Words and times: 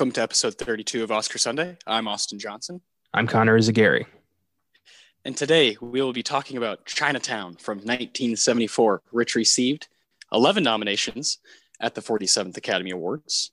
Welcome 0.00 0.12
to 0.12 0.22
episode 0.22 0.54
32 0.54 1.04
of 1.04 1.12
Oscar 1.12 1.36
Sunday. 1.36 1.76
I'm 1.86 2.08
Austin 2.08 2.38
Johnson. 2.38 2.80
I'm 3.12 3.26
Connor 3.26 3.58
Eyzaguirre. 3.58 4.06
And 5.26 5.36
today 5.36 5.76
we 5.78 6.00
will 6.00 6.14
be 6.14 6.22
talking 6.22 6.56
about 6.56 6.86
Chinatown 6.86 7.56
from 7.56 7.76
1974, 7.76 9.02
which 9.10 9.34
received 9.34 9.88
11 10.32 10.62
nominations 10.62 11.36
at 11.80 11.94
the 11.94 12.00
47th 12.00 12.56
Academy 12.56 12.92
Awards. 12.92 13.50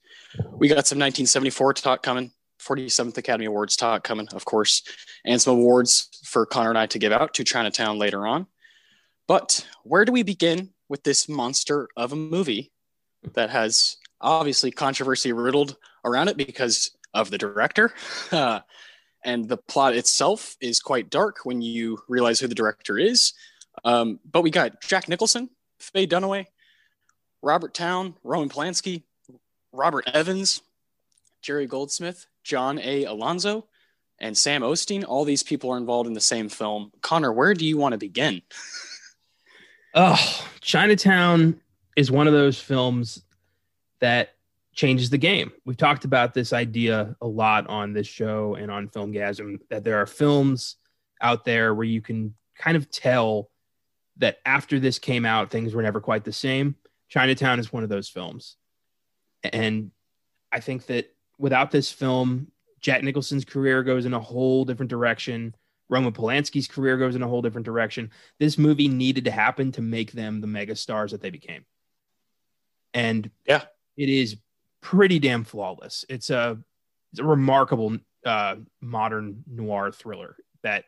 We 0.54 0.70
got 0.70 0.88
some 0.88 1.00
1974 1.00 1.74
talk 1.74 2.02
coming, 2.02 2.32
47th 2.62 3.18
Academy 3.18 3.48
Awards 3.48 3.76
talk 3.76 4.06
coming, 4.06 4.30
of 4.30 4.46
course, 4.46 4.84
and 5.26 5.42
some 5.42 5.58
awards 5.58 6.08
for 6.24 6.46
Connor 6.46 6.70
and 6.70 6.80
I 6.80 6.86
to 6.86 6.98
give 6.98 7.12
out 7.12 7.34
to 7.34 7.44
Chinatown 7.44 8.00
later 8.00 8.26
on. 8.26 8.48
But 9.28 9.68
where 9.84 10.06
do 10.06 10.14
we 10.14 10.24
begin 10.24 10.70
with 10.88 11.04
this 11.04 11.28
monster 11.28 11.90
of 11.98 12.14
a 12.14 12.16
movie 12.16 12.72
that 13.34 13.50
has 13.50 13.98
obviously 14.22 14.72
controversy 14.72 15.34
riddled 15.34 15.76
around 16.08 16.30
it 16.30 16.38
because 16.38 16.92
of 17.14 17.30
the 17.30 17.38
director? 17.38 17.94
Uh, 18.32 18.60
and 19.24 19.50
the 19.50 19.58
plot 19.58 19.96
itself 19.96 20.56
is 20.62 20.80
quite 20.80 21.10
dark 21.10 21.40
when 21.44 21.62
you 21.62 21.98
realize 22.08 22.40
who 22.40 22.48
the 22.48 22.56
director 22.56 22.98
is. 22.98 23.34
Um, 23.84 24.20
but 24.30 24.42
we 24.42 24.52
got 24.52 24.82
Jack 24.82 25.10
Nicholson, 25.10 25.50
Faye 25.80 26.08
Dunaway, 26.08 26.46
Robert 27.42 27.74
Towne, 27.74 28.16
Roman 28.24 28.48
Polanski, 28.48 29.04
Robert 29.74 30.08
Evans, 30.14 30.62
Jerry 31.42 31.68
Goldsmith, 31.68 32.28
John 32.44 32.80
A. 32.80 33.04
Alonzo, 33.06 33.68
and 34.20 34.38
Sam 34.38 34.62
Osteen. 34.62 35.04
All 35.06 35.26
these 35.26 35.44
people 35.44 35.72
are 35.72 35.78
involved 35.78 36.08
in 36.08 36.14
the 36.14 36.22
same 36.22 36.50
film. 36.50 36.92
Connor, 37.02 37.34
where 37.34 37.54
do 37.54 37.66
you 37.66 37.78
want 37.78 37.94
to 37.94 37.98
begin? 37.98 38.42
Oh, 39.94 40.46
Chinatown 40.62 41.60
is 41.96 42.12
one 42.12 42.28
of 42.28 42.34
those 42.34 42.60
films 42.60 43.24
that 44.00 44.36
changes 44.78 45.10
the 45.10 45.18
game. 45.18 45.52
We've 45.66 45.76
talked 45.76 46.06
about 46.06 46.34
this 46.34 46.54
idea 46.54 47.16
a 47.20 47.28
lot 47.28 47.68
on 47.68 47.94
this 47.94 48.08
show 48.08 48.56
and 48.56 48.72
on 48.72 48.88
Filmgazm 48.88 49.60
that 49.70 49.84
there 49.84 49.98
are 49.98 50.06
films 50.06 50.76
out 51.20 51.44
there 51.44 51.74
where 51.74 51.84
you 51.84 52.00
can 52.00 52.36
kind 52.58 52.78
of 52.78 52.90
tell 52.92 53.50
that 54.18 54.38
after 54.46 54.80
this 54.80 55.00
came 55.00 55.26
out, 55.26 55.50
things 55.50 55.74
were 55.74 55.82
never 55.82 56.00
quite 56.00 56.24
the 56.24 56.32
same. 56.32 56.76
Chinatown 57.10 57.60
is 57.60 57.74
one 57.74 57.84
of 57.84 57.90
those 57.90 58.08
films. 58.08 58.56
And 59.44 59.92
I 60.52 60.60
think 60.60 60.86
that 60.86 61.12
without 61.40 61.72
this 61.72 61.92
film, 61.92 62.52
Jack 62.80 63.02
Nicholson's 63.04 63.46
career 63.46 63.82
goes 63.82 64.06
in 64.06 64.14
a 64.14 64.20
whole 64.20 64.64
different 64.64 64.92
direction. 64.92 65.56
Roman 65.90 66.14
Polanski's 66.14 66.68
career 66.68 66.98
goes 66.98 67.16
in 67.16 67.24
a 67.24 67.28
whole 67.28 67.42
different 67.42 67.66
direction. 67.66 68.12
This 68.40 68.60
movie 68.60 68.88
needed 68.88 69.26
to 69.26 69.32
happen 69.32 69.72
to 69.72 69.82
make 69.82 70.12
them 70.12 70.40
the 70.40 70.48
mega 70.48 70.76
stars 70.76 71.12
that 71.12 71.22
they 71.22 71.32
became. 71.32 71.66
And 72.94 73.32
yeah, 73.48 73.64
it 73.96 74.10
is 74.10 74.38
pretty 74.82 75.20
damn 75.20 75.44
flawless. 75.44 76.06
It's 76.10 76.30
a 76.30 76.58
it's 77.12 77.20
a 77.20 77.26
remarkable 77.26 77.98
uh, 78.26 78.56
modern 78.82 79.44
noir 79.48 79.92
thriller 79.92 80.36
that 80.64 80.86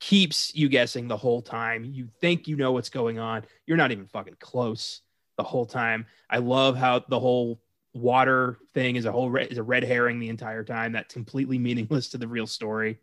keeps 0.00 0.54
you 0.54 0.68
guessing 0.68 1.08
the 1.08 1.16
whole 1.16 1.40
time. 1.40 1.84
You 1.84 2.08
think 2.20 2.46
you 2.46 2.56
know 2.56 2.72
what's 2.72 2.90
going 2.90 3.18
on. 3.18 3.44
You're 3.66 3.76
not 3.76 3.92
even 3.92 4.06
fucking 4.06 4.36
close 4.38 5.00
the 5.36 5.42
whole 5.42 5.66
time. 5.66 6.06
I 6.28 6.38
love 6.38 6.76
how 6.76 7.00
the 7.08 7.18
whole 7.18 7.60
water 7.94 8.58
thing 8.74 8.96
is 8.96 9.04
a 9.04 9.12
whole 9.12 9.34
is 9.36 9.58
a 9.58 9.62
red 9.62 9.84
herring 9.84 10.18
the 10.18 10.28
entire 10.28 10.64
time. 10.64 10.92
That's 10.92 11.14
completely 11.14 11.58
meaningless 11.58 12.08
to 12.10 12.18
the 12.18 12.28
real 12.28 12.46
story. 12.46 12.98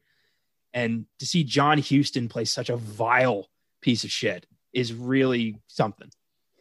And 0.73 1.05
to 1.19 1.25
see 1.25 1.43
John 1.43 1.79
Huston 1.79 2.29
play 2.29 2.45
such 2.45 2.69
a 2.69 2.77
vile 2.77 3.49
piece 3.81 4.03
of 4.03 4.11
shit 4.11 4.45
is 4.73 4.93
really 4.93 5.57
something. 5.67 6.09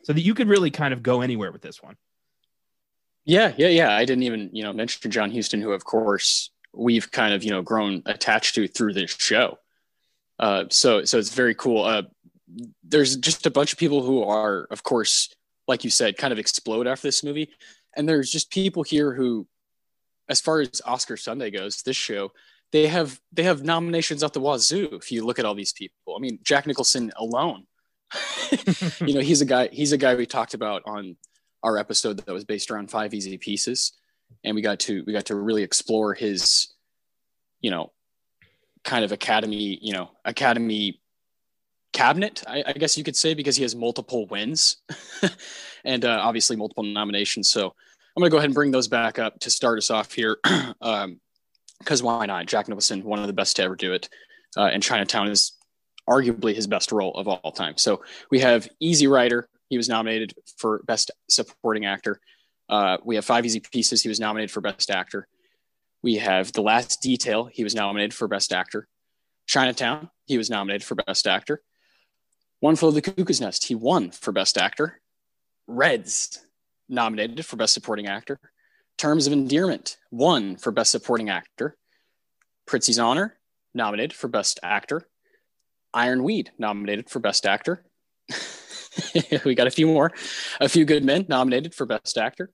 So 0.02 0.12
that 0.12 0.22
you 0.22 0.34
could 0.34 0.48
really 0.48 0.70
kind 0.70 0.94
of 0.94 1.02
go 1.02 1.20
anywhere 1.20 1.52
with 1.52 1.62
this 1.62 1.82
one. 1.82 1.96
Yeah, 3.24 3.52
yeah, 3.56 3.68
yeah. 3.68 3.94
I 3.94 4.04
didn't 4.04 4.24
even, 4.24 4.50
you 4.52 4.62
know, 4.62 4.72
mention 4.72 5.10
John 5.10 5.30
Huston, 5.30 5.60
who 5.60 5.72
of 5.72 5.84
course 5.84 6.50
we've 6.72 7.10
kind 7.10 7.34
of, 7.34 7.44
you 7.44 7.50
know, 7.50 7.62
grown 7.62 8.02
attached 8.06 8.54
to 8.54 8.66
through 8.66 8.94
this 8.94 9.10
show. 9.10 9.58
Uh, 10.38 10.64
so, 10.70 11.04
so 11.04 11.18
it's 11.18 11.34
very 11.34 11.54
cool. 11.54 11.84
Uh, 11.84 12.02
there's 12.82 13.16
just 13.16 13.46
a 13.46 13.50
bunch 13.50 13.72
of 13.72 13.78
people 13.78 14.02
who 14.02 14.22
are, 14.24 14.66
of 14.70 14.82
course, 14.82 15.34
like 15.68 15.84
you 15.84 15.90
said, 15.90 16.16
kind 16.16 16.32
of 16.32 16.38
explode 16.38 16.86
after 16.86 17.06
this 17.06 17.22
movie, 17.22 17.50
and 17.96 18.08
there's 18.08 18.30
just 18.30 18.50
people 18.50 18.82
here 18.82 19.14
who, 19.14 19.46
as 20.28 20.40
far 20.40 20.60
as 20.60 20.80
Oscar 20.84 21.16
Sunday 21.16 21.50
goes, 21.50 21.82
this 21.82 21.96
show, 21.96 22.32
they 22.72 22.86
have 22.86 23.20
they 23.32 23.42
have 23.42 23.62
nominations 23.62 24.22
at 24.22 24.32
the 24.32 24.40
wazoo. 24.40 24.88
If 24.92 25.12
you 25.12 25.24
look 25.24 25.38
at 25.38 25.44
all 25.44 25.54
these 25.54 25.72
people, 25.72 26.16
I 26.16 26.20
mean, 26.20 26.38
Jack 26.42 26.66
Nicholson 26.66 27.12
alone, 27.16 27.66
you 29.00 29.14
know, 29.14 29.20
he's 29.20 29.40
a 29.40 29.44
guy. 29.44 29.68
He's 29.72 29.92
a 29.92 29.98
guy 29.98 30.14
we 30.14 30.26
talked 30.26 30.54
about 30.54 30.82
on 30.86 31.16
our 31.62 31.78
episode 31.78 32.18
that 32.18 32.32
was 32.32 32.44
based 32.44 32.70
around 32.70 32.90
five 32.90 33.14
easy 33.14 33.36
pieces. 33.38 33.92
And 34.44 34.54
we 34.54 34.62
got 34.62 34.78
to 34.80 35.02
we 35.06 35.12
got 35.12 35.26
to 35.26 35.34
really 35.34 35.62
explore 35.62 36.14
his 36.14 36.74
you 37.60 37.70
know 37.70 37.92
kind 38.84 39.04
of 39.04 39.12
academy 39.12 39.78
you 39.82 39.92
know 39.92 40.10
academy 40.24 41.00
cabinet 41.92 42.42
I, 42.46 42.64
I 42.66 42.72
guess 42.72 42.96
you 42.96 43.04
could 43.04 43.16
say 43.16 43.34
because 43.34 43.56
he 43.56 43.62
has 43.62 43.76
multiple 43.76 44.26
wins 44.26 44.78
and 45.84 46.04
uh, 46.04 46.20
obviously 46.22 46.56
multiple 46.56 46.84
nominations. 46.84 47.50
So 47.50 47.66
i'm 47.66 48.20
going 48.20 48.30
to 48.30 48.32
go 48.32 48.38
ahead 48.38 48.46
and 48.46 48.54
bring 48.54 48.70
those 48.70 48.88
back 48.88 49.18
up 49.18 49.38
to 49.40 49.50
start 49.50 49.78
us 49.78 49.90
off 49.90 50.12
here. 50.12 50.38
Um, 50.82 51.20
because 51.78 52.02
why 52.02 52.26
not? 52.26 52.44
Jack 52.44 52.68
nicholson 52.68 53.02
one 53.04 53.20
of 53.20 53.26
the 53.26 53.32
best 53.32 53.56
to 53.56 53.62
ever 53.62 53.74
do 53.74 53.94
it 53.94 54.08
uh, 54.56 54.66
and 54.66 54.82
chinatown 54.82 55.28
is 55.28 55.52
arguably 56.08 56.54
his 56.54 56.66
best 56.66 56.92
role 56.92 57.12
of 57.14 57.28
all 57.28 57.52
time. 57.52 57.76
So 57.76 58.02
we 58.30 58.40
have 58.40 58.68
easy 58.80 59.06
rider 59.06 59.48
he 59.70 59.76
was 59.76 59.88
nominated 59.88 60.34
for 60.58 60.82
Best 60.84 61.12
Supporting 61.30 61.86
Actor. 61.86 62.20
Uh, 62.68 62.98
we 63.04 63.14
have 63.14 63.24
Five 63.24 63.46
Easy 63.46 63.60
Pieces. 63.60 64.02
He 64.02 64.08
was 64.08 64.20
nominated 64.20 64.50
for 64.50 64.60
Best 64.60 64.90
Actor. 64.90 65.28
We 66.02 66.16
have 66.16 66.52
The 66.52 66.60
Last 66.60 67.00
Detail. 67.00 67.46
He 67.46 67.62
was 67.64 67.74
nominated 67.74 68.12
for 68.12 68.26
Best 68.28 68.52
Actor. 68.52 68.88
Chinatown. 69.46 70.10
He 70.26 70.36
was 70.36 70.50
nominated 70.50 70.84
for 70.84 70.96
Best 70.96 71.26
Actor. 71.26 71.62
One 72.58 72.76
Flew 72.76 72.90
the 72.90 73.00
Cuckoo's 73.00 73.40
Nest. 73.40 73.64
He 73.64 73.74
won 73.74 74.10
for 74.10 74.32
Best 74.32 74.58
Actor. 74.58 75.00
Reds 75.66 76.44
nominated 76.88 77.46
for 77.46 77.56
Best 77.56 77.72
Supporting 77.72 78.08
Actor. 78.08 78.40
Terms 78.98 79.26
of 79.26 79.32
Endearment 79.32 79.96
won 80.10 80.56
for 80.56 80.72
Best 80.72 80.90
Supporting 80.90 81.30
Actor. 81.30 81.76
Prizzi's 82.66 82.98
Honor 82.98 83.38
nominated 83.72 84.14
for 84.14 84.28
Best 84.28 84.58
Actor. 84.62 85.08
Ironweed 85.94 86.50
nominated 86.58 87.08
for 87.08 87.20
Best 87.20 87.46
Actor. 87.46 87.84
we 89.44 89.54
got 89.54 89.66
a 89.66 89.70
few 89.70 89.86
more. 89.86 90.12
A 90.60 90.68
Few 90.68 90.84
Good 90.84 91.04
Men 91.04 91.26
nominated 91.28 91.74
for 91.74 91.86
Best 91.86 92.18
Actor. 92.18 92.50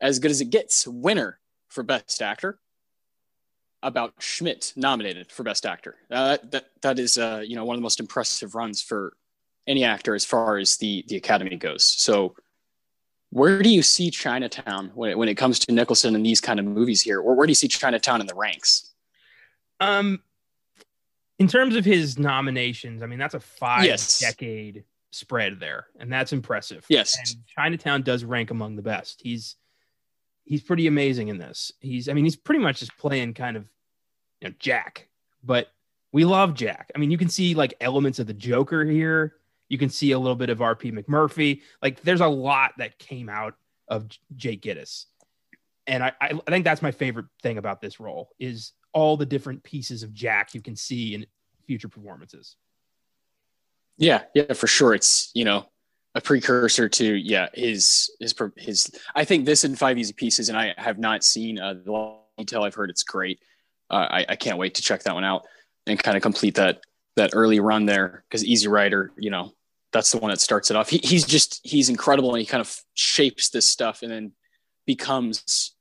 As 0.00 0.18
Good 0.18 0.30
as 0.30 0.40
It 0.40 0.50
Gets, 0.50 0.86
winner 0.86 1.38
for 1.68 1.82
Best 1.82 2.20
Actor. 2.22 2.58
About 3.82 4.14
Schmidt 4.18 4.72
nominated 4.74 5.30
for 5.30 5.44
Best 5.44 5.64
Actor. 5.64 5.96
Uh, 6.10 6.38
that 6.50 6.66
that 6.82 6.98
is 6.98 7.16
uh, 7.16 7.42
you 7.44 7.54
know 7.54 7.64
one 7.64 7.74
of 7.74 7.78
the 7.78 7.84
most 7.84 8.00
impressive 8.00 8.56
runs 8.56 8.82
for 8.82 9.12
any 9.68 9.84
actor 9.84 10.16
as 10.16 10.24
far 10.24 10.56
as 10.56 10.78
the 10.78 11.04
the 11.06 11.16
Academy 11.16 11.54
goes. 11.54 11.84
So, 11.84 12.34
where 13.30 13.62
do 13.62 13.68
you 13.68 13.82
see 13.82 14.10
Chinatown 14.10 14.90
when 14.94 15.10
it, 15.10 15.18
when 15.18 15.28
it 15.28 15.36
comes 15.36 15.60
to 15.60 15.72
Nicholson 15.72 16.16
and 16.16 16.26
these 16.26 16.40
kind 16.40 16.58
of 16.58 16.66
movies 16.66 17.02
here, 17.02 17.20
or 17.20 17.36
where 17.36 17.46
do 17.46 17.52
you 17.52 17.54
see 17.54 17.68
Chinatown 17.68 18.20
in 18.20 18.26
the 18.26 18.34
ranks? 18.34 18.90
Um, 19.78 20.24
in 21.38 21.46
terms 21.46 21.76
of 21.76 21.84
his 21.84 22.18
nominations, 22.18 23.00
I 23.00 23.06
mean 23.06 23.20
that's 23.20 23.34
a 23.34 23.40
five 23.40 23.84
yes. 23.84 24.18
decade 24.18 24.82
spread 25.10 25.60
there, 25.60 25.86
and 25.98 26.12
that's 26.12 26.32
impressive. 26.32 26.84
Yes, 26.88 27.16
and 27.18 27.46
Chinatown 27.46 28.02
does 28.02 28.24
rank 28.24 28.50
among 28.50 28.76
the 28.76 28.82
best. 28.82 29.20
He's 29.22 29.56
he's 30.44 30.62
pretty 30.62 30.86
amazing 30.86 31.28
in 31.28 31.38
this. 31.38 31.72
He's 31.80 32.08
I 32.08 32.12
mean 32.12 32.24
he's 32.24 32.36
pretty 32.36 32.60
much 32.60 32.80
just 32.80 32.96
playing 32.96 33.34
kind 33.34 33.56
of 33.56 33.68
you 34.40 34.48
know 34.48 34.54
Jack, 34.58 35.08
but 35.42 35.68
we 36.12 36.24
love 36.24 36.54
Jack. 36.54 36.90
I 36.94 36.98
mean 36.98 37.10
you 37.10 37.18
can 37.18 37.28
see 37.28 37.54
like 37.54 37.74
elements 37.80 38.18
of 38.18 38.26
the 38.26 38.34
Joker 38.34 38.84
here. 38.84 39.34
You 39.68 39.78
can 39.78 39.90
see 39.90 40.12
a 40.12 40.18
little 40.18 40.36
bit 40.36 40.48
of 40.50 40.62
R.P. 40.62 40.92
McMurphy. 40.92 41.60
Like 41.82 42.00
there's 42.02 42.22
a 42.22 42.26
lot 42.26 42.72
that 42.78 42.98
came 42.98 43.28
out 43.28 43.54
of 43.88 44.06
Jake 44.34 44.62
Gittes. 44.62 45.06
And 45.86 46.02
I, 46.02 46.12
I 46.20 46.32
think 46.48 46.64
that's 46.64 46.82
my 46.82 46.90
favorite 46.90 47.26
thing 47.42 47.56
about 47.56 47.80
this 47.80 47.98
role 47.98 48.30
is 48.38 48.72
all 48.92 49.16
the 49.16 49.26
different 49.26 49.62
pieces 49.62 50.02
of 50.02 50.12
Jack 50.12 50.54
you 50.54 50.60
can 50.60 50.76
see 50.76 51.14
in 51.14 51.26
future 51.66 51.88
performances. 51.88 52.56
Yeah, 53.98 54.22
yeah, 54.34 54.52
for 54.54 54.66
sure. 54.66 54.94
It's 54.94 55.30
you 55.34 55.44
know 55.44 55.66
a 56.14 56.20
precursor 56.20 56.88
to 56.88 57.14
yeah 57.14 57.48
his 57.52 58.10
his 58.20 58.34
his. 58.56 58.90
I 59.14 59.24
think 59.24 59.44
this 59.44 59.64
in 59.64 59.76
five 59.76 59.98
easy 59.98 60.12
pieces, 60.12 60.48
and 60.48 60.56
I 60.56 60.74
have 60.78 60.98
not 60.98 61.24
seen 61.24 61.58
uh, 61.58 61.74
the 61.74 62.18
detail. 62.38 62.62
I've 62.62 62.74
heard 62.74 62.90
it's 62.90 63.02
great. 63.02 63.40
Uh, 63.90 64.06
I, 64.10 64.26
I 64.30 64.36
can't 64.36 64.58
wait 64.58 64.74
to 64.76 64.82
check 64.82 65.02
that 65.02 65.14
one 65.14 65.24
out 65.24 65.46
and 65.86 66.02
kind 66.02 66.16
of 66.16 66.22
complete 66.22 66.54
that 66.54 66.80
that 67.16 67.30
early 67.32 67.58
run 67.58 67.86
there 67.86 68.24
because 68.28 68.44
Easy 68.44 68.68
Rider, 68.68 69.10
you 69.18 69.30
know, 69.30 69.52
that's 69.92 70.12
the 70.12 70.18
one 70.18 70.30
that 70.30 70.40
starts 70.40 70.70
it 70.70 70.76
off. 70.76 70.88
He, 70.88 70.98
he's 70.98 71.26
just 71.26 71.60
he's 71.64 71.88
incredible, 71.88 72.30
and 72.30 72.40
he 72.40 72.46
kind 72.46 72.60
of 72.60 72.80
shapes 72.94 73.50
this 73.50 73.68
stuff, 73.68 74.02
and 74.02 74.12
then 74.12 74.32
becomes 74.86 75.74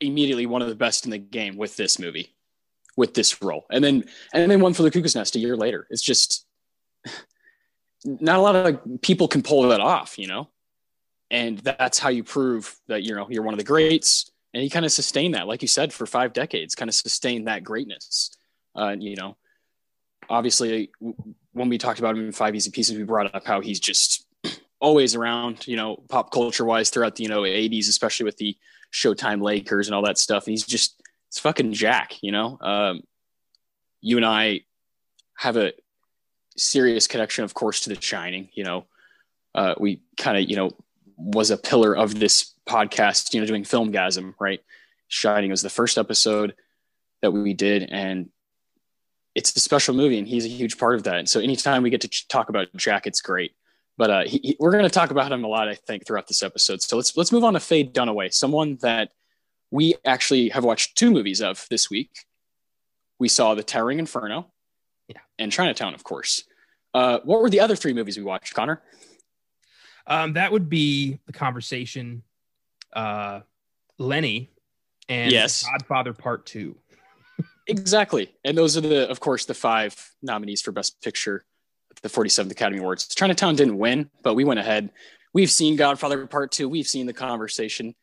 immediately 0.00 0.46
one 0.46 0.62
of 0.62 0.68
the 0.68 0.74
best 0.74 1.04
in 1.06 1.10
the 1.10 1.18
game 1.18 1.56
with 1.56 1.76
this 1.76 1.98
movie, 1.98 2.36
with 2.96 3.14
this 3.14 3.40
role, 3.42 3.64
and 3.70 3.82
then 3.82 4.04
and 4.34 4.50
then 4.50 4.60
one 4.60 4.74
for 4.74 4.82
the 4.82 4.90
Cuckoo's 4.90 5.14
Nest 5.14 5.36
a 5.36 5.38
year 5.38 5.56
later. 5.56 5.86
It's 5.90 6.02
just 6.02 6.46
not 8.04 8.38
a 8.38 8.42
lot 8.42 8.54
of 8.54 9.02
people 9.02 9.28
can 9.28 9.42
pull 9.42 9.68
that 9.68 9.80
off, 9.80 10.18
you 10.18 10.26
know? 10.26 10.48
And 11.30 11.58
that's 11.58 11.98
how 11.98 12.08
you 12.08 12.24
prove 12.24 12.74
that, 12.86 13.02
you 13.02 13.14
know, 13.14 13.26
you're 13.28 13.42
one 13.42 13.54
of 13.54 13.58
the 13.58 13.64
greats. 13.64 14.30
and 14.54 14.62
he 14.62 14.70
kind 14.70 14.86
of 14.86 14.92
sustained 14.92 15.34
that, 15.34 15.46
like 15.46 15.62
you 15.62 15.68
said, 15.68 15.92
for 15.92 16.06
five 16.06 16.32
decades, 16.32 16.74
kind 16.74 16.88
of 16.88 16.94
sustained 16.94 17.48
that 17.48 17.64
greatness. 17.64 18.34
Uh, 18.74 18.96
you 18.98 19.16
know, 19.16 19.36
obviously, 20.30 20.90
when 21.52 21.68
we 21.68 21.78
talked 21.78 21.98
about 21.98 22.16
him 22.16 22.26
in 22.26 22.32
Five 22.32 22.54
Easy 22.54 22.70
Pieces, 22.70 22.96
we 22.96 23.02
brought 23.02 23.34
up 23.34 23.44
how 23.44 23.60
he's 23.60 23.80
just 23.80 24.26
always 24.80 25.14
around, 25.14 25.66
you 25.66 25.76
know, 25.76 26.02
pop 26.08 26.30
culture 26.30 26.64
wise 26.64 26.90
throughout 26.90 27.16
the 27.16 27.24
you 27.24 27.28
know 27.28 27.42
80s, 27.42 27.88
especially 27.88 28.24
with 28.24 28.36
the 28.36 28.56
Showtime 28.92 29.42
Lakers 29.42 29.88
and 29.88 29.94
all 29.94 30.04
that 30.04 30.18
stuff. 30.18 30.46
And 30.46 30.52
he's 30.52 30.64
just 30.64 31.02
it's 31.28 31.38
fucking 31.38 31.72
Jack, 31.72 32.22
you 32.22 32.32
know. 32.32 32.58
Um, 32.60 33.02
you 34.00 34.16
and 34.16 34.24
I 34.26 34.62
have 35.36 35.56
a 35.56 35.72
serious 36.58 37.06
connection, 37.06 37.44
of 37.44 37.54
course, 37.54 37.80
to 37.80 37.90
The 37.90 38.00
Shining. 38.00 38.48
You 38.52 38.64
know, 38.64 38.84
uh, 39.54 39.74
we 39.78 40.02
kind 40.16 40.36
of 40.36 40.48
you 40.48 40.56
know 40.56 40.72
was 41.16 41.50
a 41.50 41.56
pillar 41.56 41.96
of 41.96 42.18
this 42.18 42.52
podcast. 42.68 43.34
You 43.34 43.40
know, 43.40 43.46
doing 43.46 43.64
Filmgazm, 43.64 44.34
right? 44.38 44.60
Shining 45.08 45.50
was 45.50 45.62
the 45.62 45.70
first 45.70 45.98
episode 45.98 46.54
that 47.22 47.30
we 47.30 47.54
did, 47.54 47.88
and 47.90 48.30
it's 49.34 49.54
a 49.56 49.60
special 49.60 49.94
movie, 49.94 50.18
and 50.18 50.28
he's 50.28 50.44
a 50.44 50.48
huge 50.48 50.78
part 50.78 50.94
of 50.94 51.04
that. 51.04 51.16
And 51.16 51.28
so, 51.28 51.40
anytime 51.40 51.82
we 51.82 51.90
get 51.90 52.02
to 52.02 52.28
talk 52.28 52.48
about 52.48 52.68
Jack, 52.76 53.06
it's 53.06 53.20
great. 53.20 53.52
But 53.96 54.10
uh, 54.10 54.22
he, 54.24 54.38
he, 54.38 54.56
we're 54.60 54.70
going 54.70 54.84
to 54.84 54.90
talk 54.90 55.10
about 55.10 55.32
him 55.32 55.44
a 55.44 55.48
lot, 55.48 55.68
I 55.68 55.74
think, 55.74 56.06
throughout 56.06 56.28
this 56.28 56.42
episode. 56.42 56.82
So 56.82 56.96
let's 56.96 57.16
let's 57.16 57.32
move 57.32 57.44
on 57.44 57.54
to 57.54 57.60
Faye 57.60 57.84
Dunaway, 57.84 58.32
someone 58.32 58.76
that 58.80 59.10
we 59.70 59.94
actually 60.04 60.50
have 60.50 60.64
watched 60.64 60.96
two 60.96 61.10
movies 61.10 61.42
of 61.42 61.66
this 61.68 61.90
week. 61.90 62.10
We 63.18 63.28
saw 63.28 63.54
The 63.54 63.64
Towering 63.64 63.98
Inferno, 63.98 64.46
yeah, 65.08 65.20
and 65.38 65.50
Chinatown, 65.50 65.94
of 65.94 66.04
course. 66.04 66.44
Uh, 66.98 67.20
what 67.22 67.40
were 67.40 67.48
the 67.48 67.60
other 67.60 67.76
three 67.76 67.92
movies 67.92 68.16
we 68.16 68.24
watched, 68.24 68.54
Connor? 68.54 68.82
Um, 70.08 70.32
that 70.32 70.50
would 70.50 70.68
be 70.68 71.20
The 71.26 71.32
Conversation, 71.32 72.24
uh, 72.92 73.42
Lenny, 73.98 74.50
and 75.08 75.30
yes. 75.30 75.64
Godfather 75.64 76.12
Part 76.12 76.44
Two. 76.44 76.76
exactly, 77.68 78.34
and 78.44 78.58
those 78.58 78.76
are 78.76 78.80
the, 78.80 79.08
of 79.08 79.20
course, 79.20 79.44
the 79.44 79.54
five 79.54 79.94
nominees 80.22 80.60
for 80.60 80.72
Best 80.72 81.00
Picture 81.00 81.44
at 81.92 82.02
the 82.02 82.08
47th 82.08 82.50
Academy 82.50 82.80
Awards. 82.80 83.06
Chinatown 83.06 83.54
didn't 83.54 83.78
win, 83.78 84.10
but 84.24 84.34
we 84.34 84.42
went 84.42 84.58
ahead. 84.58 84.90
We've 85.32 85.52
seen 85.52 85.76
Godfather 85.76 86.26
Part 86.26 86.50
Two. 86.50 86.68
We've 86.68 86.88
seen 86.88 87.06
The 87.06 87.12
Conversation. 87.12 87.94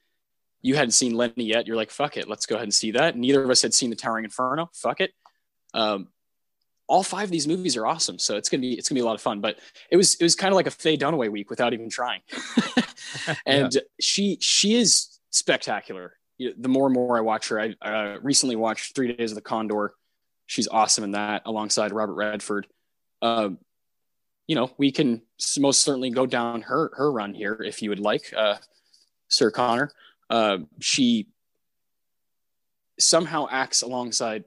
You 0.61 0.75
hadn't 0.75 0.91
seen 0.91 1.15
Lenny 1.15 1.43
yet. 1.43 1.67
You're 1.67 1.75
like, 1.75 1.91
fuck 1.91 2.15
it, 2.15 2.29
let's 2.29 2.45
go 2.45 2.55
ahead 2.55 2.63
and 2.63 2.73
see 2.73 2.91
that. 2.91 3.17
Neither 3.17 3.43
of 3.43 3.49
us 3.49 3.61
had 3.61 3.73
seen 3.73 3.89
The 3.89 3.97
Towering 3.97 4.23
Inferno. 4.23 4.69
Fuck 4.73 5.01
it. 5.01 5.11
Um, 5.73 6.07
all 6.87 7.03
five 7.03 7.25
of 7.25 7.31
these 7.31 7.47
movies 7.47 7.75
are 7.77 7.85
awesome, 7.85 8.19
so 8.19 8.37
it's 8.37 8.49
gonna 8.49 8.61
be 8.61 8.73
it's 8.73 8.89
gonna 8.89 8.97
be 8.97 9.01
a 9.01 9.05
lot 9.05 9.15
of 9.15 9.21
fun. 9.21 9.41
But 9.41 9.59
it 9.89 9.97
was 9.97 10.15
it 10.15 10.23
was 10.23 10.35
kind 10.35 10.51
of 10.51 10.55
like 10.55 10.67
a 10.67 10.71
Faye 10.71 10.97
Dunaway 10.97 11.31
week 11.31 11.49
without 11.49 11.73
even 11.73 11.89
trying. 11.89 12.21
and 13.45 13.73
yeah. 13.73 13.81
she 13.99 14.37
she 14.41 14.75
is 14.75 15.19
spectacular. 15.31 16.13
The 16.37 16.67
more 16.67 16.87
and 16.87 16.93
more 16.93 17.17
I 17.17 17.21
watch 17.21 17.47
her, 17.47 17.59
I 17.59 17.75
uh, 17.81 18.19
recently 18.21 18.55
watched 18.55 18.93
Three 18.93 19.13
Days 19.13 19.31
of 19.31 19.35
the 19.35 19.41
Condor. 19.41 19.93
She's 20.47 20.67
awesome 20.67 21.03
in 21.03 21.11
that, 21.11 21.43
alongside 21.45 21.91
Robert 21.91 22.13
Redford. 22.13 22.67
Um, 23.21 23.57
you 24.45 24.55
know, 24.55 24.69
we 24.77 24.91
can 24.91 25.21
most 25.57 25.81
certainly 25.81 26.09
go 26.09 26.25
down 26.25 26.61
her 26.63 26.91
her 26.95 27.11
run 27.11 27.33
here 27.33 27.53
if 27.65 27.81
you 27.81 27.89
would 27.89 27.99
like, 27.99 28.33
uh, 28.35 28.57
Sir 29.27 29.49
Connor. 29.49 29.91
Uh, 30.29 30.59
she 30.79 31.27
somehow 32.99 33.47
acts 33.49 33.81
alongside, 33.81 34.43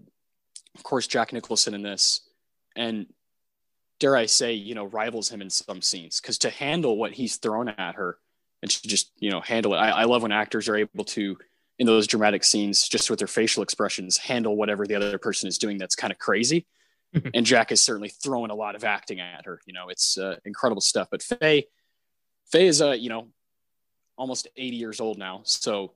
of 0.75 0.83
course, 0.83 1.07
Jack 1.07 1.33
Nicholson 1.33 1.75
in 1.75 1.83
this, 1.83 2.21
and 2.79 3.07
dare 4.01 4.17
I 4.17 4.27
say, 4.27 4.55
you 4.55 4.75
know, 4.75 4.85
rivals 4.87 5.29
him 5.29 5.43
in 5.43 5.51
some 5.51 5.83
scenes 5.83 6.21
because 6.21 6.39
to 6.39 6.51
handle 6.51 6.97
what 6.97 7.13
he's 7.13 7.37
thrown 7.37 7.69
at 7.69 7.97
her 7.97 8.19
and 8.63 8.71
to 8.71 8.89
just 8.89 9.13
you 9.19 9.31
know 9.31 9.41
handle 9.41 9.75
it. 9.75 9.79
I, 9.79 9.91
I 9.91 10.05
love 10.05 10.23
when 10.23 10.33
actors 10.33 10.69
are 10.69 10.77
able 10.77 11.05
to 11.05 11.37
in 11.79 11.87
those 11.87 12.07
dramatic 12.07 12.43
scenes, 12.43 12.89
just 12.89 13.11
with 13.11 13.19
their 13.19 13.29
facial 13.29 13.63
expressions, 13.63 14.17
handle 14.17 14.57
whatever 14.57 14.87
the 14.87 14.95
other 14.95 15.19
person 15.19 15.49
is 15.49 15.59
doing 15.59 15.79
that's 15.79 15.95
kind 15.95 16.13
of 16.13 16.19
crazy 16.19 16.67
and 17.35 17.47
Jack 17.47 17.73
is 17.73 17.81
certainly 17.81 18.09
throwing 18.09 18.51
a 18.51 18.55
lot 18.55 18.75
of 18.75 18.85
acting 18.85 19.21
at 19.21 19.47
her. 19.47 19.61
You 19.67 19.73
know, 19.73 19.89
it's 19.89 20.19
uh, 20.19 20.37
incredible 20.45 20.81
stuff. 20.81 21.09
But 21.11 21.23
Faye, 21.23 21.67
Faye 22.47 22.67
is 22.67 22.83
uh, 22.83 22.93
you 22.93 23.09
know, 23.09 23.29
almost 24.17 24.49
80 24.57 24.77
years 24.77 25.01
old 25.01 25.19
now, 25.19 25.41
so 25.45 25.93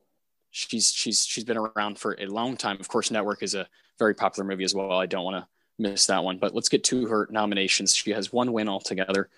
she's 0.50 0.93
she's 0.93 1.25
she's 1.25 1.44
been 1.44 1.58
around 1.58 1.99
for 1.99 2.17
a 2.19 2.26
long 2.26 2.56
time. 2.56 2.78
Of 2.81 2.88
course, 2.88 3.11
Network 3.11 3.43
is 3.43 3.55
a 3.55 3.69
very 3.99 4.14
popular 4.14 4.49
movie 4.49 4.64
as 4.64 4.75
well. 4.75 4.93
I 4.93 5.06
don't 5.06 5.25
want 5.25 5.44
to 5.44 5.49
miss 5.79 6.07
that 6.07 6.25
one. 6.25 6.39
But 6.39 6.55
let's 6.55 6.69
get 6.69 6.85
to 6.85 7.07
her 7.07 7.29
nominations. 7.31 7.95
She 7.95 8.11
has 8.11 8.33
one 8.33 8.53
win 8.53 8.69
altogether, 8.69 9.29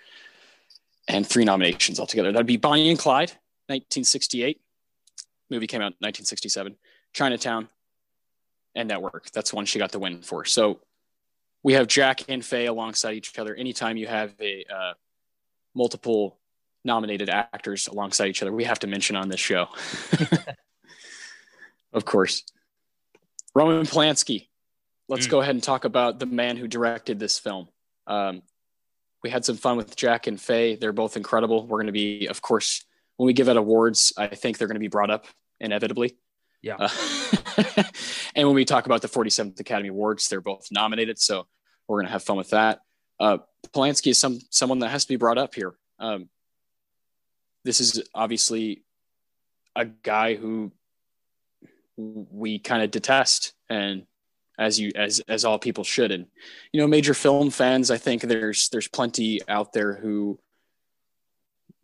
and 1.09 1.27
three 1.27 1.45
nominations 1.45 2.01
altogether. 2.01 2.33
That'd 2.33 2.47
be 2.47 2.57
Bonnie 2.57 2.91
and 2.91 2.99
Clyde, 2.99 3.31
1968. 3.69 4.61
Movie 5.51 5.67
came 5.67 5.81
out 5.81 5.93
in 5.93 6.07
1967. 6.07 6.77
Chinatown, 7.13 7.69
and 8.75 8.89
Network. 8.89 9.31
That's 9.31 9.53
one 9.53 9.67
she 9.67 9.79
got 9.79 9.93
the 9.93 9.99
win 9.99 10.23
for. 10.23 10.45
So 10.45 10.81
we 11.63 11.75
have 11.75 11.87
Jack 11.87 12.23
and 12.29 12.45
Faye 12.45 12.67
alongside 12.67 13.15
each 13.15 13.39
other. 13.39 13.55
Anytime 13.55 13.97
you 13.97 14.07
have 14.07 14.35
a 14.41 14.65
uh, 14.73 14.93
multiple 15.75 16.39
nominated 16.85 17.31
actors 17.31 17.87
alongside 17.87 18.29
each 18.29 18.43
other, 18.43 18.53
we 18.53 18.65
have 18.65 18.79
to 18.81 18.87
mention 18.87 19.17
on 19.17 19.29
this 19.29 19.41
show. 19.41 19.69
of 21.93 22.05
course. 22.05 22.45
Roman 23.55 23.87
Polanski. 23.87 24.49
Let's 25.09 25.27
mm. 25.27 25.31
go 25.31 25.41
ahead 25.41 25.55
and 25.55 25.63
talk 25.63 25.85
about 25.85 26.19
the 26.19 26.27
man 26.27 26.57
who 26.57 26.69
directed 26.69 27.19
this 27.19 27.39
film. 27.39 27.69
Um, 28.07 28.43
we 29.23 29.31
had 29.31 29.45
some 29.45 29.57
fun 29.57 29.77
with 29.77 29.97
Jack 29.97 30.27
and 30.27 30.41
Faye. 30.41 30.77
They're 30.77 30.93
both 30.93 31.17
incredible. 31.17 31.67
We're 31.67 31.79
going 31.79 31.87
to 31.87 31.93
be, 31.93 32.27
of 32.27 32.43
course, 32.43 32.85
when 33.17 33.27
we 33.27 33.33
give 33.33 33.49
out 33.49 33.57
awards, 33.57 34.13
I 34.17 34.27
think 34.27 34.59
they're 34.59 34.69
going 34.69 34.77
to 34.77 34.81
be 34.81 34.89
brought 34.89 35.11
up 35.11 35.27
inevitably. 35.61 36.17
Yeah. 36.63 36.77
Uh, 36.79 36.89
and 38.35 38.47
when 38.47 38.55
we 38.55 38.65
talk 38.65 38.87
about 38.87 39.03
the 39.03 39.09
47th 39.09 39.61
Academy 39.61 39.89
Awards, 39.89 40.29
they're 40.29 40.41
both 40.41 40.69
nominated. 40.71 41.19
So 41.19 41.47
we're 41.87 41.99
going 41.99 42.07
to 42.07 42.13
have 42.13 42.23
fun 42.23 42.37
with 42.37 42.51
that. 42.51 42.81
Uh, 43.21 43.39
Polanski 43.73 44.09
is 44.09 44.19
some 44.19 44.41
someone 44.51 44.81
that 44.81 44.89
has 44.89 45.05
to 45.05 45.09
be 45.09 45.17
brought 45.17 45.39
up 45.39 45.55
here. 45.55 45.75
Um, 45.99 46.29
this 47.65 47.81
is 47.81 48.03
obviously 48.15 48.83
a 49.77 49.85
guy 49.85 50.35
who 50.35 50.73
we 51.97 52.59
kind 52.59 52.83
of 52.83 52.91
detest, 52.91 53.55
and 53.71 54.07
as 54.59 54.79
you 54.79 54.93
as 54.95 55.21
as 55.29 55.45
all 55.45 55.59
people 55.59 55.85
should. 55.85 56.11
And 56.13 56.27
you 56.73 56.81
know, 56.81 56.87
major 56.87 57.15
film 57.15 57.51
fans, 57.51 57.91
I 57.91 57.99
think 57.99 58.23
there's 58.23 58.69
there's 58.71 58.89
plenty 58.89 59.41
out 59.49 59.73
there 59.73 59.95
who 59.95 60.39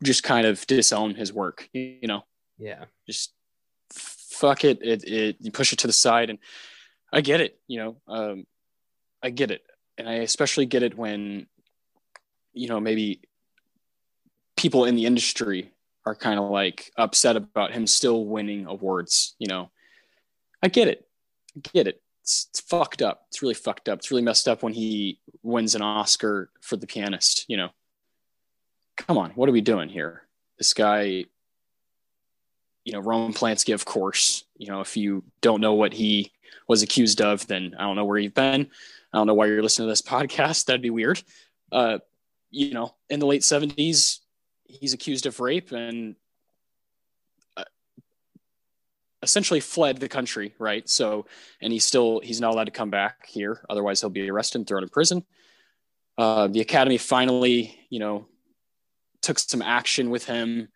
just 0.03 0.23
kind 0.23 0.47
of 0.47 0.67
disown 0.67 1.15
his 1.15 1.33
work. 1.33 1.69
You 1.73 2.07
know, 2.09 2.25
yeah, 2.59 2.85
just 3.07 3.33
fuck 3.93 4.65
it. 4.65 4.79
It 4.83 5.05
it 5.05 5.37
you 5.41 5.51
push 5.51 5.73
it 5.73 5.81
to 5.81 5.87
the 5.87 5.93
side, 5.93 6.31
and 6.31 6.39
I 7.13 7.21
get 7.21 7.41
it. 7.41 7.59
You 7.67 7.79
know, 7.79 7.97
um, 8.09 8.47
I 9.23 9.31
get 9.31 9.51
it 9.51 9.63
and 10.01 10.09
I 10.09 10.15
especially 10.15 10.65
get 10.65 10.83
it 10.83 10.97
when, 10.97 11.47
you 12.55 12.69
know, 12.69 12.81
maybe 12.81 13.21
people 14.57 14.87
in 14.87 14.97
the 14.97 15.05
industry 15.05 15.73
are 16.07 16.15
kind 16.15 16.41
of 16.41 16.51
like 16.51 16.91
upset 16.97 17.37
about 17.37 17.73
him 17.73 17.87
still 17.87 18.25
winning 18.25 18.65
awards. 18.67 19.37
You 19.39 19.49
know, 19.49 19.71
I 20.63 20.69
get 20.69 20.89
it, 20.89 21.07
I 21.55 21.61
get 21.75 21.87
it. 21.87 22.03
It's, 22.31 22.47
it's 22.51 22.61
fucked 22.61 23.03
up. 23.03 23.25
It's 23.29 23.43
really 23.43 23.55
fucked 23.55 23.89
up. 23.89 23.99
It's 23.99 24.13
really 24.13 24.23
messed 24.23 24.47
up 24.47 24.63
when 24.63 24.73
he 24.73 25.19
wins 25.43 25.75
an 25.75 25.83
Oscar 25.83 26.51
for 26.61 26.77
The 26.77 26.87
Pianist. 26.87 27.45
You 27.49 27.57
know, 27.57 27.71
come 28.97 29.19
on, 29.19 29.31
what 29.33 29.49
are 29.49 29.53
we 29.53 29.61
doing 29.61 29.89
here? 29.89 30.23
This 30.57 30.73
guy, 30.73 31.25
you 32.85 32.93
know, 32.93 33.01
Roman 33.01 33.33
Polanski, 33.33 33.75
of 33.75 33.85
course. 33.85 34.45
You 34.57 34.69
know, 34.69 34.81
if 34.81 34.97
you 34.97 35.25
don't 35.41 35.61
know 35.61 35.75
what 35.75 35.93
he 35.93 36.31
was 36.69 36.83
accused 36.83 37.21
of, 37.21 37.45
then 37.49 37.75
I 37.77 37.83
don't 37.83 37.97
know 37.97 38.05
where 38.05 38.19
you've 38.19 38.35
been. 38.35 38.71
I 39.13 39.19
don't 39.19 39.27
know 39.27 39.35
why 39.35 39.47
you're 39.47 39.63
listening 39.63 39.89
to 39.89 39.91
this 39.91 40.03
podcast. 40.15 40.67
That'd 40.67 40.83
be 40.83 40.91
weird. 40.91 41.21
Uh, 41.73 41.99
you 42.53 42.73
know, 42.73 42.95
in 43.09 43.19
the 43.19 43.27
late 43.27 43.43
70s, 43.43 44.19
he's 44.65 44.93
accused 44.93 45.27
of 45.27 45.41
rape 45.41 45.73
and 45.73 46.15
essentially 49.23 49.61
fled 49.61 49.99
the 49.99 50.09
country, 50.09 50.55
right? 50.59 50.89
So, 50.89 51.27
and 51.61 51.73
he's 51.73 51.85
still, 51.85 52.21
he's 52.21 52.41
not 52.41 52.53
allowed 52.53 52.65
to 52.65 52.71
come 52.71 52.91
back 52.91 53.27
here. 53.27 53.65
Otherwise, 53.69 54.01
he'll 54.01 54.11
be 54.11 54.31
arrested 54.31 54.59
and 54.59 54.67
thrown 54.67 54.83
in 54.83 54.89
prison. 54.89 55.25
Uh, 56.17 56.49
the 56.49 56.61
Academy 56.61 56.99
finally, 56.99 57.79
you 57.91 57.99
know, 57.99 58.27
took 59.23 59.39
some 59.39 59.63
action 59.63 60.11
with 60.11 60.25
him. 60.25 60.69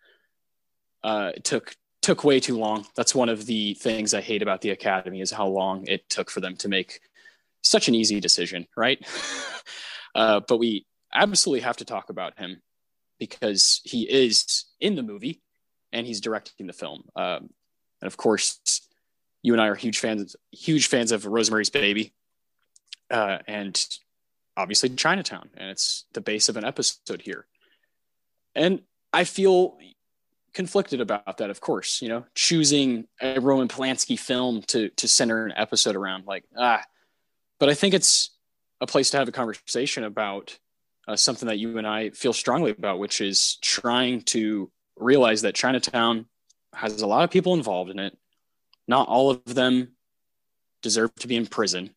Uh, 1.03 1.31
it 1.35 1.43
took 1.43 1.75
took 2.01 2.23
way 2.23 2.39
too 2.39 2.57
long. 2.57 2.85
That's 2.95 3.15
one 3.15 3.29
of 3.29 3.47
the 3.47 3.73
things 3.73 4.13
I 4.13 4.21
hate 4.21 4.43
about 4.43 4.61
the 4.61 4.69
Academy 4.69 5.21
is 5.21 5.31
how 5.31 5.47
long 5.47 5.87
it 5.87 6.07
took 6.07 6.29
for 6.29 6.39
them 6.39 6.55
to 6.57 6.67
make 6.67 6.99
such 7.63 7.87
an 7.87 7.95
easy 7.95 8.19
decision, 8.19 8.67
right? 8.77 9.03
uh, 10.15 10.41
but 10.47 10.57
we 10.57 10.85
absolutely 11.11 11.61
have 11.61 11.77
to 11.77 11.85
talk 11.85 12.11
about 12.11 12.37
him 12.37 12.61
because 13.19 13.81
he 13.83 14.03
is 14.03 14.65
in 14.79 14.95
the 14.95 15.01
movie 15.01 15.41
and 15.91 16.05
he's 16.05 16.21
directing 16.21 16.67
the 16.67 16.73
film. 16.73 17.05
Um, 17.15 17.49
and 18.05 18.13
of 18.13 18.17
course, 18.17 18.81
you 19.41 19.53
and 19.53 19.59
I 19.61 19.65
are 19.65 19.73
huge 19.73 19.97
fans, 19.97 20.35
huge 20.51 20.87
fans 20.87 21.11
of 21.11 21.25
Rosemary's 21.25 21.71
Baby, 21.71 22.13
uh, 23.09 23.39
and 23.47 23.83
obviously 24.55 24.89
Chinatown, 24.89 25.49
and 25.57 25.71
it's 25.71 26.05
the 26.13 26.21
base 26.21 26.47
of 26.47 26.55
an 26.55 26.63
episode 26.63 27.23
here. 27.23 27.47
And 28.53 28.83
I 29.11 29.23
feel 29.23 29.79
conflicted 30.53 31.01
about 31.01 31.37
that, 31.37 31.49
of 31.49 31.61
course. 31.61 31.99
You 31.99 32.09
know, 32.09 32.25
choosing 32.35 33.07
a 33.19 33.39
Roman 33.39 33.67
Polanski 33.67 34.19
film 34.19 34.61
to 34.67 34.89
to 34.89 35.07
center 35.07 35.43
an 35.47 35.53
episode 35.55 35.95
around, 35.95 36.27
like 36.27 36.43
ah. 36.55 36.83
But 37.59 37.69
I 37.69 37.73
think 37.73 37.95
it's 37.95 38.29
a 38.81 38.85
place 38.85 39.09
to 39.09 39.17
have 39.17 39.27
a 39.27 39.31
conversation 39.31 40.03
about 40.03 40.59
uh, 41.07 41.15
something 41.15 41.47
that 41.47 41.57
you 41.57 41.79
and 41.79 41.87
I 41.87 42.11
feel 42.11 42.33
strongly 42.33 42.69
about, 42.69 42.99
which 42.99 43.19
is 43.19 43.55
trying 43.63 44.21
to 44.23 44.69
realize 44.95 45.41
that 45.41 45.55
Chinatown 45.55 46.27
has 46.75 47.01
a 47.01 47.07
lot 47.07 47.23
of 47.23 47.31
people 47.31 47.53
involved 47.53 47.89
in 47.89 47.99
it. 47.99 48.17
Not 48.87 49.07
all 49.07 49.31
of 49.31 49.43
them 49.45 49.93
deserve 50.81 51.13
to 51.15 51.27
be 51.27 51.35
in 51.35 51.47
prison. 51.47 51.91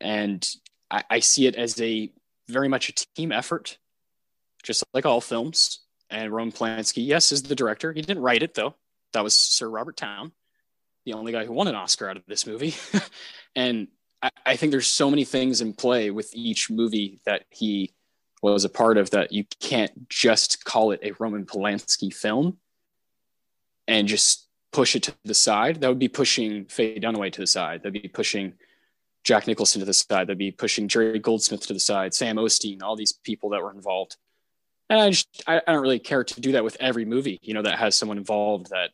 And 0.00 0.46
I, 0.90 1.04
I 1.10 1.18
see 1.20 1.46
it 1.46 1.56
as 1.56 1.80
a 1.80 2.12
very 2.48 2.68
much 2.68 2.88
a 2.88 2.92
team 3.14 3.32
effort, 3.32 3.78
just 4.62 4.84
like 4.94 5.06
all 5.06 5.20
films. 5.20 5.80
And 6.10 6.32
Roman 6.32 6.52
Polanski, 6.52 7.04
yes, 7.04 7.32
is 7.32 7.42
the 7.42 7.56
director. 7.56 7.92
He 7.92 8.02
didn't 8.02 8.22
write 8.22 8.42
it 8.42 8.54
though. 8.54 8.76
That 9.12 9.24
was 9.24 9.34
Sir 9.34 9.68
Robert 9.68 9.96
Towne, 9.96 10.32
the 11.04 11.14
only 11.14 11.32
guy 11.32 11.44
who 11.44 11.52
won 11.52 11.68
an 11.68 11.74
Oscar 11.74 12.08
out 12.08 12.16
of 12.16 12.26
this 12.26 12.46
movie. 12.46 12.74
and 13.56 13.88
I, 14.22 14.30
I 14.44 14.56
think 14.56 14.70
there's 14.70 14.86
so 14.86 15.10
many 15.10 15.24
things 15.24 15.60
in 15.60 15.72
play 15.72 16.10
with 16.10 16.30
each 16.34 16.70
movie 16.70 17.20
that 17.24 17.44
he 17.50 17.94
was 18.42 18.64
a 18.64 18.68
part 18.68 18.98
of 18.98 19.10
that 19.10 19.32
you 19.32 19.44
can't 19.60 20.08
just 20.08 20.64
call 20.64 20.92
it 20.92 21.00
a 21.02 21.12
Roman 21.18 21.46
Polanski 21.46 22.14
film 22.14 22.58
and 23.88 24.08
just 24.08 24.48
push 24.72 24.96
it 24.96 25.02
to 25.04 25.14
the 25.24 25.34
side. 25.34 25.80
That 25.80 25.88
would 25.88 25.98
be 25.98 26.08
pushing 26.08 26.66
Faye 26.66 26.98
Dunaway 26.98 27.32
to 27.32 27.40
the 27.40 27.46
side. 27.46 27.82
That'd 27.82 28.00
be 28.02 28.08
pushing 28.08 28.54
Jack 29.24 29.46
Nicholson 29.46 29.80
to 29.80 29.86
the 29.86 29.94
side. 29.94 30.26
That'd 30.28 30.38
be 30.38 30.52
pushing 30.52 30.88
Jerry 30.88 31.18
Goldsmith 31.18 31.66
to 31.66 31.72
the 31.72 31.80
side, 31.80 32.14
Sam 32.14 32.36
Osteen, 32.36 32.82
all 32.82 32.96
these 32.96 33.12
people 33.12 33.50
that 33.50 33.62
were 33.62 33.72
involved. 33.72 34.16
And 34.88 35.00
I 35.00 35.10
just 35.10 35.42
I, 35.46 35.60
I 35.66 35.72
don't 35.72 35.82
really 35.82 35.98
care 35.98 36.22
to 36.22 36.40
do 36.40 36.52
that 36.52 36.64
with 36.64 36.76
every 36.78 37.04
movie, 37.04 37.40
you 37.42 37.54
know, 37.54 37.62
that 37.62 37.78
has 37.78 37.96
someone 37.96 38.18
involved 38.18 38.70
that 38.70 38.90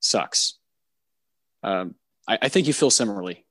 sucks. 0.00 0.58
Um, 1.62 1.94
I, 2.28 2.38
I 2.42 2.48
think 2.48 2.66
you 2.66 2.72
feel 2.72 2.90
similarly. 2.90 3.44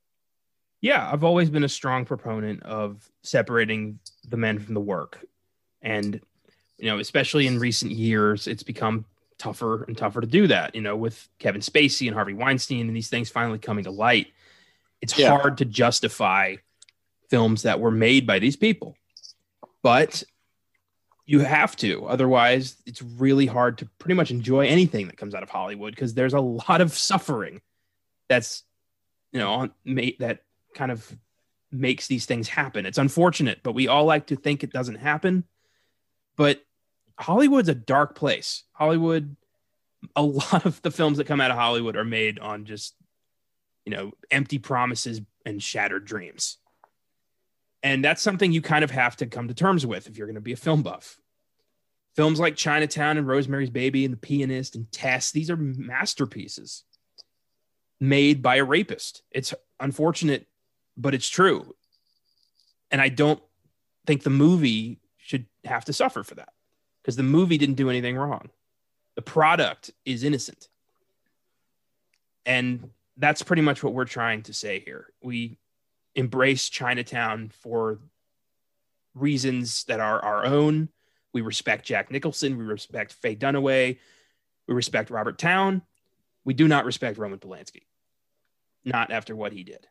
Yeah, 0.80 1.10
I've 1.10 1.24
always 1.24 1.50
been 1.50 1.64
a 1.64 1.68
strong 1.68 2.04
proponent 2.04 2.62
of 2.62 3.10
separating 3.22 3.98
the 4.28 4.36
men 4.36 4.58
from 4.58 4.74
the 4.74 4.80
work. 4.80 5.24
And, 5.82 6.20
you 6.78 6.86
know, 6.86 6.98
especially 6.98 7.46
in 7.46 7.58
recent 7.58 7.92
years, 7.92 8.46
it's 8.46 8.62
become 8.62 9.04
tougher 9.38 9.84
and 9.84 9.96
tougher 9.96 10.20
to 10.20 10.26
do 10.26 10.46
that, 10.46 10.74
you 10.74 10.80
know, 10.80 10.96
with 10.96 11.28
Kevin 11.38 11.60
Spacey 11.60 12.06
and 12.06 12.14
Harvey 12.14 12.34
Weinstein 12.34 12.86
and 12.86 12.96
these 12.96 13.08
things 13.08 13.30
finally 13.30 13.58
coming 13.58 13.84
to 13.84 13.90
light 13.90 14.28
it's 15.04 15.18
yeah. 15.18 15.36
hard 15.36 15.58
to 15.58 15.66
justify 15.66 16.56
films 17.28 17.64
that 17.64 17.78
were 17.78 17.90
made 17.90 18.26
by 18.26 18.38
these 18.38 18.56
people. 18.56 18.96
But 19.82 20.22
you 21.26 21.40
have 21.40 21.76
to. 21.76 22.06
Otherwise, 22.06 22.76
it's 22.86 23.02
really 23.02 23.44
hard 23.44 23.76
to 23.78 23.88
pretty 23.98 24.14
much 24.14 24.30
enjoy 24.30 24.66
anything 24.66 25.08
that 25.08 25.18
comes 25.18 25.34
out 25.34 25.42
of 25.42 25.50
Hollywood 25.50 25.94
because 25.94 26.14
there's 26.14 26.32
a 26.32 26.40
lot 26.40 26.80
of 26.80 26.94
suffering 26.94 27.60
that's, 28.30 28.62
you 29.30 29.40
know, 29.40 29.52
on, 29.52 29.72
that 30.20 30.40
kind 30.74 30.90
of 30.90 31.14
makes 31.70 32.06
these 32.06 32.24
things 32.24 32.48
happen. 32.48 32.86
It's 32.86 32.96
unfortunate, 32.96 33.60
but 33.62 33.74
we 33.74 33.88
all 33.88 34.06
like 34.06 34.28
to 34.28 34.36
think 34.36 34.64
it 34.64 34.72
doesn't 34.72 34.94
happen. 34.94 35.44
But 36.34 36.64
Hollywood's 37.18 37.68
a 37.68 37.74
dark 37.74 38.14
place. 38.14 38.64
Hollywood, 38.72 39.36
a 40.16 40.22
lot 40.22 40.66
of 40.66 40.82
the 40.82 40.90
films 40.90 41.18
that 41.18 41.26
come 41.26 41.40
out 41.40 41.50
of 41.50 41.56
Hollywood 41.56 41.96
are 41.96 42.04
made 42.04 42.38
on 42.38 42.64
just 42.64 42.94
you 43.84 43.94
know, 43.94 44.12
empty 44.30 44.58
promises 44.58 45.20
and 45.44 45.62
shattered 45.62 46.04
dreams. 46.04 46.58
And 47.82 48.02
that's 48.02 48.22
something 48.22 48.50
you 48.50 48.62
kind 48.62 48.82
of 48.82 48.90
have 48.90 49.16
to 49.16 49.26
come 49.26 49.48
to 49.48 49.54
terms 49.54 49.84
with 49.84 50.06
if 50.06 50.16
you're 50.16 50.26
going 50.26 50.36
to 50.36 50.40
be 50.40 50.52
a 50.52 50.56
film 50.56 50.82
buff. 50.82 51.18
Films 52.16 52.40
like 52.40 52.56
Chinatown 52.56 53.18
and 53.18 53.26
Rosemary's 53.26 53.70
Baby 53.70 54.04
and 54.04 54.14
The 54.14 54.18
Pianist 54.18 54.76
and 54.76 54.90
Tess, 54.90 55.32
these 55.32 55.50
are 55.50 55.56
masterpieces 55.56 56.84
made 58.00 58.40
by 58.40 58.56
a 58.56 58.64
rapist. 58.64 59.22
It's 59.30 59.52
unfortunate, 59.80 60.46
but 60.96 61.14
it's 61.14 61.28
true. 61.28 61.74
And 62.90 63.00
I 63.00 63.08
don't 63.08 63.42
think 64.06 64.22
the 64.22 64.30
movie 64.30 65.00
should 65.18 65.46
have 65.64 65.84
to 65.86 65.92
suffer 65.92 66.22
for 66.22 66.36
that 66.36 66.53
because 67.04 67.16
the 67.16 67.22
movie 67.22 67.58
didn't 67.58 67.74
do 67.74 67.90
anything 67.90 68.16
wrong. 68.16 68.48
The 69.14 69.22
product 69.22 69.90
is 70.06 70.24
innocent. 70.24 70.68
And 72.46 72.90
that's 73.18 73.42
pretty 73.42 73.62
much 73.62 73.82
what 73.82 73.92
we're 73.92 74.06
trying 74.06 74.42
to 74.44 74.54
say 74.54 74.80
here. 74.80 75.08
We 75.22 75.58
embrace 76.14 76.70
Chinatown 76.70 77.50
for 77.50 78.00
reasons 79.14 79.84
that 79.84 80.00
are 80.00 80.24
our 80.24 80.46
own. 80.46 80.88
We 81.34 81.42
respect 81.42 81.84
Jack 81.84 82.10
Nicholson. 82.10 82.56
We 82.56 82.64
respect 82.64 83.12
Faye 83.12 83.36
Dunaway. 83.36 83.98
We 84.66 84.74
respect 84.74 85.10
Robert 85.10 85.38
Towne. 85.38 85.82
We 86.44 86.54
do 86.54 86.66
not 86.66 86.86
respect 86.86 87.18
Roman 87.18 87.38
Polanski, 87.38 87.82
not 88.84 89.10
after 89.10 89.36
what 89.36 89.52
he 89.52 89.62
did. 89.62 89.86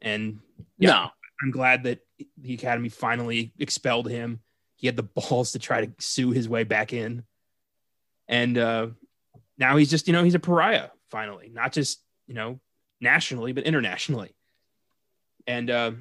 And 0.00 0.40
yeah, 0.78 0.90
no. 0.90 1.10
I'm 1.42 1.50
glad 1.50 1.84
that 1.84 2.00
the 2.38 2.54
Academy 2.54 2.88
finally 2.88 3.52
expelled 3.58 4.08
him. 4.08 4.40
He 4.76 4.86
had 4.86 4.96
the 4.96 5.02
balls 5.02 5.52
to 5.52 5.58
try 5.58 5.84
to 5.84 5.92
sue 5.98 6.30
his 6.30 6.48
way 6.48 6.64
back 6.64 6.92
in. 6.92 7.24
And 8.28 8.56
uh, 8.58 8.88
now 9.58 9.76
he's 9.76 9.90
just, 9.90 10.06
you 10.06 10.12
know, 10.12 10.22
he's 10.22 10.34
a 10.34 10.40
pariah 10.40 10.88
finally, 11.10 11.50
not 11.52 11.72
just 11.72 12.00
you 12.26 12.34
know, 12.34 12.60
nationally, 13.00 13.52
but 13.52 13.64
internationally. 13.64 14.34
And 15.46 15.70
uh, 15.70 15.92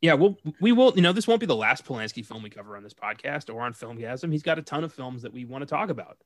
yeah, 0.00 0.14
we'll 0.14 0.38
we 0.60 0.72
will. 0.72 0.92
You 0.96 1.02
know, 1.02 1.12
this 1.12 1.28
won't 1.28 1.40
be 1.40 1.46
the 1.46 1.56
last 1.56 1.84
Polanski 1.84 2.24
film 2.24 2.42
we 2.42 2.50
cover 2.50 2.76
on 2.76 2.82
this 2.82 2.94
podcast 2.94 3.52
or 3.52 3.62
on 3.62 3.74
Filmgazm. 3.74 4.32
He's 4.32 4.42
got 4.42 4.58
a 4.58 4.62
ton 4.62 4.84
of 4.84 4.92
films 4.92 5.22
that 5.22 5.32
we 5.32 5.44
want 5.44 5.62
to 5.62 5.66
talk 5.66 5.90
about 5.90 6.16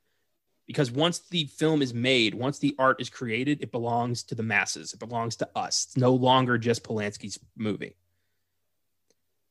because 0.67 0.91
once 0.91 1.21
the 1.31 1.47
film 1.47 1.83
is 1.83 1.93
made, 1.93 2.35
once 2.35 2.59
the 2.59 2.75
art 2.79 3.01
is 3.01 3.11
created, 3.11 3.63
it 3.63 3.73
belongs 3.73 4.23
to 4.25 4.35
the 4.35 4.43
masses. 4.43 4.93
It 4.93 5.01
belongs 5.01 5.37
to 5.37 5.49
us. 5.57 5.87
It's 5.89 5.97
no 5.97 6.13
longer 6.13 6.57
just 6.57 6.85
Polanski's 6.85 7.39
movie. 7.57 7.97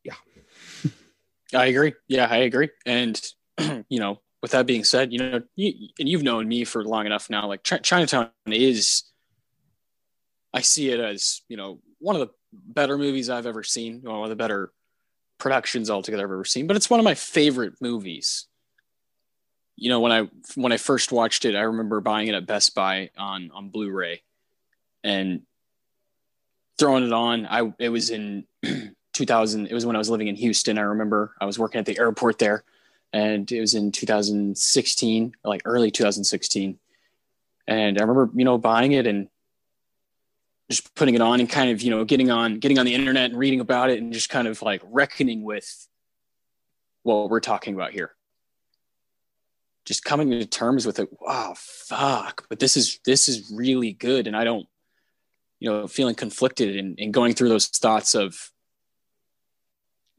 Yeah. 0.04 0.16
I 1.54 1.66
agree. 1.66 1.94
Yeah, 2.08 2.28
I 2.30 2.38
agree. 2.38 2.70
And 2.86 3.22
you 3.90 4.00
know, 4.00 4.22
with 4.42 4.52
that 4.52 4.66
being 4.66 4.84
said, 4.84 5.14
you 5.14 5.20
know, 5.20 5.42
you, 5.56 5.90
and 6.00 6.10
you've 6.10 6.24
known 6.24 6.48
me 6.48 6.66
for 6.66 6.84
long 6.84 7.06
enough 7.06 7.30
now. 7.30 7.48
Like 7.48 7.64
Ch- 7.64 7.82
Chinatown 7.82 8.30
is 8.48 9.04
I 10.54 10.62
see 10.62 10.92
it 10.92 11.00
as 11.00 11.42
you 11.48 11.58
know 11.58 11.80
one 12.00 12.16
of 12.16 12.22
the 12.28 12.34
better 12.52 12.98
movies 12.98 13.30
I've 13.30 13.46
ever 13.46 13.64
seen, 13.64 14.02
one 14.04 14.24
of 14.24 14.30
the 14.30 14.36
better 14.36 14.72
productions 15.40 15.90
altogether 15.90 16.24
I've 16.24 16.32
ever 16.32 16.46
seen. 16.46 16.68
But 16.68 16.76
it's 16.76 16.90
one 16.90 17.00
of 17.00 17.04
my 17.04 17.16
favorite 17.16 17.74
movies. 17.82 18.48
You 19.76 19.90
know, 19.90 20.02
when 20.02 20.12
I 20.12 20.28
when 20.56 20.72
I 20.72 20.78
first 20.78 21.12
watched 21.12 21.46
it, 21.46 21.56
I 21.56 21.62
remember 21.62 22.02
buying 22.02 22.28
it 22.28 22.36
at 22.36 22.46
Best 22.46 22.76
Buy 22.76 23.10
on 23.18 23.50
on 23.54 23.70
Blu-ray, 23.70 24.22
and 25.04 25.42
throwing 26.78 27.06
it 27.06 27.14
on. 27.14 27.46
I 27.48 27.74
it 27.80 27.90
was 27.90 28.10
in 28.10 28.46
2000. 29.14 29.68
It 29.68 29.74
was 29.74 29.86
when 29.86 29.96
I 29.96 30.00
was 30.00 30.10
living 30.10 30.28
in 30.28 30.36
Houston. 30.36 30.78
I 30.78 30.82
remember 30.82 31.34
I 31.40 31.46
was 31.46 31.58
working 31.58 31.80
at 31.80 31.86
the 31.86 31.98
airport 31.98 32.40
there, 32.40 32.64
and 33.12 33.50
it 33.52 33.62
was 33.62 33.74
in 33.74 33.92
2016, 33.92 35.36
like 35.44 35.62
early 35.66 35.92
2016. 35.92 36.80
And 37.68 37.98
I 37.98 38.02
remember, 38.02 38.30
you 38.36 38.44
know, 38.44 38.58
buying 38.58 38.92
it 38.92 39.08
and 39.08 39.30
just 40.70 40.94
putting 40.96 41.16
it 41.16 41.22
on 41.22 41.40
and 41.40 41.50
kind 41.50 41.72
of 41.72 41.82
you 41.82 41.92
know 41.92 42.04
getting 42.04 42.32
on 42.32 42.60
getting 42.60 42.80
on 42.80 42.86
the 42.86 42.94
internet 42.94 43.32
and 43.32 43.40
reading 43.40 43.60
about 43.60 43.90
it 43.90 44.02
and 44.02 44.14
just 44.14 44.30
kind 44.30 44.48
of 44.48 44.62
like 44.62 44.82
reckoning 44.86 45.44
with 45.44 45.88
what 47.04 47.30
we're 47.30 47.40
talking 47.40 47.76
about 47.76 47.92
here 47.92 48.12
just 49.86 50.06
coming 50.06 50.30
to 50.32 50.46
terms 50.46 50.86
with 50.86 51.00
it 51.00 51.10
wow 51.20 51.54
fuck 51.56 52.46
but 52.50 52.60
this 52.60 52.78
is 52.78 53.00
this 53.06 53.28
is 53.28 53.52
really 53.54 53.92
good 53.92 54.26
and 54.26 54.36
i 54.36 54.44
don't 54.44 54.68
you 55.60 55.70
know 55.70 55.86
feeling 55.88 56.16
conflicted 56.16 56.78
and, 56.78 56.98
and 57.00 57.14
going 57.14 57.34
through 57.34 57.50
those 57.50 57.68
thoughts 57.68 58.16
of 58.16 58.52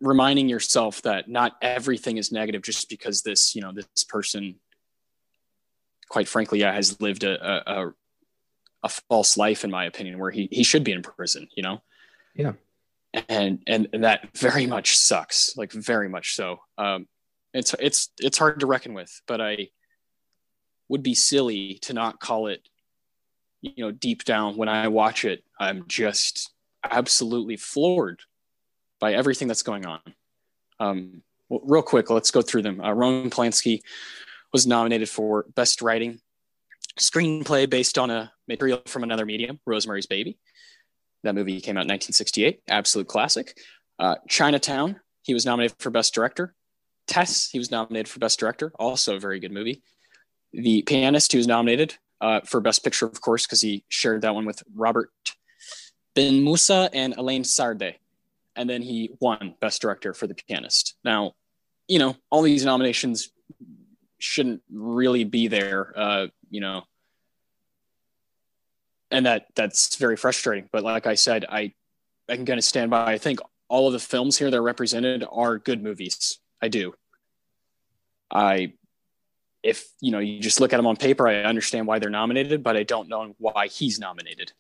reminding 0.05 0.49
yourself 0.49 1.03
that 1.03 1.29
not 1.29 1.57
everything 1.63 2.19
is 2.19 2.31
negative 2.31 2.63
just 2.63 2.89
because 2.89 3.23
this 3.23 3.55
you 3.55 3.63
know 3.63 3.73
this 3.73 4.05
person 4.05 4.57
quite 6.09 6.29
frankly 6.29 6.61
yeah, 6.61 6.73
has 6.73 7.01
lived 7.01 7.25
a, 7.25 7.71
a, 7.71 7.93
a 8.83 8.89
false 9.09 9.37
life 9.37 9.65
in 9.65 9.71
my 9.71 9.87
opinion 9.87 10.19
where 10.19 10.31
he, 10.31 10.49
he 10.53 10.63
should 10.63 10.85
be 10.85 10.93
in 10.93 11.03
prison 11.03 11.49
you 11.57 11.63
know? 11.63 11.83
Yeah. 12.35 12.53
And 13.29 13.63
and, 13.67 13.89
and 13.93 14.05
that 14.05 14.37
very 14.37 14.67
much 14.67 14.99
sucks 14.99 15.57
like 15.57 15.73
very 15.73 16.09
much 16.09 16.35
so. 16.35 16.61
Um 16.77 17.09
it's 17.55 17.75
it's 17.79 18.11
it's 18.21 18.39
hard 18.39 18.61
to 18.61 18.67
reckon 18.67 18.93
with 18.95 19.23
but 19.27 19.41
i 19.41 19.69
would 20.89 21.03
be 21.03 21.15
silly 21.15 21.79
to 21.83 21.95
not 21.95 22.21
call 22.21 22.49
it 22.49 22.69
you 23.63 23.85
know 23.85 23.91
deep 23.91 24.25
down. 24.25 24.57
When 24.57 24.69
i 24.69 24.89
watch 24.89 25.25
it 25.25 25.45
i'm 25.59 25.85
just 25.89 26.53
absolutely 26.85 27.57
floored 27.57 28.21
by 29.05 29.13
everything 29.13 29.49
that's 29.49 29.67
going 29.71 29.85
on 29.85 30.01
um 30.81 31.23
well, 31.49 31.61
real 31.65 31.83
quick 31.83 32.09
let's 32.11 32.31
go 32.31 32.43
through 32.43 32.63
them 32.63 32.81
uh, 32.81 32.93
roman 32.93 33.31
polanski 33.31 33.81
was 34.53 34.67
nominated 34.67 35.09
for 35.09 35.47
best 35.55 35.83
writing 35.83 36.21
screenplay 36.99 37.69
based 37.69 37.99
on 37.99 38.11
a 38.11 38.33
material 38.49 38.81
from 38.87 39.03
another 39.03 39.27
medium, 39.27 39.61
Rosemary's 39.67 40.07
Baby. 40.07 40.39
That 41.23 41.35
movie 41.35 41.61
came 41.61 41.77
out 41.77 41.87
in 41.87 41.89
1968, 41.89 42.63
absolute 42.69 43.09
classic. 43.09 43.59
Uh, 43.99 44.17
Chinatown, 44.29 45.01
he 45.23 45.35
was 45.35 45.47
nominated 45.47 45.77
for 45.79 45.91
Best 45.91 46.15
Director. 46.15 46.55
Tess, 47.07 47.49
he 47.51 47.59
was 47.59 47.71
nominated 47.71 48.09
for 48.09 48.19
Best 48.19 48.39
Director, 48.39 48.73
also 48.79 49.17
a 49.17 49.21
very 49.21 49.41
good 49.41 49.53
movie. 49.53 49.83
The 50.53 50.83
Pianist, 50.83 51.33
he 51.33 51.39
was 51.39 51.47
nominated 51.47 51.97
uh, 52.21 52.41
for 52.43 52.61
Best 52.61 52.85
Picture, 52.85 53.07
of 53.07 53.21
course, 53.21 53.47
because 53.47 53.61
he 53.61 53.85
shared 53.89 54.23
that 54.23 54.35
one 54.35 54.47
with 54.47 54.63
Robert 54.75 55.11
Benmussa 56.15 56.91
and 56.93 57.15
Elaine 57.17 57.43
Sarde. 57.45 57.95
And 58.57 58.69
then 58.69 58.83
he 58.83 59.11
won 59.21 59.55
Best 59.61 59.83
Director 59.83 60.15
for 60.15 60.27
The 60.27 60.35
Pianist. 60.35 60.95
Now, 61.05 61.33
you 61.89 61.99
know, 61.99 62.17
all 62.31 62.43
these 62.43 62.65
nominations 62.65 63.31
shouldn't 64.19 64.63
really 64.73 65.25
be 65.25 65.49
there, 65.49 65.93
uh, 65.97 66.27
you 66.51 66.61
know, 66.61 66.85
and 69.11 69.27
that 69.27 69.47
that's 69.55 69.97
very 69.97 70.17
frustrating. 70.17 70.69
But 70.73 70.83
like 70.83 71.07
I 71.07 71.15
said, 71.15 71.45
I 71.49 71.75
I 72.29 72.37
can 72.37 72.47
kind 72.47 72.59
of 72.59 72.65
stand 72.65 72.91
by. 72.91 73.13
I 73.13 73.19
think 73.19 73.41
all 73.69 73.87
of 73.87 73.93
the 73.93 73.99
films 73.99 74.39
here 74.39 74.51
that 74.51 74.57
are 74.57 74.63
represented 74.63 75.25
are 75.31 75.59
good 75.59 75.83
movies. 75.83 76.39
I 76.63 76.69
do. 76.69 76.95
I 78.31 78.73
if 79.63 79.87
you 80.01 80.11
know 80.11 80.19
you 80.19 80.41
just 80.41 80.61
look 80.61 80.73
at 80.73 80.77
them 80.77 80.87
on 80.87 80.97
paper, 80.97 81.29
I 81.29 81.43
understand 81.43 81.87
why 81.87 81.99
they're 81.99 82.11
nominated, 82.11 82.63
but 82.63 82.77
I 82.77 82.83
don't 82.83 83.09
know 83.09 83.35
why 83.39 83.69
he's 83.69 83.99
nominated. 83.99 84.53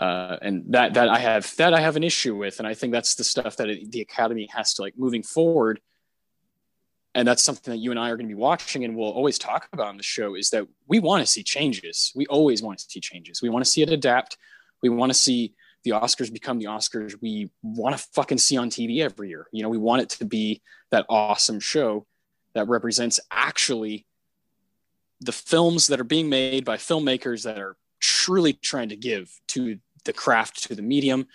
Uh, 0.00 0.38
and 0.40 0.64
that 0.70 0.94
that 0.94 1.10
I 1.10 1.18
have 1.18 1.54
that 1.56 1.74
I 1.74 1.80
have 1.80 1.96
an 1.96 2.02
issue 2.02 2.34
with, 2.34 2.58
and 2.58 2.66
I 2.66 2.72
think 2.72 2.90
that's 2.90 3.16
the 3.16 3.24
stuff 3.24 3.56
that 3.56 3.68
it, 3.68 3.92
the 3.92 4.00
Academy 4.00 4.48
has 4.50 4.72
to 4.74 4.82
like 4.82 4.94
moving 4.96 5.22
forward. 5.22 5.80
And 7.14 7.28
that's 7.28 7.42
something 7.42 7.72
that 7.72 7.78
you 7.78 7.90
and 7.90 7.98
I 7.98 8.08
are 8.08 8.16
going 8.16 8.28
to 8.28 8.34
be 8.34 8.40
watching, 8.40 8.84
and 8.84 8.96
we'll 8.96 9.10
always 9.10 9.38
talk 9.38 9.68
about 9.72 9.88
on 9.88 9.98
the 9.98 10.02
show. 10.02 10.36
Is 10.36 10.48
that 10.50 10.66
we 10.88 11.00
want 11.00 11.22
to 11.22 11.30
see 11.30 11.42
changes. 11.42 12.12
We 12.16 12.24
always 12.26 12.62
want 12.62 12.78
to 12.78 12.86
see 12.88 13.00
changes. 13.00 13.42
We 13.42 13.50
want 13.50 13.62
to 13.62 13.70
see 13.70 13.82
it 13.82 13.90
adapt. 13.90 14.38
We 14.82 14.88
want 14.88 15.10
to 15.10 15.18
see 15.18 15.54
the 15.84 15.90
Oscars 15.90 16.32
become 16.32 16.58
the 16.58 16.66
Oscars 16.66 17.14
we 17.20 17.50
want 17.62 17.96
to 17.96 18.02
fucking 18.14 18.38
see 18.38 18.56
on 18.56 18.70
TV 18.70 19.00
every 19.00 19.28
year. 19.28 19.48
You 19.52 19.62
know, 19.62 19.68
we 19.68 19.78
want 19.78 20.00
it 20.00 20.08
to 20.10 20.24
be 20.24 20.62
that 20.90 21.04
awesome 21.10 21.60
show 21.60 22.06
that 22.54 22.68
represents 22.68 23.20
actually 23.30 24.06
the 25.20 25.32
films 25.32 25.88
that 25.88 26.00
are 26.00 26.04
being 26.04 26.30
made 26.30 26.64
by 26.64 26.78
filmmakers 26.78 27.44
that 27.44 27.58
are 27.58 27.76
truly 28.00 28.54
trying 28.54 28.88
to 28.88 28.96
give 28.96 29.30
to 29.48 29.78
the 30.04 30.12
craft 30.12 30.64
to 30.64 30.74
the 30.74 30.82
medium. 30.82 31.26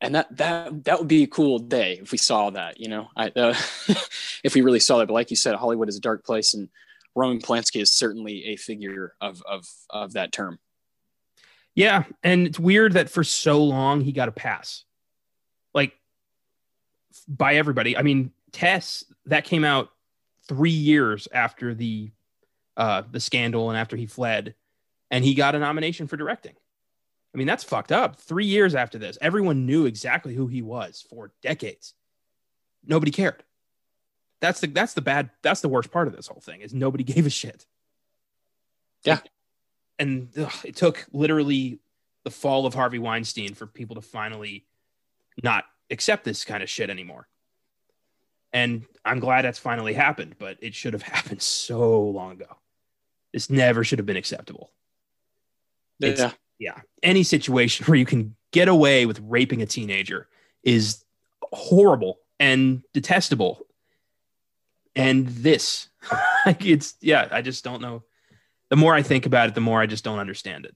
And 0.00 0.14
that 0.14 0.36
that 0.36 0.84
that 0.84 0.98
would 0.98 1.08
be 1.08 1.24
a 1.24 1.26
cool 1.26 1.58
day 1.58 1.98
if 2.00 2.12
we 2.12 2.18
saw 2.18 2.50
that 2.50 2.78
you 2.78 2.88
know? 2.88 3.08
I, 3.16 3.28
uh, 3.28 3.54
if 4.44 4.54
we 4.54 4.60
really 4.60 4.80
saw 4.80 4.98
that. 4.98 5.06
But 5.06 5.14
like 5.14 5.30
you 5.30 5.36
said 5.36 5.56
hollywood 5.56 5.88
is 5.88 5.96
a 5.96 6.00
dark 6.00 6.24
place 6.24 6.54
and 6.54 6.68
roman 7.16 7.40
polanski 7.40 7.80
is 7.80 7.90
certainly 7.90 8.44
a 8.46 8.56
figure 8.56 9.14
of 9.20 9.42
of 9.48 9.66
of 9.90 10.12
that 10.12 10.32
term. 10.32 10.58
Yeah 11.74 12.04
and 12.22 12.46
it's 12.46 12.58
weird 12.58 12.92
that 12.92 13.10
for 13.10 13.24
so 13.24 13.62
long 13.62 14.00
he 14.00 14.12
got 14.12 14.28
a 14.28 14.32
pass. 14.32 14.84
Like 15.74 15.94
by 17.26 17.56
everybody. 17.56 17.96
I 17.96 18.02
mean 18.02 18.32
tess 18.52 19.04
that 19.26 19.44
came 19.44 19.64
out 19.64 19.90
three 20.48 20.70
years 20.70 21.28
after 21.32 21.74
the 21.74 22.10
uh, 22.76 23.02
the 23.10 23.20
scandal 23.20 23.70
and 23.70 23.78
after 23.78 23.96
he 23.96 24.06
fled, 24.06 24.54
and 25.10 25.24
he 25.24 25.34
got 25.34 25.54
a 25.54 25.58
nomination 25.58 26.06
for 26.06 26.16
directing. 26.16 26.54
I 27.34 27.38
mean, 27.38 27.46
that's 27.46 27.64
fucked 27.64 27.92
up. 27.92 28.16
Three 28.16 28.46
years 28.46 28.74
after 28.74 28.98
this, 28.98 29.18
everyone 29.20 29.66
knew 29.66 29.86
exactly 29.86 30.34
who 30.34 30.46
he 30.46 30.62
was 30.62 31.04
for 31.08 31.32
decades. 31.42 31.94
Nobody 32.86 33.10
cared. 33.10 33.42
That's 34.40 34.60
the 34.60 34.68
that's 34.68 34.94
the 34.94 35.02
bad 35.02 35.30
that's 35.42 35.60
the 35.60 35.68
worst 35.68 35.90
part 35.90 36.08
of 36.08 36.16
this 36.16 36.28
whole 36.28 36.40
thing 36.40 36.60
is 36.60 36.72
nobody 36.72 37.04
gave 37.14 37.26
a 37.26 37.30
shit. 37.30 37.66
Yeah, 39.04 39.20
and 39.98 40.28
ugh, 40.38 40.52
it 40.64 40.76
took 40.76 41.06
literally 41.12 41.80
the 42.24 42.30
fall 42.30 42.66
of 42.66 42.74
Harvey 42.74 42.98
Weinstein 42.98 43.54
for 43.54 43.66
people 43.66 43.96
to 43.96 44.02
finally 44.02 44.66
not 45.42 45.64
accept 45.90 46.24
this 46.24 46.44
kind 46.44 46.62
of 46.62 46.70
shit 46.70 46.90
anymore. 46.90 47.28
And 48.52 48.84
I'm 49.04 49.20
glad 49.20 49.44
that's 49.44 49.58
finally 49.58 49.94
happened, 49.94 50.36
but 50.38 50.58
it 50.60 50.74
should 50.74 50.92
have 50.92 51.02
happened 51.14 51.42
so 51.42 52.02
long 52.02 52.32
ago. 52.32 52.56
This 53.32 53.50
never 53.50 53.84
should 53.84 53.98
have 53.98 54.06
been 54.06 54.16
acceptable. 54.16 54.70
It's, 56.00 56.20
yeah. 56.20 56.32
Yeah. 56.58 56.80
Any 57.02 57.22
situation 57.22 57.86
where 57.86 57.96
you 57.96 58.06
can 58.06 58.36
get 58.52 58.68
away 58.68 59.06
with 59.06 59.20
raping 59.24 59.62
a 59.62 59.66
teenager 59.66 60.28
is 60.62 61.04
horrible 61.52 62.18
and 62.38 62.82
detestable. 62.92 63.66
And 64.96 65.28
this, 65.28 65.88
like, 66.46 66.64
it's, 66.64 66.94
yeah, 67.00 67.28
I 67.30 67.42
just 67.42 67.64
don't 67.64 67.82
know. 67.82 68.04
The 68.70 68.76
more 68.76 68.94
I 68.94 69.02
think 69.02 69.26
about 69.26 69.48
it, 69.48 69.54
the 69.54 69.60
more 69.60 69.80
I 69.80 69.86
just 69.86 70.04
don't 70.04 70.18
understand 70.18 70.66
it. 70.66 70.74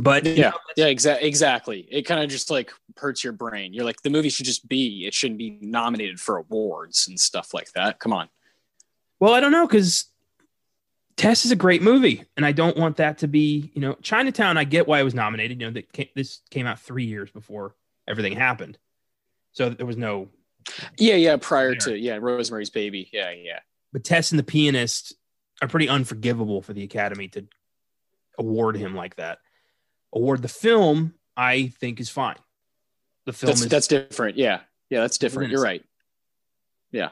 But 0.00 0.24
yeah, 0.24 0.50
know, 0.50 0.56
yeah, 0.76 0.86
exactly. 0.86 1.28
Exactly. 1.28 1.88
It 1.90 2.02
kind 2.02 2.22
of 2.22 2.30
just 2.30 2.50
like 2.50 2.72
hurts 2.96 3.22
your 3.22 3.34
brain. 3.34 3.74
You're 3.74 3.84
like, 3.84 4.00
the 4.00 4.10
movie 4.10 4.30
should 4.30 4.46
just 4.46 4.66
be. 4.66 5.06
It 5.06 5.12
shouldn't 5.12 5.38
be 5.38 5.58
nominated 5.60 6.18
for 6.18 6.38
awards 6.38 7.08
and 7.08 7.20
stuff 7.20 7.52
like 7.52 7.70
that. 7.72 7.98
Come 7.98 8.12
on. 8.12 8.28
Well, 9.20 9.34
I 9.34 9.40
don't 9.40 9.52
know 9.52 9.66
because 9.66 10.06
Tess 11.16 11.44
is 11.44 11.50
a 11.50 11.56
great 11.56 11.82
movie, 11.82 12.24
and 12.36 12.46
I 12.46 12.52
don't 12.52 12.76
want 12.76 12.96
that 12.96 13.18
to 13.18 13.28
be, 13.28 13.70
you 13.74 13.80
know, 13.80 13.94
Chinatown. 14.02 14.56
I 14.56 14.64
get 14.64 14.86
why 14.86 15.00
it 15.00 15.04
was 15.04 15.14
nominated. 15.14 15.60
You 15.60 15.66
know, 15.66 15.72
that 15.74 15.92
came, 15.92 16.08
this 16.14 16.40
came 16.50 16.66
out 16.66 16.80
three 16.80 17.04
years 17.04 17.30
before 17.30 17.74
everything 18.08 18.32
happened, 18.32 18.78
so 19.52 19.70
there 19.70 19.86
was 19.86 19.96
no. 19.96 20.28
Yeah, 20.98 21.16
yeah. 21.16 21.36
Prior 21.36 21.70
there. 21.70 21.78
to 21.80 21.98
yeah, 21.98 22.18
Rosemary's 22.20 22.70
Baby. 22.70 23.10
Yeah, 23.12 23.30
yeah. 23.30 23.60
But 23.92 24.04
Tess 24.04 24.32
and 24.32 24.38
the 24.38 24.44
Pianist 24.44 25.14
are 25.60 25.68
pretty 25.68 25.88
unforgivable 25.88 26.62
for 26.62 26.72
the 26.72 26.82
Academy 26.82 27.28
to 27.28 27.46
award 28.38 28.76
him 28.76 28.94
like 28.94 29.16
that. 29.16 29.38
Award 30.14 30.40
the 30.40 30.48
film, 30.48 31.14
I 31.36 31.72
think, 31.78 32.00
is 32.00 32.08
fine. 32.08 32.36
The 33.26 33.32
film 33.32 33.50
that's, 33.50 33.60
is 33.60 33.68
that's 33.68 33.86
different. 33.86 34.38
Yeah, 34.38 34.60
yeah, 34.88 35.00
that's 35.00 35.18
different. 35.18 35.50
You're 35.50 35.62
right. 35.62 35.84
Yeah 36.90 37.10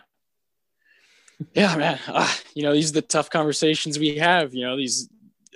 yeah, 1.54 1.76
man. 1.76 1.98
Uh, 2.06 2.32
you 2.54 2.62
know, 2.62 2.72
these 2.72 2.90
are 2.90 2.94
the 2.94 3.02
tough 3.02 3.30
conversations 3.30 3.98
we 3.98 4.16
have. 4.16 4.54
You 4.54 4.66
know, 4.66 4.76
these 4.76 5.08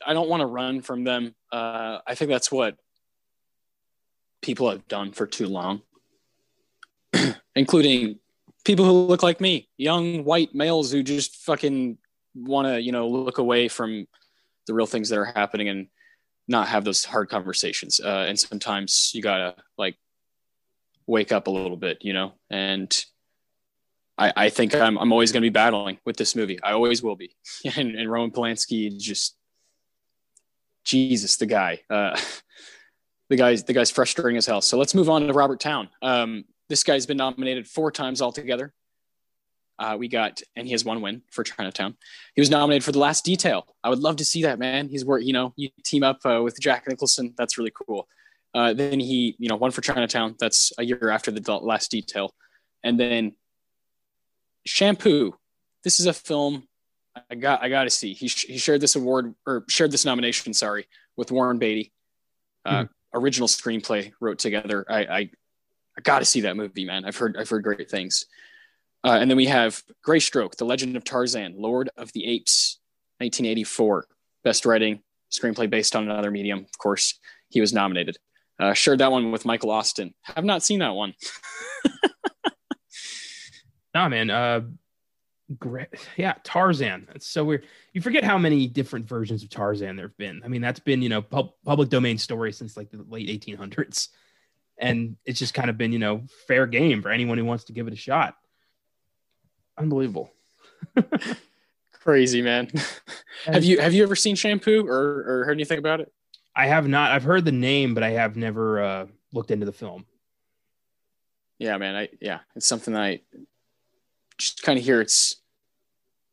I 0.06 0.12
don't 0.12 0.28
want 0.28 0.40
to 0.40 0.46
run 0.46 0.80
from 0.80 1.04
them. 1.04 1.34
Uh, 1.52 1.98
I 2.06 2.14
think 2.14 2.30
that's 2.30 2.50
what 2.50 2.76
people 4.42 4.70
have 4.70 4.86
done 4.88 5.12
for 5.12 5.26
too 5.26 5.46
long, 5.46 5.82
including 7.56 8.18
people 8.64 8.84
who 8.84 8.92
look 8.92 9.22
like 9.22 9.40
me, 9.40 9.68
young 9.76 10.24
white 10.24 10.54
males 10.54 10.92
who 10.92 11.02
just 11.02 11.36
fucking 11.36 11.98
want 12.34 12.68
to, 12.68 12.80
you 12.80 12.92
know, 12.92 13.08
look 13.08 13.38
away 13.38 13.68
from 13.68 14.06
the 14.66 14.74
real 14.74 14.86
things 14.86 15.08
that 15.08 15.18
are 15.18 15.24
happening 15.24 15.68
and 15.68 15.88
not 16.48 16.68
have 16.68 16.84
those 16.84 17.04
hard 17.04 17.28
conversations. 17.28 18.00
Uh, 18.00 18.24
and 18.28 18.38
sometimes 18.38 19.12
you 19.14 19.22
gotta 19.22 19.54
like 19.78 19.96
wake 21.06 21.32
up 21.32 21.46
a 21.46 21.50
little 21.50 21.76
bit, 21.76 21.98
you 22.02 22.12
know, 22.12 22.32
and 22.50 23.04
I, 24.16 24.32
I 24.36 24.48
think 24.48 24.74
I'm, 24.74 24.96
I'm 24.98 25.12
always 25.12 25.32
going 25.32 25.42
to 25.42 25.46
be 25.46 25.52
battling 25.52 25.98
with 26.04 26.16
this 26.16 26.36
movie. 26.36 26.62
I 26.62 26.72
always 26.72 27.02
will 27.02 27.16
be. 27.16 27.34
And, 27.76 27.96
and 27.96 28.10
Roman 28.10 28.30
Polanski 28.30 28.96
just, 28.98 29.36
Jesus, 30.84 31.36
the 31.36 31.46
guy, 31.46 31.80
uh, 31.90 32.18
the 33.28 33.36
guy's, 33.36 33.64
the 33.64 33.72
guy's 33.72 33.90
frustrating 33.90 34.36
as 34.36 34.46
hell. 34.46 34.60
So 34.60 34.78
let's 34.78 34.94
move 34.94 35.10
on 35.10 35.26
to 35.26 35.32
Robert 35.32 35.60
Towne. 35.60 35.88
Um, 36.02 36.44
this 36.68 36.84
guy's 36.84 37.06
been 37.06 37.16
nominated 37.16 37.66
four 37.66 37.90
times 37.90 38.22
altogether. 38.22 38.72
Uh, 39.78 39.96
we 39.98 40.06
got, 40.06 40.40
and 40.54 40.66
he 40.66 40.72
has 40.72 40.84
one 40.84 41.00
win 41.00 41.22
for 41.30 41.42
Chinatown. 41.42 41.96
He 42.34 42.40
was 42.40 42.50
nominated 42.50 42.84
for 42.84 42.92
The 42.92 43.00
Last 43.00 43.24
Detail. 43.24 43.66
I 43.82 43.88
would 43.88 43.98
love 43.98 44.16
to 44.16 44.24
see 44.24 44.42
that, 44.44 44.58
man. 44.58 44.88
He's 44.88 45.04
where, 45.04 45.18
you 45.18 45.32
know, 45.32 45.52
you 45.56 45.70
team 45.84 46.04
up 46.04 46.20
uh, 46.24 46.40
with 46.42 46.60
Jack 46.60 46.86
Nicholson. 46.88 47.34
That's 47.36 47.58
really 47.58 47.72
cool. 47.86 48.06
Uh, 48.54 48.72
then 48.72 49.00
he, 49.00 49.34
you 49.38 49.48
know, 49.48 49.56
one 49.56 49.72
for 49.72 49.80
Chinatown. 49.80 50.36
That's 50.38 50.72
a 50.78 50.84
year 50.84 51.10
after 51.10 51.32
The 51.32 51.56
Last 51.56 51.90
Detail. 51.90 52.32
And 52.84 53.00
then 53.00 53.32
Shampoo. 54.66 55.36
This 55.82 56.00
is 56.00 56.06
a 56.06 56.12
film 56.12 56.66
I 57.30 57.34
got 57.34 57.62
I 57.62 57.68
got 57.68 57.84
to 57.84 57.90
see. 57.90 58.12
He, 58.12 58.26
he 58.26 58.58
shared 58.58 58.80
this 58.80 58.96
award 58.96 59.34
or 59.46 59.64
shared 59.68 59.90
this 59.90 60.04
nomination, 60.04 60.52
sorry, 60.54 60.88
with 61.16 61.30
Warren 61.30 61.58
Beatty. 61.58 61.92
Uh, 62.64 62.84
mm-hmm. 62.84 63.18
Original 63.18 63.48
screenplay 63.48 64.12
wrote 64.20 64.38
together. 64.38 64.84
I 64.88 65.04
I, 65.04 65.30
I 65.96 66.00
got 66.02 66.20
to 66.20 66.24
see 66.24 66.42
that 66.42 66.56
movie, 66.56 66.84
man. 66.84 67.04
I've 67.04 67.16
heard 67.16 67.36
I've 67.36 67.48
heard 67.48 67.62
great 67.62 67.90
things. 67.90 68.26
Uh, 69.04 69.18
and 69.20 69.30
then 69.30 69.36
we 69.36 69.46
have 69.46 69.82
Greystoke, 70.02 70.56
The 70.56 70.64
Legend 70.64 70.96
of 70.96 71.04
Tarzan, 71.04 71.56
Lord 71.58 71.90
of 71.98 72.10
the 72.12 72.24
Apes, 72.24 72.80
1984, 73.18 74.06
best 74.42 74.64
writing 74.64 75.02
screenplay 75.30 75.68
based 75.68 75.94
on 75.94 76.04
another 76.04 76.30
medium. 76.30 76.60
Of 76.60 76.78
course, 76.78 77.18
he 77.50 77.60
was 77.60 77.74
nominated. 77.74 78.16
Uh, 78.58 78.72
shared 78.72 79.00
that 79.00 79.12
one 79.12 79.30
with 79.30 79.44
Michael 79.44 79.70
Austin. 79.70 80.14
Have 80.22 80.44
not 80.44 80.62
seen 80.62 80.78
that 80.78 80.94
one. 80.94 81.12
Nah, 83.94 84.08
man. 84.08 84.30
Uh, 84.30 84.62
great. 85.58 85.88
Yeah, 86.16 86.34
Tarzan. 86.42 87.06
That's 87.06 87.26
so 87.26 87.44
weird. 87.44 87.66
You 87.92 88.00
forget 88.00 88.24
how 88.24 88.38
many 88.38 88.66
different 88.66 89.06
versions 89.06 89.42
of 89.42 89.50
Tarzan 89.50 89.96
there 89.96 90.08
have 90.08 90.16
been. 90.16 90.42
I 90.44 90.48
mean, 90.48 90.60
that's 90.60 90.80
been 90.80 91.00
you 91.00 91.08
know 91.08 91.22
pub- 91.22 91.54
public 91.64 91.88
domain 91.88 92.18
story 92.18 92.52
since 92.52 92.76
like 92.76 92.90
the 92.90 93.04
late 93.08 93.28
1800s, 93.28 94.08
and 94.78 95.16
it's 95.24 95.38
just 95.38 95.54
kind 95.54 95.70
of 95.70 95.78
been 95.78 95.92
you 95.92 95.98
know 95.98 96.22
fair 96.48 96.66
game 96.66 97.02
for 97.02 97.10
anyone 97.10 97.38
who 97.38 97.44
wants 97.44 97.64
to 97.64 97.72
give 97.72 97.86
it 97.86 97.92
a 97.92 97.96
shot. 97.96 98.36
Unbelievable. 99.78 100.30
Crazy 101.92 102.42
man. 102.42 102.70
have 103.46 103.64
you 103.64 103.80
have 103.80 103.94
you 103.94 104.02
ever 104.02 104.16
seen 104.16 104.34
Shampoo 104.36 104.86
or 104.86 104.96
or 104.96 105.44
heard 105.44 105.56
anything 105.56 105.78
about 105.78 106.00
it? 106.00 106.12
I 106.56 106.66
have 106.66 106.86
not. 106.86 107.12
I've 107.12 107.24
heard 107.24 107.44
the 107.44 107.52
name, 107.52 107.94
but 107.94 108.02
I 108.02 108.10
have 108.10 108.36
never 108.36 108.82
uh, 108.82 109.06
looked 109.32 109.50
into 109.50 109.66
the 109.66 109.72
film. 109.72 110.04
Yeah, 111.58 111.76
man. 111.78 111.96
I 111.96 112.08
yeah, 112.20 112.40
it's 112.54 112.66
something 112.66 112.96
I 112.96 113.20
just 114.38 114.62
kind 114.62 114.78
of 114.78 114.84
hear 114.84 115.00
it's 115.00 115.36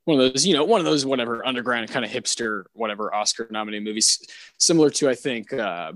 one 0.05 0.19
of 0.19 0.33
those, 0.33 0.45
you 0.45 0.53
know, 0.53 0.63
one 0.63 0.79
of 0.79 0.85
those 0.85 1.05
whatever 1.05 1.45
underground 1.45 1.89
kind 1.89 2.03
of 2.03 2.11
hipster, 2.11 2.63
whatever 2.73 3.13
Oscar 3.13 3.47
nominated 3.51 3.83
movies, 3.83 4.19
similar 4.57 4.89
to 4.91 5.09
I 5.09 5.15
think 5.15 5.53
uh, 5.53 5.93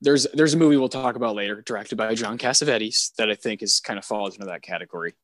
there's 0.00 0.26
there's 0.34 0.54
a 0.54 0.58
movie 0.58 0.76
we'll 0.76 0.88
talk 0.88 1.16
about 1.16 1.34
later, 1.34 1.62
directed 1.62 1.96
by 1.96 2.14
John 2.14 2.38
Cassavetes, 2.38 3.14
that 3.16 3.30
I 3.30 3.34
think 3.34 3.62
is 3.62 3.80
kind 3.80 3.98
of 3.98 4.04
falls 4.04 4.34
into 4.34 4.46
that 4.46 4.62
category. 4.62 5.14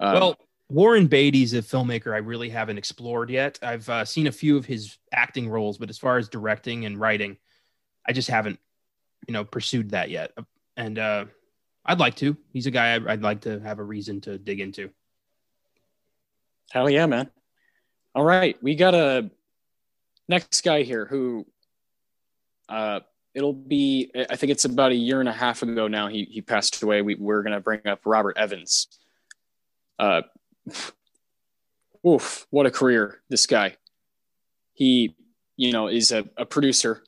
Um, 0.00 0.14
well, 0.14 0.36
Warren 0.68 1.06
Beatty's 1.06 1.52
a 1.52 1.58
filmmaker 1.62 2.14
I 2.14 2.18
really 2.18 2.48
haven't 2.48 2.78
explored 2.78 3.28
yet. 3.28 3.58
I've 3.62 3.88
uh, 3.88 4.04
seen 4.04 4.26
a 4.26 4.32
few 4.32 4.56
of 4.56 4.64
his 4.64 4.96
acting 5.12 5.48
roles, 5.48 5.76
but 5.76 5.90
as 5.90 5.98
far 5.98 6.16
as 6.16 6.28
directing 6.28 6.86
and 6.86 6.98
writing, 6.98 7.36
I 8.06 8.12
just 8.12 8.28
haven't, 8.28 8.58
you 9.28 9.32
know, 9.32 9.44
pursued 9.44 9.90
that 9.90 10.08
yet. 10.08 10.32
And 10.76 10.98
uh, 10.98 11.26
I'd 11.84 11.98
like 11.98 12.14
to. 12.16 12.36
He's 12.52 12.66
a 12.66 12.70
guy 12.70 12.94
I'd 12.94 13.22
like 13.22 13.42
to 13.42 13.60
have 13.60 13.78
a 13.78 13.84
reason 13.84 14.20
to 14.22 14.38
dig 14.38 14.60
into. 14.60 14.90
Hell 16.70 16.88
yeah, 16.88 17.06
man. 17.06 17.30
All 18.14 18.24
right. 18.24 18.56
We 18.62 18.74
got 18.74 18.94
a 18.94 19.30
next 20.28 20.62
guy 20.62 20.82
here 20.82 21.04
who 21.04 21.46
uh 22.68 23.00
it'll 23.34 23.52
be 23.52 24.10
I 24.14 24.36
think 24.36 24.52
it's 24.52 24.64
about 24.64 24.92
a 24.92 24.96
year 24.96 25.20
and 25.20 25.28
a 25.28 25.32
half 25.32 25.62
ago 25.62 25.88
now 25.88 26.08
he 26.08 26.24
he 26.24 26.40
passed 26.40 26.82
away. 26.82 27.02
We 27.02 27.16
we're 27.16 27.42
gonna 27.42 27.60
bring 27.60 27.86
up 27.86 28.00
Robert 28.04 28.36
Evans. 28.38 28.86
Uh 29.98 30.22
oof, 32.06 32.46
what 32.50 32.66
a 32.66 32.70
career, 32.70 33.20
this 33.28 33.46
guy. 33.46 33.76
He, 34.74 35.14
you 35.56 35.72
know, 35.72 35.88
is 35.88 36.12
a, 36.12 36.24
a 36.36 36.46
producer. 36.46 37.02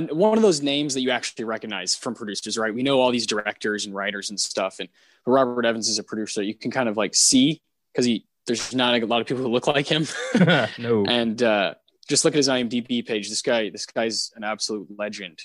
One 0.00 0.36
of 0.38 0.42
those 0.42 0.62
names 0.62 0.94
that 0.94 1.00
you 1.00 1.10
actually 1.10 1.44
recognize 1.44 1.94
from 1.94 2.14
producers, 2.14 2.56
right? 2.58 2.74
We 2.74 2.82
know 2.82 3.00
all 3.00 3.10
these 3.10 3.26
directors 3.26 3.86
and 3.86 3.94
writers 3.94 4.30
and 4.30 4.38
stuff, 4.38 4.80
and 4.80 4.88
Robert 5.26 5.64
Evans 5.64 5.88
is 5.88 5.98
a 5.98 6.04
producer 6.04 6.42
you 6.42 6.54
can 6.54 6.70
kind 6.70 6.88
of 6.88 6.96
like 6.96 7.14
see 7.14 7.62
because 7.92 8.04
he 8.04 8.26
there's 8.46 8.74
not 8.74 8.94
a 8.94 9.06
lot 9.06 9.20
of 9.20 9.26
people 9.26 9.42
who 9.42 9.50
look 9.50 9.66
like 9.66 9.86
him. 9.86 10.06
no. 10.78 11.04
And 11.08 11.42
uh, 11.42 11.74
just 12.08 12.24
look 12.24 12.34
at 12.34 12.36
his 12.36 12.48
IMDb 12.48 13.06
page. 13.06 13.28
This 13.28 13.42
guy, 13.42 13.70
this 13.70 13.86
guy's 13.86 14.32
an 14.36 14.44
absolute 14.44 14.88
legend. 14.98 15.40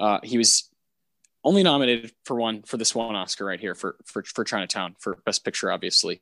Uh, 0.00 0.18
he 0.22 0.38
was 0.38 0.68
only 1.44 1.62
nominated 1.62 2.12
for 2.24 2.36
one 2.36 2.62
for 2.62 2.76
this 2.76 2.94
one 2.94 3.14
Oscar 3.14 3.44
right 3.44 3.60
here 3.60 3.74
for 3.74 3.96
for 4.04 4.22
for 4.24 4.44
Chinatown 4.44 4.96
for 4.98 5.18
Best 5.24 5.44
Picture, 5.44 5.70
obviously. 5.70 6.20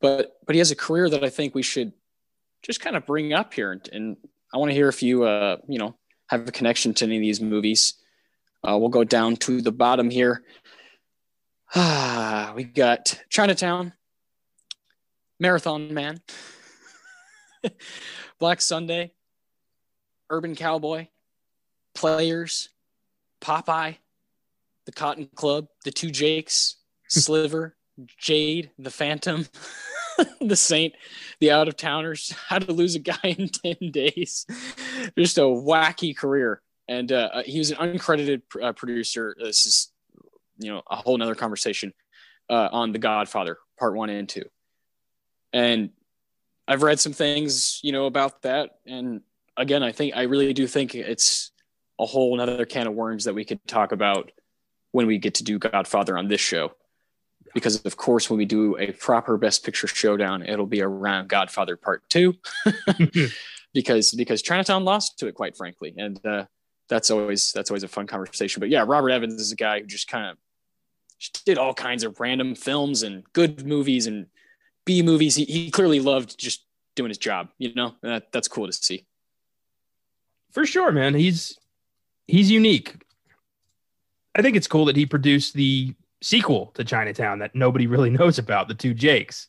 But 0.00 0.36
but 0.46 0.54
he 0.54 0.58
has 0.58 0.70
a 0.70 0.76
career 0.76 1.08
that 1.10 1.22
I 1.22 1.28
think 1.28 1.54
we 1.54 1.62
should 1.62 1.92
just 2.62 2.80
kind 2.80 2.96
of 2.96 3.06
bring 3.06 3.32
up 3.32 3.54
here, 3.54 3.72
and, 3.72 3.88
and 3.92 4.16
I 4.52 4.58
want 4.58 4.70
to 4.70 4.74
hear 4.74 4.88
if 4.88 5.02
you 5.02 5.24
uh 5.24 5.58
you 5.68 5.78
know 5.78 5.94
have 6.32 6.48
a 6.48 6.52
connection 6.52 6.94
to 6.94 7.04
any 7.04 7.16
of 7.16 7.20
these 7.20 7.42
movies. 7.42 7.94
Uh, 8.64 8.78
we'll 8.78 8.88
go 8.88 9.04
down 9.04 9.36
to 9.36 9.60
the 9.60 9.70
bottom 9.70 10.08
here. 10.08 10.42
Ah, 11.74 12.52
we 12.56 12.64
got 12.64 13.22
Chinatown, 13.28 13.92
Marathon 15.38 15.92
Man, 15.92 16.20
Black 18.38 18.62
Sunday, 18.62 19.12
Urban 20.30 20.56
Cowboy, 20.56 21.08
Players, 21.94 22.70
Popeye, 23.42 23.96
The 24.86 24.92
Cotton 24.92 25.28
Club, 25.34 25.66
The 25.84 25.90
Two 25.90 26.10
Jakes, 26.10 26.76
Sliver, 27.08 27.76
Jade, 28.18 28.70
The 28.78 28.90
Phantom, 28.90 29.46
The 30.40 30.56
Saint, 30.56 30.94
The 31.40 31.50
Out 31.50 31.68
of 31.68 31.76
Towners, 31.76 32.32
How 32.48 32.58
to 32.58 32.72
Lose 32.72 32.94
a 32.94 32.98
Guy 32.98 33.36
in 33.38 33.48
10 33.48 33.90
Days. 33.90 34.46
Just 35.18 35.38
a 35.38 35.42
wacky 35.42 36.16
career. 36.16 36.60
And 36.88 37.12
uh, 37.12 37.30
uh 37.32 37.42
he 37.44 37.58
was 37.58 37.70
an 37.70 37.76
uncredited 37.78 38.42
uh, 38.60 38.72
producer. 38.72 39.36
This 39.38 39.66
is 39.66 39.92
you 40.58 40.70
know 40.70 40.82
a 40.90 40.96
whole 40.96 41.16
nother 41.16 41.34
conversation 41.34 41.92
uh, 42.50 42.68
on 42.72 42.92
the 42.92 42.98
Godfather 42.98 43.58
Part 43.78 43.94
One 43.94 44.10
and 44.10 44.28
Two, 44.28 44.44
and 45.52 45.90
I've 46.66 46.82
read 46.82 47.00
some 47.00 47.12
things 47.12 47.80
you 47.82 47.92
know 47.92 48.06
about 48.06 48.42
that, 48.42 48.70
and 48.84 49.22
again, 49.56 49.82
I 49.82 49.92
think 49.92 50.14
I 50.16 50.22
really 50.22 50.52
do 50.52 50.66
think 50.66 50.94
it's 50.94 51.52
a 52.00 52.06
whole 52.06 52.34
another 52.34 52.66
can 52.66 52.86
of 52.86 52.94
worms 52.94 53.24
that 53.24 53.34
we 53.34 53.44
could 53.44 53.64
talk 53.66 53.92
about 53.92 54.30
when 54.90 55.06
we 55.06 55.18
get 55.18 55.34
to 55.34 55.44
do 55.44 55.58
Godfather 55.58 56.18
on 56.18 56.28
this 56.28 56.40
show. 56.40 56.72
Because 57.54 57.84
of 57.84 57.96
course, 57.96 58.30
when 58.30 58.38
we 58.38 58.44
do 58.44 58.78
a 58.78 58.92
proper 58.92 59.36
Best 59.36 59.64
Picture 59.64 59.86
showdown, 59.86 60.42
it'll 60.42 60.66
be 60.66 60.82
around 60.82 61.28
Godfather 61.28 61.76
Part 61.76 62.02
Two, 62.08 62.34
because 63.74 64.12
because 64.12 64.42
Chinatown 64.42 64.84
lost 64.84 65.18
to 65.18 65.26
it, 65.26 65.34
quite 65.34 65.56
frankly, 65.56 65.94
and 65.96 66.24
uh, 66.24 66.44
that's 66.88 67.10
always 67.10 67.52
that's 67.52 67.70
always 67.70 67.82
a 67.82 67.88
fun 67.88 68.06
conversation. 68.06 68.60
But 68.60 68.68
yeah, 68.68 68.84
Robert 68.86 69.10
Evans 69.10 69.40
is 69.40 69.52
a 69.52 69.56
guy 69.56 69.80
who 69.80 69.86
just 69.86 70.08
kind 70.08 70.26
of 70.26 70.38
did 71.44 71.58
all 71.58 71.74
kinds 71.74 72.04
of 72.04 72.18
random 72.20 72.54
films 72.54 73.02
and 73.02 73.24
good 73.32 73.66
movies 73.66 74.06
and 74.06 74.26
B 74.84 75.02
movies. 75.02 75.36
He, 75.36 75.44
he 75.44 75.70
clearly 75.70 76.00
loved 76.00 76.38
just 76.38 76.64
doing 76.94 77.10
his 77.10 77.18
job. 77.18 77.48
You 77.58 77.74
know, 77.74 77.94
that, 78.02 78.32
that's 78.32 78.48
cool 78.48 78.66
to 78.66 78.72
see. 78.72 79.06
For 80.52 80.66
sure, 80.66 80.92
man. 80.92 81.14
He's 81.14 81.58
he's 82.26 82.50
unique. 82.50 82.96
I 84.34 84.42
think 84.42 84.56
it's 84.56 84.66
cool 84.66 84.86
that 84.86 84.96
he 84.96 85.06
produced 85.06 85.54
the 85.54 85.94
sequel 86.22 86.66
to 86.74 86.84
Chinatown 86.84 87.40
that 87.40 87.54
nobody 87.54 87.86
really 87.86 88.10
knows 88.18 88.38
about, 88.38 88.68
the 88.68 88.74
two 88.74 88.94
Jakes. 88.94 89.48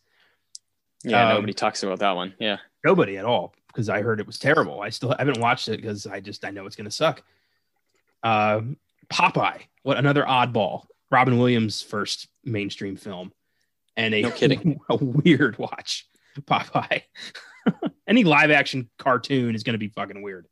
Yeah, 1.04 1.30
um, 1.30 1.36
nobody 1.36 1.54
talks 1.54 1.84
about 1.84 2.00
that 2.00 2.16
one. 2.16 2.34
Yeah, 2.40 2.58
nobody 2.84 3.18
at 3.18 3.26
all 3.26 3.54
because 3.68 3.90
I 3.90 4.02
heard 4.02 4.20
it 4.20 4.28
was 4.28 4.40
terrible. 4.40 4.82
I 4.82 4.90
still 4.90 5.16
haven't 5.18 5.40
watched 5.40 5.68
it 5.68 5.78
because 5.78 6.06
I 6.06 6.20
just 6.20 6.46
I 6.46 6.52
know 6.52 6.66
it's 6.66 6.76
going 6.76 6.86
to 6.86 6.92
suck. 6.92 7.24
Uh, 8.22 8.62
Popeye, 9.12 9.62
what 9.84 9.98
another 9.98 10.24
oddball. 10.24 10.86
Robin 11.12 11.38
Williams' 11.38 11.82
first 11.82 12.28
mainstream 12.44 12.96
film, 12.96 13.32
and 13.96 14.14
a 14.14 14.22
no 14.22 14.32
kidding, 14.32 14.80
a 14.90 14.96
weird 14.96 15.58
watch. 15.58 16.08
Popeye. 16.42 17.04
Any 18.08 18.24
live 18.24 18.52
action 18.52 18.90
cartoon 18.98 19.56
is 19.56 19.64
going 19.64 19.76
to 19.76 19.80
be 19.80 19.90
fucking 19.90 20.22
weird. 20.22 20.48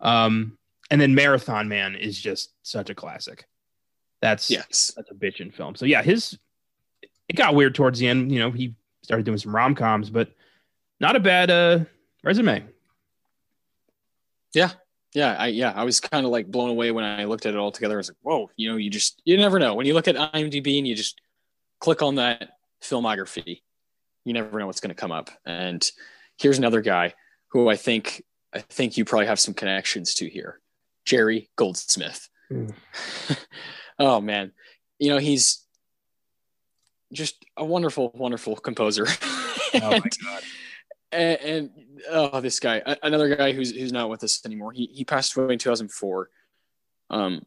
Um, 0.00 0.58
and 0.90 1.00
then 1.00 1.14
Marathon 1.14 1.68
Man 1.68 1.94
is 1.94 2.18
just 2.18 2.52
such 2.62 2.90
a 2.90 2.94
classic. 2.94 3.46
That's 4.24 4.50
yes, 4.50 4.90
that's 4.96 5.10
a 5.10 5.14
bitchin' 5.14 5.52
film. 5.52 5.74
So 5.74 5.84
yeah, 5.84 6.02
his 6.02 6.38
it 7.28 7.36
got 7.36 7.54
weird 7.54 7.74
towards 7.74 7.98
the 7.98 8.08
end. 8.08 8.32
You 8.32 8.38
know, 8.38 8.50
he 8.50 8.74
started 9.02 9.26
doing 9.26 9.36
some 9.36 9.54
rom 9.54 9.74
coms, 9.74 10.08
but 10.08 10.30
not 10.98 11.14
a 11.14 11.20
bad 11.20 11.50
uh 11.50 11.80
resume. 12.22 12.64
Yeah, 14.54 14.70
yeah, 15.12 15.36
I 15.38 15.48
yeah, 15.48 15.74
I 15.76 15.84
was 15.84 16.00
kind 16.00 16.24
of 16.24 16.32
like 16.32 16.50
blown 16.50 16.70
away 16.70 16.90
when 16.90 17.04
I 17.04 17.26
looked 17.26 17.44
at 17.44 17.52
it 17.52 17.58
all 17.58 17.70
together. 17.70 17.96
I 17.96 17.98
was 17.98 18.08
like, 18.08 18.16
whoa, 18.22 18.50
you 18.56 18.70
know, 18.70 18.78
you 18.78 18.88
just 18.88 19.20
you 19.26 19.36
never 19.36 19.58
know 19.58 19.74
when 19.74 19.84
you 19.84 19.92
look 19.92 20.08
at 20.08 20.16
IMDb 20.16 20.78
and 20.78 20.88
you 20.88 20.94
just 20.94 21.20
click 21.80 22.00
on 22.00 22.14
that 22.14 22.56
filmography, 22.82 23.60
you 24.24 24.32
never 24.32 24.58
know 24.58 24.66
what's 24.66 24.80
going 24.80 24.88
to 24.88 24.98
come 24.98 25.12
up. 25.12 25.28
And 25.44 25.86
here's 26.38 26.56
another 26.56 26.80
guy 26.80 27.12
who 27.48 27.68
I 27.68 27.76
think 27.76 28.24
I 28.54 28.60
think 28.60 28.96
you 28.96 29.04
probably 29.04 29.26
have 29.26 29.38
some 29.38 29.52
connections 29.52 30.14
to 30.14 30.30
here, 30.30 30.60
Jerry 31.04 31.50
Goldsmith. 31.56 32.30
Mm. 32.50 32.72
oh 33.98 34.20
man, 34.20 34.52
you 34.98 35.10
know 35.10 35.18
he's 35.18 35.64
just 37.12 37.44
a 37.56 37.64
wonderful, 37.64 38.10
wonderful 38.14 38.56
composer. 38.56 39.06
and, 39.72 39.82
oh 39.82 39.90
my 39.90 40.00
god 40.00 40.42
and, 41.14 41.40
and 41.40 41.70
oh, 42.10 42.40
this 42.40 42.60
guy, 42.60 42.82
another 43.02 43.34
guy 43.36 43.52
who's 43.52 43.70
who's 43.70 43.92
not 43.92 44.10
with 44.10 44.24
us 44.24 44.44
anymore. 44.44 44.72
He 44.72 44.90
he 44.92 45.04
passed 45.04 45.36
away 45.36 45.52
in 45.52 45.58
2004. 45.58 46.28
Um, 47.10 47.46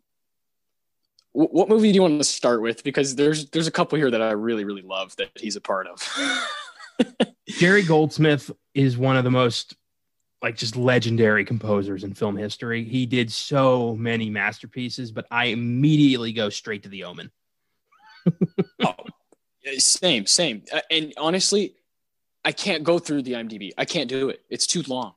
w- 1.34 1.50
what 1.52 1.70
movie 1.70 1.92
do 1.92 1.96
you 1.96 2.02
want 2.02 2.20
to 2.20 2.24
start 2.24 2.62
with? 2.62 2.84
Because 2.84 3.16
there's 3.16 3.50
there's 3.50 3.68
a 3.68 3.72
couple 3.72 3.98
here 3.98 4.10
that 4.10 4.22
I 4.22 4.32
really 4.32 4.64
really 4.64 4.82
love 4.82 5.16
that 5.18 5.30
he's 5.36 5.56
a 5.56 5.62
part 5.62 5.88
of. 5.88 6.08
Jerry 7.50 7.84
Goldsmith 7.84 8.52
is 8.74 8.98
one 8.98 9.18
of 9.18 9.24
the 9.24 9.32
most 9.32 9.76
like 10.42 10.56
just 10.56 10.76
legendary 10.76 11.44
composers 11.44 12.04
in 12.04 12.14
film 12.14 12.38
history. 12.38 12.84
He 12.84 13.06
did 13.06 13.32
so 13.32 13.96
many 13.96 14.30
masterpieces, 14.30 15.12
but 15.12 15.26
I 15.32 15.46
immediately 15.46 16.32
go 16.32 16.50
straight 16.50 16.84
to 16.84 16.90
The 16.90 17.06
Omen. 17.06 17.32
oh, 18.86 18.94
same, 19.78 20.26
same. 20.26 20.64
Uh, 20.72 20.82
and 20.92 21.14
honestly, 21.18 21.76
I 22.46 22.52
can't 22.52 22.84
go 22.84 23.00
through 23.00 23.24
the 23.24 23.34
IMDb. 23.34 23.72
I 23.78 23.86
can't 23.86 24.10
do 24.10 24.30
it. 24.30 24.42
It's 24.50 24.68
too 24.68 24.84
long. 24.88 25.14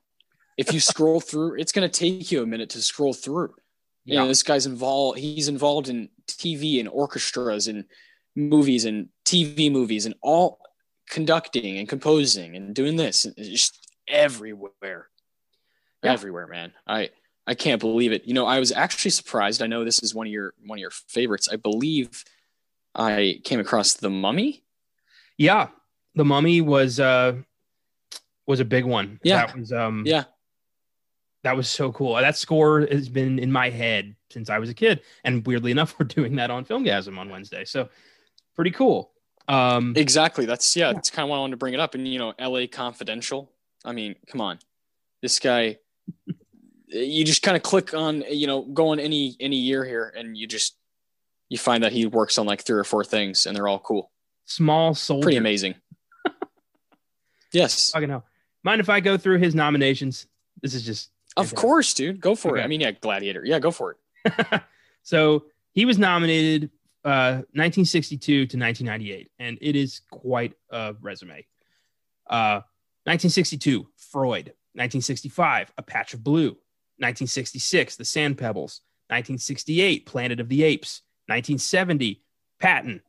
If 0.56 0.72
you 0.72 0.80
scroll 0.80 1.20
through, 1.20 1.60
it's 1.60 1.72
going 1.72 1.88
to 1.88 1.98
take 1.98 2.32
you 2.32 2.42
a 2.42 2.46
minute 2.46 2.70
to 2.70 2.82
scroll 2.82 3.12
through. 3.12 3.54
Yeah. 4.04 4.14
You 4.14 4.20
know, 4.20 4.28
this 4.28 4.42
guy's 4.42 4.66
involved. 4.66 5.18
He's 5.18 5.48
involved 5.48 5.88
in 5.88 6.08
TV 6.26 6.80
and 6.80 6.88
orchestras 6.88 7.68
and 7.68 7.84
movies 8.34 8.86
and 8.86 9.08
TV 9.26 9.70
movies 9.70 10.06
and 10.06 10.14
all 10.22 10.60
conducting 11.10 11.76
and 11.76 11.88
composing 11.88 12.56
and 12.56 12.74
doing 12.74 12.96
this. 12.96 13.26
Just 13.36 13.89
everywhere, 14.10 15.08
yeah. 16.02 16.12
everywhere, 16.12 16.46
man. 16.46 16.72
I 16.86 17.10
I 17.46 17.54
can't 17.54 17.80
believe 17.80 18.12
it. 18.12 18.26
You 18.26 18.34
know, 18.34 18.46
I 18.46 18.58
was 18.58 18.72
actually 18.72 19.10
surprised. 19.12 19.62
I 19.62 19.66
know 19.66 19.84
this 19.84 20.02
is 20.02 20.14
one 20.14 20.26
of 20.26 20.32
your 20.32 20.54
one 20.64 20.78
of 20.78 20.80
your 20.80 20.90
favorites. 20.90 21.48
I 21.50 21.56
believe 21.56 22.24
I 22.94 23.40
came 23.44 23.60
across 23.60 23.94
The 23.94 24.10
Mummy. 24.10 24.62
Yeah, 25.38 25.68
the 26.14 26.24
Mummy 26.24 26.60
was 26.60 27.00
uh 27.00 27.36
was 28.46 28.60
a 28.60 28.64
big 28.64 28.84
one. 28.84 29.20
Yeah, 29.22 29.46
that 29.46 29.58
was 29.58 29.72
um 29.72 30.04
yeah 30.06 30.24
that 31.42 31.56
was 31.56 31.68
so 31.68 31.90
cool. 31.92 32.14
That 32.16 32.36
score 32.36 32.86
has 32.90 33.08
been 33.08 33.38
in 33.38 33.50
my 33.50 33.70
head 33.70 34.14
since 34.30 34.50
I 34.50 34.58
was 34.58 34.68
a 34.68 34.74
kid, 34.74 35.00
and 35.24 35.46
weirdly 35.46 35.70
enough, 35.70 35.94
we're 35.98 36.06
doing 36.06 36.36
that 36.36 36.50
on 36.50 36.64
Filmgazm 36.64 37.18
on 37.18 37.30
Wednesday. 37.30 37.64
So 37.64 37.88
pretty 38.54 38.70
cool. 38.70 39.12
Um, 39.48 39.94
exactly. 39.96 40.46
That's 40.46 40.76
yeah. 40.76 40.92
That's 40.92 41.10
kind 41.10 41.24
of 41.24 41.30
why 41.30 41.36
I 41.36 41.40
wanted 41.40 41.52
to 41.52 41.56
bring 41.56 41.74
it 41.74 41.80
up. 41.80 41.94
And 41.94 42.06
you 42.06 42.18
know, 42.18 42.34
L.A. 42.38 42.66
Confidential. 42.66 43.50
I 43.84 43.92
mean, 43.92 44.16
come 44.26 44.40
on, 44.40 44.58
this 45.22 45.38
guy. 45.38 45.78
you 46.88 47.24
just 47.24 47.42
kind 47.42 47.56
of 47.56 47.62
click 47.62 47.94
on 47.94 48.24
you 48.30 48.46
know 48.46 48.62
go 48.62 48.88
on 48.88 49.00
any 49.00 49.36
any 49.40 49.56
year 49.56 49.84
here, 49.84 50.12
and 50.16 50.36
you 50.36 50.46
just 50.46 50.76
you 51.48 51.58
find 51.58 51.84
that 51.84 51.92
he 51.92 52.06
works 52.06 52.38
on 52.38 52.46
like 52.46 52.62
three 52.62 52.78
or 52.78 52.84
four 52.84 53.04
things, 53.04 53.46
and 53.46 53.56
they're 53.56 53.68
all 53.68 53.78
cool. 53.78 54.10
Small 54.46 54.94
soldier. 54.94 55.24
Pretty 55.24 55.36
amazing. 55.36 55.74
yes. 57.52 57.90
Fucking 57.90 58.08
hell. 58.08 58.24
Mind 58.62 58.80
if 58.80 58.88
I 58.88 59.00
go 59.00 59.16
through 59.16 59.38
his 59.38 59.54
nominations? 59.54 60.26
This 60.62 60.74
is 60.74 60.84
just. 60.84 61.10
Of 61.36 61.54
course, 61.54 61.94
dude. 61.94 62.20
Go 62.20 62.34
for 62.34 62.52
okay. 62.52 62.60
it. 62.60 62.64
I 62.64 62.66
mean, 62.66 62.80
yeah, 62.80 62.90
Gladiator. 62.90 63.44
Yeah, 63.44 63.60
go 63.60 63.70
for 63.70 63.96
it. 64.24 64.62
so 65.02 65.44
he 65.72 65.84
was 65.84 65.96
nominated 65.98 66.70
uh, 67.04 67.46
1962 67.54 68.18
to 68.18 68.42
1998, 68.58 69.30
and 69.38 69.56
it 69.60 69.76
is 69.76 70.00
quite 70.10 70.54
a 70.70 70.94
resume. 71.00 71.46
Uh, 72.28 72.62
1962, 73.04 73.88
Freud. 73.96 74.52
1965, 74.74 75.72
A 75.76 75.82
Patch 75.82 76.14
of 76.14 76.22
Blue. 76.22 76.50
1966, 76.98 77.96
The 77.96 78.04
Sand 78.04 78.38
Pebbles. 78.38 78.82
1968, 79.08 80.06
Planet 80.06 80.40
of 80.40 80.48
the 80.48 80.62
Apes. 80.62 81.02
1970, 81.26 82.22
Patton. 82.58 83.02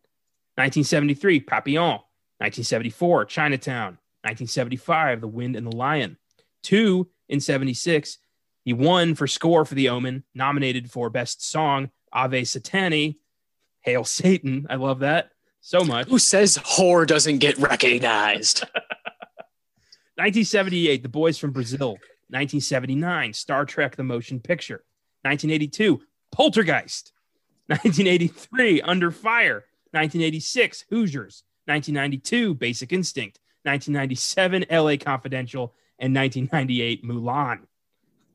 1973, 0.56 1.40
Papillon. 1.42 2.00
1974, 2.40 3.26
Chinatown. 3.26 3.98
1975, 4.24 5.22
The 5.22 5.28
Wind 5.28 5.56
and 5.56 5.68
the 5.68 5.76
Lion. 5.76 6.18
Two 6.64 7.10
in 7.30 7.40
76, 7.40 8.18
he 8.64 8.74
won 8.74 9.16
for 9.16 9.28
score 9.28 9.66
for 9.66 9.76
The 9.76 9.90
Omen, 9.90 10.24
nominated 10.36 10.92
for 10.92 11.10
Best 11.10 11.44
Song, 11.50 11.90
Ave 12.14 12.42
Satani. 12.44 13.18
Hail 13.82 14.04
Satan. 14.04 14.68
I 14.70 14.76
love 14.76 15.00
that 15.00 15.32
so 15.60 15.84
much. 15.84 16.08
Who 16.08 16.20
says 16.20 16.58
whore 16.58 17.08
doesn't 17.08 17.40
get 17.40 17.58
recognized? 17.58 18.64
1978, 20.22 21.02
The 21.02 21.10
Boys 21.10 21.40
from 21.40 21.50
Brazil. 21.50 21.94
1979, 22.30 23.34
Star 23.34 23.66
Trek 23.66 23.96
The 23.96 24.04
Motion 24.04 24.40
Picture. 24.40 24.86
1982, 25.24 26.00
Poltergeist. 26.32 27.12
1983, 27.66 28.82
Under 28.84 29.10
Fire. 29.10 29.66
1986, 29.94 30.86
Hoosiers. 30.92 31.44
1992, 31.66 32.54
Basic 32.54 32.94
Instinct. 32.94 33.40
1997, 33.64 34.66
LA 34.70 34.96
Confidential. 35.04 35.74
And 35.98 36.16
1998, 36.16 37.04
Mulan. 37.04 37.62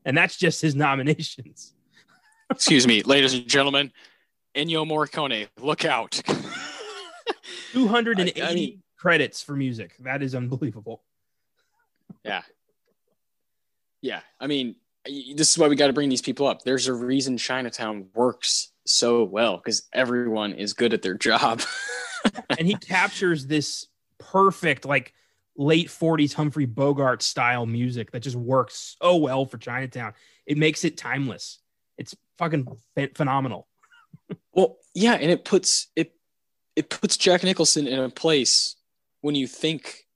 And 0.03 0.17
that's 0.17 0.35
just 0.35 0.61
his 0.61 0.75
nominations. 0.75 1.73
Excuse 2.49 2.85
me, 2.85 3.01
ladies 3.03 3.33
and 3.33 3.47
gentlemen. 3.47 3.93
Ennio 4.53 4.85
Morricone, 4.85 5.47
look 5.61 5.85
out. 5.85 6.11
280 7.71 8.41
I, 8.41 8.49
I 8.49 8.53
mean, 8.53 8.83
credits 8.97 9.41
for 9.41 9.55
music. 9.55 9.95
That 10.01 10.21
is 10.21 10.35
unbelievable. 10.35 11.03
Yeah. 12.27 12.41
Yeah. 14.01 14.21
I 14.39 14.47
mean, 14.47 14.75
this 15.05 15.51
is 15.51 15.57
why 15.57 15.67
we 15.67 15.75
got 15.75 15.87
to 15.87 15.93
bring 15.93 16.09
these 16.09 16.21
people 16.21 16.47
up. 16.47 16.63
There's 16.63 16.87
a 16.87 16.93
reason 16.93 17.37
Chinatown 17.37 18.07
works 18.13 18.71
so 18.85 19.23
well 19.23 19.57
because 19.57 19.83
everyone 19.93 20.53
is 20.53 20.73
good 20.73 20.93
at 20.93 21.01
their 21.01 21.15
job. 21.15 21.61
and 22.57 22.67
he 22.67 22.75
captures 22.75 23.47
this 23.47 23.87
perfect, 24.19 24.85
like 24.85 25.13
late 25.55 25.87
40s 25.87 26.33
Humphrey 26.33 26.65
Bogart 26.65 27.21
style 27.21 27.65
music 27.65 28.11
that 28.11 28.21
just 28.21 28.35
works 28.35 28.95
so 29.01 29.15
well 29.17 29.45
for 29.45 29.57
Chinatown. 29.57 30.13
It 30.45 30.57
makes 30.57 30.85
it 30.85 30.97
timeless. 30.97 31.59
It's 31.97 32.15
fucking 32.37 32.67
phenomenal. 33.15 33.67
well, 34.53 34.77
yeah, 34.93 35.13
and 35.13 35.31
it 35.31 35.45
puts 35.45 35.87
it 35.95 36.13
it 36.75 36.89
puts 36.89 37.17
Jack 37.17 37.43
Nicholson 37.43 37.87
in 37.87 37.99
a 37.99 38.09
place 38.09 38.75
when 39.21 39.33
you 39.33 39.47
think 39.47 40.06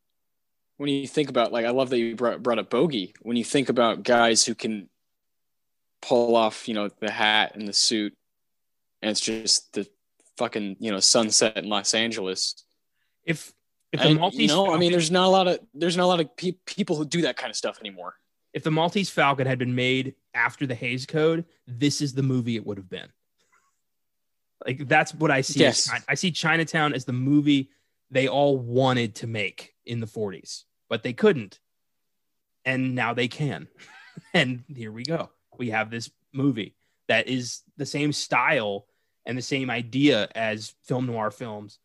when 0.82 0.90
you 0.90 1.08
think 1.08 1.30
about 1.30 1.52
like 1.52 1.64
I 1.64 1.70
love 1.70 1.92
that 1.92 2.00
you 2.00 2.16
brought, 2.16 2.42
brought 2.42 2.58
up 2.58 2.72
Bogey. 2.72 3.14
When 3.22 3.38
you 3.38 3.44
think 3.44 3.70
about 3.70 4.02
guys 4.02 4.44
who 4.44 4.56
can 4.56 4.90
pull 6.02 6.36
off, 6.36 6.68
you 6.68 6.74
know, 6.74 6.90
the 7.00 7.12
hat 7.12 7.54
and 7.54 7.68
the 7.68 7.74
suit, 7.74 8.18
and 9.04 9.12
it's 9.12 9.22
just 9.22 9.74
the 9.74 9.88
fucking 10.38 10.78
you 10.80 10.90
know 10.90 11.00
sunset 11.00 11.56
in 11.56 11.70
Los 11.70 11.94
Angeles. 11.94 12.66
If 13.24 13.54
if 13.92 14.02
the 14.02 14.16
Maltese, 14.16 14.40
you 14.40 14.48
know, 14.48 14.64
Falcon, 14.64 14.74
I 14.74 14.80
mean, 14.80 14.92
there's 14.92 15.12
not 15.12 15.28
a 15.28 15.30
lot 15.30 15.48
of 15.48 15.60
there's 15.76 15.96
not 15.96 16.06
a 16.06 16.08
lot 16.08 16.20
of 16.20 16.36
pe- 16.36 16.58
people 16.66 16.96
who 16.96 17.06
do 17.06 17.22
that 17.22 17.38
kind 17.38 17.52
of 17.52 17.56
stuff 17.56 17.80
anymore. 17.80 18.16
If 18.52 18.64
the 18.64 18.72
Maltese 18.72 19.12
Falcon 19.12 19.46
had 19.46 19.60
been 19.60 19.76
made 19.76 20.16
after 20.34 20.66
the 20.66 20.74
Hays 20.74 21.06
Code, 21.06 21.46
this 21.68 22.02
is 22.02 22.16
the 22.16 22.24
movie 22.24 22.56
it 22.56 22.66
would 22.66 22.78
have 22.78 22.90
been. 22.90 23.10
Like 24.66 24.88
that's 24.88 25.14
what 25.14 25.30
I 25.30 25.42
see. 25.42 25.60
Yes. 25.60 25.92
I 26.08 26.16
see 26.16 26.32
Chinatown 26.32 26.94
as 26.96 27.06
the 27.06 27.14
movie 27.14 27.70
they 28.10 28.28
all 28.28 28.58
wanted 28.58 29.14
to 29.18 29.28
make 29.28 29.76
in 29.86 30.00
the 30.00 30.08
40s 30.08 30.64
but 30.92 31.04
they 31.04 31.14
couldn't. 31.14 31.58
And 32.66 32.94
now 32.94 33.14
they 33.14 33.30
can. 33.30 33.70
and 34.34 34.66
here 34.68 34.92
we 34.92 35.04
go. 35.04 35.30
We 35.58 35.70
have 35.70 35.90
this 35.90 36.12
movie 36.34 36.76
that 37.08 37.30
is 37.30 37.62
the 37.78 37.86
same 37.86 38.12
style 38.12 38.86
and 39.26 39.38
the 39.38 39.42
same 39.42 39.70
idea 39.70 40.28
as 40.36 40.76
film 40.84 41.06
noir 41.06 41.32
films, 41.32 41.80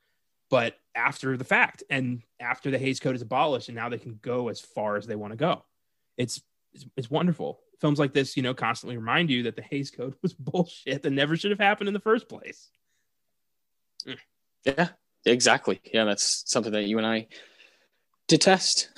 but 0.50 0.74
after 0.94 1.36
the 1.36 1.44
fact 1.44 1.84
and 1.88 2.22
after 2.40 2.70
the 2.72 2.78
Hays 2.78 2.98
Code 2.98 3.14
is 3.14 3.22
abolished, 3.22 3.68
and 3.68 3.76
now 3.76 3.88
they 3.88 3.98
can 3.98 4.18
go 4.20 4.48
as 4.48 4.60
far 4.60 4.96
as 4.96 5.06
they 5.06 5.14
want 5.14 5.32
to 5.32 5.36
go. 5.36 5.64
It's, 6.16 6.42
it's, 6.72 6.84
it's 6.96 7.10
wonderful. 7.10 7.60
Films 7.80 8.00
like 8.00 8.12
this, 8.12 8.36
you 8.36 8.42
know, 8.42 8.54
constantly 8.54 8.96
remind 8.96 9.30
you 9.30 9.44
that 9.44 9.54
the 9.54 9.62
Hays 9.62 9.92
Code 9.92 10.14
was 10.22 10.34
bullshit 10.34 11.02
that 11.04 11.10
never 11.10 11.36
should 11.36 11.52
have 11.52 11.60
happened 11.60 11.86
in 11.86 11.94
the 11.94 12.00
first 12.00 12.28
place. 12.28 12.70
Yeah, 14.64 14.88
exactly. 15.24 15.80
Yeah, 15.94 16.04
that's 16.04 16.42
something 16.50 16.72
that 16.72 16.86
you 16.86 16.98
and 16.98 17.06
I 17.06 17.28
detest. 18.28 18.88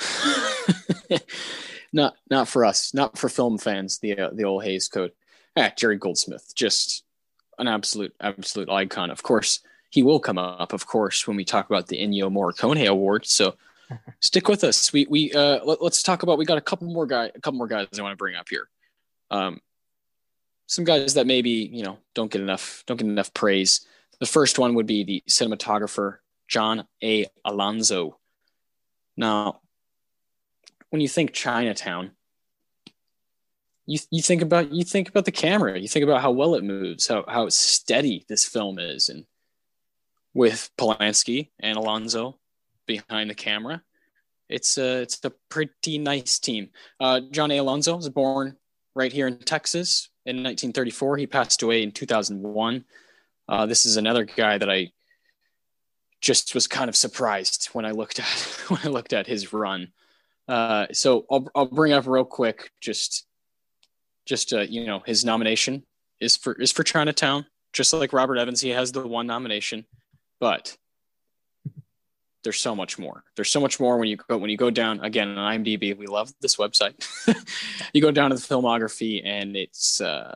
not 1.92 2.16
not 2.30 2.48
for 2.48 2.64
us, 2.64 2.94
not 2.94 3.18
for 3.18 3.28
film 3.28 3.58
fans. 3.58 3.98
The 3.98 4.18
uh, 4.18 4.30
the 4.32 4.44
old 4.44 4.64
Hays 4.64 4.88
Code. 4.88 5.12
Ah, 5.56 5.72
Jerry 5.76 5.96
Goldsmith, 5.96 6.52
just 6.54 7.04
an 7.58 7.68
absolute 7.68 8.14
absolute 8.20 8.70
icon. 8.70 9.10
Of 9.10 9.22
course, 9.22 9.60
he 9.90 10.02
will 10.02 10.20
come 10.20 10.38
up. 10.38 10.72
Of 10.72 10.86
course, 10.86 11.26
when 11.26 11.36
we 11.36 11.44
talk 11.44 11.68
about 11.68 11.88
the 11.88 11.98
Ennio 11.98 12.30
Morricone 12.30 12.86
Award. 12.86 13.26
So 13.26 13.56
stick 14.20 14.48
with 14.48 14.64
us. 14.64 14.92
We 14.92 15.06
we 15.08 15.32
uh, 15.32 15.64
let, 15.64 15.80
us 15.80 16.02
talk 16.02 16.22
about. 16.22 16.38
We 16.38 16.44
got 16.44 16.58
a 16.58 16.62
couple 16.62 16.88
more 16.88 17.06
guy, 17.06 17.30
a 17.34 17.40
couple 17.40 17.58
more 17.58 17.66
guys 17.66 17.86
I 17.98 18.02
want 18.02 18.12
to 18.12 18.16
bring 18.16 18.36
up 18.36 18.48
here. 18.48 18.68
Um, 19.30 19.60
some 20.66 20.84
guys 20.84 21.14
that 21.14 21.26
maybe 21.26 21.50
you 21.50 21.82
know 21.82 21.98
don't 22.14 22.30
get 22.30 22.42
enough 22.42 22.84
don't 22.86 22.96
get 22.96 23.06
enough 23.06 23.32
praise. 23.34 23.86
The 24.20 24.26
first 24.26 24.58
one 24.58 24.74
would 24.74 24.86
be 24.86 25.04
the 25.04 25.22
cinematographer 25.28 26.18
John 26.48 26.86
A. 27.02 27.26
Alonzo. 27.44 28.17
Now, 29.18 29.60
when 30.90 31.02
you 31.02 31.08
think 31.08 31.32
Chinatown, 31.32 32.12
you, 33.84 33.98
you 34.12 34.22
think 34.22 34.42
about 34.42 34.72
you 34.72 34.84
think 34.84 35.08
about 35.08 35.24
the 35.24 35.32
camera, 35.32 35.78
you 35.78 35.88
think 35.88 36.04
about 36.04 36.22
how 36.22 36.30
well 36.30 36.54
it 36.54 36.62
moves, 36.62 37.08
how 37.08 37.24
how 37.26 37.48
steady 37.48 38.24
this 38.28 38.44
film 38.46 38.78
is, 38.78 39.08
and 39.08 39.24
with 40.34 40.70
Polanski 40.78 41.50
and 41.58 41.76
Alonzo 41.76 42.38
behind 42.86 43.28
the 43.28 43.34
camera, 43.34 43.82
it's 44.48 44.78
a 44.78 45.00
it's 45.00 45.18
a 45.24 45.32
pretty 45.48 45.98
nice 45.98 46.38
team. 46.38 46.70
Uh, 47.00 47.20
John 47.32 47.50
A. 47.50 47.58
Alonzo 47.58 47.96
was 47.96 48.08
born 48.08 48.56
right 48.94 49.12
here 49.12 49.26
in 49.26 49.38
Texas 49.38 50.10
in 50.26 50.36
1934. 50.36 51.16
He 51.16 51.26
passed 51.26 51.62
away 51.62 51.82
in 51.82 51.90
2001. 51.90 52.84
Uh, 53.48 53.66
this 53.66 53.84
is 53.84 53.96
another 53.96 54.24
guy 54.24 54.58
that 54.58 54.70
I 54.70 54.92
just 56.20 56.54
was 56.54 56.66
kind 56.66 56.88
of 56.88 56.96
surprised 56.96 57.68
when 57.72 57.84
I 57.84 57.92
looked 57.92 58.18
at 58.18 58.26
when 58.68 58.80
I 58.84 58.88
looked 58.88 59.12
at 59.12 59.26
his 59.26 59.52
run. 59.52 59.92
Uh, 60.46 60.86
so 60.92 61.26
I'll 61.30 61.48
I'll 61.54 61.66
bring 61.66 61.92
up 61.92 62.06
real 62.06 62.24
quick 62.24 62.70
just 62.80 63.26
just 64.26 64.52
uh, 64.52 64.60
you 64.60 64.86
know 64.86 65.02
his 65.06 65.24
nomination 65.24 65.84
is 66.20 66.36
for 66.36 66.54
is 66.54 66.72
for 66.72 66.84
Chinatown. 66.84 67.46
Just 67.72 67.92
like 67.92 68.12
Robert 68.14 68.38
Evans, 68.38 68.60
he 68.60 68.70
has 68.70 68.92
the 68.92 69.06
one 69.06 69.26
nomination, 69.26 69.84
but 70.40 70.76
there's 72.42 72.58
so 72.58 72.74
much 72.74 72.98
more. 72.98 73.24
There's 73.36 73.50
so 73.50 73.60
much 73.60 73.78
more 73.78 73.98
when 73.98 74.08
you 74.08 74.16
go 74.16 74.38
when 74.38 74.50
you 74.50 74.56
go 74.56 74.70
down 74.70 75.00
again 75.00 75.36
on 75.36 75.62
IMDb. 75.62 75.96
We 75.96 76.06
love 76.06 76.32
this 76.40 76.56
website. 76.56 76.94
you 77.92 78.00
go 78.00 78.10
down 78.10 78.30
to 78.30 78.36
the 78.36 78.42
filmography 78.42 79.20
and 79.24 79.56
it's 79.56 80.00
uh, 80.00 80.34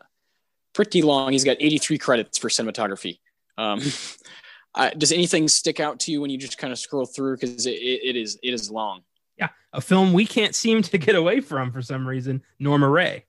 pretty 0.74 1.02
long. 1.02 1.32
He's 1.32 1.44
got 1.44 1.56
83 1.60 1.98
credits 1.98 2.38
for 2.38 2.48
cinematography. 2.48 3.18
Um, 3.56 3.80
uh, 4.74 4.90
does 4.90 5.12
anything 5.12 5.48
stick 5.48 5.80
out 5.80 6.00
to 6.00 6.12
you 6.12 6.20
when 6.20 6.30
you 6.30 6.38
just 6.38 6.58
kind 6.58 6.72
of 6.72 6.78
scroll 6.78 7.06
through? 7.06 7.36
Because 7.36 7.66
it, 7.66 7.72
it, 7.72 8.16
is 8.16 8.38
it 8.42 8.54
is 8.54 8.70
long. 8.70 9.02
Yeah 9.38 9.48
a 9.72 9.80
film 9.80 10.12
we 10.12 10.26
can't 10.26 10.54
seem 10.54 10.82
to 10.82 10.98
get 10.98 11.14
away 11.14 11.40
from 11.40 11.72
for 11.72 11.82
some 11.82 12.06
reason 12.06 12.42
norma 12.58 12.88
rae. 12.88 13.24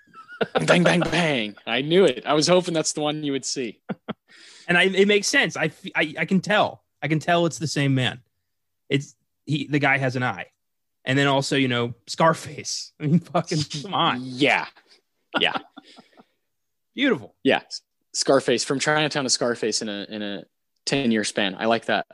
Bang 0.66 0.82
bang 0.82 1.00
bang. 1.00 1.54
I 1.66 1.80
knew 1.80 2.04
it. 2.04 2.26
I 2.26 2.34
was 2.34 2.48
hoping 2.48 2.74
that's 2.74 2.92
the 2.92 3.00
one 3.00 3.22
you 3.22 3.32
would 3.32 3.44
see. 3.44 3.80
And 4.66 4.78
I, 4.78 4.84
it 4.84 5.06
makes 5.06 5.28
sense. 5.28 5.58
I, 5.58 5.70
I 5.94 6.14
i 6.20 6.24
can 6.24 6.40
tell. 6.40 6.84
I 7.02 7.08
can 7.08 7.18
tell 7.18 7.44
it's 7.44 7.58
the 7.58 7.66
same 7.66 7.94
man. 7.94 8.22
It's 8.88 9.14
he 9.44 9.66
the 9.66 9.78
guy 9.78 9.98
has 9.98 10.16
an 10.16 10.22
eye. 10.22 10.46
And 11.04 11.18
then 11.18 11.26
also 11.26 11.56
you 11.56 11.68
know 11.68 11.92
scarface. 12.06 12.92
I 13.00 13.06
mean 13.06 13.20
fucking 13.20 13.58
come 13.82 13.92
on. 13.92 14.20
Yeah. 14.22 14.66
Yeah. 15.38 15.58
Beautiful. 16.94 17.34
Yeah. 17.42 17.60
Scarface 18.14 18.64
from 18.64 18.78
chinatown 18.78 19.24
to 19.24 19.30
scarface 19.30 19.82
in 19.82 19.90
a 19.90 20.06
in 20.08 20.22
a 20.22 20.44
10 20.86 21.10
year 21.10 21.24
span. 21.24 21.56
I 21.58 21.66
like 21.66 21.86
that. 21.86 22.06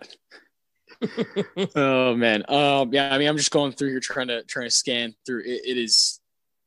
oh 1.75 2.15
man. 2.15 2.45
Um, 2.49 2.93
yeah. 2.93 3.13
I 3.13 3.19
mean, 3.19 3.29
I'm 3.29 3.37
just 3.37 3.51
going 3.51 3.73
through 3.73 3.91
here 3.91 4.01
trying 4.01 4.29
to 4.29 4.43
trying 4.45 4.67
to 4.67 4.71
scan 4.71 5.15
through. 5.27 5.43
it, 5.45 5.63
it 5.65 5.79
is, 5.79 6.21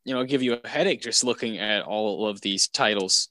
you 0.04 0.14
know, 0.14 0.24
give 0.24 0.42
you 0.42 0.58
a 0.62 0.68
headache 0.68 1.02
just 1.02 1.24
looking 1.24 1.58
at 1.58 1.82
all 1.82 2.26
of 2.28 2.40
these 2.40 2.68
titles, 2.68 3.28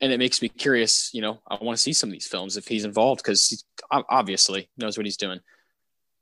and 0.00 0.12
it 0.12 0.18
makes 0.18 0.40
me 0.40 0.48
curious. 0.48 1.10
You 1.12 1.22
know, 1.22 1.40
I 1.46 1.58
want 1.60 1.76
to 1.76 1.82
see 1.82 1.92
some 1.92 2.08
of 2.08 2.12
these 2.12 2.26
films 2.26 2.56
if 2.56 2.68
he's 2.68 2.84
involved 2.84 3.22
because 3.22 3.48
he 3.48 3.56
obviously 3.90 4.68
knows 4.76 4.96
what 4.96 5.06
he's 5.06 5.16
doing. 5.16 5.40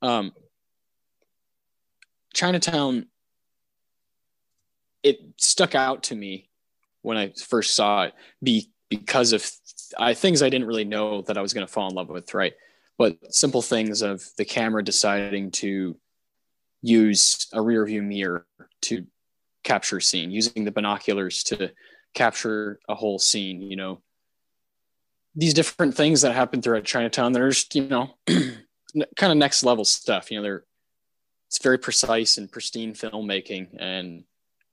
Um, 0.03 0.33
Chinatown. 2.35 3.07
It 5.03 5.19
stuck 5.37 5.75
out 5.75 6.05
to 6.05 6.17
me 6.17 6.49
when 7.03 7.19
I 7.19 7.33
first 7.33 7.75
saw 7.75 8.05
it 8.05 8.15
be 8.43 8.71
because 8.89 9.35
of 9.35 9.47
I, 9.99 10.15
things 10.15 10.43
I 10.43 10.49
didn't 10.49 10.67
really 10.67 10.85
know 10.85 11.23
that 11.23 11.39
I 11.39 11.43
was 11.43 11.53
going 11.53 11.67
to 11.67 11.73
fall 11.73 11.89
in 11.89 11.95
love 11.95 12.09
with, 12.09 12.35
right? 12.35 12.55
But 12.97 13.35
simple 13.35 13.63
things 13.63 14.03
of 14.03 14.25
the 14.37 14.45
camera 14.45 14.83
deciding 14.83 15.51
to 15.53 15.97
use 16.83 17.49
a 17.53 17.61
rear 17.61 17.85
view 17.85 18.03
mirror 18.03 18.47
to 18.83 19.07
capture 19.65 19.97
a 19.97 20.03
scene, 20.03 20.31
using 20.31 20.65
the 20.65 20.71
binoculars 20.71 21.43
to 21.45 21.73
capture 22.15 22.79
a 22.89 22.95
whole 22.95 23.19
scene, 23.19 23.63
you 23.63 23.77
know, 23.77 24.01
these 25.35 25.55
different 25.55 25.97
things 25.97 26.21
that 26.21 26.35
happen 26.35 26.63
throughout 26.63 26.85
Chinatown, 26.85 27.33
there's, 27.33 27.67
you 27.75 27.89
know, 27.89 28.15
kind 28.27 29.33
of 29.33 29.37
next 29.37 29.65
level 29.65 29.85
stuff, 29.85 30.31
you 30.31 30.39
know, 30.39 30.43
they're, 30.43 30.65
it's 31.49 31.59
very 31.59 31.79
precise 31.79 32.39
and 32.39 32.51
pristine 32.51 32.95
filmmaking. 32.95 33.69
And 33.79 34.25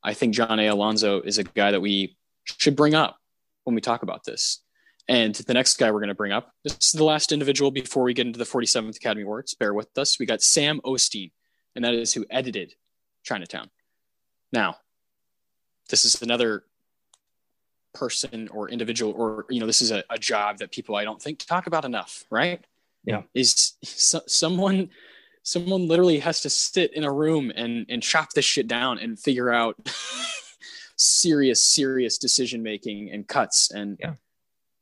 I 0.04 0.13
think 0.13 0.34
John 0.34 0.60
A. 0.60 0.67
Alonzo 0.67 1.21
is 1.21 1.38
a 1.38 1.43
guy 1.43 1.71
that 1.71 1.82
we 1.82 2.17
should 2.43 2.76
bring 2.76 2.93
up 2.93 3.19
when 3.63 3.76
we 3.76 3.82
talk 3.82 4.04
about 4.04 4.24
this. 4.24 4.61
And 5.08 5.36
the 5.36 5.54
next 5.54 5.78
guy 5.78 5.92
we're 5.92 6.00
going 6.00 6.10
to 6.10 6.16
bring 6.16 6.32
up, 6.32 6.54
this 6.64 6.78
is 6.82 6.92
the 6.92 7.04
last 7.04 7.32
individual 7.32 7.72
before 7.72 8.04
we 8.04 8.14
get 8.14 8.28
into 8.28 8.40
the 8.40 8.46
47th 8.46 8.98
Academy 8.98 9.24
Awards. 9.24 9.56
Bear 9.56 9.74
with 9.74 9.98
us. 9.98 10.20
We 10.20 10.26
got 10.26 10.42
Sam 10.42 10.80
O'Steen, 10.86 11.32
and 11.76 11.84
that 11.84 11.94
is 11.94 12.14
who 12.14 12.26
edited 12.30 12.76
Chinatown. 13.24 13.70
Now, 14.54 14.78
this 15.90 16.06
is 16.06 16.22
another 16.22 16.64
person 17.94 18.48
or 18.50 18.70
individual, 18.70 19.14
or, 19.14 19.46
you 19.50 19.60
know, 19.60 19.66
this 19.66 19.82
is 19.82 19.92
a, 19.92 20.04
a 20.10 20.18
job 20.18 20.60
that 20.60 20.72
people 20.72 20.96
I 20.96 21.04
don't 21.04 21.22
think 21.22 21.40
talk 21.40 21.68
about 21.68 21.84
enough, 21.84 22.24
right? 22.30 22.64
Yeah. 23.04 23.24
Is 23.34 23.74
so, 23.84 24.22
someone 24.28 24.90
someone 25.44 25.88
literally 25.88 26.20
has 26.20 26.42
to 26.42 26.50
sit 26.50 26.94
in 26.94 27.04
a 27.04 27.12
room 27.12 27.52
and 27.56 27.86
and 27.90 28.04
chop 28.04 28.32
this 28.34 28.46
shit 28.46 28.68
down 28.68 29.00
and 29.00 29.20
figure 29.20 29.52
out 29.52 29.76
serious, 30.96 31.64
serious 31.64 32.18
decision 32.18 32.62
making 32.62 33.12
and 33.12 33.28
cuts. 33.28 33.72
And 33.72 33.98
yeah. 34.00 34.14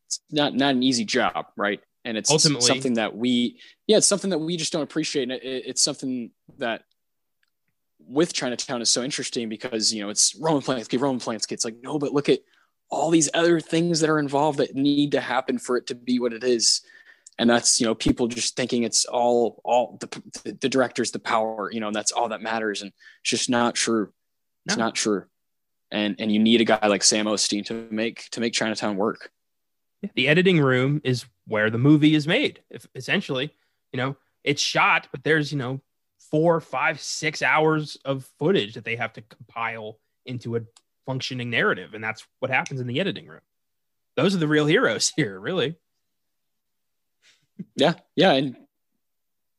It's 0.09 0.21
not 0.31 0.55
not 0.55 0.73
an 0.73 0.81
easy 0.81 1.05
job, 1.05 1.45
right? 1.55 1.79
And 2.03 2.17
it's 2.17 2.31
ultimately 2.31 2.65
something 2.65 2.95
that 2.95 3.15
we, 3.15 3.59
yeah, 3.85 3.97
it's 3.97 4.07
something 4.07 4.31
that 4.31 4.39
we 4.39 4.57
just 4.57 4.73
don't 4.73 4.81
appreciate. 4.81 5.23
And 5.23 5.33
it, 5.33 5.43
it's 5.43 5.83
something 5.83 6.31
that 6.57 6.81
with 7.99 8.33
Chinatown 8.33 8.81
is 8.81 8.89
so 8.89 9.03
interesting 9.03 9.49
because 9.49 9.93
you 9.93 10.01
know 10.01 10.09
it's 10.09 10.35
Roman 10.35 10.63
Polanski, 10.63 10.99
Roman 10.99 11.19
Polanski. 11.19 11.51
It's 11.51 11.63
like 11.63 11.75
no, 11.83 11.99
but 11.99 12.11
look 12.11 12.27
at 12.27 12.39
all 12.89 13.11
these 13.11 13.29
other 13.35 13.59
things 13.59 13.99
that 13.99 14.09
are 14.09 14.17
involved 14.17 14.57
that 14.57 14.73
need 14.73 15.11
to 15.11 15.21
happen 15.21 15.59
for 15.59 15.77
it 15.77 15.85
to 15.85 15.93
be 15.95 16.19
what 16.19 16.33
it 16.33 16.43
is 16.43 16.81
and 17.37 17.47
that's 17.47 17.79
you 17.79 17.85
know 17.85 17.93
people 17.93 18.27
just 18.27 18.55
thinking 18.55 18.81
it's 18.81 19.05
all 19.05 19.61
all 19.63 19.99
the, 19.99 20.55
the 20.59 20.67
director's 20.67 21.11
the 21.11 21.19
power 21.19 21.69
you 21.71 21.79
know 21.79 21.85
and 21.85 21.95
that's 21.95 22.11
all 22.11 22.29
that 22.29 22.41
matters 22.41 22.81
and 22.81 22.91
it's 23.21 23.29
just 23.29 23.47
not 23.47 23.75
true 23.75 24.11
it's 24.65 24.75
no. 24.75 24.85
not 24.85 24.95
true 24.95 25.25
and 25.91 26.15
and 26.19 26.31
you 26.31 26.39
need 26.39 26.61
a 26.61 26.65
guy 26.65 26.87
like 26.87 27.03
Sam 27.03 27.27
O'Steen 27.27 27.63
to 27.65 27.87
make 27.91 28.29
to 28.31 28.39
make 28.39 28.53
Chinatown 28.53 28.95
work. 28.95 29.31
The 30.15 30.27
editing 30.27 30.59
room 30.59 31.01
is 31.03 31.25
where 31.45 31.69
the 31.69 31.77
movie 31.77 32.15
is 32.15 32.27
made. 32.27 32.61
If, 32.69 32.87
essentially, 32.95 33.53
you 33.91 33.97
know, 33.97 34.15
it's 34.43 34.61
shot, 34.61 35.07
but 35.11 35.23
there's 35.23 35.51
you 35.51 35.57
know 35.57 35.81
four, 36.31 36.61
five, 36.61 36.99
six 36.99 37.41
hours 37.41 37.97
of 38.05 38.29
footage 38.39 38.75
that 38.75 38.85
they 38.85 38.95
have 38.95 39.13
to 39.13 39.21
compile 39.21 39.99
into 40.25 40.55
a 40.55 40.61
functioning 41.05 41.49
narrative, 41.49 41.93
and 41.93 42.03
that's 42.03 42.25
what 42.39 42.51
happens 42.51 42.79
in 42.79 42.87
the 42.87 42.99
editing 42.99 43.27
room. 43.27 43.41
Those 44.15 44.35
are 44.35 44.39
the 44.39 44.47
real 44.47 44.65
heroes 44.65 45.11
here, 45.15 45.39
really. 45.39 45.75
Yeah, 47.75 47.95
yeah, 48.15 48.31
and 48.33 48.55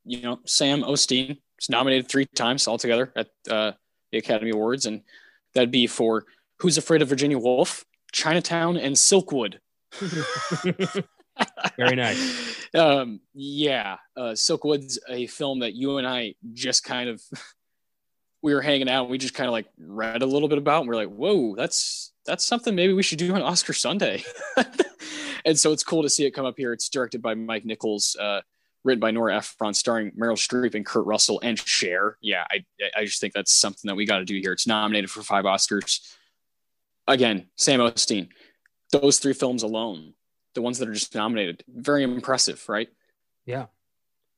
you 0.05 0.23
know, 0.23 0.41
Sam 0.47 0.85
O'Steen 0.85 1.37
was 1.57 1.69
nominated 1.69 2.09
three 2.09 2.27
times 2.27 2.67
altogether 2.67 3.13
at 3.15 3.29
uh, 3.51 3.73
the 4.11 4.19
Academy 4.19 4.51
Awards, 4.51 4.87
and 4.87 5.03
That'd 5.55 5.71
be 5.71 5.87
for 5.87 6.25
Who's 6.59 6.79
Afraid 6.79 7.03
of 7.03 7.09
Virginia 7.09 7.39
Woolf, 7.39 7.85
Chinatown, 8.13 8.77
and 8.77 8.95
Silkwood. 8.95 9.59
Very 11.77 11.97
nice. 11.97 12.57
Um, 12.73 13.19
yeah, 13.35 13.97
uh, 14.17 14.35
Silkwood's 14.35 15.01
a 15.09 15.27
film 15.27 15.59
that 15.59 15.75
you 15.75 15.99
and 15.99 16.07
I 16.07 16.37
just 16.53 16.85
kind 16.85 17.09
of 17.09 17.21
we 18.43 18.55
were 18.55 18.63
hanging 18.63 18.89
out 18.89 19.03
and 19.03 19.11
we 19.11 19.19
just 19.19 19.35
kind 19.35 19.49
of 19.49 19.53
like 19.53 19.67
read 19.77 20.23
a 20.23 20.27
little 20.27 20.47
bit 20.47 20.57
about 20.57 20.83
and 20.83 20.89
we 20.89 20.95
are 20.95 21.05
like, 21.05 21.13
whoa, 21.13 21.57
that's 21.57 22.13
that's 22.25 22.45
something 22.45 22.77
maybe 22.77 22.93
we 22.93 23.03
should 23.03 23.19
do 23.19 23.35
on 23.35 23.43
Oscar 23.43 23.73
Sunday. 23.73 24.23
and 25.45 25.59
so 25.59 25.73
it's 25.73 25.83
cool 25.83 26.05
to 26.05 26.09
see 26.09 26.25
it 26.27 26.31
come 26.31 26.47
up 26.47 26.55
here. 26.57 26.73
It's 26.73 26.89
directed 26.89 27.23
by 27.23 27.35
Mike 27.35 27.65
Nichols. 27.65 28.15
Uh, 28.15 28.43
written 28.85 29.01
by 29.01 29.11
Nora 29.11 29.37
Ephron, 29.37 29.75
starring 29.75 30.13
Meryl 30.13 30.37
Streep 30.37 30.75
and 30.75 30.87
Kurt 30.87 31.07
Russell 31.07 31.41
and 31.43 31.59
Cher. 31.59 32.17
Yeah, 32.21 32.45
I 32.51 32.65
I 32.97 33.05
just 33.05 33.21
think 33.21 33.35
that's 33.35 33.53
something 33.53 33.89
that 33.89 33.95
we 33.95 34.07
got 34.07 34.19
to 34.19 34.25
do 34.25 34.39
here. 34.41 34.53
It's 34.53 34.67
nominated 34.67 35.11
for 35.11 35.23
five 35.23 35.45
Oscars. 35.45 36.01
Again, 37.07 37.49
Sam 37.57 37.81
O'Steen. 37.81 38.29
Those 38.93 39.19
three 39.19 39.33
films 39.33 39.63
alone, 39.63 40.15
the 40.55 40.63
ones 40.63 40.79
that 40.79 40.89
are 40.89 40.95
just 40.95 41.15
nominated, 41.15 41.65
very 41.69 42.03
impressive, 42.03 42.65
right? 42.69 42.89
Yeah. 43.47 43.67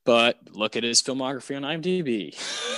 But 0.05 0.39
look 0.51 0.77
at 0.77 0.83
his 0.83 1.01
filmography 1.01 1.57
on 1.57 1.63
IMDb. 1.63 2.37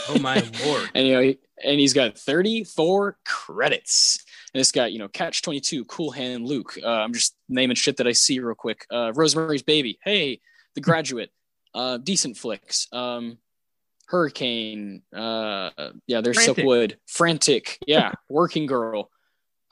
Oh 0.09 0.19
my 0.19 0.35
lord! 0.67 0.91
and 0.95 1.07
you 1.07 1.15
know, 1.15 1.21
he, 1.21 1.39
and 1.65 1.81
he's 1.81 1.95
got 1.95 2.19
34 2.19 3.19
credits. 3.25 4.25
And 4.53 4.61
it's 4.61 4.73
got 4.73 4.93
you 4.93 4.99
know 4.99 5.09
Catch 5.09 5.43
22, 5.43 5.87
Cool 5.87 6.11
Hand 6.11 6.47
Luke. 6.47 6.77
Uh, 6.83 6.89
I'm 6.89 7.15
just 7.15 7.35
naming 7.49 7.77
shit 7.77 7.97
that 7.97 8.07
I 8.07 8.13
see 8.13 8.39
real 8.41 8.55
quick. 8.55 8.87
Uh, 8.91 9.13
Rosemary's 9.15 9.63
Baby. 9.63 9.99
Hey, 10.05 10.41
The 10.75 10.81
Graduate 10.83 11.31
uh, 11.75 11.99
decent 11.99 12.37
flicks. 12.37 12.89
Um, 12.93 13.39
Hurricane, 14.07 15.03
uh, 15.15 15.71
yeah, 16.07 16.21
there's 16.21 16.37
Frantic. 16.37 16.65
Silkwood, 16.65 16.95
Frantic, 17.07 17.79
yeah, 17.87 18.13
Working 18.29 18.67
Girl. 18.67 19.11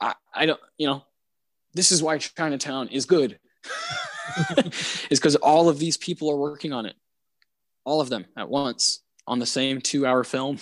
I, 0.01 0.15
I 0.33 0.45
don't, 0.47 0.59
you 0.77 0.87
know, 0.87 1.05
this 1.73 1.91
is 1.91 2.03
why 2.03 2.17
Chinatown 2.17 2.87
is 2.89 3.05
good. 3.05 3.39
is 5.09 5.19
because 5.19 5.35
all 5.37 5.69
of 5.69 5.79
these 5.79 5.97
people 5.97 6.29
are 6.29 6.37
working 6.37 6.73
on 6.73 6.85
it, 6.85 6.95
all 7.85 8.01
of 8.01 8.09
them 8.09 8.25
at 8.37 8.49
once 8.49 9.01
on 9.27 9.39
the 9.39 9.45
same 9.45 9.79
two-hour 9.79 10.23
film, 10.23 10.57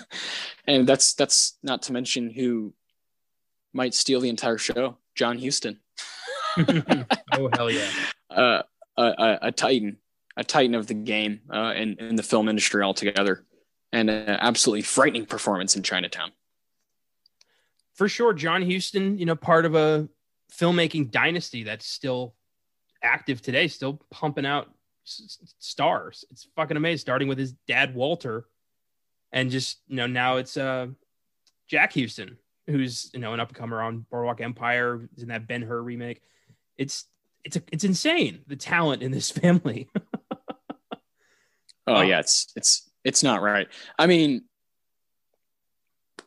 and 0.66 0.86
that's 0.86 1.14
that's 1.14 1.58
not 1.62 1.82
to 1.82 1.92
mention 1.92 2.30
who 2.30 2.72
might 3.72 3.94
steal 3.94 4.20
the 4.20 4.28
entire 4.28 4.58
show, 4.58 4.98
John 5.14 5.38
Huston. 5.38 5.80
oh 6.58 7.50
hell 7.52 7.70
yeah! 7.70 7.90
Uh, 8.30 8.62
a, 8.96 9.02
a, 9.02 9.38
a 9.42 9.52
titan 9.52 9.98
a 10.36 10.44
titan 10.44 10.74
of 10.74 10.86
the 10.86 10.94
game 10.94 11.40
uh, 11.52 11.74
in, 11.76 11.96
in 11.98 12.16
the 12.16 12.22
film 12.22 12.48
industry 12.48 12.82
altogether, 12.82 13.44
and 13.92 14.08
an 14.08 14.38
absolutely 14.40 14.82
frightening 14.82 15.26
performance 15.26 15.76
in 15.76 15.82
Chinatown. 15.82 16.32
For 17.94 18.08
sure, 18.08 18.32
John 18.32 18.68
Huston, 18.68 19.18
you 19.18 19.26
know, 19.26 19.36
part 19.36 19.66
of 19.66 19.74
a 19.74 20.08
filmmaking 20.50 21.10
dynasty 21.10 21.64
that's 21.64 21.86
still 21.86 22.34
active 23.02 23.40
today, 23.42 23.68
still 23.68 24.00
pumping 24.10 24.46
out 24.46 24.70
s- 25.06 25.38
stars. 25.58 26.24
It's 26.30 26.48
fucking 26.56 26.76
amazing. 26.76 26.98
Starting 26.98 27.28
with 27.28 27.38
his 27.38 27.52
dad 27.66 27.94
Walter, 27.94 28.46
and 29.32 29.50
just 29.50 29.78
you 29.88 29.96
know 29.96 30.06
now 30.06 30.36
it's 30.36 30.56
uh, 30.56 30.88
Jack 31.68 31.94
Huston, 31.94 32.36
who's 32.66 33.10
you 33.12 33.20
know 33.20 33.32
an 33.34 33.40
up 33.40 33.48
and 33.48 33.56
comer 33.56 33.82
on 33.82 34.06
Boardwalk 34.10 34.40
Empire, 34.40 35.08
in 35.18 35.28
that 35.28 35.46
Ben 35.46 35.62
Hur 35.62 35.82
remake. 35.82 36.22
It's 36.76 37.06
it's 37.44 37.56
a, 37.56 37.62
it's 37.72 37.84
insane 37.84 38.42
the 38.46 38.56
talent 38.56 39.02
in 39.02 39.12
this 39.12 39.30
family. 39.30 39.88
oh 41.86 42.02
yeah, 42.02 42.20
it's 42.20 42.52
it's 42.56 42.90
it's 43.04 43.22
not 43.22 43.42
right. 43.42 43.68
I 43.98 44.06
mean, 44.06 44.44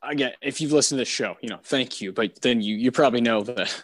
again, 0.02 0.34
if 0.42 0.62
you've 0.62 0.72
listened 0.72 0.98
to 0.98 1.02
this 1.02 1.08
show, 1.08 1.38
you 1.42 1.50
know, 1.50 1.60
thank 1.64 2.02
you, 2.02 2.12
but 2.12 2.42
then 2.42 2.62
you 2.62 2.76
you 2.76 2.92
probably 2.92 3.22
know 3.22 3.44
that 3.44 3.84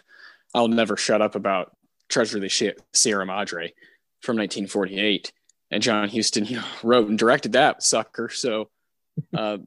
I'll 0.54 0.68
never 0.68 0.96
shut 0.96 1.22
up 1.22 1.34
about 1.34 1.76
Treasure 2.08 2.38
of 2.38 2.42
the 2.42 2.74
Sierra 2.92 3.26
Madre 3.26 3.72
from 4.20 4.36
1948, 4.36 5.32
and 5.70 5.82
John 5.82 6.08
Huston, 6.08 6.44
you 6.44 6.56
know, 6.56 6.64
wrote 6.82 7.08
and 7.08 7.18
directed 7.18 7.52
that 7.52 7.82
sucker. 7.82 8.28
So 8.28 8.70
uh, 9.36 9.58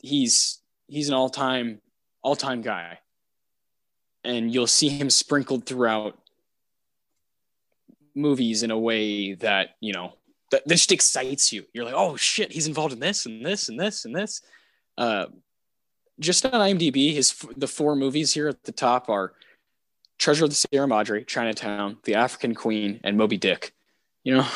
he's 0.00 0.60
he's 0.86 1.08
an 1.08 1.14
all 1.14 1.30
time 1.30 1.80
all 2.22 2.36
time 2.36 2.62
guy, 2.62 2.98
and 4.22 4.52
you'll 4.52 4.66
see 4.66 4.88
him 4.88 5.10
sprinkled 5.10 5.66
throughout 5.66 6.18
movies 8.14 8.62
in 8.62 8.70
a 8.70 8.78
way 8.78 9.34
that 9.34 9.70
you 9.80 9.92
know 9.92 10.14
that, 10.50 10.66
that 10.66 10.74
just 10.74 10.92
excites 10.92 11.52
you. 11.52 11.64
You're 11.72 11.84
like, 11.84 11.94
oh 11.96 12.16
shit, 12.16 12.52
he's 12.52 12.66
involved 12.66 12.92
in 12.92 13.00
this 13.00 13.26
and 13.26 13.44
this 13.44 13.68
and 13.68 13.78
this 13.78 14.04
and 14.04 14.14
this. 14.14 14.42
Uh, 14.96 15.26
just 16.20 16.46
on 16.46 16.52
IMDb, 16.52 17.12
his 17.14 17.34
the 17.56 17.66
four 17.66 17.96
movies 17.96 18.32
here 18.32 18.48
at 18.48 18.62
the 18.64 18.72
top 18.72 19.08
are 19.08 19.32
Treasure 20.18 20.44
of 20.44 20.50
the 20.50 20.56
Sierra 20.56 20.88
Madre, 20.88 21.24
Chinatown, 21.24 21.98
The 22.04 22.14
African 22.14 22.54
Queen, 22.54 23.00
and 23.04 23.16
Moby 23.16 23.36
Dick. 23.36 23.74
You 24.22 24.36
know, 24.36 24.48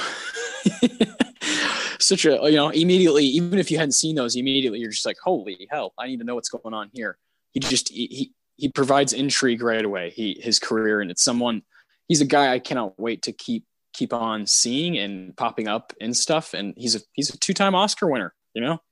such 1.99 2.25
a 2.25 2.39
you 2.45 2.57
know 2.57 2.71
immediately 2.71 3.25
even 3.25 3.59
if 3.59 3.71
you 3.71 3.77
hadn't 3.77 3.93
seen 3.93 4.15
those 4.15 4.37
immediately 4.37 4.79
you're 4.79 4.91
just 4.91 5.05
like 5.05 5.19
holy 5.23 5.69
hell 5.71 5.93
I 5.99 6.07
need 6.07 6.19
to 6.19 6.25
know 6.25 6.35
what's 6.35 6.49
going 6.49 6.75
on 6.75 6.91
here. 6.93 7.19
He 7.53 7.61
just 7.61 7.91
he 7.91 8.33
he 8.57 8.69
provides 8.69 9.13
intrigue 9.13 9.63
right 9.63 9.85
away. 9.85 10.11
He 10.11 10.39
his 10.41 10.59
career 10.59 11.01
and 11.01 11.11
it's 11.11 11.23
someone 11.23 11.63
he's 12.09 12.21
a 12.21 12.27
guy 12.27 12.53
I 12.53 12.59
cannot 12.59 12.99
wait 12.99 13.23
to 13.23 13.33
keep 13.33 13.65
keep 13.93 14.13
on 14.13 14.47
seeing 14.47 14.97
and 14.99 15.37
popping 15.37 15.69
up 15.69 15.93
and 16.01 16.17
stuff. 16.17 16.55
And 16.55 16.75
he's 16.77 16.97
a 16.97 17.01
he's 17.13 17.31
a 17.31 17.39
two 17.39 17.55
time 17.55 17.75
Oscar 17.75 18.07
winner. 18.09 18.35
You 18.55 18.63
know, 18.63 18.83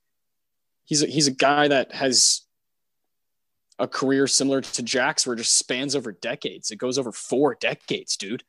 he's 0.85 1.03
a, 1.03 1.07
he's 1.07 1.27
a 1.27 1.33
guy 1.33 1.69
that 1.69 1.93
has 1.95 2.43
a 3.79 3.87
career 3.87 4.27
similar 4.27 4.61
to 4.61 4.83
Jack's, 4.83 5.27
where 5.27 5.35
it 5.35 5.39
just 5.39 5.57
spans 5.57 5.95
over 5.95 6.12
decades. 6.12 6.70
It 6.70 6.77
goes 6.77 6.99
over 6.99 7.12
four 7.12 7.55
decades, 7.55 8.16
dude. 8.16 8.43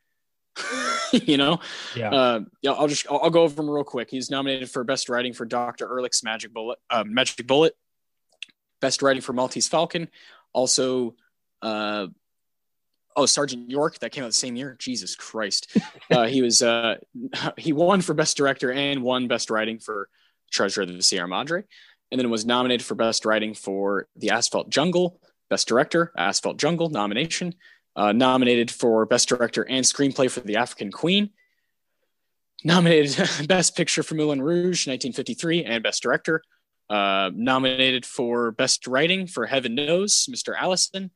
you 1.12 1.38
know, 1.38 1.60
yeah. 1.96 2.10
Uh, 2.10 2.40
yeah. 2.62 2.72
I'll 2.72 2.88
just 2.88 3.06
I'll, 3.12 3.20
I'll, 3.24 3.30
go 3.30 3.44
over 3.44 3.62
him 3.62 3.70
real 3.70 3.84
quick. 3.84 4.10
He's 4.10 4.32
nominated 4.32 4.72
for 4.72 4.84
best 4.84 5.10
writing 5.10 5.34
for 5.34 5.46
Doctor 5.46 5.88
Ehrlich's 5.88 6.24
Magic 6.24 6.54
Bullet, 6.54 6.80
uh, 6.90 7.04
Magic 7.04 7.46
Bullet, 7.46 7.76
best 8.82 9.02
writing 9.02 9.22
for 9.22 9.34
Maltese 9.34 9.68
Falcon, 9.68 10.08
also. 10.54 11.16
Uh, 11.62 12.08
oh, 13.16 13.26
Sergeant 13.26 13.70
York 13.70 13.98
that 14.00 14.12
came 14.12 14.24
out 14.24 14.28
the 14.28 14.34
same 14.34 14.56
year. 14.56 14.76
Jesus 14.80 15.16
Christ, 15.16 15.76
uh, 16.12 16.26
he 16.26 16.42
was 16.42 16.62
uh, 16.62 16.96
he 17.58 17.74
won 17.74 18.02
for 18.02 18.14
best 18.14 18.38
director 18.38 18.72
and 18.72 19.04
won 19.04 19.28
best 19.28 19.50
writing 19.50 19.80
for 19.80 20.10
Treasure 20.52 20.84
of 20.84 20.88
the 20.88 21.02
Sierra 21.02 21.28
Madre 21.28 21.64
and 22.12 22.20
then 22.20 22.30
was 22.30 22.46
nominated 22.46 22.86
for 22.86 22.96
Best 22.96 23.26
Writing 23.26 23.54
for 23.54 24.08
The 24.16 24.32
Asphalt 24.32 24.70
Jungle, 24.70 25.20
Best 25.50 25.68
Director, 25.68 26.12
Asphalt 26.18 26.58
Jungle 26.58 26.90
nomination, 26.90 27.54
uh, 27.96 28.12
nominated 28.12 28.72
for 28.72 29.06
Best 29.06 29.28
Director 29.30 29.64
and 29.64 29.84
Screenplay 29.84 30.30
for 30.30 30.42
The 30.42 30.58
African 30.58 30.92
Queen, 30.92 31.32
nominated 32.64 33.30
Best 33.48 33.76
Picture 33.76 34.04
for 34.04 34.16
Moulin 34.16 34.42
Rouge, 34.42 34.88
1953, 34.88 35.66
and 35.66 35.84
Best 35.84 36.02
Director, 36.02 36.44
uh, 36.90 37.32
nominated 37.34 38.06
for 38.06 38.52
Best 38.52 38.88
Writing 38.88 39.28
for 39.28 39.46
Heaven 39.46 39.76
Knows, 39.76 40.28
Mr. 40.32 40.54
Allison, 40.58 41.12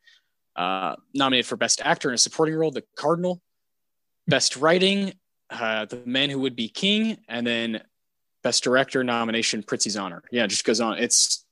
uh, 0.56 0.96
nominated 1.14 1.46
for 1.46 1.56
Best 1.56 1.82
Actor 1.84 2.10
in 2.10 2.16
a 2.16 2.18
Supporting 2.18 2.56
Role, 2.56 2.72
The 2.72 2.84
Cardinal, 2.98 3.42
Best 4.28 4.58
Writing, 4.58 5.14
uh, 5.50 5.86
The 5.86 6.02
Man 6.06 6.30
Who 6.30 6.40
Would 6.40 6.56
Be 6.56 6.68
King, 6.68 7.18
and 7.30 7.48
then 7.48 7.82
Best 8.44 8.64
Director 8.64 9.04
nomination, 9.04 9.64
Prizzi's 9.64 9.98
Honor. 9.98 10.24
Yeah, 10.32 10.48
just 10.48 10.66
goes 10.66 10.82
on. 10.82 10.98
It's 10.98 11.46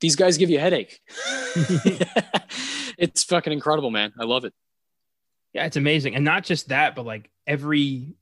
these 0.00 0.16
guys 0.16 0.36
give 0.36 0.50
you 0.50 0.58
a 0.58 0.60
headache. 0.60 1.00
it's 2.98 3.24
fucking 3.24 3.52
incredible, 3.52 3.90
man. 3.90 4.12
I 4.18 4.24
love 4.24 4.44
it. 4.44 4.52
Yeah, 5.52 5.66
it's 5.66 5.76
amazing. 5.76 6.14
And 6.14 6.24
not 6.24 6.44
just 6.44 6.68
that, 6.68 6.94
but 6.94 7.06
like 7.06 7.30
every 7.46 8.14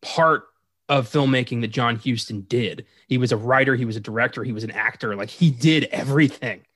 part 0.00 0.44
of 0.88 1.08
filmmaking 1.08 1.60
that 1.60 1.68
John 1.68 1.96
Huston 1.96 2.42
did. 2.42 2.84
He 3.06 3.16
was 3.16 3.32
a 3.32 3.36
writer, 3.36 3.76
he 3.76 3.84
was 3.84 3.96
a 3.96 4.00
director, 4.00 4.42
he 4.42 4.52
was 4.52 4.64
an 4.64 4.72
actor. 4.72 5.14
Like 5.14 5.30
he 5.30 5.50
did 5.50 5.84
everything. 5.84 6.62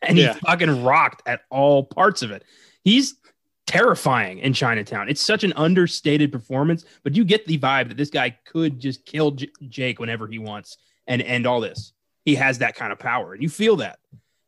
And 0.00 0.16
yeah. 0.16 0.34
he 0.34 0.38
fucking 0.38 0.84
rocked 0.84 1.26
at 1.26 1.40
all 1.50 1.82
parts 1.82 2.22
of 2.22 2.30
it. 2.30 2.44
He's 2.84 3.16
terrifying 3.68 4.38
in 4.38 4.54
Chinatown. 4.54 5.10
It's 5.10 5.20
such 5.20 5.44
an 5.44 5.52
understated 5.54 6.32
performance, 6.32 6.86
but 7.04 7.14
you 7.14 7.24
get 7.24 7.46
the 7.46 7.58
vibe 7.58 7.88
that 7.88 7.98
this 7.98 8.08
guy 8.08 8.30
could 8.46 8.80
just 8.80 9.04
kill 9.04 9.32
J- 9.32 9.50
Jake 9.68 10.00
whenever 10.00 10.26
he 10.26 10.38
wants 10.38 10.78
and 11.06 11.20
end 11.20 11.46
all 11.46 11.60
this. 11.60 11.92
He 12.24 12.34
has 12.34 12.58
that 12.58 12.74
kind 12.74 12.92
of 12.92 12.98
power, 12.98 13.34
and 13.34 13.42
you 13.42 13.48
feel 13.48 13.76
that. 13.76 13.98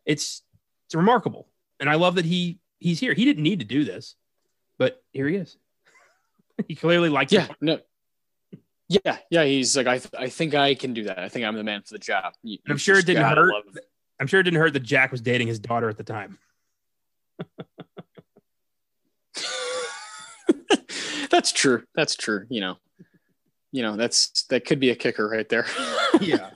It's 0.06 0.42
it's 0.86 0.94
remarkable, 0.94 1.46
and 1.78 1.88
I 1.88 1.94
love 1.94 2.16
that 2.16 2.24
he 2.24 2.58
he's 2.78 2.98
here. 2.98 3.12
He 3.12 3.24
didn't 3.24 3.42
need 3.42 3.60
to 3.60 3.66
do 3.66 3.84
this, 3.84 4.16
but 4.78 5.02
here 5.12 5.28
he 5.28 5.36
is. 5.36 5.56
he 6.68 6.74
clearly 6.74 7.10
likes. 7.10 7.32
Yeah, 7.32 7.46
no. 7.60 7.78
Yeah, 8.88 9.18
yeah. 9.30 9.44
He's 9.44 9.76
like, 9.76 9.86
I, 9.86 9.98
th- 9.98 10.14
I 10.18 10.28
think 10.28 10.54
I 10.54 10.74
can 10.74 10.94
do 10.94 11.04
that. 11.04 11.20
I 11.20 11.28
think 11.28 11.46
I'm 11.46 11.54
the 11.54 11.62
man 11.62 11.82
for 11.82 11.92
the 11.92 12.00
job. 12.00 12.32
You, 12.42 12.58
I'm 12.68 12.76
sure 12.76 12.98
it 12.98 13.06
didn't 13.06 13.22
hurt. 13.22 13.52
I'm 14.18 14.26
sure 14.26 14.40
it 14.40 14.42
didn't 14.42 14.58
hurt 14.58 14.72
that 14.72 14.82
Jack 14.82 15.12
was 15.12 15.20
dating 15.20 15.46
his 15.46 15.60
daughter 15.60 15.88
at 15.88 15.96
the 15.96 16.04
time. 16.04 16.38
that's 21.30 21.52
true. 21.52 21.84
That's 21.94 22.16
true. 22.16 22.46
You 22.48 22.60
know, 22.60 22.76
you 23.72 23.82
know, 23.82 23.96
that's 23.96 24.44
that 24.44 24.64
could 24.64 24.80
be 24.80 24.90
a 24.90 24.96
kicker 24.96 25.28
right 25.28 25.48
there. 25.48 25.66
yeah. 26.20 26.50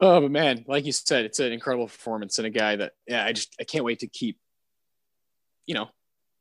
oh, 0.00 0.20
but 0.20 0.30
man, 0.30 0.64
like 0.66 0.86
you 0.86 0.92
said, 0.92 1.24
it's 1.24 1.38
an 1.38 1.52
incredible 1.52 1.86
performance 1.86 2.38
and 2.38 2.46
a 2.46 2.50
guy 2.50 2.76
that, 2.76 2.92
yeah, 3.06 3.24
I 3.24 3.32
just 3.32 3.54
I 3.60 3.64
can't 3.64 3.84
wait 3.84 4.00
to 4.00 4.06
keep, 4.06 4.38
you 5.66 5.74
know, 5.74 5.90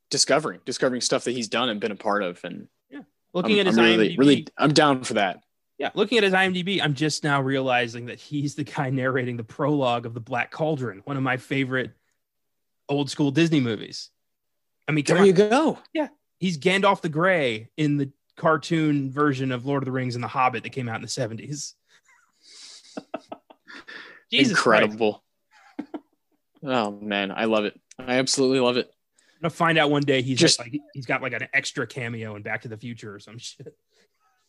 discovering, 0.09 0.61
discovering 0.65 1.01
stuff 1.01 1.25
that 1.25 1.31
he's 1.31 1.49
done 1.49 1.69
and 1.69 1.79
been 1.79 1.91
a 1.91 1.95
part 1.95 2.23
of. 2.23 2.39
And 2.43 2.67
yeah, 2.89 3.01
looking 3.33 3.55
I'm, 3.55 3.61
at 3.61 3.65
his 3.67 3.77
I'm 3.77 3.83
really, 3.83 4.09
IMDb, 4.09 4.17
really, 4.17 4.47
I'm 4.57 4.73
down 4.73 5.03
for 5.03 5.15
that. 5.15 5.41
Yeah, 5.77 5.91
looking 5.93 6.17
at 6.17 6.23
his 6.23 6.33
IMDb, 6.33 6.81
I'm 6.81 6.93
just 6.93 7.25
now 7.25 7.41
realizing 7.41 8.05
that 8.05 8.17
he's 8.17 8.55
the 8.55 8.63
guy 8.63 8.91
narrating 8.91 9.35
the 9.35 9.43
prologue 9.43 10.05
of 10.05 10.13
the 10.13 10.21
Black 10.21 10.51
Cauldron, 10.51 11.01
one 11.03 11.17
of 11.17 11.23
my 11.23 11.35
favorite 11.35 11.91
old 12.87 13.09
school 13.09 13.31
Disney 13.31 13.59
movies. 13.59 14.09
I 14.87 14.93
mean, 14.93 15.03
there 15.05 15.25
you 15.25 15.33
go. 15.33 15.79
Yeah, 15.91 16.07
he's 16.39 16.57
Gandalf 16.57 17.01
the 17.01 17.09
Grey 17.09 17.69
in 17.77 17.97
the 17.97 18.11
cartoon 18.35 19.11
version 19.11 19.51
of 19.51 19.65
Lord 19.65 19.83
of 19.83 19.85
the 19.85 19.91
Rings 19.91 20.15
and 20.15 20.23
The 20.23 20.27
Hobbit 20.27 20.63
that 20.63 20.71
came 20.71 20.89
out 20.89 20.97
in 20.97 21.01
the 21.01 21.07
70s. 21.07 21.73
Jesus 24.31 24.51
Incredible. 24.57 25.23
oh 26.63 26.91
man, 26.91 27.31
I 27.31 27.45
love 27.45 27.65
it. 27.65 27.79
I 27.99 28.15
absolutely 28.15 28.59
love 28.59 28.77
it. 28.77 28.91
I'm 29.35 29.41
gonna 29.41 29.49
find 29.51 29.77
out 29.77 29.91
one 29.91 30.03
day 30.03 30.21
he's 30.21 30.39
just 30.39 30.59
like 30.59 30.75
he's 30.93 31.05
got 31.05 31.21
like 31.21 31.33
an 31.33 31.47
extra 31.53 31.85
cameo 31.85 32.35
in 32.35 32.41
Back 32.41 32.61
to 32.63 32.67
the 32.67 32.77
Future 32.77 33.15
or 33.15 33.19
some 33.19 33.37
shit. 33.37 33.75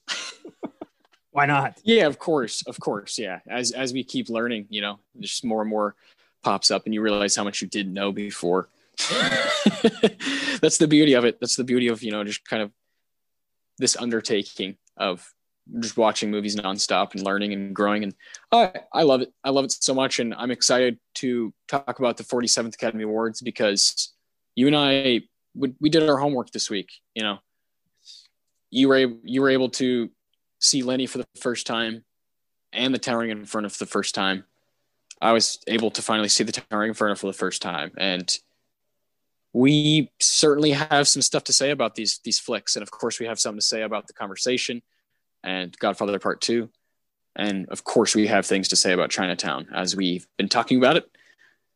Why 1.31 1.47
not? 1.47 1.79
Yeah, 1.85 2.07
of 2.07 2.19
course, 2.19 2.63
of 2.67 2.81
course. 2.81 3.19
Yeah, 3.19 3.41
as 3.47 3.73
as 3.73 3.93
we 3.93 4.05
keep 4.05 4.29
learning, 4.29 4.67
you 4.71 4.81
know, 4.81 5.01
just 5.21 5.45
more 5.45 5.61
and 5.61 5.71
more 5.71 5.95
pops 6.43 6.71
up, 6.71 6.85
and 6.87 6.95
you 6.95 7.03
realize 7.03 7.37
how 7.37 7.45
much 7.45 7.61
you 7.61 7.69
didn't 7.69 7.93
know 7.93 8.13
before. 8.13 8.69
that's 10.61 10.79
the 10.79 10.87
beauty 10.89 11.15
of 11.15 11.25
it. 11.25 11.39
That's 11.41 11.57
the 11.57 11.65
beauty 11.65 11.89
of, 11.89 12.03
you 12.03 12.11
know, 12.11 12.25
just 12.25 12.45
kind 12.49 12.63
of 12.63 12.73
this 13.79 13.97
undertaking 13.97 14.77
of 14.97 15.33
just 15.81 15.97
watching 15.97 16.31
movies 16.31 16.57
nonstop 16.57 17.15
and 17.15 17.23
learning 17.23 17.53
and 17.53 17.75
growing. 17.75 18.05
And 18.05 18.15
I, 18.53 18.73
I 18.93 19.03
love 19.03 19.23
it. 19.23 19.33
I 19.45 19.51
love 19.51 19.65
it 19.65 19.73
so 19.73 19.95
much. 19.95 20.19
And 20.19 20.35
I'm 20.35 20.51
excited 20.51 20.99
to 21.17 21.53
talk 21.69 21.99
about 21.99 22.17
the 22.17 22.25
47th 22.25 22.75
Academy 22.75 23.05
Awards 23.05 23.41
because 23.43 24.15
you 24.55 24.67
and 24.67 24.77
I, 24.77 25.23
we, 25.55 25.75
we 25.81 25.91
did 25.91 26.09
our 26.09 26.19
homework 26.19 26.51
this 26.51 26.71
week. 26.71 26.91
You 27.15 27.25
know, 27.25 27.39
you 28.71 28.89
were, 28.89 29.13
you 29.25 29.43
were 29.43 29.51
able 29.51 29.71
to 29.71 30.11
see 30.61 30.83
Lenny 30.83 31.07
for 31.07 31.19
the 31.19 31.27
first 31.41 31.67
time 31.67 32.05
and 32.73 32.95
the 32.95 32.99
Towering 32.99 33.31
Inferno 33.31 33.69
for 33.69 33.79
the 33.79 33.91
first 33.91 34.15
time. 34.15 34.45
I 35.21 35.33
was 35.33 35.59
able 35.67 35.91
to 35.93 36.03
finally 36.03 36.29
see 36.29 36.45
the 36.45 36.53
Towering 36.53 36.91
Inferno 36.91 37.15
for 37.15 37.27
the 37.27 37.33
first 37.33 37.63
time. 37.63 37.91
And 37.97 38.37
we 39.57 40.11
certainly 40.21 40.73
have 40.73 41.09
some 41.09 41.23
stuff 41.23 41.45
to 41.45 41.53
say 41.53 41.71
about 41.71 41.95
these 41.95 42.21
these 42.25 42.39
flicks, 42.39 42.77
and 42.77 42.83
of 42.83 42.91
course, 42.91 43.19
we 43.19 43.25
have 43.25 43.41
something 43.41 43.59
to 43.59 43.65
say 43.65 43.83
about 43.83 44.07
the 44.07 44.13
conversation 44.13 44.83
and 45.43 45.77
Godfather 45.79 46.19
Part 46.19 46.43
Two, 46.43 46.69
and 47.35 47.67
of 47.71 47.83
course, 47.83 48.15
we 48.15 48.27
have 48.27 48.45
things 48.45 48.69
to 48.69 48.77
say 48.77 48.93
about 48.93 49.09
Chinatown 49.09 49.69
as 49.75 49.97
we've 49.97 50.27
been 50.37 50.51
talking 50.51 50.77
about 50.77 50.99
it 50.99 51.11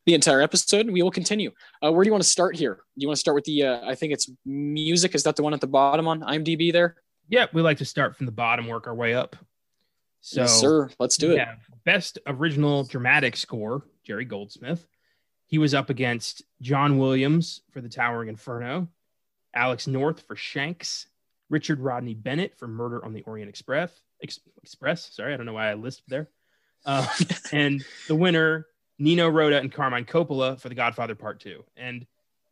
the 0.05 0.13
entire 0.13 0.43
episode. 0.43 0.91
We 0.91 1.03
will 1.03 1.11
continue. 1.11 1.53
Uh, 1.83 1.91
where 1.91 2.05
do 2.05 2.09
you 2.09 2.13
want 2.13 2.23
to 2.23 2.29
start 2.29 2.55
here? 2.55 2.75
Do 2.75 3.03
you 3.03 3.09
want 3.09 3.17
to 3.17 3.21
start 3.21 3.35
with 3.35 3.45
the? 3.45 3.63
Uh, 3.63 3.89
I 3.89 3.95
think 3.95 4.13
it's 4.13 4.31
music. 4.45 5.15
Is 5.15 5.23
that 5.23 5.37
the 5.37 5.43
one 5.43 5.55
at 5.55 5.63
the 5.63 5.67
bottom 5.67 6.07
on 6.07 6.21
IMDb 6.21 6.71
there? 6.71 6.97
Yeah, 7.31 7.47
we 7.55 7.63
like 7.63 7.79
to 7.79 7.87
start 7.87 8.15
from 8.15 8.27
the 8.27 8.33
bottom, 8.33 8.67
work 8.67 8.89
our 8.89 8.95
way 8.95 9.15
up. 9.15 9.37
So, 10.21 10.43
yes, 10.43 10.61
sir. 10.61 10.91
Let's 10.99 11.17
do 11.17 11.33
it. 11.33 11.49
Best 11.87 12.19
original 12.27 12.85
dramatic 12.85 13.39
score, 13.39 13.87
Jerry 14.05 14.27
Goldsmith. 14.27 14.87
He 15.51 15.59
was 15.59 15.75
up 15.75 15.91
against 15.91 16.43
John 16.63 16.97
Williams 16.99 17.63
for 17.73 17.81
The 17.81 17.89
Towering 17.89 18.29
Inferno, 18.29 18.87
Alex 19.53 19.89
North 19.89 20.23
for 20.23 20.37
Shanks, 20.37 21.09
Richard 21.49 21.81
Rodney 21.81 22.15
Bennett 22.15 22.57
for 22.57 22.69
Murder 22.69 23.05
on 23.05 23.13
the 23.13 23.23
Orient 23.23 23.49
Express. 23.49 23.91
Ex- 24.23 24.39
Express, 24.63 25.13
sorry, 25.13 25.35
I 25.35 25.37
don't 25.37 25.47
know 25.47 25.55
why 25.55 25.69
I 25.69 25.75
lisped 25.75 26.09
there. 26.09 26.31
Uh, 26.87 27.05
and 27.53 27.85
the 28.07 28.15
winner, 28.15 28.69
Nino 29.01 29.29
Rota 29.29 29.59
and 29.59 29.73
Carmine 29.73 30.05
Coppola 30.05 30.59
for 30.61 30.69
The 30.69 30.77
Godfather 30.77 31.17
Part 31.17 31.41
Two. 31.41 31.65
And 31.77 32.07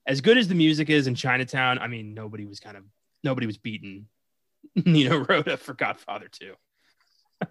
as 0.05 0.21
good 0.21 0.37
as 0.37 0.49
the 0.49 0.57
music 0.57 0.91
is 0.91 1.07
in 1.07 1.15
Chinatown, 1.15 1.79
I 1.79 1.87
mean, 1.87 2.15
nobody 2.15 2.47
was 2.47 2.59
kind 2.59 2.77
of 2.77 2.83
nobody 3.23 3.47
was 3.47 3.59
beaten 3.59 4.09
Nino 4.75 5.19
Rota 5.19 5.57
for 5.57 5.73
Godfather 5.73 6.27
Two. 6.27 6.55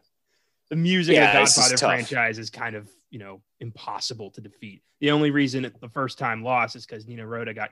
the 0.70 0.76
music 0.76 1.16
yeah, 1.16 1.28
of 1.28 1.34
the 1.34 1.40
Godfather 1.40 1.78
franchise 1.78 2.38
is 2.38 2.50
kind 2.50 2.76
of 2.76 2.90
you 3.10 3.20
know 3.20 3.42
impossible 3.60 4.32
to 4.32 4.42
defeat. 4.42 4.82
The 5.00 5.12
only 5.12 5.32
reason 5.32 5.72
the 5.80 5.90
first 5.90 6.18
time 6.18 6.44
lost 6.44 6.76
is 6.76 6.86
because 6.86 7.08
Nino 7.08 7.26
Rota 7.26 7.54
got 7.54 7.72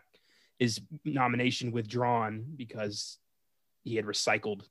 his 0.59 0.81
nomination 1.03 1.71
withdrawn 1.71 2.45
because 2.55 3.17
he 3.83 3.95
had 3.95 4.05
recycled 4.05 4.61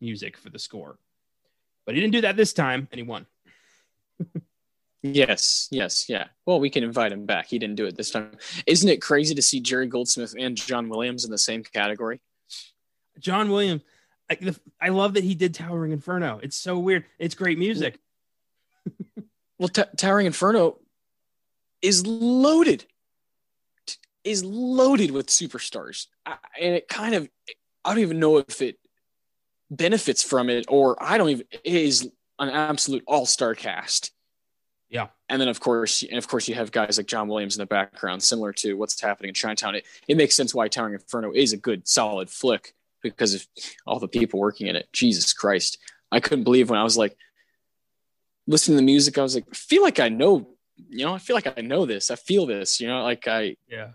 music 0.00 0.36
for 0.36 0.50
the 0.50 0.58
score. 0.58 0.98
But 1.86 1.94
he 1.94 2.00
didn't 2.00 2.12
do 2.12 2.20
that 2.22 2.36
this 2.36 2.52
time, 2.52 2.88
and 2.90 2.98
he 2.98 3.02
won. 3.02 3.26
yes, 5.02 5.68
yes, 5.70 6.08
yeah. 6.08 6.26
Well, 6.44 6.60
we 6.60 6.70
can 6.70 6.84
invite 6.84 7.12
him 7.12 7.24
back. 7.24 7.46
He 7.46 7.58
didn't 7.58 7.76
do 7.76 7.86
it 7.86 7.96
this 7.96 8.10
time. 8.10 8.32
Isn't 8.66 8.88
it 8.88 9.00
crazy 9.00 9.34
to 9.34 9.42
see 9.42 9.60
Jerry 9.60 9.86
Goldsmith 9.86 10.34
and 10.38 10.56
John 10.56 10.88
Williams 10.88 11.24
in 11.24 11.30
the 11.30 11.38
same 11.38 11.62
category? 11.62 12.20
John 13.18 13.50
Williams, 13.50 13.82
the, 14.28 14.58
I 14.80 14.90
love 14.90 15.14
that 15.14 15.24
he 15.24 15.34
did 15.34 15.54
Towering 15.54 15.92
Inferno. 15.92 16.40
It's 16.42 16.56
so 16.56 16.78
weird. 16.78 17.04
It's 17.18 17.34
great 17.34 17.58
music. 17.58 17.98
well, 19.58 19.68
T- 19.68 19.82
Towering 19.96 20.26
Inferno 20.26 20.78
is 21.82 22.06
loaded, 22.06 22.84
is 24.24 24.44
loaded 24.44 25.10
with 25.10 25.26
superstars, 25.26 26.06
I, 26.26 26.36
and 26.60 26.74
it 26.74 26.88
kind 26.88 27.14
of 27.14 27.28
I 27.84 27.94
don't 27.94 28.02
even 28.02 28.20
know 28.20 28.38
if 28.38 28.60
it 28.60 28.78
benefits 29.70 30.22
from 30.22 30.48
it 30.50 30.66
or 30.68 31.02
I 31.02 31.18
don't 31.18 31.30
even 31.30 31.46
it 31.50 31.74
is 31.74 32.10
an 32.38 32.48
absolute 32.48 33.04
all 33.06 33.26
star 33.26 33.54
cast. 33.54 34.12
Yeah. 34.88 35.08
And 35.28 35.40
then 35.40 35.48
of 35.48 35.60
course, 35.60 36.02
and 36.02 36.16
of 36.16 36.28
course, 36.28 36.48
you 36.48 36.54
have 36.54 36.72
guys 36.72 36.96
like 36.96 37.06
John 37.06 37.28
Williams 37.28 37.56
in 37.56 37.60
the 37.60 37.66
background, 37.66 38.22
similar 38.22 38.52
to 38.54 38.74
what's 38.74 39.00
happening 39.00 39.28
in 39.28 39.34
Chinatown. 39.34 39.74
It, 39.74 39.86
it 40.06 40.16
makes 40.16 40.34
sense 40.34 40.54
why 40.54 40.68
Towering 40.68 40.94
Inferno 40.94 41.32
is 41.32 41.52
a 41.52 41.58
good, 41.58 41.86
solid 41.86 42.30
flick 42.30 42.74
because 43.02 43.34
of 43.34 43.46
all 43.86 43.98
the 43.98 44.08
people 44.08 44.40
working 44.40 44.66
in 44.66 44.76
it. 44.76 44.88
Jesus 44.92 45.32
Christ. 45.32 45.78
I 46.10 46.20
couldn't 46.20 46.44
believe 46.44 46.70
when 46.70 46.78
I 46.78 46.84
was 46.84 46.96
like 46.96 47.16
listening 48.48 48.78
to 48.78 48.80
the 48.80 48.86
music, 48.86 49.18
I 49.18 49.22
was 49.22 49.34
like, 49.36 49.44
I 49.50 49.54
feel 49.54 49.82
like 49.82 50.00
I 50.00 50.08
know, 50.08 50.48
you 50.88 51.04
know, 51.04 51.14
I 51.14 51.18
feel 51.18 51.36
like 51.36 51.56
I 51.56 51.60
know 51.60 51.86
this. 51.86 52.10
I 52.10 52.16
feel 52.16 52.46
this, 52.46 52.80
you 52.80 52.88
know, 52.88 53.02
like 53.02 53.28
I, 53.28 53.56
yeah, 53.68 53.90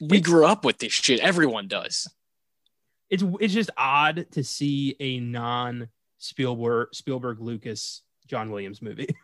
we 0.00 0.20
grew 0.20 0.46
up 0.46 0.64
with 0.64 0.78
this 0.78 0.92
shit. 0.92 1.20
Everyone 1.20 1.68
does. 1.68 2.08
It's, 3.08 3.22
it's 3.40 3.54
just 3.54 3.70
odd 3.76 4.26
to 4.32 4.42
see 4.42 4.96
a 4.98 5.20
non 5.20 5.88
Spielberg, 6.18 6.88
Spielberg, 6.92 7.40
Lucas, 7.40 8.02
John 8.26 8.50
Williams 8.50 8.82
movie. 8.82 9.14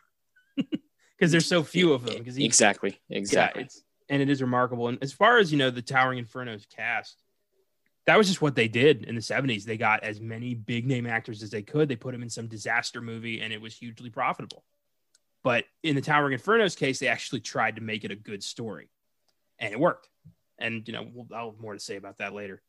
because 0.57 1.33
there's 1.33 1.47
so 1.47 1.63
few 1.63 1.93
of 1.93 2.05
them. 2.05 2.19
Because 2.19 2.37
exactly, 2.37 3.01
exactly, 3.09 3.63
yeah, 3.63 3.69
and 4.09 4.23
it 4.23 4.29
is 4.29 4.43
remarkable. 4.43 4.89
And 4.89 4.99
as 5.03 5.13
far 5.13 5.39
as 5.39 5.51
you 5.51 5.59
know, 5.59 5.71
the 5.71 5.83
Towering 5.83 6.19
Inferno's 6.19 6.67
cast, 6.67 7.17
that 8.07 8.19
was 8.19 8.27
just 8.27 8.43
what 8.43 8.57
they 8.57 8.69
did 8.69 9.05
in 9.05 9.15
the 9.15 9.21
'70s. 9.21 9.65
They 9.65 9.77
got 9.77 10.03
as 10.03 10.21
many 10.21 10.55
big 10.55 10.87
name 10.87 11.07
actors 11.07 11.43
as 11.43 11.51
they 11.51 11.63
could. 11.63 11.89
They 11.89 11.97
put 11.97 12.13
them 12.13 12.23
in 12.23 12.31
some 12.31 12.49
disaster 12.49 13.01
movie, 13.01 13.41
and 13.41 13.53
it 13.53 13.61
was 13.61 13.77
hugely 13.77 14.11
profitable. 14.11 14.65
But 15.43 15.65
in 15.83 15.95
the 15.95 16.01
Towering 16.01 16.33
Inferno's 16.33 16.77
case, 16.77 16.99
they 16.99 17.09
actually 17.09 17.41
tried 17.41 17.77
to 17.77 17.83
make 17.83 18.05
it 18.05 18.11
a 18.11 18.17
good 18.17 18.43
story, 18.43 18.89
and 19.59 19.73
it 19.73 19.79
worked. 19.79 20.09
And 20.59 20.87
you 20.87 20.93
know, 20.93 21.07
we'll, 21.13 21.27
I'll 21.35 21.51
have 21.53 21.61
more 21.61 21.75
to 21.75 21.81
say 21.81 21.97
about 21.97 22.19
that 22.19 22.35
later. 22.35 22.63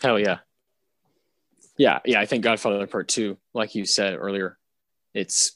Hell 0.00 0.18
yeah, 0.18 0.38
yeah, 1.76 2.00
yeah. 2.04 2.20
I 2.20 2.26
think 2.26 2.44
Godfather 2.44 2.86
Part 2.86 3.08
Two, 3.08 3.36
like 3.52 3.74
you 3.74 3.84
said 3.84 4.16
earlier, 4.16 4.58
it's 5.14 5.52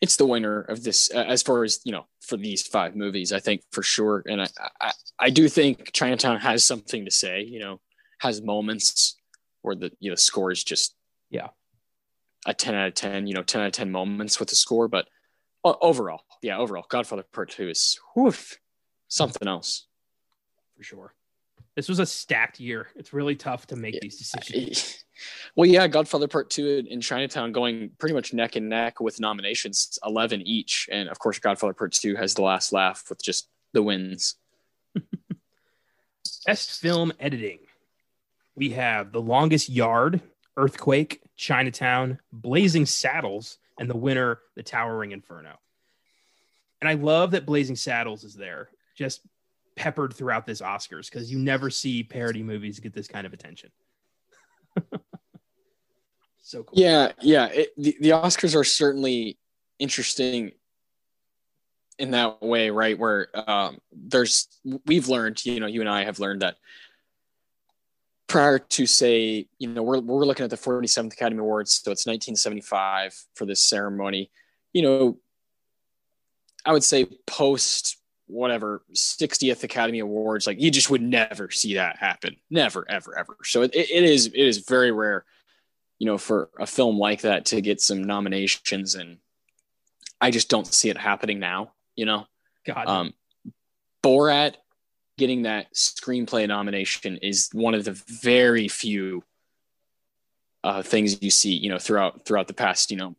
it's 0.00 0.16
the 0.16 0.26
winner 0.26 0.60
of 0.60 0.82
this 0.84 1.10
uh, 1.12 1.18
as 1.18 1.42
far 1.42 1.64
as 1.64 1.80
you 1.84 1.92
know 1.92 2.06
for 2.20 2.36
these 2.36 2.66
five 2.66 2.94
movies 2.94 3.32
i 3.32 3.40
think 3.40 3.62
for 3.72 3.82
sure 3.82 4.22
and 4.26 4.42
I, 4.42 4.48
I, 4.80 4.92
I 5.18 5.30
do 5.30 5.48
think 5.48 5.90
chinatown 5.92 6.38
has 6.38 6.64
something 6.64 7.04
to 7.04 7.10
say 7.10 7.42
you 7.42 7.58
know 7.58 7.80
has 8.18 8.42
moments 8.42 9.16
where 9.62 9.74
the 9.74 9.90
you 10.00 10.10
know 10.10 10.16
score 10.16 10.50
is 10.50 10.62
just 10.62 10.94
yeah 11.30 11.48
a 12.46 12.54
10 12.54 12.74
out 12.74 12.88
of 12.88 12.94
10 12.94 13.26
you 13.26 13.34
know 13.34 13.42
10 13.42 13.60
out 13.60 13.66
of 13.66 13.72
10 13.72 13.90
moments 13.90 14.38
with 14.38 14.48
the 14.48 14.56
score 14.56 14.88
but 14.88 15.08
overall 15.64 16.22
yeah 16.42 16.56
overall 16.56 16.86
godfather 16.88 17.24
part 17.32 17.50
two 17.50 17.68
is 17.68 17.98
woof, 18.14 18.58
something 19.08 19.48
else 19.48 19.86
for 20.76 20.82
sure 20.82 21.14
this 21.78 21.88
was 21.88 22.00
a 22.00 22.06
stacked 22.06 22.58
year. 22.58 22.88
It's 22.96 23.12
really 23.12 23.36
tough 23.36 23.68
to 23.68 23.76
make 23.76 23.94
yeah. 23.94 24.00
these 24.02 24.18
decisions. 24.18 25.04
Well, 25.56 25.68
yeah, 25.68 25.88
Godfather 25.88 26.28
Part 26.28 26.48
Two 26.48 26.86
in 26.88 27.00
Chinatown 27.00 27.50
going 27.50 27.90
pretty 27.98 28.14
much 28.14 28.32
neck 28.32 28.54
and 28.54 28.68
neck 28.68 29.00
with 29.00 29.18
nominations, 29.18 29.98
eleven 30.06 30.40
each, 30.42 30.88
and 30.92 31.08
of 31.08 31.18
course, 31.18 31.40
Godfather 31.40 31.72
Part 31.72 31.90
Two 31.90 32.14
has 32.14 32.34
the 32.34 32.42
last 32.42 32.72
laugh 32.72 33.04
with 33.08 33.20
just 33.20 33.48
the 33.72 33.82
wins. 33.82 34.36
Best 36.46 36.80
film 36.80 37.12
editing. 37.18 37.58
We 38.58 38.70
have 38.70 39.12
The 39.12 39.20
Longest 39.20 39.68
Yard, 39.68 40.20
Earthquake, 40.56 41.22
Chinatown, 41.36 42.18
Blazing 42.32 42.86
Saddles, 42.86 43.58
and 43.78 43.88
the 43.88 43.96
winner, 43.96 44.40
The 44.56 44.64
Towering 44.64 45.12
Inferno. 45.12 45.60
And 46.80 46.88
I 46.88 46.94
love 46.94 47.30
that 47.30 47.46
Blazing 47.46 47.76
Saddles 47.76 48.24
is 48.24 48.34
there 48.34 48.70
just 48.96 49.20
peppered 49.76 50.12
throughout 50.12 50.44
this 50.44 50.60
Oscars 50.60 51.08
because 51.08 51.30
you 51.30 51.38
never 51.38 51.70
see 51.70 52.02
parody 52.02 52.42
movies 52.42 52.80
get 52.80 52.92
this 52.92 53.06
kind 53.06 53.28
of 53.28 53.32
attention. 53.32 53.70
so 56.42 56.64
cool. 56.64 56.76
Yeah, 56.76 57.12
yeah. 57.20 57.46
It, 57.46 57.68
the, 57.76 57.96
the 58.00 58.10
Oscars 58.10 58.56
are 58.56 58.64
certainly 58.64 59.38
interesting 59.78 60.50
in 61.96 62.10
that 62.10 62.42
way, 62.42 62.70
right? 62.70 62.98
Where 62.98 63.28
um, 63.48 63.78
there's, 63.92 64.48
we've 64.84 65.06
learned, 65.06 65.46
you 65.46 65.60
know, 65.60 65.68
you 65.68 65.80
and 65.80 65.88
I 65.88 66.02
have 66.02 66.18
learned 66.18 66.42
that 66.42 66.56
prior 68.28 68.58
to 68.58 68.86
say, 68.86 69.48
you 69.58 69.68
know, 69.68 69.82
we're, 69.82 70.00
we're 70.00 70.26
looking 70.26 70.44
at 70.44 70.50
the 70.50 70.56
47th 70.56 71.14
Academy 71.14 71.40
Awards, 71.40 71.80
so 71.82 71.90
it's 71.90 72.06
1975 72.06 73.14
for 73.34 73.46
this 73.46 73.64
ceremony. 73.64 74.30
You 74.72 74.82
know, 74.82 75.18
I 76.64 76.72
would 76.72 76.84
say 76.84 77.06
post 77.26 77.96
whatever 78.26 78.82
60th 78.94 79.64
Academy 79.64 80.00
Awards, 80.00 80.46
like 80.46 80.60
you 80.60 80.70
just 80.70 80.90
would 80.90 81.00
never 81.00 81.50
see 81.50 81.74
that 81.74 81.96
happen. 81.96 82.36
Never, 82.50 82.84
ever, 82.88 83.18
ever. 83.18 83.38
So 83.42 83.62
it, 83.62 83.74
it 83.74 84.04
is 84.04 84.26
it 84.26 84.34
is 84.34 84.58
very 84.58 84.92
rare, 84.92 85.24
you 85.98 86.06
know, 86.06 86.18
for 86.18 86.50
a 86.60 86.66
film 86.66 86.98
like 86.98 87.22
that 87.22 87.46
to 87.46 87.62
get 87.62 87.80
some 87.80 88.04
nominations, 88.04 88.94
and 88.94 89.18
I 90.20 90.30
just 90.30 90.50
don't 90.50 90.66
see 90.66 90.90
it 90.90 90.98
happening 90.98 91.38
now. 91.38 91.72
You 91.96 92.04
know, 92.04 92.26
God, 92.66 92.86
um, 92.86 93.14
Borat 94.04 94.56
getting 95.18 95.42
that 95.42 95.74
screenplay 95.74 96.48
nomination 96.48 97.18
is 97.18 97.50
one 97.52 97.74
of 97.74 97.84
the 97.84 98.00
very 98.22 98.68
few 98.68 99.22
uh, 100.64 100.82
things 100.82 101.20
you 101.22 101.30
see, 101.30 101.52
you 101.52 101.68
know, 101.68 101.78
throughout 101.78 102.24
throughout 102.24 102.48
the 102.48 102.54
past, 102.54 102.90
you 102.90 102.96
know, 102.96 103.14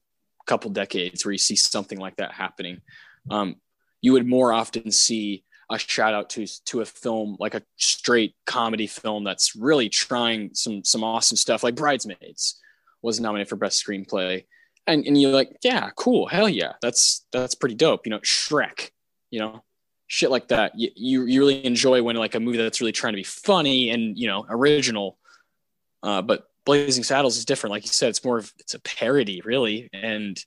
couple 0.48 0.72
decades 0.72 1.24
where 1.24 1.32
you 1.32 1.38
see 1.38 1.56
something 1.56 2.00
like 2.00 2.16
that 2.16 2.32
happening. 2.32 2.82
Um, 3.30 3.58
you 4.02 4.14
would 4.14 4.26
more 4.26 4.52
often 4.52 4.92
see 4.92 5.44
a 5.70 5.78
shout 5.78 6.16
out 6.16 6.32
to 6.32 6.48
to 6.66 6.82
a 6.82 6.86
film 6.86 7.38
like 7.40 7.54
a 7.54 7.62
straight 7.78 8.34
comedy 8.48 8.88
film 8.88 9.24
that's 9.24 9.56
really 9.56 9.90
trying 9.90 10.50
some 10.54 10.84
some 10.84 11.04
awesome 11.04 11.38
stuff 11.38 11.64
like 11.64 11.76
bridesmaids 11.76 12.60
was 13.04 13.20
nominated 13.20 13.50
for 13.50 13.56
best 13.56 13.86
screenplay. 13.86 14.46
And 14.88 15.06
and 15.06 15.22
you're 15.22 15.32
like 15.32 15.56
yeah 15.64 15.92
cool. 15.96 16.26
Hell 16.26 16.50
yeah. 16.50 16.74
That's 16.82 17.26
that's 17.32 17.54
pretty 17.54 17.76
dope. 17.76 18.08
You 18.08 18.12
know 18.12 18.20
shrek 18.20 18.90
you 19.30 19.40
know 19.40 19.64
shit 20.10 20.32
like 20.32 20.48
that 20.48 20.78
you, 20.78 20.90
you, 20.96 21.24
really 21.24 21.64
enjoy 21.64 22.02
when 22.02 22.16
like 22.16 22.34
a 22.34 22.40
movie 22.40 22.58
that's 22.58 22.82
really 22.82 22.92
trying 22.92 23.14
to 23.14 23.18
be 23.18 23.24
funny 23.24 23.92
and 23.92 24.18
you 24.18 24.28
know 24.28 24.46
original. 24.50 25.18
Uh, 26.02 26.22
but 26.22 26.50
blazing 26.66 27.04
saddles 27.04 27.38
is 27.38 27.46
different. 27.46 27.72
Like 27.72 27.84
you 27.84 27.90
said 27.90 28.10
it's 28.10 28.26
more 28.26 28.40
of 28.40 28.52
it's 28.60 28.74
a 28.74 28.80
parody 28.80 29.42
really. 29.46 29.90
And 29.94 30.44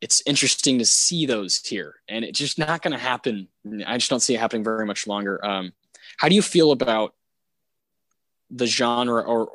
it's 0.00 0.22
interesting 0.26 0.78
to 0.78 0.86
see 0.86 1.26
those 1.26 1.58
here, 1.64 1.96
and 2.08 2.24
it's 2.24 2.38
just 2.38 2.58
not 2.58 2.82
going 2.82 2.92
to 2.92 2.98
happen. 2.98 3.48
I 3.86 3.96
just 3.96 4.10
don't 4.10 4.20
see 4.20 4.34
it 4.34 4.40
happening 4.40 4.64
very 4.64 4.84
much 4.84 5.06
longer. 5.06 5.44
Um, 5.44 5.72
how 6.18 6.28
do 6.28 6.34
you 6.34 6.42
feel 6.42 6.70
about 6.70 7.14
the 8.50 8.66
genre 8.66 9.22
or 9.22 9.50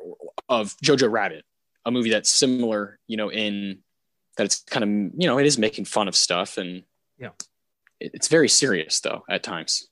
of 0.48 0.76
Jojo 0.78 1.10
Rabbit, 1.10 1.44
a 1.84 1.90
movie 1.90 2.10
that's 2.10 2.28
similar, 2.28 2.98
you 3.06 3.16
know, 3.16 3.30
in 3.30 3.78
that 4.36 4.44
it's 4.44 4.60
kind 4.60 4.84
of 4.84 5.20
you 5.20 5.28
know 5.28 5.38
it 5.38 5.46
is 5.46 5.58
making 5.58 5.84
fun 5.84 6.08
of 6.08 6.16
stuff 6.16 6.58
and 6.58 6.82
yeah, 7.18 7.30
it's 8.14 8.28
very 8.28 8.48
serious 8.48 9.00
though 9.00 9.24
at 9.28 9.42
times. 9.42 9.88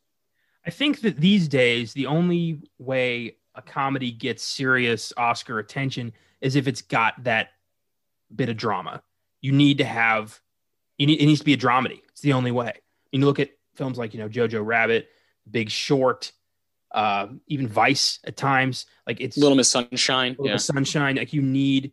I 0.66 0.70
think 0.70 1.00
that 1.02 1.16
these 1.16 1.48
days 1.48 1.92
the 1.92 2.06
only 2.06 2.60
way 2.78 3.36
a 3.54 3.62
comedy 3.62 4.10
gets 4.10 4.44
serious 4.44 5.12
Oscar 5.16 5.58
attention 5.58 6.12
is 6.40 6.56
if 6.56 6.68
it's 6.68 6.82
got 6.82 7.24
that 7.24 7.48
bit 8.34 8.48
of 8.48 8.56
drama 8.56 9.02
you 9.40 9.52
need 9.52 9.78
to 9.78 9.84
have 9.84 10.40
you 10.98 11.06
need 11.06 11.20
it 11.20 11.26
needs 11.26 11.40
to 11.40 11.44
be 11.44 11.54
a 11.54 11.58
dramedy. 11.58 12.00
It's 12.10 12.20
the 12.20 12.34
only 12.34 12.50
way. 12.50 12.74
You 13.12 13.24
look 13.24 13.40
at 13.40 13.50
films 13.74 13.98
like 13.98 14.12
you 14.14 14.20
know 14.20 14.28
Jojo 14.28 14.64
Rabbit, 14.64 15.08
Big 15.50 15.70
Short, 15.70 16.32
uh, 16.92 17.28
even 17.46 17.66
Vice 17.66 18.18
at 18.24 18.36
times. 18.36 18.86
Like 19.06 19.20
it's 19.20 19.36
Little 19.36 19.56
Miss 19.56 19.70
Sunshine. 19.70 20.32
Little 20.32 20.46
yeah. 20.46 20.52
Miss 20.54 20.66
Sunshine. 20.66 21.16
Like 21.16 21.32
you 21.32 21.42
need 21.42 21.92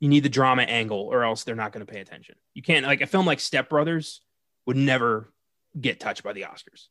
you 0.00 0.08
need 0.08 0.22
the 0.22 0.28
drama 0.28 0.62
angle, 0.62 1.00
or 1.00 1.24
else 1.24 1.44
they're 1.44 1.54
not 1.54 1.72
going 1.72 1.84
to 1.84 1.90
pay 1.90 2.00
attention. 2.00 2.34
You 2.54 2.62
can't 2.62 2.84
like 2.84 3.00
a 3.00 3.06
film 3.06 3.24
like 3.24 3.40
Step 3.40 3.70
Brothers 3.70 4.20
would 4.66 4.76
never 4.76 5.32
get 5.78 6.00
touched 6.00 6.22
by 6.22 6.32
the 6.32 6.42
Oscars. 6.42 6.88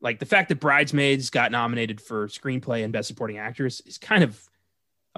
Like 0.00 0.18
the 0.18 0.26
fact 0.26 0.48
that 0.50 0.60
Bridesmaids 0.60 1.30
got 1.30 1.50
nominated 1.50 2.00
for 2.00 2.28
screenplay 2.28 2.84
and 2.84 2.92
best 2.92 3.08
supporting 3.08 3.38
actress 3.38 3.80
is 3.80 3.98
kind 3.98 4.22
of 4.22 4.40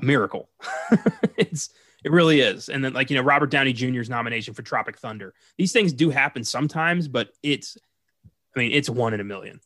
a 0.00 0.04
miracle. 0.04 0.48
it's 1.36 1.70
it 2.04 2.12
really 2.12 2.40
is. 2.40 2.68
And 2.68 2.84
then 2.84 2.92
like, 2.92 3.10
you 3.10 3.16
know, 3.16 3.22
Robert 3.22 3.50
Downey 3.50 3.72
Jr.'s 3.72 4.08
nomination 4.08 4.54
for 4.54 4.62
Tropic 4.62 4.98
Thunder. 4.98 5.34
These 5.58 5.72
things 5.72 5.92
do 5.92 6.10
happen 6.10 6.44
sometimes, 6.44 7.08
but 7.08 7.30
it's 7.42 7.76
I 8.54 8.60
mean, 8.60 8.72
it's 8.72 8.88
one 8.88 9.12
in 9.12 9.20
a 9.20 9.24
million. 9.24 9.60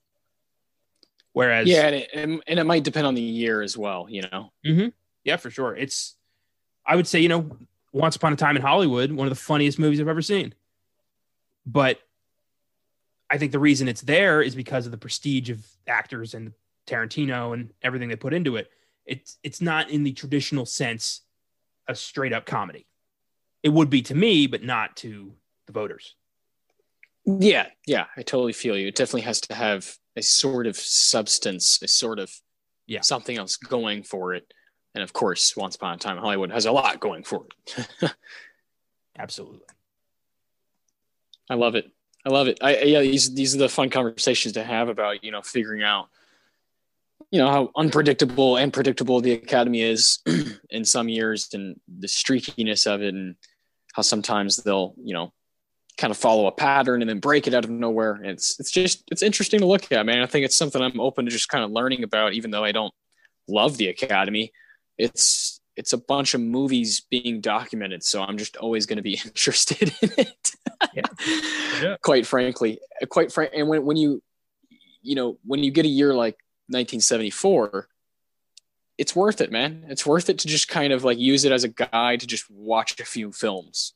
Whereas 1.33 1.69
Yeah, 1.69 1.87
and 1.87 1.95
it, 1.97 2.43
and 2.47 2.59
it 2.59 2.65
might 2.65 2.83
depend 2.83 3.07
on 3.07 3.15
the 3.15 3.23
year 3.23 3.63
as 3.63 3.77
well, 3.77 4.07
you 4.09 4.23
know. 4.23 4.53
Mm-hmm. 4.67 4.89
Yeah, 5.25 5.37
for 5.37 5.51
sure. 5.51 5.77
It's 5.77 6.17
I 6.87 6.97
would 6.97 7.07
say, 7.07 7.21
you 7.21 7.29
know, 7.29 7.57
Once 7.93 8.17
Upon 8.17 8.33
a 8.33 8.37
Time 8.37 8.57
in 8.57 8.63
Hollywood, 8.63 9.13
one 9.13 9.27
of 9.27 9.31
the 9.31 9.41
funniest 9.41 9.79
movies 9.79 10.01
I've 10.01 10.09
ever 10.09 10.23
seen. 10.23 10.55
But 11.71 12.01
I 13.29 13.39
think 13.39 13.53
the 13.53 13.61
reason 13.61 13.87
it's 13.87 14.01
there 14.01 14.43
is 14.43 14.55
because 14.55 14.87
of 14.87 14.93
the 14.93 14.99
prestige 14.99 15.51
of 15.51 15.65
actors 15.87 16.35
and 16.35 16.53
Tarantino 16.87 17.55
and 17.55 17.73
everything 17.83 18.09
they 18.09 18.17
put 18.17 18.35
into 18.35 18.57
it. 18.57 18.71
it's 19.07 19.39
it's 19.43 19.61
not 19.61 19.91
in 19.91 20.03
the 20.03 20.13
traditional 20.13 20.67
sense 20.67 21.23
a 21.89 21.95
straight 21.95 22.33
up 22.33 22.45
comedy. 22.45 22.87
It 23.63 23.69
would 23.69 23.91
be 23.91 24.03
to 24.03 24.15
me, 24.15 24.47
but 24.47 24.63
not 24.63 24.97
to 24.99 25.33
the 25.67 25.73
voters. 25.73 26.17
Yeah, 27.25 27.67
yeah, 27.87 28.07
I 28.17 28.23
totally 28.23 28.53
feel 28.53 28.77
you. 28.77 28.89
It 28.89 28.97
definitely 28.97 29.23
has 29.23 29.41
to 29.43 29.55
have 29.55 29.97
a 30.17 30.23
sort 30.23 30.67
of 30.67 30.77
substance, 30.77 31.81
a 31.83 31.89
sort 31.89 32.19
of 32.19 32.33
yeah 32.87 33.03
something 33.03 33.39
else 33.39 33.57
going 33.57 34.03
for 34.03 34.35
it. 34.35 34.53
And 34.95 35.05
of 35.05 35.13
course, 35.13 35.57
Once 35.57 35.77
Upon 35.77 35.95
a 35.95 35.99
Time 35.99 36.17
in 36.17 36.23
Hollywood 36.23 36.51
has 36.51 36.67
a 36.67 36.73
lot 36.73 36.99
going 36.99 37.23
for 37.23 37.47
it. 37.47 38.13
Absolutely. 39.19 39.61
I 41.51 41.55
love 41.55 41.75
it. 41.75 41.91
I 42.25 42.31
love 42.31 42.49
it. 42.49 42.59
I 42.63 42.83
yeah, 42.83 43.01
these 43.01 43.35
these 43.35 43.55
are 43.55 43.59
the 43.59 43.69
fun 43.69 43.91
conversations 43.91 44.55
to 44.55 44.65
have 44.65 44.89
about, 44.89 45.25
you 45.25 45.33
know, 45.33 45.43
figuring 45.43 45.83
out 45.83 46.09
you 47.31 47.39
know 47.39 47.51
how 47.51 47.71
unpredictable 47.77 48.57
and 48.57 48.73
predictable 48.73 49.21
the 49.21 49.33
academy 49.33 49.83
is 49.83 50.21
in 50.71 50.85
some 50.85 51.09
years 51.09 51.49
and 51.53 51.79
the 51.99 52.07
streakiness 52.07 52.87
of 52.87 53.03
it 53.03 53.15
and 53.15 53.37
how 53.95 54.03
sometimes 54.03 54.57
they'll, 54.59 54.95
you 55.03 55.13
know, 55.13 55.33
kind 55.99 56.11
of 56.11 56.17
follow 56.17 56.47
a 56.47 56.53
pattern 56.53 57.03
and 57.03 57.09
then 57.09 57.21
break 57.21 57.47
it 57.47 57.55
out 57.55 57.65
of 57.65 57.71
nowhere. 57.71 58.21
It's 58.23 58.59
it's 58.61 58.71
just 58.71 59.05
it's 59.11 59.23
interesting 59.23 59.61
to 59.61 59.67
look 59.67 59.91
at, 59.93 60.07
man. 60.07 60.23
I 60.23 60.27
think 60.27 60.45
it's 60.45 60.57
something 60.57 60.81
I'm 60.81 61.01
open 61.01 61.25
to 61.25 61.31
just 61.31 61.49
kind 61.49 61.65
of 61.65 61.71
learning 61.71 62.03
about, 62.03 62.33
even 62.33 62.51
though 62.51 62.65
I 62.65 62.73
don't 62.73 62.95
love 63.49 63.77
the 63.77 63.89
Academy. 63.89 64.53
It's 64.99 65.60
it's 65.81 65.93
a 65.93 65.99
bunch 65.99 66.35
of 66.35 66.41
movies 66.41 67.01
being 67.11 67.41
documented, 67.41 68.03
so 68.05 68.23
I'm 68.23 68.39
just 68.39 68.57
always 68.57 68.87
going 68.87 68.99
to 68.99 69.03
be 69.03 69.15
interested 69.25 69.93
in 70.01 70.11
it. 70.19 70.51
Yeah. 70.95 71.03
Yeah. 71.83 71.97
Quite 72.03 72.27
frankly, 72.27 72.79
quite 73.09 73.33
frank. 73.33 73.53
And 73.55 73.69
when 73.69 73.85
when 73.85 73.97
you 73.97 74.23
you 75.03 75.15
know 75.15 75.39
when 75.45 75.65
you 75.65 75.71
get 75.71 75.87
a 75.87 75.89
year 75.89 76.13
like 76.13 76.35
1974 76.69 77.89
it's 78.99 79.17
worth 79.17 79.41
it 79.41 79.51
man 79.51 79.87
it's 79.89 80.05
worth 80.05 80.29
it 80.29 80.39
to 80.39 80.47
just 80.47 80.69
kind 80.69 80.93
of 80.93 81.05
like 81.05 81.19
use 81.19 81.47
it 81.47 81.53
as 81.53 81.65
a 81.65 81.69
guide 81.69 82.21
to 82.21 82.27
just 82.27 82.51
watch 82.51 83.01
a 83.01 83.05
few 83.05 83.33
films 83.33 83.95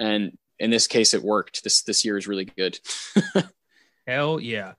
and 0.00 0.36
in 0.58 0.70
this 0.70 0.88
case 0.88 1.14
it 1.14 1.22
worked 1.22 1.62
this 1.62 1.82
this 1.82 2.04
year 2.04 2.18
is 2.18 2.26
really 2.26 2.44
good 2.44 2.76
Hell 4.06 4.40
yeah. 4.40 4.72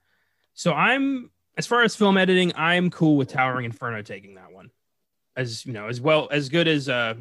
So 0.53 0.73
I'm 0.73 1.31
as 1.57 1.67
far 1.67 1.83
as 1.83 1.95
film 1.95 2.17
editing, 2.17 2.51
I'm 2.55 2.89
cool 2.89 3.15
with 3.17 3.29
Towering 3.29 3.65
Inferno 3.65 4.01
taking 4.01 4.35
that 4.35 4.51
one. 4.51 4.71
As 5.35 5.65
you 5.65 5.73
know, 5.73 5.87
as 5.87 5.99
well 6.01 6.27
as 6.31 6.49
good 6.49 6.67
as 6.67 6.89
uh 6.89 7.15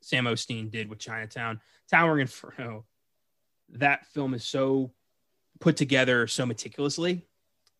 Sam 0.00 0.26
O'Steen 0.26 0.68
did 0.70 0.88
with 0.88 0.98
Chinatown. 0.98 1.60
Towering 1.90 2.20
Inferno, 2.22 2.84
that 3.70 4.06
film 4.06 4.34
is 4.34 4.44
so 4.44 4.92
put 5.60 5.76
together 5.76 6.26
so 6.26 6.44
meticulously 6.46 7.26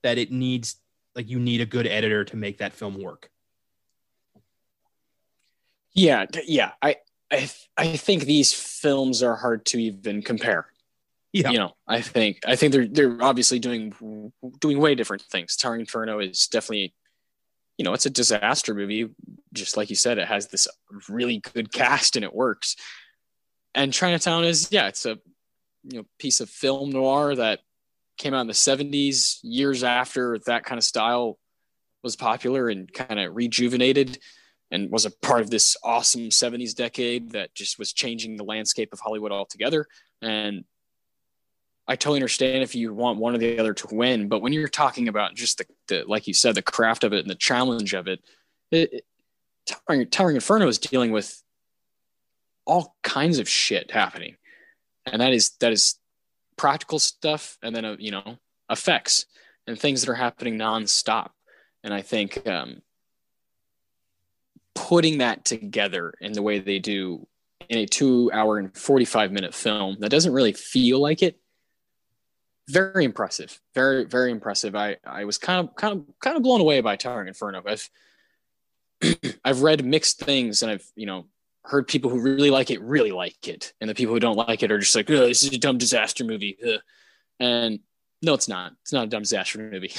that 0.02 0.18
it 0.18 0.30
needs 0.32 0.76
like 1.14 1.28
you 1.28 1.38
need 1.38 1.60
a 1.60 1.66
good 1.66 1.86
editor 1.86 2.24
to 2.24 2.36
make 2.36 2.58
that 2.58 2.72
film 2.72 3.00
work. 3.00 3.30
yeah 5.94 6.26
yeah 6.46 6.72
i 6.82 6.96
i 7.30 7.48
i 7.76 7.96
think 7.96 8.24
these 8.24 8.52
films 8.52 9.22
are 9.22 9.36
hard 9.36 9.64
to 9.64 9.78
even 9.78 10.22
compare 10.22 10.66
Yeah. 11.32 11.50
you 11.50 11.58
know 11.58 11.72
i 11.86 12.00
think 12.00 12.40
i 12.46 12.54
think 12.56 12.72
they're 12.72 12.86
they're 12.86 13.22
obviously 13.22 13.58
doing 13.58 13.92
doing 14.60 14.78
way 14.78 14.94
different 14.94 15.22
things 15.22 15.56
towering 15.56 15.80
inferno 15.80 16.18
is 16.20 16.46
definitely 16.48 16.94
you 17.78 17.84
know 17.84 17.92
it's 17.92 18.06
a 18.06 18.10
disaster 18.10 18.74
movie 18.74 19.08
just 19.52 19.76
like 19.76 19.90
you 19.90 19.96
said 19.96 20.18
it 20.18 20.28
has 20.28 20.48
this 20.48 20.68
really 21.08 21.38
good 21.54 21.72
cast 21.72 22.16
and 22.16 22.24
it 22.24 22.34
works 22.34 22.76
and 23.74 23.92
chinatown 23.92 24.44
is 24.44 24.68
yeah 24.70 24.88
it's 24.88 25.06
a 25.06 25.18
you 25.84 25.98
know 25.98 26.04
piece 26.18 26.40
of 26.40 26.48
film 26.48 26.90
noir 26.90 27.34
that 27.34 27.60
came 28.18 28.34
out 28.34 28.40
in 28.40 28.46
the 28.46 28.52
70s 28.52 29.38
years 29.42 29.84
after 29.84 30.38
that 30.46 30.64
kind 30.64 30.78
of 30.78 30.84
style 30.84 31.38
was 32.02 32.16
popular 32.16 32.68
and 32.68 32.92
kind 32.92 33.20
of 33.20 33.34
rejuvenated 33.34 34.18
and 34.70 34.90
was 34.90 35.06
a 35.06 35.10
part 35.10 35.40
of 35.40 35.50
this 35.50 35.76
awesome 35.82 36.28
70s 36.28 36.74
decade 36.74 37.32
that 37.32 37.54
just 37.54 37.78
was 37.78 37.92
changing 37.92 38.36
the 38.36 38.44
landscape 38.44 38.92
of 38.92 39.00
Hollywood 39.00 39.32
altogether. 39.32 39.86
And 40.22 40.64
I 41.88 41.94
totally 41.96 42.18
understand 42.18 42.62
if 42.62 42.74
you 42.74 42.92
want 42.92 43.18
one 43.18 43.34
or 43.34 43.38
the 43.38 43.58
other 43.58 43.74
to 43.74 43.94
win, 43.94 44.28
but 44.28 44.40
when 44.40 44.52
you're 44.52 44.68
talking 44.68 45.08
about 45.08 45.34
just 45.34 45.58
the, 45.58 45.66
the 45.86 46.04
like 46.06 46.26
you 46.26 46.34
said, 46.34 46.54
the 46.54 46.62
craft 46.62 47.04
of 47.04 47.12
it 47.12 47.20
and 47.20 47.30
the 47.30 47.36
challenge 47.36 47.94
of 47.94 48.08
it, 48.08 48.20
it, 48.70 48.92
it 48.92 49.04
Towering, 49.66 50.06
Towering 50.08 50.36
Inferno 50.36 50.68
is 50.68 50.78
dealing 50.78 51.10
with 51.12 51.42
all 52.66 52.96
kinds 53.02 53.38
of 53.38 53.48
shit 53.48 53.90
happening, 53.90 54.36
and 55.04 55.20
that 55.20 55.32
is 55.32 55.50
that 55.60 55.72
is 55.72 55.96
practical 56.56 56.98
stuff, 56.98 57.58
and 57.62 57.74
then 57.74 57.84
uh, 57.84 57.96
you 57.98 58.10
know 58.10 58.38
effects 58.70 59.26
and 59.66 59.78
things 59.78 60.00
that 60.00 60.10
are 60.10 60.14
happening 60.14 60.56
nonstop. 60.56 61.30
And 61.82 61.92
I 61.92 62.02
think 62.02 62.46
um, 62.48 62.82
putting 64.74 65.18
that 65.18 65.44
together 65.44 66.14
in 66.20 66.32
the 66.32 66.42
way 66.42 66.58
they 66.58 66.78
do 66.78 67.26
in 67.68 67.78
a 67.78 67.86
two 67.86 68.30
hour 68.32 68.58
and 68.58 68.76
45 68.76 69.32
minute 69.32 69.54
film 69.54 69.96
that 70.00 70.10
doesn't 70.10 70.32
really 70.32 70.52
feel 70.52 71.00
like 71.00 71.22
it 71.22 71.40
very 72.68 73.04
impressive 73.04 73.60
very 73.74 74.04
very 74.04 74.30
impressive. 74.30 74.74
I 74.74 74.96
i 75.04 75.24
was 75.24 75.38
kind 75.38 75.60
of 75.60 75.74
kind 75.76 75.94
of 75.98 76.20
kind 76.20 76.36
of 76.36 76.42
blown 76.42 76.60
away 76.60 76.80
by 76.80 76.96
towering 76.96 77.28
inferno. 77.28 77.62
I've 77.66 77.90
i've 79.44 79.62
read 79.62 79.84
mixed 79.84 80.18
things 80.20 80.62
and 80.62 80.72
i've 80.72 80.90
you 80.96 81.06
know 81.06 81.26
heard 81.66 81.88
people 81.88 82.10
who 82.10 82.20
really 82.20 82.50
like 82.50 82.70
it 82.70 82.80
really 82.80 83.12
like 83.12 83.48
it. 83.48 83.72
And 83.80 83.90
the 83.90 83.94
people 83.94 84.14
who 84.14 84.20
don't 84.20 84.36
like 84.36 84.62
it 84.62 84.70
are 84.70 84.78
just 84.78 84.94
like 84.94 85.06
this 85.06 85.42
is 85.42 85.52
a 85.52 85.58
dumb 85.58 85.78
disaster 85.78 86.24
movie. 86.24 86.56
Ugh. 86.66 86.80
and 87.40 87.80
no 88.22 88.34
it's 88.34 88.48
not. 88.48 88.72
It's 88.82 88.92
not 88.92 89.04
a 89.04 89.08
dumb 89.08 89.22
disaster 89.22 89.58
movie. 89.58 89.92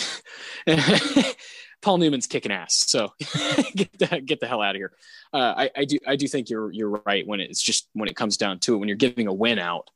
Paul 1.81 1.99
Newman's 1.99 2.25
kicking 2.25 2.51
ass. 2.51 2.73
So 2.87 3.13
get 3.75 3.97
the 3.99 4.21
get 4.25 4.39
the 4.39 4.47
hell 4.47 4.61
out 4.61 4.75
of 4.75 4.79
here. 4.79 4.93
Uh, 5.33 5.53
I, 5.57 5.71
I 5.75 5.85
do 5.85 5.99
I 6.07 6.15
do 6.15 6.27
think 6.27 6.49
you're 6.49 6.71
you're 6.71 7.01
right 7.05 7.27
when 7.27 7.39
it's 7.39 7.61
just 7.61 7.89
when 7.93 8.09
it 8.09 8.15
comes 8.15 8.37
down 8.37 8.59
to 8.59 8.75
it 8.75 8.77
when 8.77 8.87
you're 8.87 8.97
giving 8.97 9.27
a 9.27 9.33
win 9.33 9.59
out 9.59 9.89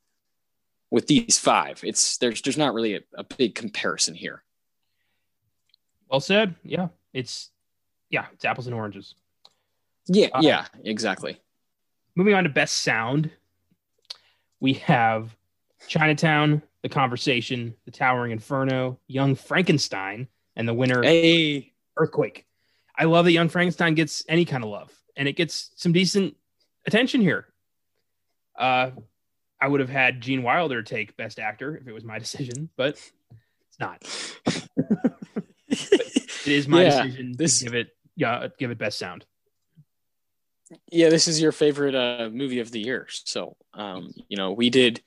with 0.92 1.08
these 1.08 1.40
five. 1.40 1.82
It's 1.84 2.18
there's 2.18 2.42
there's 2.44 2.58
not 2.58 2.74
really 2.74 2.96
a, 2.96 3.02
a 3.16 3.24
big 3.24 3.56
comparison 3.56 4.14
here. 4.14 4.44
Well 6.10 6.20
said. 6.20 6.56
Yeah. 6.64 6.90
It's 7.14 7.50
yeah, 8.10 8.26
it's 8.34 8.46
apples 8.46 8.68
and 8.68 8.76
oranges. 8.76 9.16
Yeah, 10.06 10.28
Uh, 10.34 10.42
yeah, 10.42 10.66
exactly. 10.84 11.40
Moving 12.16 12.34
on 12.34 12.44
to 12.44 12.50
best 12.50 12.80
sound, 12.80 13.32
we 14.60 14.74
have 14.74 15.36
Chinatown, 15.88 16.62
The 16.82 16.90
Conversation, 16.90 17.74
The 17.86 17.92
Towering 17.92 18.32
Inferno, 18.32 19.00
Young 19.08 19.36
Frankenstein, 19.36 20.28
and 20.58 20.68
the 20.68 20.74
winner 20.74 21.02
Hey, 21.02 21.72
Earthquake. 21.96 22.46
I 22.98 23.06
love 23.06 23.26
that 23.26 23.32
Young 23.32 23.48
Frankenstein 23.48 23.96
gets 23.96 24.26
any 24.28 24.44
kind 24.44 24.64
of 24.64 24.70
love, 24.70 24.92
and 25.16 25.28
it 25.28 25.38
gets 25.38 25.72
some 25.78 25.94
decent 25.94 26.36
attention 26.86 27.22
here. 27.22 27.48
Uh, 28.58 28.92
I 29.62 29.68
would 29.68 29.80
have 29.80 29.90
had 29.90 30.20
Gene 30.22 30.42
Wilder 30.44 30.82
take 30.82 31.16
Best 31.18 31.38
Actor 31.40 31.78
if 31.78 31.88
it 31.88 31.94
was 31.94 32.04
my 32.04 32.18
decision, 32.26 32.70
but 32.76 32.90
it's 32.96 33.80
not. 33.80 34.04
It 36.44 36.54
is 36.54 36.68
my 36.68 36.82
Yeah, 36.84 37.04
decision 37.04 37.36
this- 37.38 37.62
give 37.62 37.76
it, 37.76 37.96
yeah, 38.16 38.48
give 38.58 38.72
it 38.72 38.78
Best 38.80 38.98
Sound. 38.98 39.26
yeah, 40.92 41.10
this 41.10 41.28
is 41.28 41.40
your 41.40 41.52
favorite 41.52 41.94
uh, 41.94 42.30
movie 42.34 42.60
of 42.60 42.72
the 42.72 42.80
year. 42.80 43.08
So, 43.10 43.56
um, 43.76 44.12
you 44.28 44.38
know, 44.38 44.52
we 44.52 44.70
did 44.72 45.02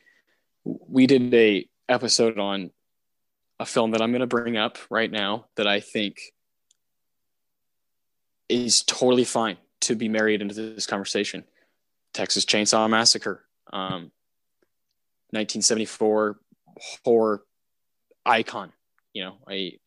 we 0.64 1.06
did 1.08 1.34
a 1.34 1.68
episode 1.88 2.38
on 2.38 2.70
a 3.58 3.66
film 3.66 3.90
that 3.90 4.00
I'm 4.00 4.12
going 4.12 4.20
to 4.20 4.26
bring 4.28 4.56
up 4.56 4.78
right 4.90 5.10
now 5.10 5.46
that 5.56 5.66
I 5.66 5.80
think 5.80 6.20
is 8.48 8.82
totally 8.82 9.24
fine 9.24 9.56
to 9.82 9.96
be 9.96 10.08
married 10.08 10.40
into 10.40 10.54
this 10.54 10.86
conversation. 10.86 11.44
Texas 12.12 12.44
Chainsaw 12.44 12.88
Massacre, 12.88 13.44
um, 13.72 14.12
1974 15.34 16.38
horror 17.04 17.44
icon. 18.24 18.72
You 19.12 19.24
know, 19.24 19.36
a 19.50 19.78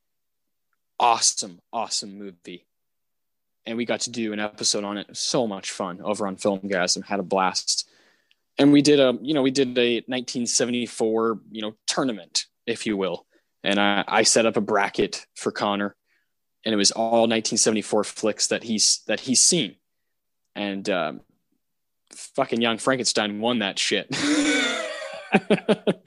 awesome, 0.99 1.59
awesome 1.73 2.17
movie 2.17 2.67
and 3.67 3.77
we 3.77 3.85
got 3.85 3.99
to 4.01 4.09
do 4.09 4.33
an 4.33 4.39
episode 4.39 4.83
on 4.85 4.97
it. 4.97 5.07
It 5.09 5.17
so 5.17 5.45
much 5.45 5.71
fun 5.71 6.01
over 6.01 6.25
on 6.25 6.37
Filmgazm. 6.37 7.05
Had 7.05 7.19
a 7.19 7.23
blast, 7.23 7.87
and 8.57 8.71
we 8.71 8.81
did 8.81 8.99
a 8.99 9.17
you 9.21 9.33
know 9.33 9.41
we 9.41 9.51
did 9.51 9.77
a 9.77 9.95
1974 10.07 11.39
you 11.51 11.61
know 11.61 11.75
tournament, 11.85 12.45
if 12.65 12.85
you 12.85 12.95
will, 12.95 13.25
and 13.63 13.79
I, 13.79 14.05
I 14.07 14.23
set 14.23 14.45
up 14.45 14.57
a 14.57 14.61
bracket 14.61 15.27
for 15.35 15.51
Connor, 15.51 15.95
and 16.65 16.73
it 16.73 16.77
was 16.77 16.91
all 16.91 17.27
1974 17.27 18.05
flicks 18.05 18.47
that 18.47 18.63
he's 18.63 19.01
that 19.07 19.19
he's 19.19 19.41
seen, 19.41 19.75
and 20.55 20.89
um, 20.89 21.21
fucking 22.13 22.61
Young 22.61 22.77
Frankenstein 22.77 23.41
won 23.41 23.59
that 23.59 23.77
shit. 23.77 24.07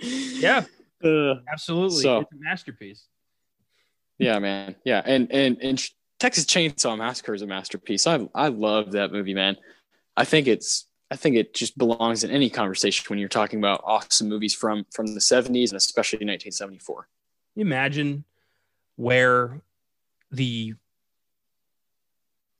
Yeah, 0.01 0.65
Uh, 1.03 1.37
absolutely. 1.51 2.03
So- 2.03 2.21
it's 2.21 2.33
a 2.33 2.37
masterpiece. 2.39 3.07
Yeah, 4.19 4.39
man. 4.39 4.77
Yeah, 4.85 5.01
and 5.03 5.33
and 5.33 5.57
and 5.63 5.83
Texas 6.19 6.45
Chainsaw 6.45 6.99
Massacre 6.99 7.33
is 7.33 7.41
a 7.41 7.47
masterpiece. 7.47 8.07
I 8.07 8.29
I 8.35 8.49
love 8.49 8.93
that 8.93 9.11
movie, 9.11 9.33
man. 9.33 9.57
I 10.15 10.25
think 10.27 10.47
it's 10.47 10.85
I 11.11 11.17
think 11.17 11.37
it 11.37 11.55
just 11.55 11.79
belongs 11.79 12.23
in 12.23 12.31
any 12.31 12.51
conversation 12.51 13.07
when 13.09 13.19
you're 13.19 13.31
talking 13.31 13.59
about 13.59 13.81
awesome 13.83 14.29
movies 14.29 14.55
from 14.55 14.85
from 14.91 15.07
the 15.07 15.21
70s 15.21 15.71
and 15.71 15.79
especially 15.79 16.19
1974. 16.19 17.09
Imagine 17.57 18.25
where 18.97 19.63
the 20.31 20.75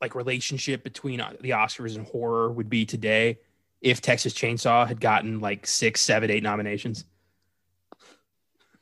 like 0.01 0.15
relationship 0.15 0.83
between 0.83 1.21
uh, 1.21 1.35
the 1.43 1.51
Oscars 1.51 1.95
and 1.97 2.07
horror 2.07 2.51
would 2.51 2.71
be 2.71 2.87
today 2.87 3.39
if 3.81 4.01
Texas 4.01 4.35
Chainsaw 4.35 4.87
had 4.87 5.01
gotten 5.01 5.41
like 5.41 5.67
six, 5.67 6.01
seven, 6.01 6.31
eight 6.31 6.43
nominations. 6.43 7.05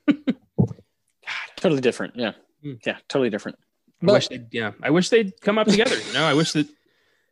totally 1.57 1.81
different. 1.81 2.17
Yeah, 2.17 2.33
Mm. 2.65 2.85
yeah, 2.85 2.99
totally 3.09 3.31
different. 3.31 3.59
I 4.03 4.07
But- 4.07 4.13
wish 4.15 4.29
they'd, 4.29 4.47
yeah, 4.53 4.73
I 4.83 4.91
wish 4.91 5.09
they'd 5.11 5.41
come 5.41 5.59
up 5.59 5.67
together. 5.69 5.97
You 5.99 6.13
know, 6.13 6.25
I 6.25 6.35
wish 6.35 6.53
that 6.53 6.67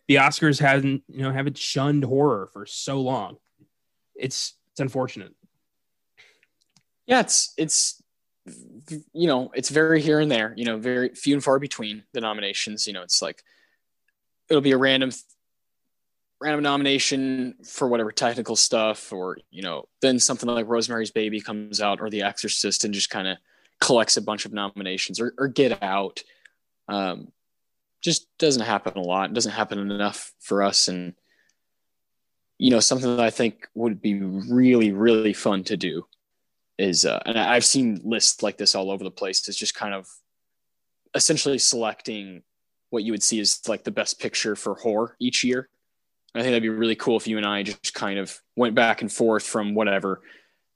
the 0.09 0.17
Oscars 0.17 0.61
hadn't, 0.61 1.03
you 1.09 1.23
know, 1.23 1.33
haven't 1.33 1.59
shunned 1.59 2.05
horror 2.05 2.49
for 2.53 2.67
so 2.67 3.01
long. 3.01 3.39
It's 4.15 4.55
it's 4.71 4.81
unfortunate. 4.81 5.35
Yeah, 7.07 7.21
it's 7.21 7.53
it's 7.57 8.03
you 9.13 9.27
know 9.27 9.51
it's 9.55 9.69
very 9.71 10.01
here 10.01 10.21
and 10.21 10.31
there. 10.31 10.55
You 10.57 10.65
know, 10.65 10.79
very 10.79 11.09
few 11.15 11.35
and 11.35 11.43
far 11.43 11.59
between 11.59 12.05
the 12.13 12.21
nominations. 12.21 12.87
You 12.87 12.93
know, 12.93 13.03
it's 13.03 13.21
like 13.23 13.43
it'll 14.49 14.61
be 14.63 14.73
a 14.73 14.79
random 14.79 15.11
random 16.41 16.63
nomination 16.63 17.55
for 17.65 17.89
whatever 17.89 18.13
technical 18.13 18.57
stuff, 18.57 19.13
or 19.13 19.39
you 19.51 19.63
know, 19.63 19.89
then 20.01 20.19
something 20.19 20.49
like 20.49 20.69
Rosemary's 20.69 21.11
Baby 21.11 21.41
comes 21.41 21.81
out, 21.81 22.01
or 22.01 22.11
The 22.11 22.23
Exorcist, 22.23 22.85
and 22.85 22.95
just 22.95 23.11
kind 23.11 23.29
of 23.29 23.39
collects 23.81 24.17
a 24.17 24.23
bunch 24.23 24.45
of 24.45 24.53
nominations, 24.53 25.21
or, 25.21 25.35
or 25.39 25.49
Get 25.49 25.83
Out. 25.83 26.23
Um, 26.89 27.33
just 28.03 28.27
doesn't 28.39 28.63
happen 28.63 28.97
a 28.97 29.03
lot. 29.03 29.31
It 29.31 29.35
doesn't 29.35 29.53
happen 29.53 29.79
enough 29.79 30.33
for 30.41 30.63
us, 30.63 30.89
and 30.89 31.15
you 32.59 32.71
know, 32.71 32.81
something 32.81 33.17
that 33.17 33.25
I 33.25 33.31
think 33.31 33.69
would 33.75 34.01
be 34.01 34.15
really, 34.15 34.93
really 34.93 35.35
fun 35.35 35.65
to 35.65 35.77
do 35.77 36.07
is, 36.79 37.05
uh, 37.05 37.21
and 37.27 37.39
I've 37.39 37.65
seen 37.65 38.01
lists 38.05 38.43
like 38.43 38.57
this 38.57 38.75
all 38.75 38.91
over 38.91 39.05
the 39.05 39.11
place. 39.11 39.49
Is 39.49 39.57
just 39.57 39.75
kind 39.75 39.95
of 39.95 40.09
essentially 41.15 41.59
selecting 41.59 42.43
what 42.91 43.03
you 43.03 43.13
would 43.13 43.23
see 43.23 43.41
as 43.41 43.61
like 43.69 43.85
the 43.85 43.91
best 43.91 44.21
picture 44.21 44.55
for 44.55 44.75
horror 44.75 45.17
each 45.19 45.43
year. 45.43 45.69
I 46.37 46.43
think 46.43 46.53
that'd 46.53 46.63
be 46.63 46.69
really 46.69 46.97
cool 46.97 47.17
if 47.17 47.27
you 47.27 47.39
and 47.39 47.47
I 47.47 47.63
just 47.63 47.95
kind 47.95 48.19
of 48.19 48.39
went 48.57 48.75
back 48.75 49.01
and 49.01 49.11
forth 49.11 49.45
from 49.45 49.75
whatever 49.75 50.23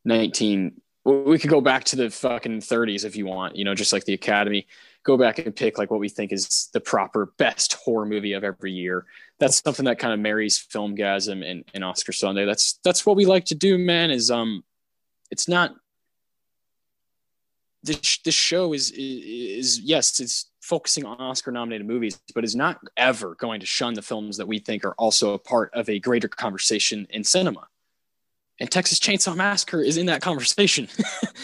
19 0.04 0.80
we 1.04 1.38
could 1.38 1.50
go 1.50 1.60
back 1.60 1.84
to 1.84 1.96
the 1.96 2.10
fucking 2.10 2.60
30s 2.60 3.04
if 3.04 3.16
you 3.16 3.26
want, 3.26 3.56
you 3.56 3.64
know, 3.64 3.74
just 3.74 3.92
like 3.92 4.04
the 4.04 4.12
Academy. 4.12 4.66
Go 5.02 5.16
back 5.16 5.38
and 5.38 5.56
pick 5.56 5.78
like 5.78 5.90
what 5.90 6.00
we 6.00 6.10
think 6.10 6.30
is 6.30 6.68
the 6.74 6.80
proper 6.80 7.32
best 7.38 7.72
horror 7.72 8.04
movie 8.04 8.34
of 8.34 8.44
every 8.44 8.72
year. 8.72 9.06
That's 9.38 9.62
something 9.62 9.86
that 9.86 9.98
kind 9.98 10.12
of 10.12 10.20
marries 10.20 10.58
Filmgazm 10.58 11.42
and, 11.42 11.64
and 11.72 11.84
Oscar 11.84 12.12
Sunday. 12.12 12.44
That's 12.44 12.78
that's 12.84 13.06
what 13.06 13.16
we 13.16 13.24
like 13.24 13.46
to 13.46 13.54
do, 13.54 13.78
man. 13.78 14.10
Is 14.10 14.30
um, 14.30 14.62
it's 15.30 15.48
not 15.48 15.74
this 17.82 18.18
this 18.18 18.34
show 18.34 18.74
is, 18.74 18.90
is 18.90 18.98
is 18.98 19.80
yes, 19.80 20.20
it's 20.20 20.49
focusing 20.70 21.04
on 21.04 21.16
Oscar 21.18 21.50
nominated 21.50 21.84
movies, 21.84 22.20
but 22.32 22.44
is 22.44 22.54
not 22.54 22.78
ever 22.96 23.34
going 23.34 23.58
to 23.58 23.66
shun 23.66 23.94
the 23.94 24.02
films 24.02 24.36
that 24.36 24.46
we 24.46 24.60
think 24.60 24.84
are 24.84 24.94
also 24.94 25.34
a 25.34 25.38
part 25.38 25.74
of 25.74 25.88
a 25.88 25.98
greater 25.98 26.28
conversation 26.28 27.08
in 27.10 27.24
cinema. 27.24 27.66
And 28.60 28.70
Texas 28.70 29.00
Chainsaw 29.00 29.34
Massacre 29.34 29.82
is 29.82 29.96
in 29.96 30.06
that 30.06 30.22
conversation. 30.22 30.88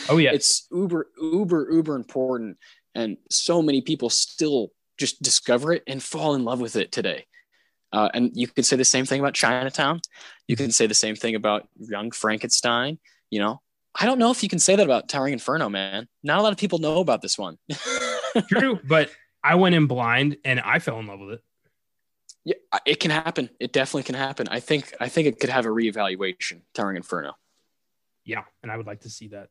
Oh 0.09 0.18
yeah, 0.18 0.31
it's 0.33 0.68
uber 0.70 1.09
uber 1.20 1.68
uber 1.72 1.97
important 1.97 2.59
and 2.95 3.16
so 3.29 3.61
many 3.61 3.81
people 3.81 4.09
still 4.09 4.70
just 4.99 5.20
discover 5.20 5.72
it 5.72 5.83
and 5.89 6.01
fall 6.01 6.37
in 6.37 6.45
love 6.45 6.61
with 6.61 6.77
it 6.77 6.93
today. 6.93 7.27
Uh, 7.93 8.09
and 8.14 8.31
you 8.35 8.47
could 8.47 8.64
say 8.64 8.77
the 8.77 8.85
same 8.85 9.05
thing 9.05 9.18
about 9.18 9.35
chinatown. 9.35 10.01
You 10.47 10.55
can 10.55 10.70
say 10.70 10.87
the 10.87 10.95
same 10.95 11.16
thing 11.16 11.35
about 11.35 11.66
young 11.77 12.12
frankenstein. 12.12 13.01
You 13.31 13.41
know 13.41 13.61
i 13.99 14.07
don't 14.07 14.20
know 14.20 14.31
if 14.31 14.45
you 14.45 14.49
can 14.49 14.61
say 14.61 14.77
that 14.77 14.85
about 14.85 15.09
towering 15.09 15.33
inferno 15.33 15.68
man. 15.68 16.07
Not 16.22 16.39
a 16.39 16.43
lot 16.43 16.53
of 16.53 16.59
people 16.59 16.79
know 16.79 17.01
about 17.01 17.20
this 17.20 17.37
one 17.37 17.59
true. 18.49 18.78
But 18.84 19.11
I 19.43 19.55
went 19.57 19.74
in 19.74 19.87
blind 19.87 20.39
and 20.45 20.61
I 20.61 20.78
fell 20.78 20.99
in 20.99 21.07
love 21.07 21.20
with 21.20 21.30
it. 21.34 21.43
yeah 22.45 22.55
it 22.84 23.01
can 23.01 23.11
happen 23.11 23.49
it 23.61 23.72
definitely 23.72 24.03
can 24.05 24.14
happen 24.14 24.47
i 24.51 24.61
think 24.61 24.93
i 25.01 25.09
think 25.09 25.26
it 25.26 25.39
could 25.41 25.51
have 25.51 25.66
a 25.66 25.68
reevaluation 25.68 26.61
towering 26.74 26.97
inferno 26.97 27.32
Yeah, 28.24 28.43
and 28.62 28.72
I 28.72 28.76
would 28.76 28.87
like 28.87 29.01
to 29.03 29.11
see 29.11 29.28
that. 29.28 29.49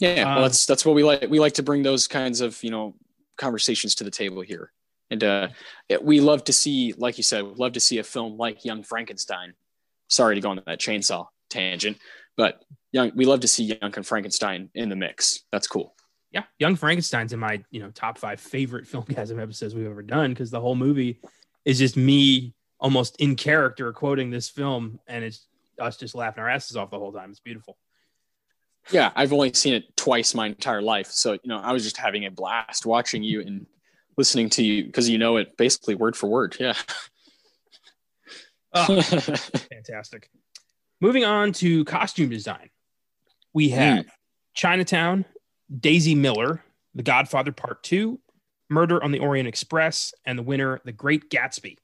Yeah, 0.00 0.24
well, 0.24 0.36
Um, 0.38 0.42
that's 0.42 0.66
that's 0.66 0.84
what 0.86 0.94
we 0.94 1.04
like. 1.04 1.28
We 1.30 1.38
like 1.38 1.54
to 1.54 1.62
bring 1.62 1.82
those 1.82 2.08
kinds 2.08 2.40
of 2.40 2.62
you 2.64 2.70
know 2.70 2.94
conversations 3.36 3.94
to 3.96 4.04
the 4.04 4.10
table 4.10 4.42
here, 4.42 4.72
and 5.10 5.22
uh, 5.22 5.48
we 6.00 6.20
love 6.20 6.44
to 6.44 6.52
see, 6.52 6.94
like 6.96 7.16
you 7.18 7.22
said, 7.24 7.42
we 7.44 7.54
love 7.64 7.72
to 7.74 7.80
see 7.80 7.98
a 7.98 8.02
film 8.04 8.36
like 8.38 8.64
Young 8.64 8.82
Frankenstein. 8.82 9.54
Sorry 10.08 10.34
to 10.34 10.40
go 10.40 10.50
on 10.50 10.60
that 10.66 10.80
chainsaw 10.80 11.26
tangent, 11.50 11.98
but 12.36 12.64
young, 12.92 13.12
we 13.14 13.24
love 13.26 13.40
to 13.40 13.48
see 13.48 13.76
Young 13.80 13.92
Frankenstein 14.02 14.70
in 14.74 14.88
the 14.88 14.96
mix. 14.96 15.44
That's 15.52 15.68
cool. 15.68 15.94
Yeah, 16.34 16.42
Young 16.58 16.74
Frankenstein's 16.74 17.32
in 17.32 17.38
my 17.38 17.62
you 17.70 17.80
know 17.80 17.90
top 17.90 18.18
five 18.18 18.40
favorite 18.40 18.86
Filmgazm 18.90 19.40
episodes 19.40 19.72
we've 19.72 19.86
ever 19.86 20.02
done 20.02 20.30
because 20.30 20.50
the 20.50 20.60
whole 20.60 20.74
movie 20.74 21.20
is 21.64 21.78
just 21.78 21.96
me 21.96 22.54
almost 22.80 23.16
in 23.20 23.36
character 23.36 23.92
quoting 23.92 24.30
this 24.30 24.48
film, 24.48 24.98
and 25.06 25.24
it's 25.24 25.46
us 25.78 25.96
just 25.96 26.16
laughing 26.16 26.42
our 26.42 26.50
asses 26.50 26.76
off 26.76 26.90
the 26.90 26.98
whole 26.98 27.12
time. 27.12 27.30
It's 27.30 27.38
beautiful. 27.38 27.78
Yeah, 28.90 29.12
I've 29.14 29.32
only 29.32 29.52
seen 29.54 29.74
it 29.74 29.96
twice 29.96 30.34
my 30.34 30.48
entire 30.48 30.82
life, 30.82 31.06
so 31.06 31.34
you 31.34 31.38
know 31.44 31.58
I 31.58 31.72
was 31.72 31.84
just 31.84 31.98
having 31.98 32.26
a 32.26 32.32
blast 32.32 32.84
watching 32.84 33.22
you 33.22 33.40
and 33.40 33.66
listening 34.16 34.50
to 34.50 34.64
you 34.64 34.84
because 34.86 35.08
you 35.08 35.18
know 35.18 35.36
it 35.36 35.56
basically 35.56 35.94
word 35.94 36.16
for 36.16 36.26
word. 36.26 36.56
Yeah. 36.58 36.74
Oh, 38.72 39.00
fantastic. 39.02 40.28
Moving 41.00 41.24
on 41.24 41.52
to 41.54 41.84
costume 41.84 42.28
design, 42.28 42.70
we 43.52 43.68
have 43.68 44.04
hmm. 44.04 44.08
Chinatown, 44.52 45.24
Daisy 45.80 46.14
Miller, 46.14 46.62
The 46.94 47.02
Godfather 47.02 47.52
Part 47.52 47.82
Two, 47.82 48.20
Murder 48.68 49.02
on 49.02 49.12
the 49.12 49.20
Orient 49.20 49.48
Express, 49.48 50.14
and 50.24 50.38
the 50.38 50.42
winner, 50.42 50.80
The 50.84 50.92
Great 50.92 51.30
Gatsby. 51.30 51.78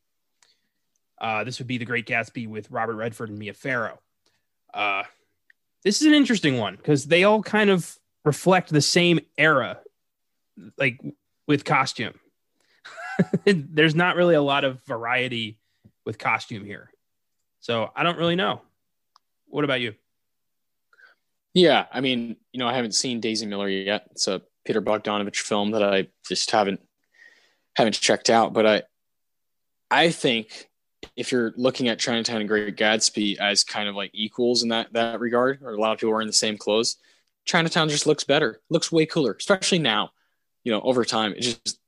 Uh, 1.21 1.45
this 1.45 1.59
would 1.59 1.67
be 1.67 1.79
The 1.79 1.85
Great 1.85 2.07
Gatsby 2.07 2.49
with 2.49 2.71
Robert 2.71 2.97
Redford 2.97 3.31
and 3.31 3.39
Mia 3.39 3.55
Farrow. 3.55 4.01
Uh, 4.73 5.03
this 5.83 6.01
is 6.01 6.07
an 6.07 6.15
interesting 6.15 6.59
one 6.59 6.77
because 6.77 7.07
they 7.07 7.25
all 7.25 7.43
kind 7.43 7.71
of 7.71 7.99
reflect 8.25 8.71
the 8.71 8.81
same 8.81 9.21
era, 9.39 9.79
like 10.77 11.01
with 11.47 11.65
costume. 11.65 12.15
There's 13.45 13.95
not 13.95 14.17
really 14.17 14.35
a 14.35 14.43
lot 14.43 14.65
of 14.65 14.83
variety 14.85 15.59
with 16.05 16.19
costume 16.19 16.65
here. 16.65 16.91
So 17.61 17.91
I 17.95 18.03
don't 18.03 18.19
really 18.19 18.37
know. 18.37 18.63
What 19.47 19.65
about 19.65 19.81
you? 19.81 19.95
Yeah, 21.55 21.87
I 21.93 22.01
mean, 22.01 22.37
you 22.53 22.59
know, 22.59 22.69
I 22.69 22.75
haven't 22.75 22.95
seen 22.95 23.21
Daisy 23.21 23.47
Miller 23.47 23.69
yet. 23.69 24.07
It's 24.13 24.29
a 24.29 24.43
Peter 24.65 24.81
Bogdanovich 24.81 25.41
film 25.41 25.73
that 25.73 25.83
I 25.83 26.09
just 26.27 26.51
haven't 26.51 26.81
haven't 27.77 27.99
checked 28.01 28.31
out. 28.31 28.53
But 28.53 28.67
I 28.67 28.83
I 29.91 30.11
think 30.11 30.69
if 31.17 31.33
you're 31.33 31.53
looking 31.57 31.89
at 31.89 31.99
Chinatown 31.99 32.41
and 32.41 32.49
Great 32.49 32.77
Gatsby 32.77 33.39
as 33.39 33.65
kind 33.65 33.89
of 33.89 33.95
like 33.95 34.11
equals 34.15 34.63
in 34.63 34.69
that 34.69 34.93
that 34.93 35.21
regard, 35.21 35.63
or 35.63 35.73
a 35.73 35.81
lot 35.81 35.93
of 35.93 35.99
people 35.99 36.13
wearing 36.13 36.27
the 36.27 36.33
same 36.33 36.57
clothes, 36.57 36.97
Chinatown 37.45 37.89
just 37.89 38.07
looks 38.07 38.25
better, 38.25 38.61
looks 38.69 38.93
way 38.93 39.07
cooler, 39.07 39.33
especially 39.33 39.79
now. 39.79 40.11
You 40.63 40.73
know, 40.73 40.81
over 40.83 41.05
time, 41.05 41.33
it 41.33 41.41
just 41.41 41.79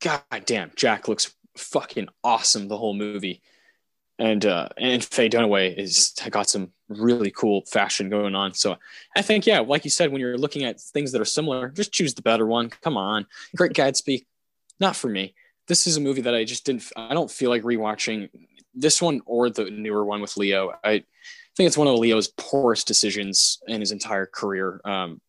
God 0.00 0.22
damn, 0.44 0.72
Jack 0.74 1.08
looks 1.08 1.32
fucking 1.56 2.08
awesome 2.24 2.68
the 2.68 2.76
whole 2.76 2.94
movie 2.94 3.42
and 4.18 4.46
uh, 4.46 4.68
and 4.78 5.04
Faye 5.04 5.28
Dunaway 5.28 5.76
is 5.76 6.14
got 6.30 6.48
some 6.48 6.72
really 6.88 7.30
cool 7.30 7.64
fashion 7.66 8.08
going 8.08 8.34
on. 8.34 8.54
So 8.54 8.76
I 9.16 9.22
think, 9.22 9.46
yeah, 9.46 9.60
like 9.60 9.84
you 9.84 9.90
said, 9.90 10.10
when 10.10 10.20
you're 10.20 10.38
looking 10.38 10.64
at 10.64 10.80
things 10.80 11.12
that 11.12 11.20
are 11.20 11.26
similar, 11.26 11.68
just 11.68 11.92
choose 11.92 12.14
the 12.14 12.22
better 12.22 12.46
one. 12.46 12.70
Come 12.70 12.96
on, 12.96 13.26
Great 13.54 13.72
Gatsby, 13.74 14.24
not 14.80 14.96
for 14.96 15.08
me. 15.08 15.34
This 15.68 15.86
is 15.86 15.96
a 15.96 16.00
movie 16.00 16.22
that 16.22 16.34
I 16.34 16.44
just 16.44 16.64
didn't. 16.64 16.84
I 16.96 17.12
don't 17.12 17.30
feel 17.30 17.50
like 17.50 17.62
rewatching 17.62 18.30
this 18.74 19.02
one 19.02 19.20
or 19.26 19.50
the 19.50 19.70
newer 19.70 20.04
one 20.04 20.20
with 20.20 20.36
Leo. 20.36 20.72
I 20.82 21.04
think 21.56 21.66
it's 21.66 21.78
one 21.78 21.88
of 21.88 21.98
Leo's 21.98 22.28
poorest 22.28 22.86
decisions 22.86 23.58
in 23.66 23.80
his 23.80 23.92
entire 23.92 24.26
career. 24.26 24.80
Um, 24.84 25.20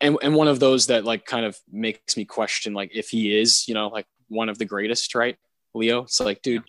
and 0.00 0.18
and 0.22 0.34
one 0.34 0.48
of 0.48 0.60
those 0.60 0.88
that 0.88 1.04
like 1.04 1.24
kind 1.24 1.46
of 1.46 1.58
makes 1.72 2.16
me 2.16 2.24
question 2.24 2.74
like 2.74 2.90
if 2.94 3.08
he 3.08 3.36
is, 3.36 3.66
you 3.66 3.74
know, 3.74 3.88
like 3.88 4.06
one 4.28 4.48
of 4.48 4.58
the 4.58 4.64
greatest, 4.64 5.14
right? 5.14 5.36
Leo. 5.74 6.02
It's 6.02 6.20
like, 6.20 6.42
dude 6.42 6.62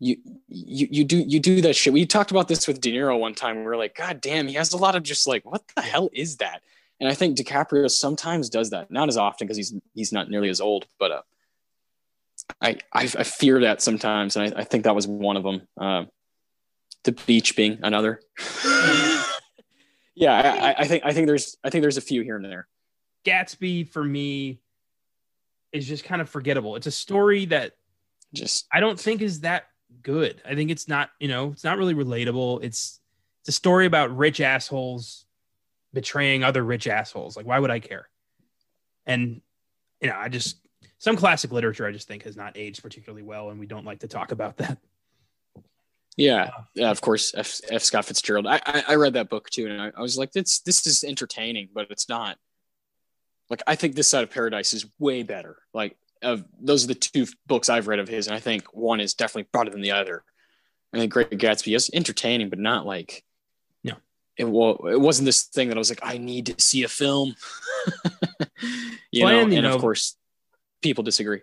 you 0.00 0.16
you 0.48 0.88
you 0.90 1.04
do 1.04 1.18
you 1.18 1.38
do 1.38 1.60
that 1.60 1.76
shit. 1.76 1.92
We 1.92 2.06
talked 2.06 2.30
about 2.30 2.48
this 2.48 2.66
with 2.66 2.80
De 2.80 2.90
Niro 2.90 3.18
one 3.20 3.34
time. 3.34 3.58
We 3.58 3.62
were 3.62 3.76
like, 3.76 3.94
God 3.94 4.20
damn, 4.20 4.48
he 4.48 4.54
has 4.54 4.72
a 4.72 4.78
lot 4.78 4.96
of 4.96 5.02
just 5.02 5.26
like, 5.26 5.44
what 5.44 5.62
the 5.76 5.82
hell 5.82 6.08
is 6.12 6.38
that? 6.38 6.62
And 6.98 7.08
I 7.08 7.14
think 7.14 7.36
DiCaprio 7.36 7.90
sometimes 7.90 8.50
does 8.50 8.70
that, 8.70 8.90
not 8.90 9.08
as 9.08 9.16
often 9.16 9.46
because 9.46 9.58
he's 9.58 9.74
he's 9.94 10.12
not 10.12 10.30
nearly 10.30 10.48
as 10.48 10.60
old, 10.60 10.86
but 10.98 11.10
uh, 11.10 11.22
I, 12.60 12.78
I 12.92 13.02
I 13.02 13.24
fear 13.24 13.60
that 13.60 13.82
sometimes, 13.82 14.36
and 14.36 14.54
I, 14.54 14.60
I 14.60 14.64
think 14.64 14.84
that 14.84 14.94
was 14.94 15.06
one 15.06 15.36
of 15.36 15.42
them. 15.42 15.68
Uh, 15.78 16.04
the 17.04 17.12
beach 17.12 17.56
being 17.56 17.78
another. 17.82 18.20
yeah, 20.14 20.74
I, 20.78 20.82
I 20.82 20.86
think 20.86 21.04
I 21.04 21.12
think 21.12 21.26
there's 21.26 21.56
I 21.62 21.70
think 21.70 21.82
there's 21.82 21.96
a 21.96 22.02
few 22.02 22.22
here 22.22 22.36
and 22.36 22.44
there. 22.44 22.68
Gatsby 23.24 23.88
for 23.88 24.02
me 24.02 24.60
is 25.72 25.86
just 25.86 26.04
kind 26.04 26.20
of 26.20 26.28
forgettable. 26.28 26.76
It's 26.76 26.86
a 26.86 26.90
story 26.90 27.46
that 27.46 27.76
Just 28.34 28.66
I 28.72 28.80
don't 28.80 28.98
think 28.98 29.22
is 29.22 29.40
that 29.40 29.69
good. 30.02 30.40
I 30.44 30.54
think 30.54 30.70
it's 30.70 30.88
not, 30.88 31.10
you 31.18 31.28
know, 31.28 31.52
it's 31.52 31.64
not 31.64 31.78
really 31.78 31.94
relatable. 31.94 32.62
It's 32.62 33.00
it's 33.40 33.48
a 33.48 33.52
story 33.52 33.86
about 33.86 34.16
rich 34.16 34.40
assholes 34.40 35.24
betraying 35.92 36.44
other 36.44 36.62
rich 36.62 36.86
assholes. 36.86 37.36
Like, 37.36 37.46
why 37.46 37.58
would 37.58 37.70
I 37.70 37.80
care? 37.80 38.08
And 39.06 39.40
you 40.00 40.08
know, 40.08 40.16
I 40.16 40.28
just 40.28 40.58
some 40.98 41.16
classic 41.16 41.52
literature 41.52 41.86
I 41.86 41.92
just 41.92 42.08
think 42.08 42.24
has 42.24 42.36
not 42.36 42.56
aged 42.56 42.82
particularly 42.82 43.22
well, 43.22 43.50
and 43.50 43.58
we 43.58 43.66
don't 43.66 43.86
like 43.86 44.00
to 44.00 44.08
talk 44.08 44.32
about 44.32 44.58
that. 44.58 44.78
Yeah, 46.16 46.50
uh, 46.54 46.62
yeah, 46.74 46.90
of 46.90 47.00
course. 47.00 47.32
F. 47.34 47.60
F. 47.70 47.82
Scott 47.82 48.04
Fitzgerald. 48.04 48.46
I, 48.46 48.60
I, 48.66 48.84
I 48.88 48.94
read 48.96 49.14
that 49.14 49.30
book 49.30 49.48
too, 49.48 49.66
and 49.68 49.80
I, 49.80 49.92
I 49.96 50.02
was 50.02 50.18
like, 50.18 50.32
"This 50.32 50.60
this 50.60 50.86
is 50.86 51.04
entertaining, 51.04 51.70
but 51.72 51.86
it's 51.90 52.08
not." 52.08 52.36
Like, 53.48 53.62
I 53.66 53.74
think 53.74 53.94
this 53.94 54.08
side 54.08 54.22
of 54.22 54.30
Paradise 54.30 54.74
is 54.74 54.86
way 54.98 55.22
better. 55.22 55.56
Like, 55.72 55.96
of 56.22 56.44
those 56.60 56.84
are 56.84 56.88
the 56.88 56.94
two 56.94 57.26
books 57.46 57.68
I've 57.68 57.88
read 57.88 57.98
of 57.98 58.08
his, 58.08 58.26
and 58.26 58.36
I 58.36 58.40
think 58.40 58.74
one 58.74 59.00
is 59.00 59.14
definitely 59.14 59.48
better 59.52 59.70
than 59.70 59.80
the 59.80 59.92
other. 59.92 60.24
I 60.92 60.98
think 60.98 61.12
Great 61.12 61.30
Gatsby 61.30 61.74
is 61.74 61.90
entertaining, 61.92 62.50
but 62.50 62.58
not 62.58 62.86
like 62.86 63.24
no. 63.84 63.94
It 64.36 64.44
well, 64.44 64.86
it 64.86 65.00
wasn't 65.00 65.26
this 65.26 65.44
thing 65.44 65.68
that 65.68 65.76
I 65.76 65.78
was 65.78 65.90
like, 65.90 66.00
I 66.02 66.18
need 66.18 66.46
to 66.46 66.54
see 66.58 66.82
a 66.82 66.88
film. 66.88 67.34
you 69.10 69.24
Well, 69.24 69.32
know, 69.32 69.40
and, 69.42 69.52
and, 69.52 69.64
you 69.64 69.72
of 69.72 69.80
course, 69.80 70.16
people 70.82 71.04
disagree. 71.04 71.42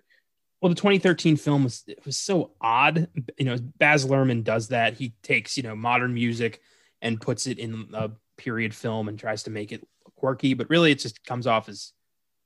Well, 0.62 0.70
the 0.70 0.76
2013 0.76 1.38
film 1.38 1.64
was 1.64 1.84
it 1.88 2.06
was 2.06 2.18
so 2.18 2.52
odd. 2.60 3.08
You 3.38 3.46
know, 3.46 3.58
Baz 3.78 4.06
Luhrmann 4.06 4.44
does 4.44 4.70
that. 4.70 4.94
He 4.94 5.14
takes 5.22 5.56
you 5.56 5.64
know 5.64 5.76
modern 5.76 6.14
music 6.14 6.62
and 7.02 7.22
puts 7.22 7.48
it 7.48 7.60
in 7.60 7.88
a 7.94 8.12
period 8.38 8.74
film 8.74 9.08
and 9.08 9.20
tries 9.20 9.44
to 9.44 9.52
make 9.52 9.72
it 9.72 9.88
quirky, 10.16 10.54
but 10.56 10.70
really 10.70 10.92
it 10.92 11.00
just 11.00 11.24
comes 11.26 11.48
off 11.48 11.70
as 11.70 11.94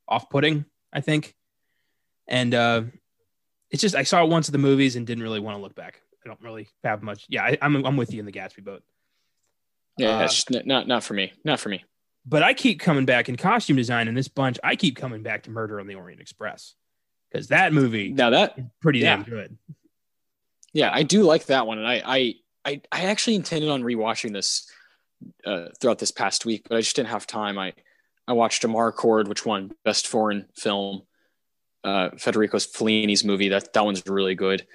off-putting. 0.08 0.66
I 0.94 1.00
think, 1.00 1.36
and 2.32 2.54
uh, 2.56 2.82
it's 3.70 3.82
just 3.82 3.94
I 3.96 4.02
saw 4.04 4.24
it 4.24 4.30
once 4.30 4.48
at 4.50 4.54
the 4.54 4.58
movies 4.58 4.96
and 4.96 5.06
didn't 5.06 5.24
really 5.24 5.40
want 5.40 5.58
to 5.58 5.62
look 5.62 5.76
back. 5.76 6.02
I 6.26 6.30
don't 6.30 6.42
really 6.42 6.68
have 6.84 7.04
much. 7.04 7.26
Yeah, 7.30 7.44
I, 7.44 7.58
I'm 7.62 7.86
I'm 7.86 7.98
with 7.98 8.12
you 8.14 8.20
in 8.20 8.26
the 8.26 8.32
Gatsby 8.32 8.64
boat. 8.64 8.82
Yeah, 9.98 10.18
Uh, 10.20 10.24
it's 10.24 10.36
just 10.44 10.66
not 10.66 10.88
not 10.88 11.04
for 11.04 11.14
me. 11.14 11.34
Not 11.46 11.60
for 11.60 11.70
me. 11.70 11.84
but 12.26 12.42
I 12.44 12.54
keep 12.54 12.80
coming 12.80 13.06
back 13.06 13.30
in 13.30 13.36
costume 13.36 13.76
design 13.78 14.08
in 14.08 14.16
this 14.16 14.28
bunch. 14.28 14.58
I 14.64 14.76
keep 14.76 14.96
coming 14.96 15.22
back 15.24 15.44
to 15.44 15.52
Murder 15.52 15.80
on 15.80 15.86
the 15.88 15.96
Orient 15.96 16.22
Express 16.22 16.76
because 17.32 17.48
that 17.50 17.74
movie 17.74 18.10
Now 18.14 18.30
that 18.32 18.58
is 18.58 18.66
pretty 18.82 19.00
damn 19.02 19.20
Yeah. 19.22 19.26
good. 19.26 19.58
Yeah, 20.74 20.92
I 20.94 21.04
do 21.04 21.24
like 21.24 21.46
that 21.48 21.68
one, 21.68 21.78
and 21.80 21.88
I 21.88 22.02
I 22.06 22.34
I, 22.64 22.82
I 22.92 23.02
actually 23.06 23.36
intended 23.36 23.70
on 23.70 23.82
rewatching 23.84 24.32
this 24.34 24.70
uh, 25.46 25.68
throughout 25.80 25.98
this 26.00 26.12
past 26.12 26.46
week, 26.46 26.68
but 26.70 26.78
I 26.78 26.82
just 26.82 26.96
didn't 26.96 27.10
have 27.10 27.26
time. 27.28 27.58
I 27.58 27.74
I 28.28 28.34
watched 28.34 28.62
Amarcord, 28.64 29.28
which 29.28 29.46
won 29.46 29.72
Best 29.84 30.08
Foreign 30.08 30.48
Film, 30.56 31.02
uh, 31.84 32.10
Federico 32.18 32.58
Fellini's 32.58 33.24
movie. 33.24 33.50
That 33.50 33.74
that 33.74 33.86
one's 33.86 34.04
really 34.08 34.36
good. 34.36 34.66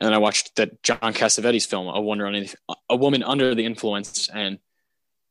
And 0.00 0.06
then 0.06 0.14
I 0.14 0.18
watched 0.18 0.56
that 0.56 0.82
John 0.82 0.98
Cassavetes 1.00 1.66
film, 1.66 1.88
A 1.88 2.00
Wonder 2.00 2.26
on 2.26 2.46
A 2.90 2.96
Woman 2.96 3.22
Under 3.22 3.54
the 3.54 3.64
Influence, 3.64 4.28
and 4.28 4.58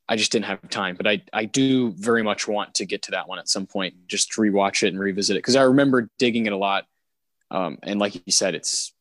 I 0.09 0.15
just 0.15 0.31
didn't 0.31 0.45
have 0.45 0.69
time. 0.69 0.95
But 0.95 1.07
I 1.07 1.21
I 1.33 1.45
do 1.45 1.91
very 1.91 2.23
much 2.23 2.47
want 2.47 2.75
to 2.75 2.86
get 2.86 3.03
to 3.03 3.11
that 3.11 3.27
one 3.27 3.39
at 3.39 3.49
some 3.49 3.67
point, 3.67 4.07
just 4.07 4.31
to 4.33 4.41
rewatch 4.41 4.83
it 4.83 4.89
and 4.89 4.99
revisit 4.99 5.36
it 5.36 5.39
because 5.39 5.55
I 5.55 5.63
remember 5.63 6.09
digging 6.17 6.45
it 6.45 6.53
a 6.53 6.57
lot. 6.57 6.86
Um, 7.51 7.77
and 7.83 7.99
like 7.99 8.15
you 8.15 8.31
said, 8.31 8.55
it's 8.55 8.93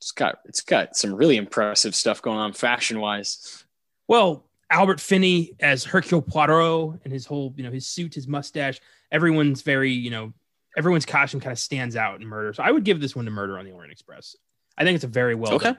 it's 0.00 0.12
got 0.12 0.40
it's 0.44 0.60
got 0.60 0.96
some 0.96 1.14
really 1.14 1.36
impressive 1.36 1.94
stuff 1.94 2.22
going 2.22 2.38
on 2.38 2.52
fashion 2.52 3.00
wise. 3.00 3.64
Well, 4.06 4.44
Albert 4.70 5.00
Finney 5.00 5.52
as 5.60 5.84
Hercule 5.84 6.22
Poirot 6.22 7.00
and 7.04 7.12
his 7.12 7.26
whole, 7.26 7.54
you 7.56 7.62
know, 7.62 7.70
his 7.70 7.86
suit, 7.86 8.14
his 8.14 8.28
mustache, 8.28 8.80
everyone's 9.10 9.62
very, 9.62 9.92
you 9.92 10.10
know, 10.10 10.32
everyone's 10.76 11.06
costume 11.06 11.40
kind 11.40 11.52
of 11.52 11.58
stands 11.58 11.96
out 11.96 12.20
in 12.20 12.26
Murder. 12.26 12.52
So 12.52 12.62
I 12.62 12.70
would 12.70 12.84
give 12.84 13.00
this 13.00 13.14
one 13.14 13.24
to 13.24 13.30
Murder 13.30 13.58
on 13.58 13.64
the 13.64 13.72
Orient 13.72 13.92
Express. 13.92 14.36
I 14.76 14.84
think 14.84 14.96
it's 14.96 15.04
a 15.04 15.08
very 15.08 15.34
well 15.34 15.54
Okay. 15.54 15.74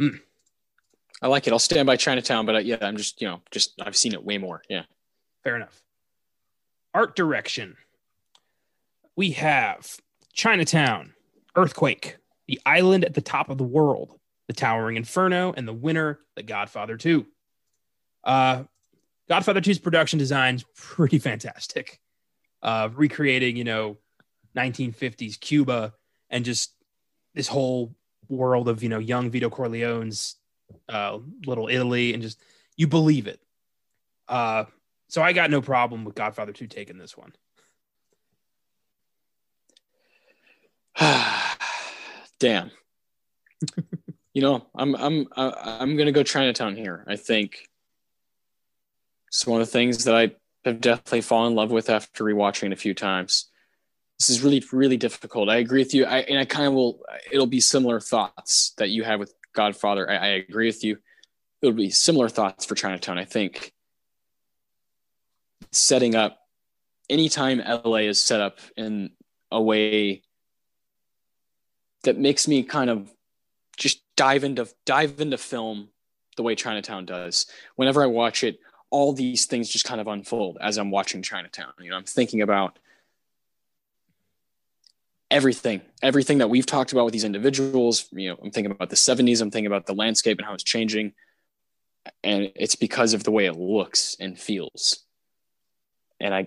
Mm. 0.00 0.20
I 1.22 1.28
like 1.28 1.46
it. 1.46 1.52
I'll 1.52 1.58
stand 1.58 1.86
by 1.86 1.96
Chinatown, 1.96 2.44
but 2.44 2.56
uh, 2.56 2.58
yeah, 2.58 2.76
I'm 2.82 2.96
just 2.96 3.20
you 3.20 3.28
know 3.28 3.40
just 3.50 3.80
I've 3.80 3.96
seen 3.96 4.12
it 4.12 4.24
way 4.24 4.38
more. 4.38 4.62
Yeah. 4.68 4.82
Fair 5.42 5.56
enough. 5.56 5.82
Art 6.92 7.16
direction. 7.16 7.76
We 9.16 9.30
have 9.32 9.96
Chinatown, 10.32 11.14
Earthquake, 11.54 12.18
The 12.48 12.60
Island 12.66 13.04
at 13.04 13.14
the 13.14 13.22
Top 13.22 13.48
of 13.48 13.56
the 13.56 13.64
World, 13.64 14.18
The 14.46 14.52
Towering 14.52 14.96
Inferno, 14.96 15.54
and 15.56 15.66
the 15.66 15.72
winner, 15.72 16.20
The 16.34 16.42
Godfather 16.42 16.98
2. 16.98 17.26
Uh, 18.24 18.64
Godfather 19.28 19.60
2's 19.60 19.78
production 19.78 20.18
design's 20.18 20.64
pretty 20.76 21.18
fantastic. 21.18 22.00
Uh, 22.62 22.88
recreating, 22.94 23.56
you 23.56 23.64
know, 23.64 23.96
1950s 24.56 25.38
Cuba 25.38 25.92
and 26.30 26.44
just 26.44 26.72
this 27.34 27.48
whole 27.48 27.94
world 28.28 28.68
of, 28.68 28.82
you 28.82 28.88
know, 28.88 28.98
young 28.98 29.30
Vito 29.30 29.50
Corleone's 29.50 30.36
uh, 30.88 31.18
little 31.46 31.68
Italy 31.68 32.12
and 32.12 32.22
just 32.22 32.40
you 32.76 32.86
believe 32.86 33.26
it. 33.26 33.40
Uh, 34.28 34.64
so 35.08 35.22
I 35.22 35.32
got 35.32 35.50
no 35.50 35.60
problem 35.60 36.04
with 36.04 36.14
Godfather 36.14 36.52
2 36.52 36.66
taking 36.66 36.98
this 36.98 37.16
one. 37.16 37.32
Damn. 42.38 42.70
you 44.34 44.42
know, 44.42 44.66
I'm 44.74 44.94
I'm 44.96 45.26
I'm 45.36 45.96
gonna 45.96 46.12
go 46.12 46.22
Chinatown 46.22 46.76
here. 46.76 47.04
I 47.06 47.16
think 47.16 47.68
it's 49.28 49.46
one 49.46 49.60
of 49.60 49.66
the 49.66 49.72
things 49.72 50.04
that 50.04 50.14
I 50.14 50.32
have 50.66 50.80
definitely 50.80 51.20
fallen 51.20 51.52
in 51.52 51.56
love 51.56 51.70
with 51.70 51.88
after 51.88 52.24
rewatching 52.24 52.66
it 52.66 52.72
a 52.72 52.76
few 52.76 52.94
times. 52.94 53.50
This 54.18 54.30
is 54.30 54.42
really 54.42 54.62
really 54.72 54.96
difficult. 54.96 55.48
I 55.48 55.56
agree 55.56 55.80
with 55.80 55.94
you. 55.94 56.06
I 56.06 56.18
and 56.18 56.38
I 56.38 56.44
kind 56.44 56.66
of 56.66 56.74
will. 56.74 57.00
It'll 57.30 57.46
be 57.46 57.60
similar 57.60 58.00
thoughts 58.00 58.72
that 58.78 58.90
you 58.90 59.04
had 59.04 59.18
with 59.18 59.34
Godfather. 59.52 60.10
I, 60.10 60.16
I 60.16 60.26
agree 60.28 60.66
with 60.66 60.84
you. 60.84 60.98
It'll 61.62 61.74
be 61.74 61.90
similar 61.90 62.28
thoughts 62.28 62.64
for 62.64 62.74
Chinatown. 62.74 63.18
I 63.18 63.24
think 63.24 63.72
setting 65.72 66.14
up 66.14 66.38
anytime 67.08 67.58
LA 67.58 68.08
is 68.08 68.20
set 68.20 68.40
up 68.40 68.58
in 68.76 69.10
a 69.50 69.60
way 69.60 70.22
that 72.04 72.18
makes 72.18 72.48
me 72.48 72.62
kind 72.62 72.90
of 72.90 73.10
just 73.76 74.02
dive 74.16 74.44
into 74.44 74.66
dive 74.86 75.20
into 75.20 75.38
film 75.38 75.88
the 76.36 76.42
way 76.42 76.54
Chinatown 76.54 77.04
does. 77.04 77.46
Whenever 77.76 78.02
I 78.02 78.06
watch 78.06 78.44
it, 78.44 78.58
all 78.90 79.12
these 79.12 79.46
things 79.46 79.68
just 79.68 79.84
kind 79.84 80.00
of 80.00 80.06
unfold 80.06 80.58
as 80.60 80.76
I'm 80.78 80.90
watching 80.90 81.22
Chinatown. 81.22 81.72
You 81.80 81.90
know, 81.90 81.96
I'm 81.96 82.04
thinking 82.04 82.42
about 82.42 82.78
everything, 85.30 85.82
everything 86.02 86.38
that 86.38 86.50
we've 86.50 86.66
talked 86.66 86.92
about 86.92 87.04
with 87.04 87.12
these 87.12 87.24
individuals. 87.24 88.08
You 88.12 88.30
know, 88.30 88.38
I'm 88.42 88.50
thinking 88.50 88.70
about 88.70 88.90
the 88.90 88.96
70s, 88.96 89.40
I'm 89.40 89.50
thinking 89.50 89.66
about 89.66 89.86
the 89.86 89.94
landscape 89.94 90.38
and 90.38 90.46
how 90.46 90.54
it's 90.54 90.62
changing. 90.62 91.12
And 92.22 92.52
it's 92.54 92.76
because 92.76 93.14
of 93.14 93.24
the 93.24 93.32
way 93.32 93.46
it 93.46 93.56
looks 93.56 94.16
and 94.20 94.38
feels. 94.38 95.02
And 96.20 96.32
I 96.32 96.46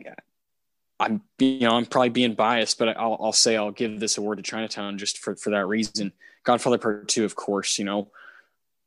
I'm 0.99 1.21
you 1.37 1.61
know 1.61 1.71
I'm 1.71 1.85
probably 1.85 2.09
being 2.09 2.33
biased, 2.33 2.77
but 2.77 2.97
I'll, 2.97 3.17
I'll 3.21 3.31
say 3.31 3.55
I'll 3.55 3.71
give 3.71 3.99
this 3.99 4.17
award 4.17 4.37
to 4.37 4.43
Chinatown 4.43 4.97
just 4.97 5.17
for 5.17 5.35
for 5.35 5.51
that 5.51 5.65
reason. 5.67 6.11
Godfather 6.43 6.77
Part 6.77 7.07
Two, 7.07 7.25
of 7.25 7.35
course, 7.35 7.79
you 7.79 7.85
know, 7.85 8.09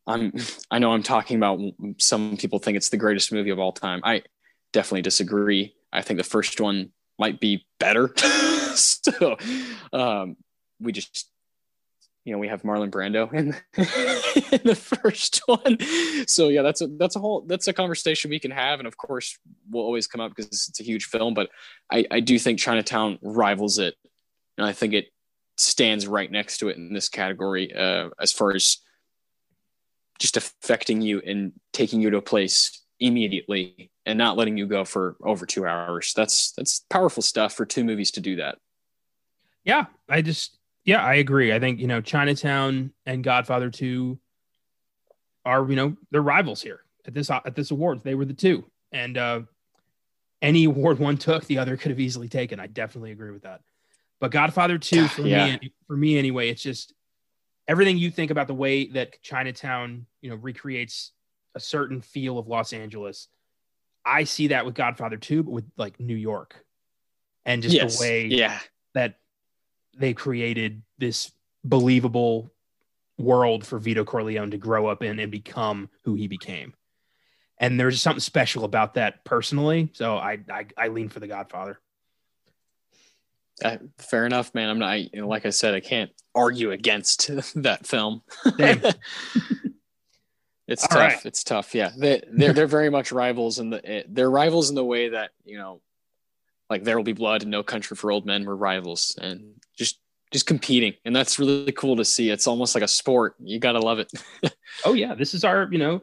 I'm 0.06 0.32
I 0.70 0.78
know 0.78 0.92
I'm 0.92 1.02
talking 1.02 1.36
about 1.36 1.60
some 1.98 2.36
people 2.36 2.58
think 2.58 2.76
it's 2.76 2.88
the 2.88 2.96
greatest 2.96 3.32
movie 3.32 3.50
of 3.50 3.58
all 3.58 3.72
time. 3.72 4.00
I 4.04 4.22
definitely 4.72 5.02
disagree. 5.02 5.74
I 5.92 6.02
think 6.02 6.18
the 6.18 6.24
first 6.24 6.60
one 6.60 6.90
might 7.18 7.40
be 7.40 7.66
better. 7.78 8.12
so 8.74 9.36
um, 9.92 10.36
we 10.80 10.92
just 10.92 11.28
you 12.24 12.32
know 12.32 12.38
we 12.38 12.48
have 12.48 12.62
Marlon 12.62 12.90
Brando 12.90 13.32
in, 13.32 13.48
in 14.52 14.60
the 14.64 14.74
first 14.74 15.42
one. 15.46 15.78
So 16.26 16.48
yeah, 16.48 16.62
that's 16.62 16.80
a 16.80 16.88
that's 16.88 17.16
a 17.16 17.20
whole 17.20 17.42
that's 17.42 17.68
a 17.68 17.72
conversation 17.72 18.30
we 18.30 18.40
can 18.40 18.50
have, 18.50 18.80
and 18.80 18.88
of 18.88 18.96
course 18.96 19.38
will 19.70 19.82
always 19.82 20.06
come 20.06 20.20
up 20.20 20.34
because 20.34 20.46
it's 20.68 20.80
a 20.80 20.84
huge 20.84 21.06
film. 21.06 21.34
But 21.34 21.50
I, 21.90 22.06
I 22.10 22.20
do 22.20 22.38
think 22.38 22.58
Chinatown 22.58 23.18
rivals 23.22 23.78
it, 23.78 23.94
and 24.58 24.66
I 24.66 24.72
think 24.72 24.94
it 24.94 25.06
stands 25.56 26.06
right 26.06 26.30
next 26.30 26.58
to 26.58 26.68
it 26.68 26.76
in 26.76 26.92
this 26.92 27.08
category 27.08 27.72
uh, 27.74 28.08
as 28.20 28.32
far 28.32 28.54
as 28.54 28.78
just 30.18 30.36
affecting 30.36 31.00
you 31.00 31.20
and 31.26 31.52
taking 31.72 32.00
you 32.00 32.10
to 32.10 32.18
a 32.18 32.22
place 32.22 32.82
immediately 33.00 33.90
and 34.06 34.16
not 34.18 34.36
letting 34.36 34.56
you 34.56 34.66
go 34.66 34.84
for 34.84 35.16
over 35.24 35.46
two 35.46 35.66
hours. 35.66 36.12
That's 36.14 36.52
that's 36.52 36.84
powerful 36.90 37.22
stuff 37.22 37.54
for 37.54 37.66
two 37.66 37.84
movies 37.84 38.12
to 38.12 38.20
do 38.20 38.36
that. 38.36 38.58
Yeah, 39.64 39.86
I 40.08 40.22
just 40.22 40.58
yeah, 40.84 41.04
I 41.04 41.14
agree. 41.14 41.52
I 41.52 41.60
think 41.60 41.80
you 41.80 41.86
know 41.86 42.00
Chinatown 42.00 42.92
and 43.06 43.22
Godfather 43.22 43.70
Two 43.70 44.18
are 45.44 45.68
you 45.68 45.76
know 45.76 45.96
they're 46.10 46.22
rivals 46.22 46.62
here 46.62 46.80
at 47.06 47.14
this 47.14 47.30
at 47.30 47.54
this 47.54 47.70
awards. 47.70 48.02
They 48.02 48.14
were 48.14 48.24
the 48.24 48.34
two, 48.34 48.64
and 48.92 49.16
uh, 49.18 49.40
any 50.40 50.64
award 50.64 50.98
one 50.98 51.16
took, 51.16 51.44
the 51.46 51.58
other 51.58 51.76
could 51.76 51.90
have 51.90 52.00
easily 52.00 52.28
taken. 52.28 52.58
I 52.58 52.66
definitely 52.66 53.12
agree 53.12 53.30
with 53.30 53.42
that. 53.42 53.60
But 54.20 54.30
Godfather 54.32 54.78
Two 54.78 55.08
for 55.08 55.22
Yeah. 55.22 55.56
me, 55.56 55.72
for 55.86 55.96
me 55.96 56.18
anyway, 56.18 56.48
it's 56.48 56.62
just 56.62 56.92
everything 57.68 57.98
you 57.98 58.10
think 58.10 58.30
about 58.30 58.46
the 58.46 58.54
way 58.54 58.86
that 58.88 59.20
Chinatown 59.22 60.06
you 60.20 60.30
know 60.30 60.36
recreates 60.36 61.12
a 61.54 61.60
certain 61.60 62.00
feel 62.00 62.38
of 62.38 62.48
Los 62.48 62.72
Angeles. 62.72 63.28
I 64.04 64.24
see 64.24 64.48
that 64.48 64.64
with 64.66 64.74
Godfather 64.74 65.16
Two, 65.16 65.42
but 65.42 65.52
with 65.52 65.64
like 65.76 66.00
New 66.00 66.16
York, 66.16 66.64
and 67.44 67.62
just 67.62 67.74
yes. 67.74 67.98
the 67.98 68.02
way 68.02 68.26
yeah. 68.26 68.58
that 68.94 69.16
they 69.96 70.14
created 70.14 70.82
this 70.98 71.30
believable 71.64 72.50
world 73.18 73.64
for 73.66 73.78
Vito 73.78 74.04
Corleone 74.04 74.50
to 74.50 74.58
grow 74.58 74.86
up 74.86 75.02
in 75.02 75.18
and 75.18 75.30
become 75.30 75.88
who 76.04 76.14
he 76.14 76.26
became. 76.26 76.74
And 77.58 77.78
there's 77.78 78.00
something 78.00 78.20
special 78.20 78.64
about 78.64 78.94
that 78.94 79.24
personally. 79.24 79.90
So 79.92 80.16
I 80.16 80.38
I, 80.50 80.66
I 80.76 80.88
lean 80.88 81.08
for 81.08 81.20
the 81.20 81.28
Godfather. 81.28 81.78
Uh, 83.62 83.78
fair 83.98 84.26
enough, 84.26 84.54
man. 84.54 84.68
I'm 84.68 84.78
not. 84.78 84.98
You 85.14 85.22
know, 85.22 85.28
like 85.28 85.46
I 85.46 85.50
said, 85.50 85.74
I 85.74 85.80
can't 85.80 86.10
argue 86.34 86.70
against 86.70 87.26
that 87.62 87.86
film. 87.86 88.22
it's 90.66 90.82
All 90.84 90.88
tough. 90.88 90.98
right. 90.98 91.26
It's 91.26 91.44
tough. 91.44 91.74
Yeah, 91.74 91.90
they 91.96 92.22
they're 92.30 92.52
they're 92.52 92.66
very 92.66 92.90
much 92.90 93.12
rivals 93.12 93.58
in 93.58 93.70
the 93.70 93.84
eh, 93.88 94.02
they're 94.08 94.30
rivals 94.30 94.68
in 94.68 94.74
the 94.74 94.84
way 94.84 95.10
that 95.10 95.30
you 95.44 95.58
know, 95.58 95.80
like 96.70 96.84
There 96.84 96.96
Will 96.96 97.04
Be 97.04 97.12
Blood 97.12 97.42
and 97.42 97.50
No 97.50 97.62
Country 97.62 97.96
for 97.96 98.10
Old 98.12 98.26
Men 98.26 98.44
were 98.44 98.56
rivals 98.56 99.16
and 99.20 99.54
just 99.76 99.98
just 100.32 100.46
competing, 100.46 100.94
and 101.04 101.14
that's 101.14 101.38
really 101.38 101.72
cool 101.72 101.96
to 101.96 102.04
see. 102.04 102.30
It's 102.30 102.46
almost 102.46 102.74
like 102.74 102.84
a 102.84 102.88
sport. 102.88 103.34
You 103.38 103.58
gotta 103.58 103.80
love 103.80 103.98
it. 103.98 104.10
Oh 104.86 104.94
yeah, 104.94 105.14
this 105.14 105.34
is 105.34 105.44
our, 105.44 105.68
you 105.70 105.76
know, 105.76 106.00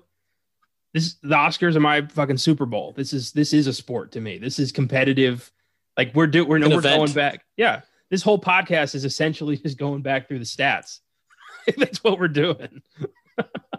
this 0.94 1.16
the 1.24 1.34
Oscars 1.36 1.76
are 1.76 1.80
my 1.80 2.06
fucking 2.06 2.38
Super 2.38 2.68
Bowl. 2.68 2.94
This 2.96 3.14
is 3.14 3.32
this 3.32 3.52
is 3.52 3.66
a 3.66 3.74
sport 3.74 4.12
to 4.12 4.22
me. 4.22 4.38
This 4.38 4.60
is 4.60 4.72
competitive. 4.72 5.52
Like 6.00 6.16
we're 6.16 6.28
do 6.28 6.46
we're 6.46 6.60
no 6.60 6.70
we're 6.70 6.82
going 6.82 7.12
back. 7.12 7.44
Yeah. 7.58 7.82
This 8.10 8.22
whole 8.22 8.40
podcast 8.40 8.96
is 8.96 9.04
essentially 9.04 9.58
just 9.66 9.78
going 9.78 10.02
back 10.02 10.30
through 10.30 10.40
the 10.40 10.46
stats. 10.46 11.00
That's 11.78 12.02
what 12.04 12.20
we're 12.20 12.30
doing. 12.30 12.82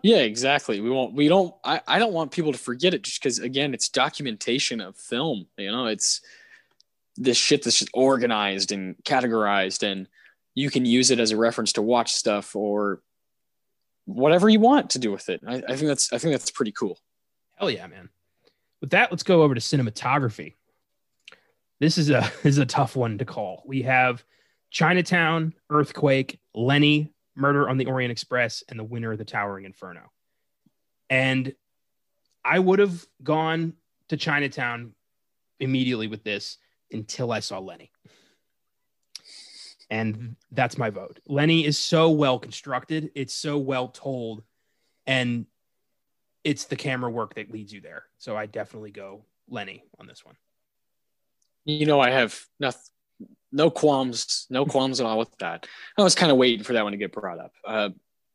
Yeah, 0.02 0.20
exactly. 0.20 0.80
We 0.80 0.88
won't. 0.88 1.12
We 1.12 1.28
don't. 1.28 1.54
I, 1.62 1.82
I 1.86 1.98
don't 1.98 2.14
want 2.14 2.30
people 2.30 2.52
to 2.52 2.58
forget 2.58 2.94
it 2.94 3.02
just 3.02 3.22
because 3.22 3.38
again, 3.38 3.74
it's 3.74 3.90
documentation 3.90 4.80
of 4.80 4.96
film. 4.96 5.46
You 5.58 5.70
know, 5.70 5.88
it's 5.88 6.22
this 7.18 7.36
shit 7.36 7.62
that's 7.62 7.80
just 7.80 7.90
organized 7.92 8.72
and 8.72 8.96
categorized, 9.04 9.82
and 9.82 10.08
you 10.54 10.70
can 10.70 10.86
use 10.86 11.10
it 11.10 11.20
as 11.20 11.32
a 11.32 11.36
reference 11.36 11.74
to 11.74 11.82
watch 11.82 12.14
stuff 12.14 12.56
or 12.56 13.02
whatever 14.06 14.48
you 14.48 14.58
want 14.58 14.88
to 14.90 14.98
do 14.98 15.12
with 15.12 15.28
it. 15.28 15.42
I, 15.46 15.56
I 15.56 15.76
think 15.76 15.88
that's. 15.88 16.14
I 16.14 16.16
think 16.16 16.32
that's 16.32 16.50
pretty 16.50 16.72
cool. 16.72 16.98
Hell 17.56 17.68
yeah, 17.68 17.86
man. 17.86 18.08
With 18.80 18.92
that, 18.92 19.10
let's 19.10 19.22
go 19.22 19.42
over 19.42 19.54
to 19.54 19.60
cinematography. 19.60 20.54
This 21.80 21.98
is 21.98 22.10
a 22.10 22.30
is 22.44 22.58
a 22.58 22.66
tough 22.66 22.94
one 22.94 23.18
to 23.18 23.24
call. 23.24 23.62
We 23.66 23.82
have 23.82 24.22
Chinatown, 24.70 25.54
Earthquake, 25.68 26.38
Lenny, 26.54 27.12
Murder 27.34 27.68
on 27.68 27.78
the 27.78 27.86
Orient 27.86 28.12
Express, 28.12 28.62
and 28.68 28.78
the 28.78 28.84
winner 28.84 29.12
of 29.12 29.18
the 29.18 29.24
Towering 29.24 29.64
Inferno. 29.64 30.12
And 31.08 31.52
I 32.44 32.58
would 32.58 32.78
have 32.78 33.04
gone 33.22 33.74
to 34.08 34.16
Chinatown 34.16 34.94
immediately 35.58 36.06
with 36.06 36.22
this 36.22 36.58
until 36.92 37.32
I 37.32 37.40
saw 37.40 37.58
Lenny. 37.58 37.90
And 39.90 40.36
that's 40.52 40.78
my 40.78 40.90
vote. 40.90 41.18
Lenny 41.26 41.64
is 41.64 41.76
so 41.76 42.10
well 42.10 42.38
constructed, 42.38 43.10
it's 43.16 43.34
so 43.34 43.58
well 43.58 43.88
told, 43.88 44.44
and 45.06 45.46
it's 46.44 46.64
the 46.64 46.76
camera 46.76 47.10
work 47.10 47.34
that 47.34 47.50
leads 47.50 47.72
you 47.72 47.80
there. 47.80 48.04
So 48.18 48.36
I 48.36 48.46
definitely 48.46 48.92
go 48.92 49.24
Lenny 49.48 49.82
on 49.98 50.06
this 50.06 50.24
one. 50.24 50.36
You 51.78 51.86
know, 51.86 52.00
I 52.00 52.10
have 52.10 52.38
nothing. 52.58 52.82
No 53.52 53.68
qualms, 53.68 54.46
no 54.48 54.64
qualms 54.64 55.00
at 55.00 55.06
all 55.06 55.18
with 55.18 55.36
that. 55.38 55.66
I 55.98 56.02
was 56.02 56.14
kind 56.14 56.30
of 56.30 56.38
waiting 56.38 56.62
for 56.62 56.72
that 56.74 56.84
one 56.84 56.92
to 56.92 56.98
get 56.98 57.12
brought 57.12 57.40
up. 57.40 57.52
Uh, 57.66 57.88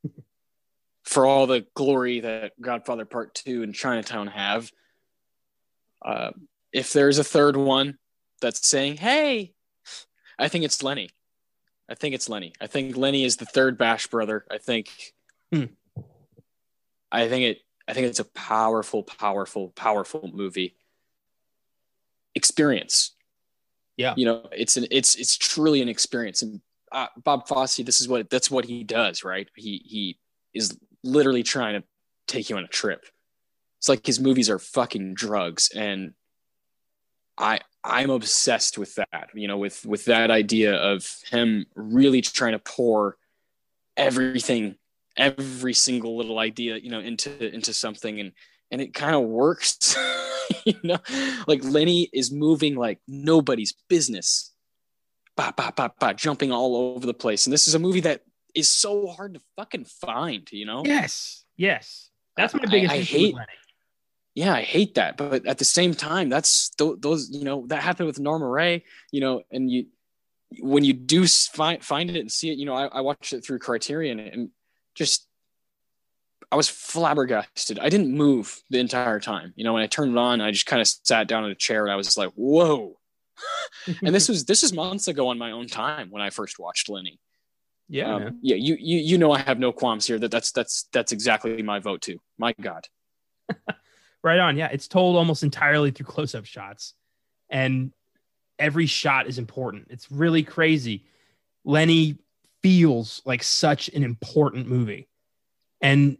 for 1.04 1.26
all 1.26 1.48
the 1.48 1.66
glory 1.74 2.20
that 2.20 2.52
Godfather 2.60 3.06
Part 3.06 3.34
Two 3.34 3.64
and 3.64 3.74
Chinatown 3.74 4.28
have, 4.28 4.70
uh, 6.04 6.32
if 6.74 6.92
there's 6.92 7.18
a 7.18 7.24
third 7.24 7.56
one 7.56 7.98
that's 8.42 8.68
saying, 8.68 8.98
"Hey," 8.98 9.54
I 10.38 10.50
think 10.50 10.66
it's 10.66 10.84
Lenny. 10.84 11.10
I 11.88 11.96
think 11.96 12.16
it's 12.16 12.28
Lenny. 12.28 12.54
I 12.60 12.68
think 12.68 12.98
Lenny 12.98 13.24
is 13.24 13.38
the 13.38 13.46
third 13.46 13.78
Bash 13.78 14.08
brother. 14.08 14.46
I 14.52 14.58
think. 14.58 15.14
Hmm. 15.52 15.66
I 17.12 17.30
think 17.30 17.44
it. 17.44 17.62
I 17.88 17.94
think 17.94 18.08
it's 18.08 18.20
a 18.20 18.26
powerful, 18.26 19.04
powerful, 19.04 19.70
powerful 19.70 20.30
movie. 20.34 20.76
Experience. 22.34 23.15
Yeah. 23.98 24.14
You 24.18 24.26
know, 24.26 24.48
it's 24.52 24.78
an 24.78 24.86
it's 24.92 25.16
it's 25.16 25.38
truly 25.38 25.82
an 25.82 25.90
experience. 25.90 26.42
And 26.42 26.62
uh, 26.92 27.08
Bob 27.24 27.48
Fosse, 27.48 27.78
this 27.78 28.02
is 28.02 28.08
what 28.08 28.30
that's 28.30 28.52
what 28.52 28.66
he 28.66 28.84
does, 28.84 29.24
right? 29.24 29.48
He 29.56 29.82
he 29.86 30.20
is 30.54 30.78
literally 31.04 31.44
trying 31.44 31.82
to 31.82 31.88
take 32.28 32.50
you 32.50 32.58
on 32.58 32.64
a 32.64 32.68
trip. 32.68 33.06
It's 33.80 33.90
like 33.90 34.06
his 34.06 34.20
movies 34.20 34.50
are 34.50 34.60
fucking 34.60 35.14
drugs, 35.14 35.70
and 35.76 36.14
I 37.38 37.60
I'm 37.84 38.10
obsessed 38.10 38.78
with 38.78 38.96
that. 38.96 39.30
You 39.34 39.48
know, 39.48 39.58
with 39.58 39.86
with 39.86 40.06
that 40.06 40.32
idea 40.32 40.76
of 40.76 41.22
him 41.30 41.66
really 41.76 42.22
trying 42.22 42.54
to 42.54 42.60
pour 42.60 43.18
everything, 43.96 44.76
every 45.16 45.74
single 45.74 46.18
little 46.18 46.40
idea, 46.40 46.78
you 46.78 46.90
know, 46.90 47.00
into 47.00 47.54
into 47.54 47.74
something, 47.74 48.20
and 48.20 48.32
and 48.72 48.82
it 48.82 48.94
kind 48.94 49.16
of 49.16 49.24
works. 49.24 49.96
you 50.66 50.76
know, 50.84 50.98
like 51.48 51.64
Lenny 51.64 52.10
is 52.14 52.32
moving 52.32 52.76
like 52.76 53.00
nobody's 53.08 53.74
business, 53.90 54.54
bah, 55.36 55.52
bah, 55.56 55.72
bah, 55.76 55.90
bah, 56.00 56.14
jumping 56.14 56.52
all 56.52 56.76
over 56.96 57.06
the 57.06 57.14
place, 57.14 57.46
and 57.48 57.54
this 57.54 57.68
is 57.68 57.76
a 57.76 57.80
movie 57.80 58.02
that 58.02 58.22
is 58.54 58.70
so 58.70 59.08
hard 59.08 59.34
to 59.34 59.42
fucking 59.58 59.86
find. 59.86 60.48
You 60.52 60.66
know, 60.66 60.84
Yes. 60.86 61.44
Yes. 61.58 62.10
That's 62.38 62.54
my 62.54 62.66
biggest 62.66 62.94
I 62.94 62.98
issue 62.98 63.18
hate- 63.18 63.26
with 63.34 63.36
Lenny. 63.36 63.48
yeah, 64.36 64.54
I 64.54 64.62
hate 64.62 64.96
that. 64.96 65.18
But 65.18 65.46
at 65.46 65.58
the 65.58 65.66
same 65.66 65.94
time, 65.94 66.30
that's 66.30 66.70
th- 66.72 66.96
those, 67.00 67.30
you 67.32 67.44
know, 67.46 67.66
that 67.68 67.82
happened 67.82 68.08
with 68.08 68.20
Norma 68.20 68.48
Rae, 68.48 68.84
you 69.12 69.22
know, 69.22 69.42
and 69.52 69.70
you, 69.72 69.86
when 70.60 70.84
you 70.84 70.94
do 70.94 71.26
find, 71.28 71.84
find 71.84 72.10
it 72.10 72.20
and 72.20 72.32
see 72.32 72.50
it, 72.50 72.58
you 72.58 72.66
know, 72.66 72.76
I, 72.76 72.86
I 72.88 73.02
watched 73.02 73.32
it 73.34 73.46
through 73.46 73.60
Criterion 73.60 74.20
and 74.20 74.50
just, 74.96 75.28
I 76.56 76.58
was 76.58 76.70
flabbergasted. 76.70 77.80
I 77.80 77.90
didn't 77.90 78.16
move 78.16 78.62
the 78.70 78.80
entire 78.80 79.20
time. 79.20 79.52
You 79.58 79.66
know, 79.66 79.74
when 79.74 79.84
I 79.84 79.88
turned 79.88 80.14
it 80.14 80.18
on, 80.18 80.40
I 80.40 80.52
just 80.52 80.66
kind 80.66 80.82
of 80.82 80.88
sat 80.88 81.28
down 81.28 81.44
in 81.44 81.52
a 81.52 81.56
chair 81.56 81.84
and 81.84 81.92
I 81.92 81.98
was 81.98 82.16
like, 82.18 82.32
whoa. 82.34 82.98
and 84.02 84.16
this 84.16 84.30
was, 84.30 84.46
this 84.46 84.64
is 84.64 84.72
months 84.72 85.10
ago 85.10 85.28
on 85.28 85.38
my 85.38 85.52
own 85.52 85.68
time 85.68 86.12
when 86.12 86.22
I 86.22 86.30
first 86.30 86.58
watched 86.58 86.88
Lenny. 86.88 87.20
yeah. 87.90 88.16
Um, 88.16 88.40
yeah. 88.42 88.56
You, 88.56 88.78
you, 88.80 89.00
you 89.00 89.18
know, 89.18 89.34
I 89.34 89.40
have 89.40 89.60
no 89.60 89.74
qualms 89.74 90.08
here 90.08 90.18
that 90.18 90.32
that's, 90.32 90.54
that's, 90.54 90.88
that's 90.94 91.12
exactly 91.12 91.62
my 91.62 91.80
vote 91.80 92.02
too. 92.02 92.22
My 92.38 92.54
God. 92.54 92.88
Right 94.24 94.40
on. 94.40 94.56
Yeah. 94.58 94.70
It's 94.72 94.88
told 94.88 95.18
almost 95.18 95.44
entirely 95.44 95.92
through 95.92 96.06
close 96.08 96.34
up 96.34 96.46
shots. 96.46 96.94
And 97.50 97.92
every 98.58 98.86
shot 98.86 99.28
is 99.28 99.38
important. 99.38 99.88
It's 99.90 100.10
really 100.10 100.42
crazy. 100.42 101.06
Lenny 101.66 102.18
feels 102.64 103.22
like 103.26 103.44
such 103.44 103.90
an 103.90 104.04
important 104.04 104.68
movie. 104.68 105.10
And, 105.80 106.18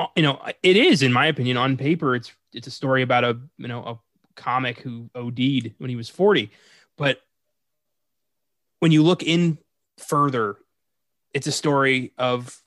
Uh, 0.00 0.06
you 0.16 0.22
know, 0.22 0.40
it 0.62 0.76
is, 0.78 1.02
in 1.02 1.12
my 1.12 1.26
opinion, 1.26 1.58
on 1.58 1.76
paper, 1.76 2.14
it's 2.14 2.32
it's 2.54 2.66
a 2.66 2.70
story 2.70 3.02
about 3.02 3.22
a, 3.22 3.38
you 3.58 3.68
know, 3.68 3.82
a 3.84 3.98
comic 4.34 4.80
who 4.80 5.10
OD'd 5.14 5.74
when 5.76 5.90
he 5.90 5.96
was 5.96 6.08
40. 6.08 6.50
But 6.96 7.20
when 8.78 8.92
you 8.92 9.02
look 9.02 9.22
in 9.22 9.58
further, 9.98 10.56
it's 11.34 11.46
a 11.46 11.52
story 11.52 12.12
of 12.16 12.58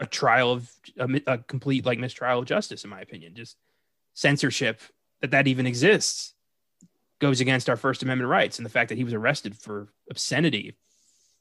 a 0.00 0.06
trial 0.06 0.50
of 0.50 0.72
a, 0.98 1.22
a 1.28 1.38
complete 1.38 1.86
like 1.86 2.00
mistrial 2.00 2.40
of 2.40 2.46
justice 2.46 2.82
in 2.82 2.90
my 2.90 3.00
opinion. 3.00 3.36
Just 3.36 3.56
censorship 4.14 4.80
that 5.20 5.30
that 5.30 5.46
even 5.46 5.64
exists 5.64 6.34
goes 7.20 7.40
against 7.40 7.70
our 7.70 7.76
first 7.76 8.02
amendment 8.02 8.28
rights. 8.28 8.58
And 8.58 8.66
the 8.66 8.70
fact 8.70 8.88
that 8.88 8.98
he 8.98 9.04
was 9.04 9.14
arrested 9.14 9.56
for 9.56 9.92
obscenity 10.10 10.76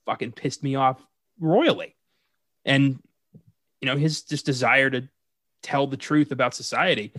fucking 0.06 0.34
pissed 0.34 0.64
me 0.64 0.76
off 0.76 1.04
royally. 1.40 1.96
And 2.64 3.00
you 3.84 3.90
know 3.90 3.98
his 3.98 4.22
just 4.24 4.46
desire 4.46 4.90
to 4.90 5.10
tell 5.62 5.88
the 5.88 5.98
truth 5.98 6.32
about 6.32 6.56
society 6.56 7.12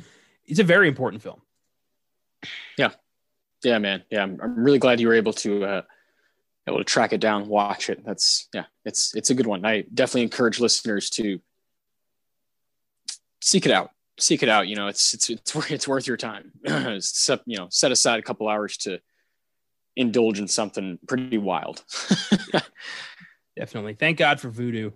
it's 0.47 0.61
a 0.61 0.65
very 0.65 0.89
important 0.89 1.23
film 1.23 1.41
Yeah, 2.79 2.93
Yeah, 3.63 3.79
man. 3.79 4.05
Yeah, 4.11 4.23
I'm, 4.23 4.41
I'm 4.43 4.65
really 4.65 4.79
glad 4.79 5.01
you 5.01 5.09
were 5.09 5.15
able 5.15 5.33
to 5.35 5.65
uh, 5.65 5.83
able 6.67 6.79
to 6.79 6.85
track 6.85 7.13
it 7.13 7.21
down, 7.21 7.49
watch 7.49 7.91
it. 7.91 8.05
That's 8.05 8.49
yeah, 8.55 8.65
it's 8.85 9.15
it's 9.15 9.31
a 9.31 9.35
good 9.35 9.47
one. 9.47 9.65
I 9.65 9.83
definitely 9.93 10.23
encourage 10.23 10.61
listeners 10.61 11.11
to 11.11 11.41
seek 13.43 13.67
it 13.67 13.73
out. 13.73 13.91
Seek 14.19 14.43
it 14.43 14.49
out. 14.49 14.69
You 14.69 14.77
know, 14.77 14.89
it's 14.89 15.15
it's 15.15 15.31
it's 15.31 15.55
worth 15.57 15.71
it's 15.71 15.89
worth 15.89 16.07
your 16.07 16.17
time. 16.17 16.53
set, 17.01 17.41
you 17.47 17.59
know, 17.59 17.69
set 17.71 17.93
aside 17.93 18.19
a 18.19 18.23
couple 18.23 18.49
hours 18.49 18.77
to 18.79 19.01
indulge 19.97 20.39
in 20.39 20.49
something 20.49 20.99
pretty 21.07 21.39
wild. 21.39 21.85
definitely 23.57 23.95
thank 23.95 24.19
god 24.19 24.41
for 24.41 24.51
Vudu 24.51 24.93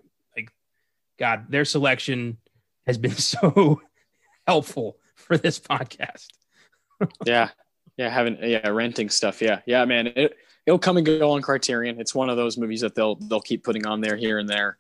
god 1.19 1.47
their 1.51 1.65
selection 1.65 2.39
has 2.87 2.99
been 2.99 3.11
so 3.17 3.81
helpful 4.47 4.99
for 5.15 5.37
this 5.37 5.59
podcast 5.59 6.29
yeah, 7.25 7.51
yeah, 7.97 8.09
having 8.09 8.39
yeah 8.43 8.69
renting 8.69 9.09
stuff. 9.09 9.41
Yeah, 9.41 9.61
yeah, 9.67 9.85
man. 9.85 10.09
It 10.09 10.37
it'll 10.67 10.79
come 10.79 10.97
and 10.97 11.07
go 11.07 11.33
on 11.33 11.43
Criterion. 11.43 12.01
It's 12.01 12.15
one 12.15 12.29
of 12.29 12.37
those 12.37 12.57
movies 12.57 12.81
that 12.81 12.95
they'll 12.95 13.17
they'll 13.17 13.41
keep 13.41 13.65
putting 13.65 13.87
on 13.87 14.01
there 14.01 14.17
here 14.17 14.39
and 14.39 14.49
there, 14.49 14.79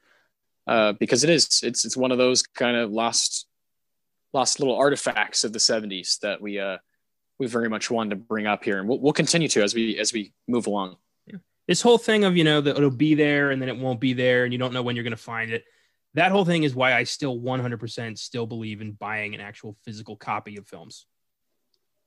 uh, 0.67 0.93
because 0.93 1.25
it 1.25 1.31
is 1.31 1.61
it's 1.63 1.85
it's 1.85 1.97
one 1.97 2.13
of 2.13 2.19
those 2.19 2.43
kind 2.43 2.77
of 2.77 2.91
lost 2.91 3.47
lost 4.33 4.61
little 4.61 4.77
artifacts 4.77 5.45
of 5.45 5.53
the 5.53 5.59
'70s 5.59 6.21
that 6.21 6.41
we 6.41 6.59
uh 6.59 6.79
we 7.39 7.47
very 7.47 7.69
much 7.69 7.91
wanted 7.91 8.11
to 8.11 8.17
bring 8.17 8.47
up 8.47 8.65
here, 8.65 8.79
and 8.79 8.89
we'll 8.89 9.01
we'll 9.01 9.13
continue 9.13 9.49
to 9.49 9.63
as 9.63 9.75
we 9.75 9.99
as 9.99 10.13
we 10.13 10.33
move 10.47 10.67
along. 10.67 10.97
this 11.67 11.83
whole 11.83 11.99
thing 11.99 12.25
of 12.25 12.37
you 12.37 12.45
know 12.45 12.61
that 12.61 12.77
it'll 12.77 12.91
be 12.91 13.15
there 13.15 13.51
and 13.51 13.61
then 13.61 13.69
it 13.69 13.79
won't 13.79 14.01
be 14.01 14.13
there 14.13 14.45
and 14.45 14.53
you 14.53 14.59
don't 14.59 14.73
know 14.73 14.83
when 14.83 14.97
you're 14.97 15.05
going 15.05 15.11
to 15.11 15.17
find 15.17 15.51
it 15.51 15.65
that 16.15 16.33
whole 16.33 16.45
thing 16.45 16.63
is 16.63 16.75
why 16.75 16.95
i 16.95 17.05
still 17.05 17.39
100% 17.39 18.19
still 18.19 18.47
believe 18.47 18.81
in 18.81 18.93
buying 18.93 19.35
an 19.35 19.41
actual 19.41 19.77
physical 19.85 20.17
copy 20.17 20.57
of 20.57 20.67
films 20.67 21.07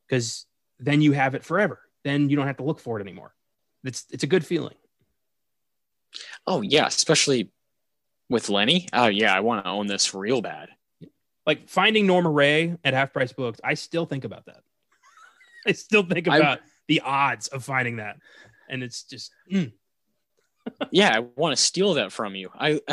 because 0.08 0.46
then 0.80 1.02
you 1.02 1.12
have 1.12 1.36
it 1.36 1.44
forever 1.44 1.80
then 2.04 2.30
you 2.30 2.36
don't 2.36 2.48
have 2.48 2.58
to 2.58 2.64
look 2.64 2.80
for 2.80 3.00
it 3.00 3.02
anymore 3.02 3.34
It's 3.84 4.06
it's 4.12 4.24
a 4.24 4.28
good 4.28 4.46
feeling. 4.46 4.76
Oh 6.46 6.62
yeah, 6.62 6.88
especially 6.88 7.52
with 8.30 8.50
Lenny. 8.50 8.88
Oh 8.94 9.08
yeah, 9.08 9.34
I 9.34 9.40
want 9.40 9.64
to 9.64 9.70
own 9.70 9.88
this 9.88 10.14
real 10.14 10.42
bad. 10.42 10.70
Like 11.46 11.70
finding 11.70 12.06
Norma 12.06 12.30
Rae 12.30 12.78
at 12.84 12.94
half 12.94 13.14
price 13.14 13.34
books, 13.34 13.60
I 13.64 13.74
still 13.74 14.06
think 14.06 14.24
about 14.24 14.46
that. 14.46 14.62
I 15.68 15.72
still 15.72 16.04
think 16.04 16.28
about 16.28 16.60
I, 16.60 16.62
the 16.88 17.02
odds 17.02 17.48
of 17.48 17.64
finding 17.64 17.98
that, 17.98 18.18
and 18.70 18.84
it's 18.84 19.04
just. 19.04 19.32
Mm. 19.52 19.74
yeah, 20.92 21.12
I 21.16 21.20
want 21.36 21.56
to 21.56 21.62
steal 21.62 21.96
that 21.96 22.12
from 22.12 22.36
you. 22.36 22.50
I 22.54 22.80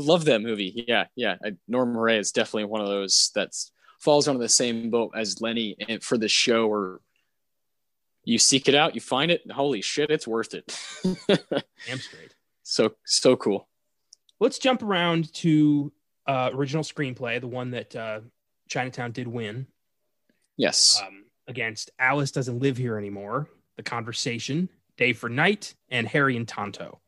love 0.00 0.24
that 0.26 0.42
movie. 0.42 0.84
Yeah, 0.88 1.06
yeah. 1.16 1.36
I, 1.44 1.56
Norma 1.68 2.00
Rae 2.00 2.18
is 2.18 2.32
definitely 2.32 2.64
one 2.64 2.80
of 2.80 2.88
those 2.88 3.30
that 3.34 3.50
falls 3.98 4.28
under 4.28 4.40
the 4.40 4.48
same 4.48 4.90
boat 4.90 5.12
as 5.14 5.40
Lenny 5.40 5.76
and 5.88 6.02
for 6.02 6.18
the 6.18 6.28
show, 6.28 6.68
or 6.68 7.00
you 8.24 8.38
seek 8.38 8.68
it 8.68 8.74
out, 8.74 8.94
you 8.94 9.00
find 9.00 9.30
it, 9.30 9.48
holy 9.50 9.82
shit, 9.82 10.10
it's 10.10 10.26
worth 10.26 10.54
it. 10.54 10.66
Damn 11.86 11.98
straight. 11.98 12.34
So 12.62 12.94
so 13.04 13.36
cool. 13.36 13.68
Let's 14.38 14.58
jump 14.58 14.82
around 14.82 15.32
to 15.34 15.92
uh, 16.26 16.50
original 16.52 16.82
screenplay, 16.82 17.40
the 17.40 17.48
one 17.48 17.72
that 17.72 17.94
uh, 17.94 18.20
Chinatown 18.68 19.12
did 19.12 19.28
win. 19.28 19.66
Yes. 20.56 21.00
Um, 21.04 21.24
against 21.48 21.90
Alice 21.98 22.30
Doesn't 22.30 22.60
Live 22.60 22.76
Here 22.76 22.96
Anymore, 22.96 23.48
The 23.76 23.82
Conversation, 23.82 24.68
Day 24.96 25.12
for 25.12 25.28
Night, 25.28 25.74
and 25.90 26.06
Harry 26.06 26.36
and 26.36 26.46
Tonto. 26.46 27.00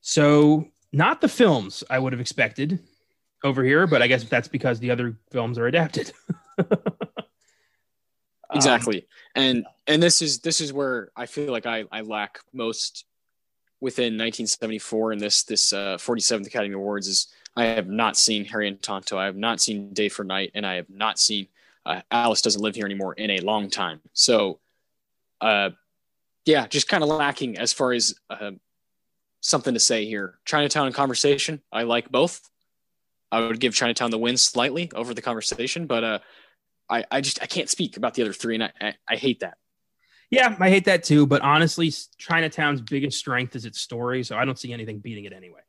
So, 0.00 0.68
not 0.92 1.20
the 1.20 1.28
films 1.28 1.84
I 1.88 1.98
would 1.98 2.12
have 2.12 2.20
expected 2.20 2.78
over 3.44 3.64
here, 3.64 3.86
but 3.86 4.02
I 4.02 4.06
guess 4.06 4.24
that's 4.24 4.48
because 4.48 4.78
the 4.78 4.90
other 4.90 5.16
films 5.30 5.58
are 5.58 5.66
adapted. 5.66 6.12
exactly. 8.54 8.98
Um, 9.36 9.42
and 9.42 9.66
and 9.86 10.02
this 10.02 10.22
is 10.22 10.40
this 10.40 10.60
is 10.60 10.72
where 10.72 11.10
I 11.16 11.26
feel 11.26 11.50
like 11.50 11.66
I, 11.66 11.84
I 11.90 12.02
lack 12.02 12.40
most 12.52 13.04
within 13.80 14.14
1974 14.14 15.12
and 15.12 15.20
this 15.20 15.42
this 15.42 15.72
uh, 15.72 15.96
47th 15.98 16.46
Academy 16.46 16.74
Awards 16.74 17.08
is 17.08 17.28
I 17.56 17.64
have 17.64 17.88
not 17.88 18.16
seen 18.16 18.44
Harry 18.46 18.68
and 18.68 18.80
Tonto. 18.80 19.18
I 19.18 19.26
have 19.26 19.36
not 19.36 19.60
seen 19.60 19.92
Day 19.92 20.08
for 20.08 20.24
Night, 20.24 20.52
and 20.54 20.66
I 20.66 20.74
have 20.74 20.88
not 20.88 21.18
seen 21.18 21.48
uh, 21.84 22.00
Alice 22.10 22.42
doesn't 22.42 22.62
live 22.62 22.74
here 22.74 22.86
anymore 22.86 23.14
in 23.14 23.30
a 23.30 23.40
long 23.40 23.68
time. 23.68 24.00
So, 24.12 24.60
uh, 25.40 25.70
yeah, 26.44 26.66
just 26.66 26.88
kind 26.88 27.02
of 27.02 27.10
lacking 27.10 27.58
as 27.58 27.72
far 27.72 27.92
as 27.92 28.14
uh, 28.30 28.52
something 29.42 29.74
to 29.74 29.80
say 29.80 30.06
here. 30.06 30.38
Chinatown 30.46 30.86
and 30.86 30.94
Conversation, 30.94 31.60
I 31.70 31.82
like 31.82 32.10
both. 32.10 32.48
I 33.30 33.40
would 33.40 33.60
give 33.60 33.74
Chinatown 33.74 34.10
the 34.10 34.18
win 34.18 34.36
slightly 34.36 34.90
over 34.94 35.12
the 35.12 35.22
Conversation, 35.22 35.86
but 35.86 36.04
uh, 36.04 36.18
I, 36.88 37.04
I 37.10 37.20
just 37.20 37.42
I 37.42 37.46
can't 37.46 37.68
speak 37.68 37.96
about 37.96 38.14
the 38.14 38.22
other 38.22 38.32
three, 38.32 38.54
and 38.54 38.64
I, 38.64 38.72
I, 38.80 38.94
I 39.08 39.16
hate 39.16 39.40
that. 39.40 39.58
Yeah, 40.30 40.56
I 40.58 40.70
hate 40.70 40.86
that 40.86 41.04
too. 41.04 41.26
But 41.26 41.42
honestly, 41.42 41.92
Chinatown's 42.16 42.80
biggest 42.80 43.18
strength 43.18 43.54
is 43.56 43.64
its 43.66 43.80
story, 43.80 44.22
so 44.22 44.36
I 44.36 44.44
don't 44.44 44.58
see 44.58 44.72
anything 44.72 44.98
beating 44.98 45.24
it 45.24 45.32
anyway. 45.32 45.60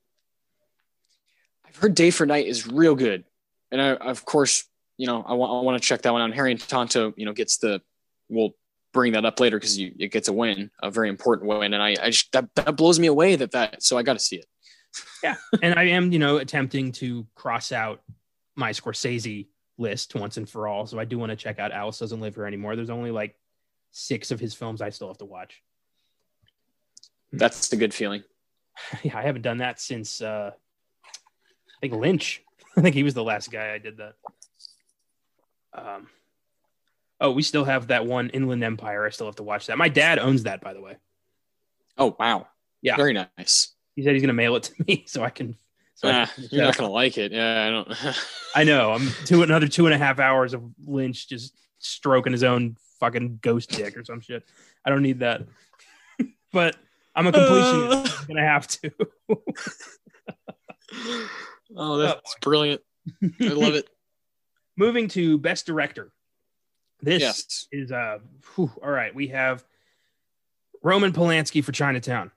I've 1.65 1.75
heard 1.75 1.95
Day 1.95 2.11
for 2.11 2.25
Night 2.25 2.47
is 2.47 2.67
real 2.67 2.95
good, 2.95 3.23
and 3.71 3.81
I, 3.81 3.93
of 3.93 4.23
course, 4.25 4.65
you 4.97 5.07
know, 5.07 5.23
I 5.25 5.33
want 5.33 5.51
I 5.51 5.61
want 5.65 5.81
to 5.81 5.85
check 5.87 6.03
that 6.03 6.13
one 6.13 6.21
out. 6.21 6.33
Harry 6.33 6.51
and 6.51 6.59
Tonto, 6.59 7.13
you 7.17 7.25
know, 7.25 7.33
gets 7.33 7.57
the 7.57 7.81
we'll 8.29 8.55
bring 8.93 9.13
that 9.13 9.25
up 9.25 9.39
later 9.39 9.59
because 9.59 9.77
it 9.77 10.11
gets 10.11 10.27
a 10.27 10.33
win, 10.33 10.71
a 10.81 10.89
very 10.89 11.09
important 11.09 11.49
win, 11.49 11.73
and 11.73 11.83
I, 11.83 11.95
I 12.01 12.09
just 12.11 12.31
that, 12.31 12.47
that 12.55 12.77
blows 12.77 12.99
me 12.99 13.07
away 13.07 13.35
that 13.35 13.51
that 13.51 13.83
so 13.83 13.97
I 13.97 14.03
got 14.03 14.13
to 14.13 14.19
see 14.19 14.37
it. 14.37 14.45
yeah, 15.23 15.35
and 15.61 15.77
I 15.77 15.83
am 15.85 16.11
you 16.11 16.19
know 16.19 16.37
attempting 16.37 16.91
to 16.93 17.27
cross 17.35 17.71
out 17.71 18.01
my 18.55 18.71
Scorsese 18.71 19.47
list 19.77 20.15
once 20.15 20.37
and 20.37 20.47
for 20.47 20.67
all, 20.67 20.85
so 20.85 20.99
I 20.99 21.05
do 21.05 21.17
want 21.17 21.31
to 21.31 21.35
check 21.35 21.59
out 21.59 21.71
Alice 21.71 21.99
Doesn't 21.99 22.21
Live 22.21 22.35
Here 22.35 22.45
Anymore. 22.45 22.75
There's 22.75 22.89
only 22.89 23.11
like 23.11 23.35
six 23.91 24.31
of 24.31 24.39
his 24.39 24.53
films 24.53 24.81
I 24.81 24.89
still 24.89 25.07
have 25.07 25.17
to 25.17 25.25
watch. 25.25 25.61
That's 27.31 27.71
a 27.73 27.77
good 27.77 27.93
feeling. 27.93 28.23
Yeah, 29.03 29.15
I 29.17 29.21
haven't 29.21 29.43
done 29.43 29.59
that 29.59 29.79
since 29.79 30.19
uh, 30.19 30.49
I 31.05 31.79
think 31.79 31.93
Lynch. 31.93 32.41
I 32.77 32.81
think 32.81 32.95
he 32.95 33.03
was 33.03 33.13
the 33.13 33.23
last 33.23 33.51
guy 33.51 33.71
I 33.71 33.77
did 33.77 33.97
that. 33.97 34.15
Um, 35.75 36.07
oh, 37.23 37.31
we 37.31 37.41
still 37.41 37.63
have 37.63 37.87
that 37.87 38.05
one 38.05 38.29
Inland 38.29 38.63
Empire. 38.63 39.05
I 39.05 39.09
still 39.09 39.25
have 39.25 39.37
to 39.37 39.43
watch 39.43 39.67
that. 39.67 39.77
My 39.77 39.89
dad 39.89 40.19
owns 40.19 40.43
that, 40.43 40.61
by 40.61 40.73
the 40.73 40.81
way. 40.81 40.97
Oh 41.97 42.15
wow! 42.19 42.47
Yeah, 42.81 42.97
very 42.97 43.13
nice. 43.13 43.73
He 43.95 44.03
said 44.03 44.13
he's 44.13 44.21
gonna 44.21 44.33
mail 44.33 44.55
it 44.55 44.63
to 44.63 44.85
me 44.87 45.05
so 45.07 45.23
I 45.23 45.31
can. 45.31 45.57
So 45.95 46.09
I 46.09 46.25
can 46.25 46.47
you're 46.51 46.65
not 46.65 46.77
gonna 46.77 46.91
like 46.91 47.17
it. 47.17 47.31
Yeah, 47.31 47.65
I 47.65 47.71
don't. 47.71 48.17
I 48.55 48.63
know. 48.65 48.91
I'm 48.91 49.09
two 49.25 49.41
another 49.41 49.67
two 49.67 49.85
and 49.85 49.95
a 49.95 49.97
half 49.97 50.19
hours 50.19 50.53
of 50.53 50.63
Lynch 50.85 51.27
just 51.27 51.55
stroking 51.79 52.33
his 52.33 52.43
own 52.43 52.77
fucking 52.99 53.39
ghost 53.41 53.71
dick 53.71 53.97
or 53.97 54.03
some 54.03 54.21
shit. 54.21 54.43
I 54.85 54.89
don't 54.89 55.01
need 55.01 55.19
that. 55.19 55.43
but 56.51 56.75
I'm 57.15 57.27
a 57.27 57.31
completionist. 57.31 58.07
Uh, 58.07 58.17
I'm 58.19 58.27
gonna 58.27 58.47
have 58.47 58.67
to. 58.67 58.91
oh, 61.75 61.97
that's 61.97 62.35
oh, 62.35 62.39
brilliant. 62.41 62.81
I 63.21 63.47
love 63.47 63.75
it. 63.75 63.87
Moving 64.75 65.07
to 65.09 65.37
best 65.37 65.67
director. 65.67 66.11
This 67.03 67.21
yes. 67.21 67.67
is 67.71 67.91
uh 67.91 68.19
whew, 68.55 68.71
all 68.81 68.89
right. 68.89 69.13
We 69.13 69.27
have 69.27 69.65
Roman 70.81 71.11
Polanski 71.11 71.61
for 71.61 71.73
Chinatown, 71.73 72.31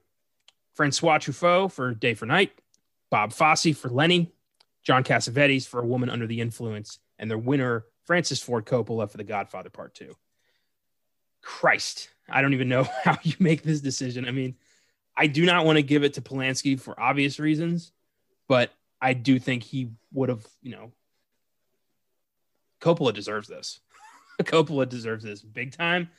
Francois 0.74 1.18
Truffaut 1.18 1.70
for 1.70 1.94
Day 1.94 2.14
for 2.14 2.26
Night, 2.26 2.52
Bob 3.08 3.32
Fosse 3.32 3.76
for 3.76 3.88
Lenny, 3.88 4.32
John 4.82 5.04
Cassavetes 5.04 5.68
for 5.68 5.80
A 5.80 5.86
Woman 5.86 6.10
Under 6.10 6.26
the 6.26 6.40
Influence, 6.40 6.98
and 7.16 7.30
their 7.30 7.38
winner 7.38 7.84
Francis 8.06 8.42
Ford 8.42 8.66
Coppola 8.66 9.08
for 9.08 9.16
The 9.16 9.24
Godfather 9.24 9.70
Part 9.70 9.94
Two. 9.94 10.16
Christ, 11.42 12.10
I 12.28 12.42
don't 12.42 12.54
even 12.54 12.68
know 12.68 12.82
how 13.04 13.18
you 13.22 13.34
make 13.38 13.62
this 13.62 13.80
decision. 13.80 14.26
I 14.26 14.32
mean, 14.32 14.56
I 15.16 15.28
do 15.28 15.46
not 15.46 15.64
want 15.64 15.76
to 15.76 15.82
give 15.82 16.02
it 16.02 16.14
to 16.14 16.20
Polanski 16.20 16.78
for 16.78 16.98
obvious 17.00 17.38
reasons, 17.38 17.92
but 18.48 18.72
I 19.00 19.12
do 19.12 19.38
think 19.38 19.62
he 19.62 19.90
would 20.12 20.28
have, 20.28 20.44
you 20.60 20.72
know, 20.72 20.90
Coppola 22.80 23.14
deserves 23.14 23.48
this. 23.48 23.80
Coppola 24.42 24.88
deserves 24.88 25.24
this 25.24 25.42
big 25.42 25.76
time. 25.76 26.10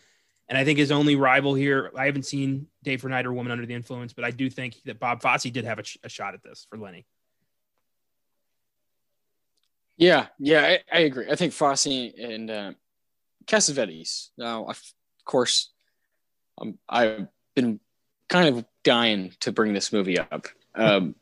And 0.49 0.57
I 0.57 0.63
think 0.63 0.79
his 0.79 0.91
only 0.91 1.15
rival 1.15 1.55
here, 1.55 1.91
I 1.95 2.05
haven't 2.05 2.23
seen 2.23 2.67
Day 2.83 2.97
for 2.97 3.09
Night 3.09 3.25
or 3.25 3.33
Woman 3.33 3.51
Under 3.51 3.65
the 3.65 3.73
Influence, 3.73 4.13
but 4.13 4.23
I 4.23 4.31
do 4.31 4.49
think 4.49 4.77
that 4.85 4.99
Bob 4.99 5.21
Fosse 5.21 5.43
did 5.43 5.65
have 5.65 5.79
a, 5.79 5.83
a 6.03 6.09
shot 6.09 6.33
at 6.33 6.43
this 6.43 6.65
for 6.69 6.77
Lenny. 6.77 7.05
Yeah, 9.97 10.27
yeah, 10.39 10.61
I, 10.61 10.79
I 10.91 10.99
agree. 11.01 11.29
I 11.29 11.35
think 11.35 11.53
Fosse 11.53 11.87
and 11.87 12.49
uh, 12.49 12.71
Cassavetes. 13.45 14.29
Now, 14.37 14.65
of 14.65 14.81
course, 15.25 15.71
um, 16.61 16.77
I've 16.87 17.27
been 17.55 17.79
kind 18.29 18.55
of 18.55 18.65
dying 18.83 19.33
to 19.41 19.51
bring 19.51 19.73
this 19.73 19.91
movie 19.91 20.19
up. 20.19 20.47
Um, 20.75 21.15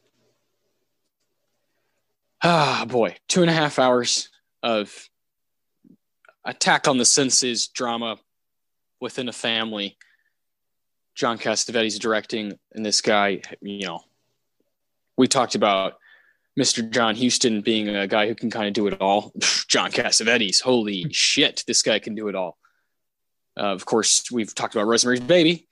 ah, 2.44 2.86
boy, 2.88 3.16
two 3.28 3.42
and 3.42 3.50
a 3.50 3.54
half 3.54 3.80
hours 3.80 4.30
of 4.62 5.10
attack 6.46 6.88
on 6.88 6.98
the 6.98 7.06
senses 7.06 7.68
drama 7.68 8.18
within 9.02 9.28
a 9.28 9.34
family. 9.34 9.98
John 11.16 11.38
Cassavetes 11.38 12.00
directing, 12.00 12.54
and 12.74 12.86
this 12.86 13.02
guy, 13.02 13.42
you 13.62 13.88
know, 13.88 14.02
we 15.18 15.28
talked 15.28 15.56
about 15.56 15.94
Mr. 16.60 16.90
John 16.90 17.16
Huston 17.16 17.62
being 17.62 17.90
a 17.90 18.08
guy 18.08 18.28
who 18.28 18.36
can 18.36 18.50
kind 18.50 18.68
of 18.68 18.74
do 18.74 18.88
it 18.88 19.02
all. 19.02 19.34
John 19.68 19.92
Cassavetes, 19.92 20.62
holy 20.62 21.06
shit, 21.12 21.64
this 21.68 21.82
guy 21.82 22.00
can 22.00 22.16
do 22.16 22.28
it 22.28 22.36
all. 22.36 22.58
Uh, 23.58 23.74
of 23.74 23.86
course, 23.86 24.30
we've 24.32 24.54
talked 24.54 24.76
about 24.76 24.88
Rosemary's 24.88 25.22
Baby. 25.22 25.68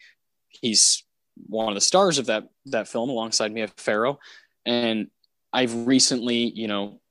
He's 0.50 1.04
one 1.48 1.70
of 1.70 1.76
the 1.76 1.82
stars 1.82 2.20
of 2.20 2.28
that 2.28 2.48
that 2.68 2.88
film 2.88 3.10
alongside 3.10 3.52
Mia 3.52 3.68
Farrow, 3.68 4.20
and 4.66 5.08
I've 5.52 5.88
recently, 5.88 6.50
you 6.50 6.68
know, 6.68 7.02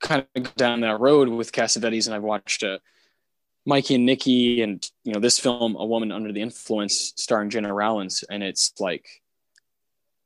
kind 0.00 0.26
of 0.36 0.54
down 0.54 0.80
that 0.82 1.00
road 1.00 1.28
with 1.28 1.52
Cassavetes, 1.52 2.06
and 2.06 2.14
I've 2.14 2.22
watched 2.22 2.62
uh, 2.62 2.78
Mikey 3.64 3.94
and 3.94 4.06
Nicky 4.06 4.62
and 4.62 4.84
you 5.04 5.12
know 5.12 5.20
this 5.20 5.38
film, 5.38 5.76
A 5.76 5.84
Woman 5.84 6.12
Under 6.12 6.32
the 6.32 6.42
Influence, 6.42 7.12
starring 7.16 7.50
Gena 7.50 7.72
Rowlands, 7.72 8.24
and 8.28 8.42
it's 8.42 8.72
like, 8.80 9.06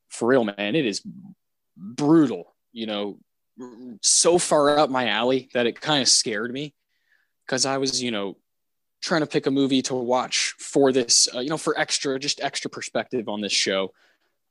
for 0.08 0.28
real, 0.28 0.44
man, 0.44 0.74
it 0.74 0.86
is 0.86 1.02
brutal. 1.76 2.54
You 2.72 2.86
know, 2.86 3.18
so 4.02 4.38
far 4.38 4.78
up 4.78 4.90
my 4.90 5.08
alley 5.08 5.48
that 5.54 5.66
it 5.66 5.80
kind 5.80 6.02
of 6.02 6.08
scared 6.08 6.52
me 6.52 6.74
because 7.44 7.66
I 7.66 7.78
was, 7.78 8.02
you 8.02 8.10
know, 8.10 8.36
trying 9.00 9.20
to 9.20 9.26
pick 9.26 9.46
a 9.46 9.50
movie 9.50 9.82
to 9.82 9.94
watch 9.94 10.54
for 10.58 10.92
this, 10.92 11.28
uh, 11.34 11.40
you 11.40 11.48
know, 11.48 11.56
for 11.56 11.78
extra, 11.78 12.18
just 12.18 12.40
extra 12.40 12.70
perspective 12.70 13.28
on 13.28 13.40
this 13.40 13.52
show, 13.52 13.92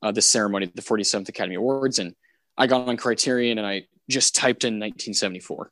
uh, 0.02 0.12
ceremony, 0.14 0.70
the 0.74 0.82
47th 0.82 1.28
Academy 1.28 1.56
Awards, 1.56 1.98
and 1.98 2.14
I 2.56 2.66
got 2.66 2.88
on 2.88 2.96
Criterion 2.96 3.58
and 3.58 3.66
I 3.66 3.86
just 4.08 4.34
typed 4.34 4.64
in 4.64 4.74
1974. 4.74 5.70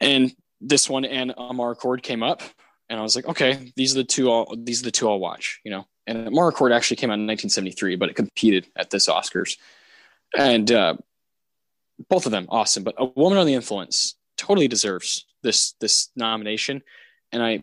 And 0.00 0.34
this 0.62 0.88
one 0.88 1.04
and 1.04 1.32
Amarcord 1.36 2.02
came 2.02 2.22
up, 2.22 2.40
and 2.88 2.98
I 2.98 3.02
was 3.02 3.16
like, 3.16 3.26
okay, 3.26 3.72
these 3.76 3.94
are 3.94 4.00
the 4.00 4.04
two. 4.04 4.30
I'll, 4.30 4.54
these 4.56 4.80
are 4.80 4.84
the 4.84 4.90
two 4.90 5.08
I'll 5.08 5.18
watch. 5.18 5.60
You 5.64 5.72
know, 5.72 5.86
and 6.06 6.28
Amarcord 6.28 6.74
actually 6.74 6.96
came 6.96 7.10
out 7.10 7.14
in 7.14 7.26
1973, 7.26 7.96
but 7.96 8.10
it 8.10 8.16
competed 8.16 8.68
at 8.76 8.90
this 8.90 9.08
Oscars, 9.08 9.58
and 10.36 10.70
uh, 10.70 10.96
both 12.08 12.26
of 12.26 12.32
them 12.32 12.46
awesome. 12.48 12.84
But 12.84 12.94
A 12.98 13.04
Woman 13.04 13.38
on 13.38 13.46
the 13.46 13.54
Influence 13.54 14.16
totally 14.36 14.68
deserves 14.68 15.26
this 15.42 15.72
this 15.80 16.10
nomination, 16.16 16.82
and 17.32 17.42
I 17.42 17.62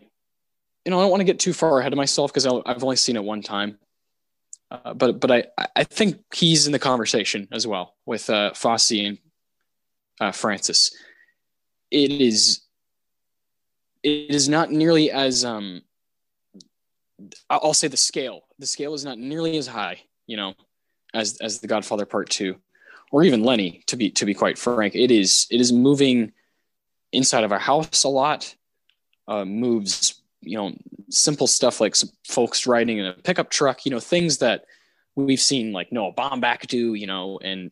you 0.84 0.90
know, 0.90 0.98
I 0.98 1.02
don't 1.02 1.10
want 1.10 1.20
to 1.20 1.24
get 1.24 1.38
too 1.38 1.52
far 1.52 1.78
ahead 1.78 1.92
of 1.92 1.96
myself 1.96 2.32
because 2.32 2.46
I've 2.46 2.82
only 2.82 2.96
seen 2.96 3.16
it 3.16 3.24
one 3.24 3.42
time. 3.42 3.78
Uh, 4.70 4.94
but 4.94 5.20
but 5.20 5.30
I 5.30 5.44
I 5.76 5.84
think 5.84 6.22
he's 6.32 6.66
in 6.66 6.72
the 6.72 6.78
conversation 6.78 7.48
as 7.52 7.66
well 7.66 7.96
with 8.06 8.30
uh, 8.30 8.52
Fosse 8.54 8.92
and 8.92 9.18
uh, 10.20 10.32
Francis. 10.32 10.94
It 11.90 12.12
is 12.12 12.60
it 14.02 14.34
is 14.34 14.48
not 14.48 14.70
nearly 14.70 15.10
as 15.10 15.44
um 15.44 15.82
I'll 17.48 17.74
say 17.74 17.88
the 17.88 17.96
scale. 17.96 18.42
The 18.58 18.66
scale 18.66 18.94
is 18.94 19.04
not 19.04 19.18
nearly 19.18 19.56
as 19.58 19.66
high, 19.66 20.02
you 20.26 20.36
know, 20.36 20.54
as 21.12 21.38
as 21.40 21.60
The 21.60 21.66
Godfather 21.66 22.06
Part 22.06 22.30
Two, 22.30 22.56
or 23.10 23.24
even 23.24 23.44
Lenny. 23.44 23.82
To 23.88 23.96
be 23.96 24.10
to 24.12 24.24
be 24.24 24.34
quite 24.34 24.58
frank, 24.58 24.94
it 24.94 25.10
is 25.10 25.46
it 25.50 25.60
is 25.60 25.72
moving 25.72 26.32
inside 27.12 27.44
of 27.44 27.52
our 27.52 27.58
house 27.58 28.04
a 28.04 28.08
lot. 28.08 28.54
Uh, 29.28 29.44
moves, 29.44 30.20
you 30.40 30.56
know, 30.56 30.74
simple 31.08 31.46
stuff 31.46 31.80
like 31.80 31.94
folks 32.26 32.66
riding 32.66 32.98
in 32.98 33.06
a 33.06 33.12
pickup 33.12 33.50
truck. 33.50 33.84
You 33.84 33.92
know, 33.92 34.00
things 34.00 34.38
that 34.38 34.64
we've 35.14 35.40
seen 35.40 35.72
like 35.72 35.92
Noah 35.92 36.14
Baumbach 36.14 36.66
do. 36.66 36.94
You 36.94 37.06
know, 37.06 37.38
and 37.42 37.70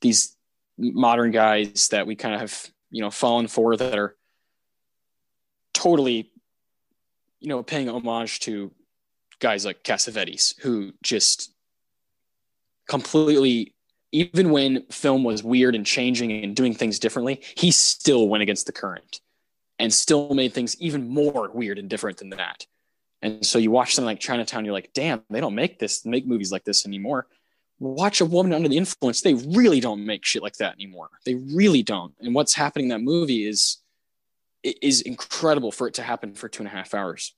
these 0.00 0.36
modern 0.76 1.30
guys 1.30 1.88
that 1.88 2.06
we 2.06 2.14
kind 2.14 2.34
of 2.34 2.40
have 2.40 2.70
you 2.90 3.00
know 3.00 3.10
fallen 3.10 3.48
for 3.48 3.76
that 3.76 3.98
are 3.98 4.16
totally 5.84 6.32
you 7.44 7.50
know, 7.50 7.62
paying 7.62 7.90
homage 7.90 8.40
to 8.40 8.72
guys 9.38 9.66
like 9.66 9.84
Cassavetes, 9.84 10.58
who 10.60 10.92
just 11.02 11.52
completely, 12.88 13.74
even 14.12 14.50
when 14.50 14.86
film 14.90 15.24
was 15.24 15.42
weird 15.42 15.74
and 15.74 15.84
changing 15.84 16.32
and 16.42 16.56
doing 16.56 16.72
things 16.72 16.98
differently, 16.98 17.42
he 17.54 17.70
still 17.70 18.28
went 18.28 18.42
against 18.42 18.64
the 18.64 18.72
current 18.72 19.20
and 19.78 19.92
still 19.92 20.32
made 20.34 20.54
things 20.54 20.80
even 20.80 21.06
more 21.06 21.50
weird 21.52 21.78
and 21.78 21.90
different 21.90 22.16
than 22.16 22.30
that. 22.30 22.66
And 23.20 23.44
so 23.44 23.58
you 23.58 23.70
watch 23.70 23.94
something 23.94 24.06
like 24.06 24.20
Chinatown, 24.20 24.64
you're 24.64 24.72
like, 24.72 24.94
damn, 24.94 25.22
they 25.28 25.40
don't 25.40 25.54
make 25.54 25.78
this, 25.78 26.06
make 26.06 26.26
movies 26.26 26.50
like 26.50 26.64
this 26.64 26.86
anymore. 26.86 27.26
Watch 27.78 28.22
a 28.22 28.26
woman 28.26 28.54
under 28.54 28.70
the 28.70 28.78
influence. 28.78 29.20
They 29.20 29.34
really 29.34 29.80
don't 29.80 30.06
make 30.06 30.24
shit 30.24 30.42
like 30.42 30.56
that 30.56 30.74
anymore. 30.74 31.10
They 31.26 31.34
really 31.34 31.82
don't. 31.82 32.14
And 32.20 32.34
what's 32.34 32.54
happening 32.54 32.86
in 32.86 32.90
that 32.90 33.02
movie 33.02 33.46
is 33.46 33.82
it 34.64 34.78
is 34.82 35.02
incredible 35.02 35.70
for 35.70 35.86
it 35.86 35.94
to 35.94 36.02
happen 36.02 36.34
for 36.34 36.48
two 36.48 36.62
and 36.62 36.68
a 36.68 36.70
half 36.70 36.94
hours. 36.94 37.34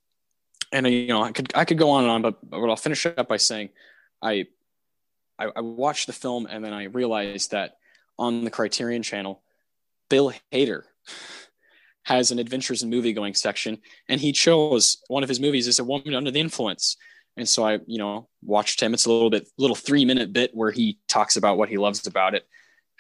And 0.73 0.87
uh, 0.87 0.89
you 0.89 1.09
know, 1.09 1.23
I 1.23 1.33
could 1.33 1.53
I 1.55 1.65
could 1.65 1.77
go 1.77 1.91
on 1.91 2.05
and 2.05 2.11
on, 2.11 2.23
but, 2.23 2.49
but 2.49 2.65
I'll 2.71 2.77
finish 2.77 3.05
up 3.05 3.29
by 3.29 3.37
saying, 3.37 3.71
I, 4.23 4.47
I 5.39 5.49
I 5.57 5.61
watched 5.61 6.07
the 6.07 6.13
film 6.13 6.47
and 6.49 6.65
then 6.65 6.73
I 6.73 6.85
realized 6.85 7.51
that 7.51 7.77
on 8.19 8.45
the 8.45 8.51
Criterion 8.51 9.03
Channel, 9.03 9.43
Bill 10.09 10.33
Hader 10.53 10.83
has 12.05 12.31
an 12.31 12.39
adventures 12.39 12.83
in 12.83 12.89
movie 12.89 13.13
going 13.13 13.35
section, 13.35 13.79
and 14.09 14.21
he 14.21 14.33
chose 14.33 15.03
one 15.09 15.23
of 15.23 15.29
his 15.29 15.41
movies 15.41 15.67
is 15.67 15.81
a 15.81 15.85
woman 15.85 16.15
under 16.15 16.31
the 16.31 16.41
influence. 16.41 16.97
And 17.37 17.47
so 17.47 17.67
I, 17.67 17.81
you 17.87 17.99
know, 17.99 18.29
watched 18.43 18.81
him. 18.81 18.95
It's 18.95 19.05
a 19.05 19.13
little 19.13 19.29
bit, 19.29 19.47
little 19.59 19.77
three 19.77 20.07
minute 20.07 20.33
bit 20.33 20.55
where 20.55 20.71
he 20.71 20.99
talks 21.07 21.37
about 21.37 21.59
what 21.59 21.69
he 21.69 21.77
loves 21.77 22.07
about 22.07 22.35
it. 22.35 22.47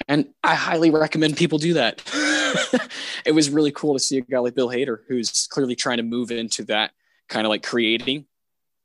And 0.09 0.29
I 0.45 0.55
highly 0.55 0.91
recommend 0.91 1.37
people 1.37 1.59
do 1.59 1.75
that. 1.75 2.03
it 3.25 3.33
was 3.33 3.51
really 3.51 3.73
cool 3.73 3.95
to 3.95 3.99
see 3.99 4.19
a 4.19 4.21
guy 4.21 4.39
like 4.39 4.55
Bill 4.55 4.69
Hader, 4.69 4.99
who's 5.09 5.47
clearly 5.47 5.75
trying 5.75 5.97
to 5.97 6.03
move 6.03 6.31
into 6.31 6.65
that 6.65 6.93
kind 7.29 7.47
of 7.47 7.51
like 7.51 7.63
creating 7.63 8.27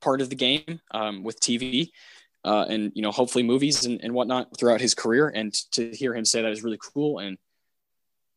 part 0.01 0.21
of 0.21 0.29
the 0.29 0.35
game 0.35 0.79
um, 0.91 1.23
with 1.23 1.39
TV 1.39 1.91
uh, 2.43 2.65
and, 2.69 2.91
you 2.95 3.01
know, 3.01 3.11
hopefully 3.11 3.43
movies 3.43 3.85
and, 3.85 4.01
and 4.01 4.13
whatnot 4.13 4.57
throughout 4.57 4.81
his 4.81 4.95
career. 4.95 5.29
And 5.29 5.53
to 5.71 5.91
hear 5.91 6.15
him 6.15 6.25
say 6.25 6.41
that 6.41 6.51
is 6.51 6.63
really 6.63 6.79
cool. 6.93 7.19
And 7.19 7.37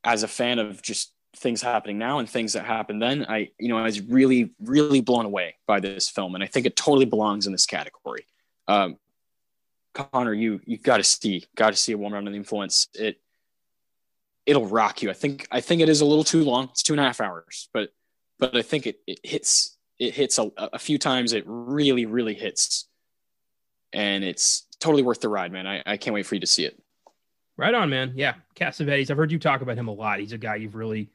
as 0.03 0.23
a 0.23 0.29
fan 0.29 0.59
of 0.59 0.83
just 0.83 1.13
things 1.37 1.63
happening 1.63 1.99
now 1.99 2.19
and 2.19 2.29
things 2.29 2.53
that 2.53 2.65
happened 2.65 3.01
then, 3.01 3.25
I, 3.29 3.51
you 3.59 3.69
know, 3.69 3.79
I 3.79 3.85
was 3.85 4.01
really, 4.03 4.51
really 4.61 5.01
blown 5.01 5.25
away 5.25 5.57
by 5.67 5.81
this 5.81 6.11
film. 6.11 6.35
And 6.35 6.45
I 6.45 6.47
think 6.47 6.67
it 6.67 6.77
totally 6.77 7.07
belongs 7.07 7.47
in 7.47 7.53
this 7.53 7.67
category. 7.67 8.27
Um, 8.69 8.99
Connor, 9.95 10.35
you 10.35 10.61
you 10.67 10.77
got 10.77 10.99
to 10.99 11.05
see 11.05 11.45
got 11.57 11.71
to 11.71 11.77
see 11.77 11.93
a 11.93 11.99
woman 11.99 12.19
under 12.19 12.31
the 12.31 12.37
influence. 12.37 12.89
It 12.95 13.21
it'll 14.47 14.67
rock 14.67 15.03
you. 15.03 15.11
I 15.11 15.15
think 15.15 15.47
I 15.51 15.61
think 15.61 15.81
it 15.81 15.89
is 15.89 16.01
a 16.01 16.05
little 16.05 16.25
too 16.25 16.45
long. 16.45 16.69
It's 16.71 16.83
two 16.83 16.93
and 16.93 17.01
a 17.01 17.05
half 17.05 17.21
hours, 17.21 17.69
but 17.73 17.91
but 18.39 18.57
I 18.57 18.63
think 18.63 18.87
it, 18.87 19.01
it 19.07 19.21
hits 19.23 19.77
it 19.99 20.15
hits 20.15 20.39
a, 20.39 20.51
a 20.57 20.79
few 20.79 20.99
times. 20.99 21.33
It 21.33 21.45
really 21.47 22.07
really 22.07 22.35
hits, 22.35 22.89
and 23.93 24.25
it's 24.25 24.67
totally 24.81 25.03
worth 25.03 25.21
the 25.21 25.29
ride, 25.29 25.53
man. 25.53 25.67
I, 25.67 25.83
I 25.87 25.97
can't 25.97 26.15
wait 26.15 26.27
for 26.27 26.35
you 26.35 26.41
to 26.41 26.47
see 26.47 26.65
it. 26.65 26.79
Right 27.57 27.73
on, 27.73 27.89
man. 27.89 28.13
Yeah, 28.17 28.35
Cassavetes. 28.57 29.11
I've 29.11 29.17
heard 29.17 29.31
you 29.31 29.39
talk 29.39 29.61
about 29.61 29.79
him 29.79 29.87
a 29.87 29.93
lot. 29.93 30.19
He's 30.19 30.33
a 30.33 30.39
guy 30.39 30.57
you've 30.57 30.75
really 30.75 31.11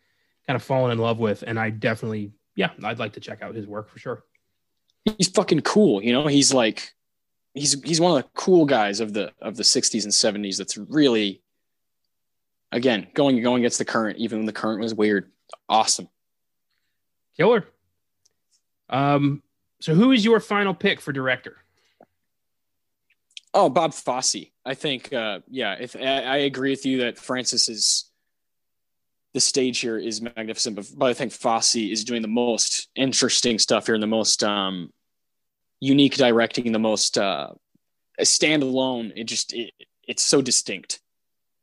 kind 0.47 0.55
of 0.55 0.63
fallen 0.63 0.91
in 0.91 0.97
love 0.97 1.19
with, 1.19 1.43
and 1.45 1.59
I 1.59 1.69
definitely, 1.69 2.31
yeah, 2.55 2.71
I'd 2.81 2.97
like 2.97 3.13
to 3.13 3.19
check 3.19 3.41
out 3.41 3.55
his 3.55 3.67
work 3.67 3.89
for 3.89 3.99
sure. 3.99 4.23
He's 5.03 5.27
fucking 5.27 5.61
cool. 5.61 6.01
You 6.01 6.13
know, 6.13 6.27
he's 6.27 6.53
like 6.53 6.93
he's 7.59 7.81
he's 7.83 8.01
one 8.01 8.17
of 8.17 8.23
the 8.23 8.29
cool 8.33 8.65
guys 8.65 8.99
of 8.99 9.13
the 9.13 9.31
of 9.41 9.57
the 9.57 9.63
60s 9.63 10.03
and 10.03 10.13
70s 10.13 10.57
that's 10.57 10.77
really 10.77 11.41
again 12.71 13.07
going 13.13 13.41
going 13.41 13.61
against 13.61 13.77
the 13.77 13.85
current 13.85 14.17
even 14.17 14.39
when 14.39 14.45
the 14.45 14.53
current 14.53 14.79
was 14.79 14.93
weird. 14.93 15.31
Awesome. 15.67 16.07
Killer. 17.35 17.65
Um 18.89 19.43
so 19.81 19.93
who 19.93 20.11
is 20.11 20.25
your 20.25 20.39
final 20.39 20.73
pick 20.73 21.01
for 21.01 21.11
director? 21.11 21.57
Oh 23.53 23.69
bob 23.69 23.93
fosse. 23.93 24.51
I 24.65 24.73
think 24.73 25.11
uh 25.13 25.39
yeah 25.49 25.75
if 25.79 25.95
i, 25.95 26.21
I 26.21 26.37
agree 26.37 26.71
with 26.71 26.85
you 26.85 26.99
that 26.99 27.17
francis 27.17 27.67
is 27.69 28.05
the 29.33 29.39
stage 29.39 29.79
here 29.79 29.97
is 29.97 30.21
magnificent 30.21 30.75
but, 30.75 30.87
but 30.95 31.05
i 31.05 31.13
think 31.13 31.31
fosse 31.31 31.75
is 31.75 32.03
doing 32.03 32.23
the 32.23 32.27
most 32.27 32.87
interesting 32.95 33.59
stuff 33.59 33.85
here 33.85 33.93
and 33.93 34.01
the 34.01 34.07
most 34.07 34.43
um 34.43 34.91
unique 35.79 36.15
directing, 36.15 36.71
the 36.71 36.79
most 36.79 37.17
uh, 37.17 37.49
standalone. 38.21 39.11
It 39.15 39.25
just 39.25 39.53
it, 39.53 39.71
it's 40.07 40.23
so 40.23 40.41
distinct, 40.41 40.99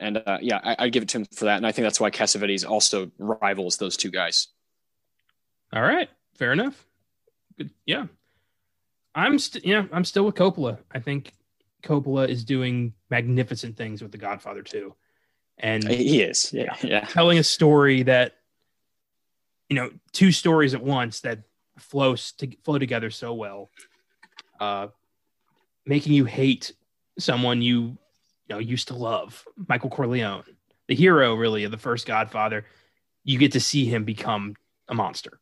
and 0.01 0.23
uh, 0.27 0.39
yeah, 0.41 0.61
I, 0.63 0.77
I 0.79 0.89
give 0.89 1.03
it 1.03 1.09
to 1.11 1.19
him 1.19 1.25
for 1.27 1.47
that. 1.47 1.57
And 1.57 1.67
I 1.67 1.73
think 1.73 1.85
that's 1.85 2.01
why 2.01 2.11
Cassavetes 2.11 2.69
also 2.69 3.11
rivals 3.19 3.77
those 3.77 3.97
two 3.97 4.11
guys. 4.11 4.49
All 5.73 5.83
right, 5.83 6.09
fair 6.35 6.53
enough. 6.53 6.87
Good, 7.59 7.71
yeah. 7.85 8.07
I'm 9.15 9.39
st- 9.39 9.65
yeah, 9.65 9.87
I'm 9.93 10.05
still 10.05 10.25
with 10.25 10.35
Coppola. 10.35 10.79
I 10.93 11.01
think 11.01 11.33
Coppola 11.83 12.29
is 12.29 12.45
doing 12.45 12.93
magnificent 13.11 13.77
things 13.77 14.03
with 14.03 14.13
The 14.13 14.19
Godfather 14.19 14.63
too, 14.63 14.95
and 15.59 15.89
he 15.89 16.21
is, 16.21 16.53
yeah, 16.53 16.77
yeah, 16.83 17.07
telling 17.07 17.39
a 17.39 17.43
story 17.43 18.03
that 18.03 18.35
you 19.69 19.77
know, 19.77 19.91
two 20.13 20.33
stories 20.33 20.75
at 20.75 20.83
once 20.83 21.21
that 21.21 21.41
flows 21.79 22.33
to 22.33 22.49
flow 22.65 22.79
together 22.79 23.11
so 23.11 23.35
well 23.35 23.71
uh, 24.61 24.89
making 25.85 26.13
you 26.13 26.25
hate 26.25 26.73
someone 27.19 27.63
you, 27.63 27.81
you 27.81 27.99
know 28.49 28.59
used 28.59 28.89
to 28.89 28.95
love, 28.95 29.45
Michael 29.69 29.91
Corleone, 29.91 30.45
the 30.89 30.95
hero 30.95 31.35
really 31.35 31.65
of 31.65 31.71
the 31.71 31.79
first 31.79 32.07
Godfather. 32.07 32.65
You 33.25 33.39
get 33.39 33.53
to 33.53 33.61
see 33.61 33.87
him 33.87 34.05
become 34.05 34.55
a 34.89 34.95
monster, 34.95 35.41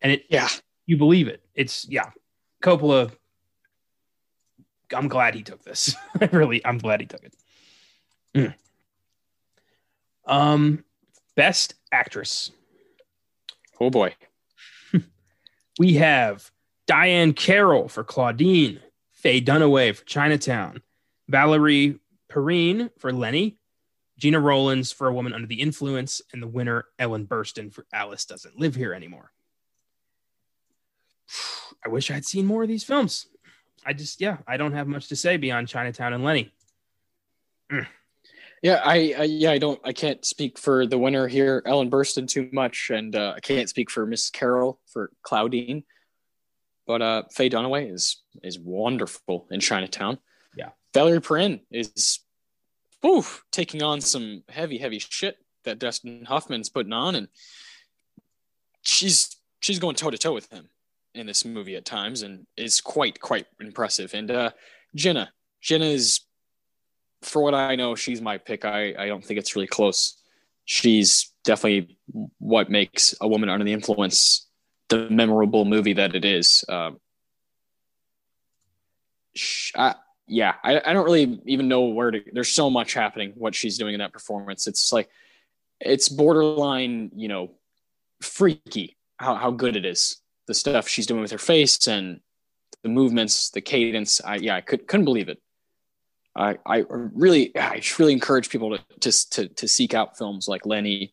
and 0.00 0.12
it 0.12 0.24
yeah 0.30 0.48
you 0.86 0.96
believe 0.96 1.28
it. 1.28 1.42
It's 1.54 1.86
yeah, 1.88 2.10
Coppola. 2.62 3.12
I'm 4.94 5.08
glad 5.08 5.34
he 5.34 5.42
took 5.42 5.62
this. 5.62 5.94
really, 6.32 6.64
I'm 6.64 6.78
glad 6.78 7.00
he 7.00 7.06
took 7.06 7.22
it. 7.22 7.34
Mm. 8.34 8.54
Um, 10.26 10.84
best 11.36 11.74
actress. 11.92 12.50
Oh 13.80 13.90
boy. 13.90 14.14
we 15.78 15.94
have 15.94 16.50
Diahann 16.88 17.36
Carroll 17.36 17.88
for 17.88 18.02
Claudine, 18.02 18.80
Faye 19.12 19.40
Dunaway 19.40 19.94
for 19.94 20.04
Chinatown, 20.04 20.82
Valerie 21.28 21.98
Perrine 22.28 22.90
for 22.98 23.12
Lenny, 23.12 23.58
Gena 24.18 24.40
Rowlands 24.40 24.90
for 24.90 25.06
A 25.06 25.12
Woman 25.12 25.32
Under 25.32 25.46
the 25.46 25.60
Influence, 25.60 26.22
and 26.32 26.42
the 26.42 26.48
winner, 26.48 26.86
Ellen 26.98 27.26
Burstyn 27.26 27.72
for 27.72 27.86
Alice 27.92 28.24
Doesn't 28.24 28.58
Live 28.58 28.74
Here 28.74 28.94
Anymore. 28.94 29.30
I 31.84 31.88
wish 31.88 32.10
I'd 32.10 32.24
seen 32.24 32.46
more 32.46 32.62
of 32.62 32.68
these 32.68 32.84
films. 32.84 33.26
I 33.84 33.92
just, 33.92 34.20
yeah, 34.20 34.38
I 34.46 34.56
don't 34.56 34.72
have 34.72 34.88
much 34.88 35.08
to 35.08 35.16
say 35.16 35.36
beyond 35.36 35.68
Chinatown 35.68 36.12
and 36.12 36.24
Lenny. 36.24 36.52
Mm. 37.70 37.86
Yeah, 38.62 38.80
I, 38.84 39.14
I, 39.16 39.22
yeah 39.24 39.52
I 39.52 39.58
don't 39.58 39.80
I 39.84 39.92
can't 39.92 40.24
speak 40.24 40.58
for 40.58 40.84
the 40.84 40.98
winner 40.98 41.28
here, 41.28 41.62
Ellen 41.64 41.90
Burstyn, 41.90 42.26
too 42.26 42.48
much, 42.52 42.90
and 42.92 43.14
uh, 43.14 43.34
I 43.36 43.40
can't 43.40 43.68
speak 43.68 43.90
for 43.90 44.04
Miss 44.04 44.30
Carroll 44.30 44.80
for 44.86 45.12
Claudine. 45.22 45.84
But 46.88 47.02
uh, 47.02 47.22
Faye 47.30 47.50
Dunaway 47.50 47.92
is 47.92 48.22
is 48.42 48.58
wonderful 48.58 49.46
in 49.50 49.60
Chinatown. 49.60 50.18
Yeah, 50.56 50.70
Valerie 50.94 51.20
Perrine 51.20 51.60
is, 51.70 52.20
oof, 53.04 53.44
taking 53.52 53.82
on 53.82 54.00
some 54.00 54.42
heavy, 54.48 54.78
heavy 54.78 54.98
shit 54.98 55.36
that 55.64 55.78
Dustin 55.78 56.24
Hoffman's 56.24 56.70
putting 56.70 56.94
on, 56.94 57.14
and 57.14 57.28
she's 58.80 59.36
she's 59.60 59.78
going 59.78 59.96
toe 59.96 60.10
to 60.10 60.16
toe 60.16 60.32
with 60.32 60.50
him 60.50 60.70
in 61.14 61.26
this 61.26 61.44
movie 61.44 61.76
at 61.76 61.84
times, 61.84 62.22
and 62.22 62.46
is 62.56 62.80
quite 62.80 63.20
quite 63.20 63.46
impressive. 63.60 64.14
And 64.14 64.30
uh, 64.30 64.50
Gena, 64.94 65.30
Gena 65.60 65.84
is, 65.84 66.20
for 67.20 67.42
what 67.42 67.52
I 67.54 67.76
know, 67.76 67.96
she's 67.96 68.22
my 68.22 68.38
pick. 68.38 68.64
I 68.64 68.94
I 68.98 69.08
don't 69.08 69.22
think 69.22 69.38
it's 69.38 69.54
really 69.54 69.68
close. 69.68 70.22
She's 70.64 71.34
definitely 71.44 71.98
what 72.38 72.70
makes 72.70 73.14
a 73.20 73.28
woman 73.28 73.50
under 73.50 73.64
the 73.66 73.74
influence 73.74 74.47
the 74.88 75.08
memorable 75.10 75.64
movie 75.64 75.94
that 75.94 76.14
it 76.14 76.24
is. 76.24 76.64
Um, 76.68 76.98
I, 79.76 79.94
yeah, 80.26 80.54
I, 80.62 80.80
I 80.84 80.92
don't 80.92 81.04
really 81.04 81.40
even 81.46 81.68
know 81.68 81.82
where 81.82 82.10
to. 82.10 82.22
There's 82.32 82.50
so 82.50 82.70
much 82.70 82.94
happening. 82.94 83.32
What 83.34 83.54
she's 83.54 83.78
doing 83.78 83.94
in 83.94 84.00
that 84.00 84.12
performance, 84.12 84.66
it's 84.66 84.92
like 84.92 85.08
it's 85.80 86.08
borderline, 86.08 87.10
you 87.14 87.28
know, 87.28 87.52
freaky 88.20 88.96
how 89.16 89.34
how 89.34 89.50
good 89.50 89.76
it 89.76 89.84
is. 89.84 90.16
The 90.46 90.54
stuff 90.54 90.88
she's 90.88 91.06
doing 91.06 91.20
with 91.20 91.30
her 91.30 91.38
face 91.38 91.86
and 91.86 92.20
the 92.82 92.88
movements, 92.88 93.50
the 93.50 93.60
cadence. 93.60 94.20
I 94.24 94.36
yeah, 94.36 94.56
I 94.56 94.60
could 94.60 94.86
couldn't 94.86 95.04
believe 95.04 95.28
it. 95.28 95.40
I 96.36 96.58
I 96.66 96.84
really 96.88 97.56
I 97.56 97.82
really 97.98 98.12
encourage 98.12 98.50
people 98.50 98.76
to 98.76 98.84
to 99.00 99.30
to, 99.30 99.48
to 99.48 99.68
seek 99.68 99.94
out 99.94 100.18
films 100.18 100.48
like 100.48 100.66
Lenny, 100.66 101.12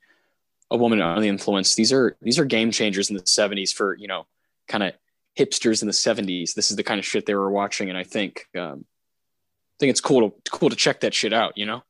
A 0.72 0.78
Woman 0.78 1.02
Under 1.02 1.22
the 1.22 1.28
Influence. 1.28 1.76
These 1.76 1.94
are 1.94 2.18
these 2.22 2.40
are 2.40 2.46
game 2.46 2.72
changers 2.72 3.10
in 3.10 3.16
the 3.16 3.24
'70s 3.24 3.74
for 3.74 3.96
you 3.96 4.08
know 4.08 4.26
kind 4.68 4.84
of 4.84 4.94
hipsters 5.38 5.82
in 5.82 5.88
the 5.88 5.94
70s 5.94 6.54
this 6.54 6.72
is 6.72 6.78
the 6.78 6.84
kind 6.84 7.00
of 7.00 7.06
shit 7.06 7.26
they 7.26 7.36
were 7.36 7.52
watching 7.52 7.90
and 7.90 7.98
i 7.98 8.04
think 8.04 8.48
um, 8.58 8.86
I 8.86 9.78
think 9.80 9.90
it's 9.90 10.02
cool 10.02 10.30
to 10.30 10.52
cool 10.52 10.70
to 10.70 10.76
check 10.76 11.02
that 11.02 11.14
shit 11.14 11.34
out 11.34 11.58
you 11.58 11.66
know? 11.66 11.84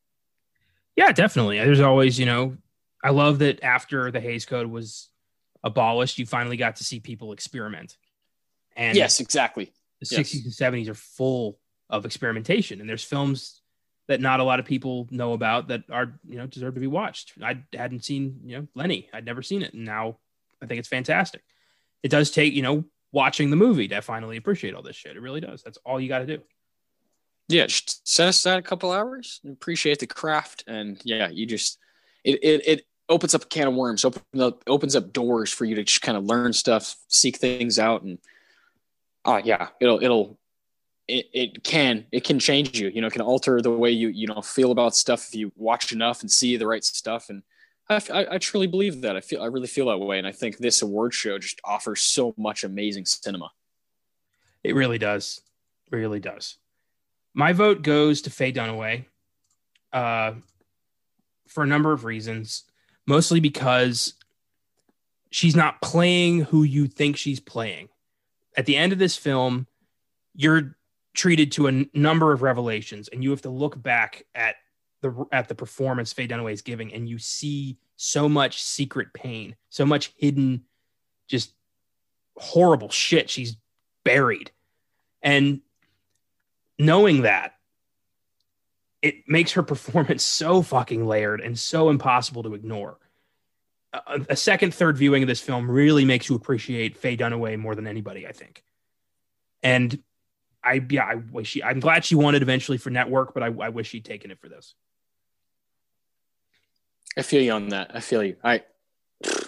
Yeah 0.95 1.11
definitely. 1.11 1.59
There's 1.59 1.79
always 1.79 2.17
you 2.19 2.25
know 2.25 2.57
i 3.03 3.11
love 3.11 3.39
that 3.39 3.63
after 3.63 4.11
the 4.11 4.19
Hays 4.19 4.45
code 4.45 4.67
was 4.67 5.09
abolished 5.63 6.17
you 6.17 6.25
finally 6.25 6.57
got 6.57 6.77
to 6.77 6.83
see 6.83 6.99
people 6.99 7.31
experiment. 7.31 7.97
And 8.75 8.97
yes 8.97 9.19
exactly. 9.19 9.71
the 10.01 10.07
yes. 10.09 10.33
60s 10.33 10.43
and 10.45 10.53
70s 10.53 10.89
are 10.89 10.95
full 10.95 11.59
of 11.89 12.05
experimentation 12.05 12.81
and 12.81 12.89
there's 12.89 13.03
films 13.03 13.61
that 14.07 14.21
not 14.21 14.39
a 14.39 14.43
lot 14.43 14.59
of 14.59 14.65
people 14.65 15.07
know 15.11 15.33
about 15.33 15.67
that 15.69 15.83
are 15.91 16.19
you 16.27 16.37
know 16.37 16.47
deserve 16.47 16.75
to 16.75 16.79
be 16.79 16.87
watched. 16.87 17.33
I 17.41 17.63
hadn't 17.73 18.05
seen 18.05 18.41
you 18.45 18.57
know 18.57 18.67
lenny. 18.75 19.09
I'd 19.13 19.25
never 19.25 19.41
seen 19.41 19.61
it. 19.61 19.73
And 19.73 19.85
now 19.85 20.17
i 20.61 20.65
think 20.65 20.79
it's 20.79 20.87
fantastic. 20.87 21.43
It 22.03 22.09
does 22.09 22.31
take 22.31 22.53
you 22.53 22.61
know 22.61 22.85
watching 23.11 23.49
the 23.49 23.55
movie 23.55 23.87
to 23.87 24.01
finally 24.01 24.37
appreciate 24.37 24.75
all 24.75 24.83
this 24.83 24.95
shit. 24.95 25.15
It 25.15 25.21
really 25.21 25.41
does. 25.41 25.63
That's 25.63 25.77
all 25.85 25.99
you 25.99 26.09
got 26.09 26.19
to 26.19 26.25
do. 26.25 26.41
Yeah, 27.47 27.67
set 27.69 28.29
aside 28.29 28.59
a 28.59 28.63
couple 28.63 28.91
hours, 28.91 29.39
and 29.43 29.53
appreciate 29.53 29.99
the 29.99 30.07
craft, 30.07 30.63
and 30.67 30.99
yeah, 31.03 31.29
you 31.29 31.45
just 31.45 31.77
it 32.23 32.39
it, 32.43 32.67
it 32.67 32.85
opens 33.07 33.35
up 33.35 33.43
a 33.43 33.47
can 33.47 33.67
of 33.67 33.75
worms, 33.75 34.03
open 34.03 34.21
up, 34.39 34.63
opens 34.67 34.95
up 34.95 35.13
doors 35.13 35.51
for 35.51 35.65
you 35.65 35.75
to 35.75 35.83
just 35.83 36.01
kind 36.01 36.17
of 36.17 36.25
learn 36.25 36.53
stuff, 36.53 36.95
seek 37.07 37.37
things 37.37 37.77
out, 37.77 38.01
and 38.01 38.17
oh 39.25 39.33
uh, 39.33 39.41
yeah, 39.43 39.67
it'll 39.79 40.01
it'll 40.03 40.39
it, 41.07 41.27
it 41.33 41.63
can 41.63 42.05
it 42.11 42.23
can 42.23 42.39
change 42.39 42.79
you. 42.79 42.89
You 42.89 43.01
know, 43.01 43.07
it 43.07 43.13
can 43.13 43.21
alter 43.21 43.61
the 43.61 43.71
way 43.71 43.91
you 43.91 44.09
you 44.09 44.27
know 44.27 44.41
feel 44.41 44.71
about 44.71 44.95
stuff 44.95 45.27
if 45.27 45.35
you 45.35 45.51
watch 45.55 45.91
enough 45.91 46.21
and 46.21 46.31
see 46.31 46.57
the 46.57 46.67
right 46.67 46.83
stuff 46.83 47.29
and 47.29 47.43
I, 47.89 48.27
I, 48.31 48.37
truly 48.39 48.65
believe 48.65 49.01
that. 49.01 49.15
I 49.15 49.21
feel 49.21 49.43
I 49.43 49.45
really 49.45 49.67
feel 49.67 49.87
that 49.87 49.99
way, 49.99 50.17
and 50.17 50.25
I 50.25 50.31
think 50.31 50.57
this 50.57 50.81
award 50.81 51.13
show 51.13 51.37
just 51.37 51.61
offers 51.63 52.01
so 52.01 52.33
much 52.35 52.63
amazing 52.63 53.05
cinema. 53.05 53.51
It 54.63 54.73
really 54.73 54.97
does, 54.97 55.41
really 55.91 56.19
does. 56.19 56.57
My 57.35 57.53
vote 57.53 57.83
goes 57.83 58.23
to 58.23 58.31
Faye 58.31 58.51
Dunaway, 58.51 59.05
uh, 59.93 60.33
for 61.47 61.63
a 61.63 61.67
number 61.67 61.91
of 61.91 62.05
reasons. 62.05 62.63
Mostly 63.07 63.39
because 63.39 64.15
she's 65.29 65.55
not 65.55 65.79
playing 65.79 66.39
who 66.45 66.63
you 66.63 66.87
think 66.87 67.17
she's 67.17 67.39
playing. 67.39 67.89
At 68.57 68.65
the 68.65 68.75
end 68.75 68.93
of 68.93 68.99
this 68.99 69.15
film, 69.15 69.67
you're 70.33 70.75
treated 71.15 71.51
to 71.53 71.67
a 71.67 71.71
n- 71.71 71.89
number 71.93 72.31
of 72.31 72.41
revelations, 72.41 73.07
and 73.07 73.23
you 73.23 73.29
have 73.31 73.41
to 73.43 73.49
look 73.49 73.81
back 73.81 74.25
at 74.35 74.55
the 75.01 75.25
at 75.31 75.47
the 75.47 75.55
performance 75.55 76.13
Faye 76.13 76.27
Dunaway 76.27 76.53
is 76.53 76.61
giving, 76.61 76.93
and 76.93 77.07
you 77.07 77.17
see 77.17 77.77
so 77.95 78.27
much 78.27 78.61
secret 78.61 79.13
pain, 79.13 79.55
so 79.69 79.85
much 79.85 80.13
hidden, 80.17 80.63
just 81.27 81.53
horrible 82.37 82.89
shit 82.89 83.29
she's 83.29 83.57
buried, 84.03 84.51
and 85.21 85.61
knowing 86.77 87.21
that 87.23 87.55
it 89.01 89.27
makes 89.27 89.53
her 89.53 89.63
performance 89.73 90.23
so 90.23 90.61
fucking 90.61 91.05
layered 91.05 91.41
and 91.41 91.57
so 91.57 91.89
impossible 91.89 92.43
to 92.43 92.53
ignore. 92.53 92.97
A, 93.93 94.25
a, 94.29 94.35
second, 94.35 94.73
third 94.73 94.97
viewing 94.97 95.23
of 95.23 95.27
this 95.27 95.39
film 95.39 95.71
really 95.71 96.03
makes 96.03 96.27
you 96.27 96.35
appreciate 96.35 96.97
Faye 96.97 97.15
Dunaway 97.15 97.57
more 97.57 97.75
than 97.75 97.87
anybody, 97.87 98.27
I 98.27 98.33
think. 98.33 98.61
And 99.63 100.03
I, 100.65 100.81
yeah, 100.89 101.05
I 101.05 101.15
wish 101.15 101.49
she, 101.49 101.63
I'm 101.63 101.79
glad 101.79 102.03
she 102.03 102.15
won 102.15 102.35
it 102.35 102.41
eventually 102.41 102.77
for 102.77 102.89
network, 102.89 103.33
but 103.33 103.43
I, 103.43 103.47
I 103.47 103.69
wish 103.69 103.89
she'd 103.89 104.03
taken 104.03 104.31
it 104.31 104.39
for 104.39 104.49
this. 104.49 104.73
I 107.17 107.21
feel 107.21 107.41
you 107.41 107.51
on 107.51 107.69
that. 107.69 107.91
I 107.93 107.99
feel 108.01 108.23
you. 108.23 108.35
I 108.43 108.63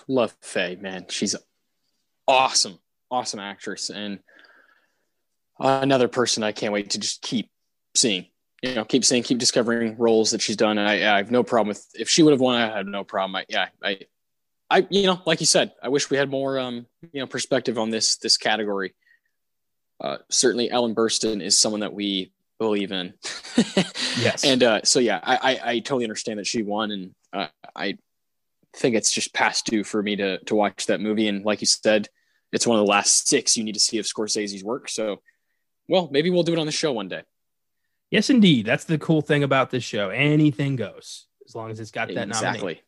love 0.07 0.35
Faye, 0.41 0.77
man. 0.79 1.07
She's 1.09 1.35
awesome, 2.27 2.79
awesome 3.11 3.39
actress, 3.39 3.89
and 3.89 4.19
another 5.59 6.07
person 6.07 6.43
I 6.43 6.51
can't 6.51 6.71
wait 6.71 6.91
to 6.91 6.99
just 6.99 7.21
keep 7.21 7.49
seeing. 7.95 8.27
You 8.61 8.75
know, 8.75 8.85
keep 8.85 9.05
seeing, 9.05 9.21
keep 9.21 9.37
discovering 9.37 9.97
roles 9.97 10.31
that 10.31 10.41
she's 10.41 10.55
done. 10.55 10.77
And 10.77 10.87
I, 10.87 11.13
I 11.13 11.17
have 11.17 11.29
no 11.29 11.43
problem 11.43 11.67
with 11.69 11.85
if 11.93 12.09
she 12.09 12.23
would 12.23 12.31
have 12.31 12.41
won. 12.41 12.55
I 12.55 12.75
had 12.75 12.87
no 12.87 13.03
problem. 13.03 13.35
I, 13.35 13.45
yeah, 13.49 13.67
I, 13.83 13.99
I, 14.69 14.87
you 14.89 15.05
know, 15.05 15.21
like 15.25 15.39
you 15.41 15.45
said, 15.45 15.73
I 15.81 15.89
wish 15.89 16.09
we 16.09 16.17
had 16.17 16.29
more, 16.29 16.57
um, 16.57 16.87
you 17.11 17.19
know, 17.19 17.27
perspective 17.27 17.77
on 17.77 17.89
this 17.89 18.17
this 18.17 18.37
category. 18.37 18.95
Uh, 19.99 20.17
certainly, 20.29 20.69
Ellen 20.69 20.95
Burstyn 20.95 21.41
is 21.41 21.59
someone 21.59 21.81
that 21.81 21.93
we 21.93 22.31
believe 22.59 22.91
in. 22.91 23.13
yes. 24.19 24.43
And 24.43 24.63
uh, 24.63 24.81
so, 24.83 24.99
yeah, 24.99 25.19
I, 25.23 25.35
I, 25.35 25.71
I, 25.71 25.79
totally 25.79 26.05
understand 26.05 26.39
that 26.39 26.47
she 26.47 26.61
won, 26.61 26.91
and 26.91 27.15
uh, 27.33 27.47
I 27.75 27.97
think 28.75 28.95
it's 28.95 29.11
just 29.11 29.33
past 29.33 29.65
due 29.65 29.83
for 29.83 30.01
me 30.03 30.15
to 30.15 30.39
to 30.45 30.55
watch 30.55 30.85
that 30.87 31.01
movie. 31.01 31.27
And 31.27 31.43
like 31.43 31.61
you 31.61 31.67
said, 31.67 32.07
it's 32.51 32.67
one 32.67 32.79
of 32.79 32.85
the 32.85 32.91
last 32.91 33.27
six 33.27 33.57
you 33.57 33.63
need 33.63 33.73
to 33.73 33.79
see 33.79 33.97
of 33.97 34.05
Scorsese's 34.05 34.63
work. 34.63 34.89
So, 34.89 35.21
well, 35.87 36.09
maybe 36.11 36.29
we'll 36.29 36.43
do 36.43 36.53
it 36.53 36.59
on 36.59 36.65
the 36.65 36.71
show 36.71 36.91
one 36.91 37.07
day. 37.07 37.23
Yes, 38.11 38.29
indeed. 38.29 38.65
That's 38.65 38.85
the 38.85 38.97
cool 38.97 39.21
thing 39.21 39.43
about 39.43 39.69
this 39.69 39.83
show. 39.83 40.09
Anything 40.09 40.75
goes 40.75 41.27
as 41.47 41.55
long 41.55 41.71
as 41.71 41.79
it's 41.79 41.91
got 41.91 42.09
that 42.09 42.27
exactly. 42.27 42.81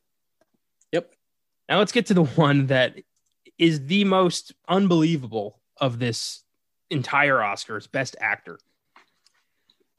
Yep. 0.91 1.11
Now 1.67 1.79
let's 1.79 1.91
get 1.91 2.07
to 2.07 2.13
the 2.13 2.23
one 2.23 2.67
that 2.67 2.95
is 3.57 3.87
the 3.87 4.03
most 4.05 4.53
unbelievable 4.67 5.59
of 5.77 5.99
this 5.99 6.43
entire 6.89 7.37
Oscars, 7.37 7.91
Best 7.91 8.15
Actor 8.19 8.59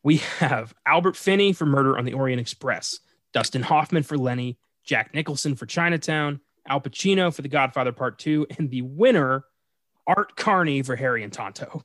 we 0.03 0.19
have 0.39 0.75
Albert 0.87 1.17
Finney 1.17 1.53
for 1.53 1.67
Murder 1.67 1.99
on 1.99 2.05
the 2.05 2.15
Orient 2.15 2.41
Express, 2.41 3.01
Dustin 3.33 3.63
Hoffman 3.63 4.03
for 4.03 4.17
Lenny, 4.17 4.59
Jack 4.85 5.15
Nicholson 5.15 5.55
for 5.55 5.67
Chinatown, 5.67 6.41
Al 6.67 6.81
Pacino 6.81 7.35
for 7.35 7.43
The 7.43 7.49
Godfather 7.49 7.93
Part 7.93 8.19
2, 8.19 8.47
and 8.59 8.71
the 8.71 8.83
winner, 8.83 9.45
Art 10.07 10.37
Carney 10.37 10.83
for 10.83 10.97
Harry 10.97 11.23
and 11.23 11.33
Tonto. 11.33 11.85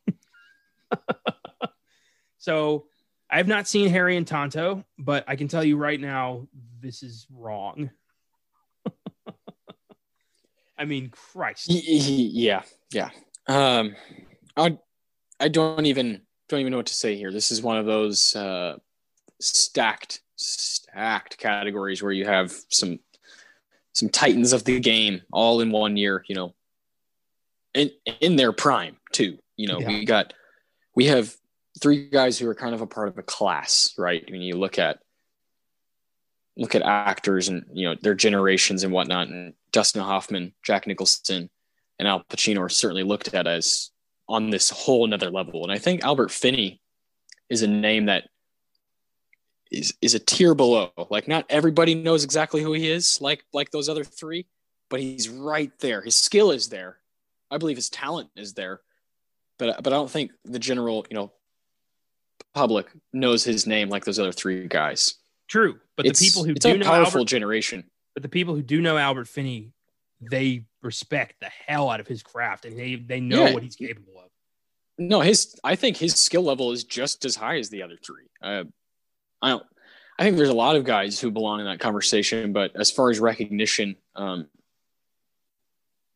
so 2.38 2.86
I 3.30 3.38
have 3.38 3.48
not 3.48 3.68
seen 3.68 3.90
Harry 3.90 4.16
and 4.18 4.26
Tonto, 4.26 4.86
but 4.98 5.26
I 5.28 5.36
can 5.36 5.48
tell 5.48 5.64
you 5.64 5.78
right 5.78 6.00
now, 6.00 6.48
this 6.80 7.04
is 7.04 7.28
wrong. 7.30 7.90
I 10.78 10.86
mean, 10.86 11.10
Christ. 11.10 11.68
Yeah, 11.70 12.64
yeah. 12.92 13.10
Um, 13.48 13.96
I, 14.58 14.78
I 15.40 15.48
don't 15.48 15.86
even 15.86 16.22
don't 16.50 16.60
even 16.60 16.72
know 16.72 16.78
what 16.78 16.86
to 16.88 16.94
say 16.94 17.16
here. 17.16 17.32
This 17.32 17.52
is 17.52 17.62
one 17.62 17.78
of 17.78 17.86
those 17.86 18.36
uh, 18.36 18.78
stacked, 19.40 20.22
stacked 20.36 21.38
categories 21.38 22.02
where 22.02 22.12
you 22.12 22.26
have 22.26 22.54
some 22.70 23.00
some 23.94 24.10
titans 24.10 24.54
of 24.54 24.64
the 24.64 24.80
game 24.80 25.22
all 25.32 25.62
in 25.62 25.72
one 25.72 25.98
year. 25.98 26.24
You 26.28 26.36
know, 26.36 26.56
in 27.74 27.92
in 28.22 28.36
their 28.36 28.52
prime 28.52 28.98
too. 29.12 29.38
You 29.58 29.68
know, 29.68 29.80
yeah. 29.80 29.88
we 29.88 30.06
got 30.06 30.34
we 30.96 31.06
have 31.06 31.36
three 31.82 32.10
guys 32.10 32.38
who 32.38 32.48
are 32.50 32.56
kind 32.56 32.74
of 32.74 32.82
a 32.82 32.88
part 32.88 33.08
of 33.08 33.18
a 33.18 33.24
class, 33.24 33.94
right? 33.98 34.24
I 34.28 34.32
mean, 34.32 34.42
you 34.42 34.56
look 34.56 34.80
at 34.80 35.00
look 36.58 36.76
at 36.76 36.82
actors 36.82 37.50
and 37.50 37.66
you 37.74 37.88
know 37.88 37.96
their 38.02 38.16
generations 38.16 38.84
and 38.84 38.94
whatnot, 38.94 39.28
and 39.28 39.54
Dustin 39.72 40.02
Hoffman, 40.02 40.54
Jack 40.64 40.88
Nicholson, 40.88 41.50
and 42.00 42.08
Al 42.08 42.24
Pacino 42.24 42.60
are 42.60 42.70
certainly 42.70 43.04
looked 43.04 43.34
at 43.34 43.48
as 43.48 43.92
on 44.28 44.50
this 44.50 44.70
whole 44.70 45.06
another 45.06 45.30
level. 45.30 45.64
And 45.64 45.72
I 45.72 45.78
think 45.78 46.04
Albert 46.04 46.32
Finney 46.32 46.82
is 47.50 47.62
a 47.62 47.68
name 47.68 48.06
that 48.06 48.30
is 49.72 49.94
is 50.02 50.16
a 50.16 50.20
tier 50.20 50.56
below. 50.56 50.92
Like 51.10 51.28
not 51.28 51.46
everybody 51.50 51.96
knows 51.96 52.24
exactly 52.24 52.62
who 52.62 52.74
he 52.74 52.90
is, 52.90 53.20
like 53.22 53.44
like 53.54 53.72
those 53.72 53.90
other 53.90 54.04
three, 54.04 54.48
but 54.90 55.00
he's 55.00 55.30
right 55.30 55.72
there. 55.80 56.02
His 56.02 56.16
skill 56.16 56.52
is 56.52 56.70
there. 56.70 56.98
I 57.52 57.58
believe 57.58 57.78
his 57.78 57.90
talent 57.90 58.30
is 58.36 58.54
there, 58.54 58.82
but 59.58 59.84
but 59.84 59.94
I 59.94 59.96
don't 59.96 60.10
think 60.10 60.32
the 60.44 60.60
general 60.60 61.06
you 61.10 61.16
know 61.16 61.32
public 62.54 62.88
knows 63.14 63.44
his 63.44 63.68
name 63.68 63.90
like 63.90 64.06
those 64.06 64.20
other 64.20 64.32
three 64.32 64.68
guys. 64.68 65.16
True, 65.48 65.80
but 65.96 66.06
it's, 66.08 66.20
the 66.20 66.28
people 66.28 66.44
who 66.44 66.52
it's 66.52 66.66
do 66.66 66.74
a 66.74 66.78
know 66.78 66.86
powerful 66.86 67.20
Albert, 67.20 67.28
generation. 67.28 67.84
But 68.14 68.24
the 68.24 68.30
people 68.30 68.56
who 68.56 68.64
do 68.64 68.82
know 68.82 68.98
Albert 68.98 69.28
Finney, 69.28 69.74
they 70.20 70.64
respect 70.86 71.36
the 71.42 71.50
hell 71.68 71.90
out 71.90 72.00
of 72.00 72.08
his 72.08 72.24
craft 72.24 72.66
and 72.66 72.78
they 72.78 72.96
they 72.96 73.20
know 73.20 73.46
yeah. 73.46 73.54
what 73.54 73.64
he's 73.64 73.76
capable 73.76 74.20
of. 74.20 74.30
No, 74.98 75.20
his 75.20 75.60
I 75.64 75.76
think 75.76 75.98
his 75.98 76.16
skill 76.16 76.44
level 76.44 76.72
is 76.72 76.84
just 76.84 77.26
as 77.26 77.36
high 77.36 77.58
as 77.58 77.70
the 77.70 77.84
other 77.84 77.98
three. 77.98 78.28
Uh, 78.42 78.64
I 79.42 79.50
don't. 79.50 79.64
I 80.18 80.24
think 80.24 80.38
there's 80.38 80.50
a 80.50 80.54
lot 80.54 80.78
of 80.78 80.86
guys 80.86 81.20
who 81.20 81.30
belong 81.30 81.60
in 81.60 81.66
that 81.66 81.82
conversation, 81.82 82.54
but 82.54 82.72
as 82.80 82.90
far 82.90 83.10
as 83.10 83.20
recognition, 83.20 83.98
um, 84.16 84.48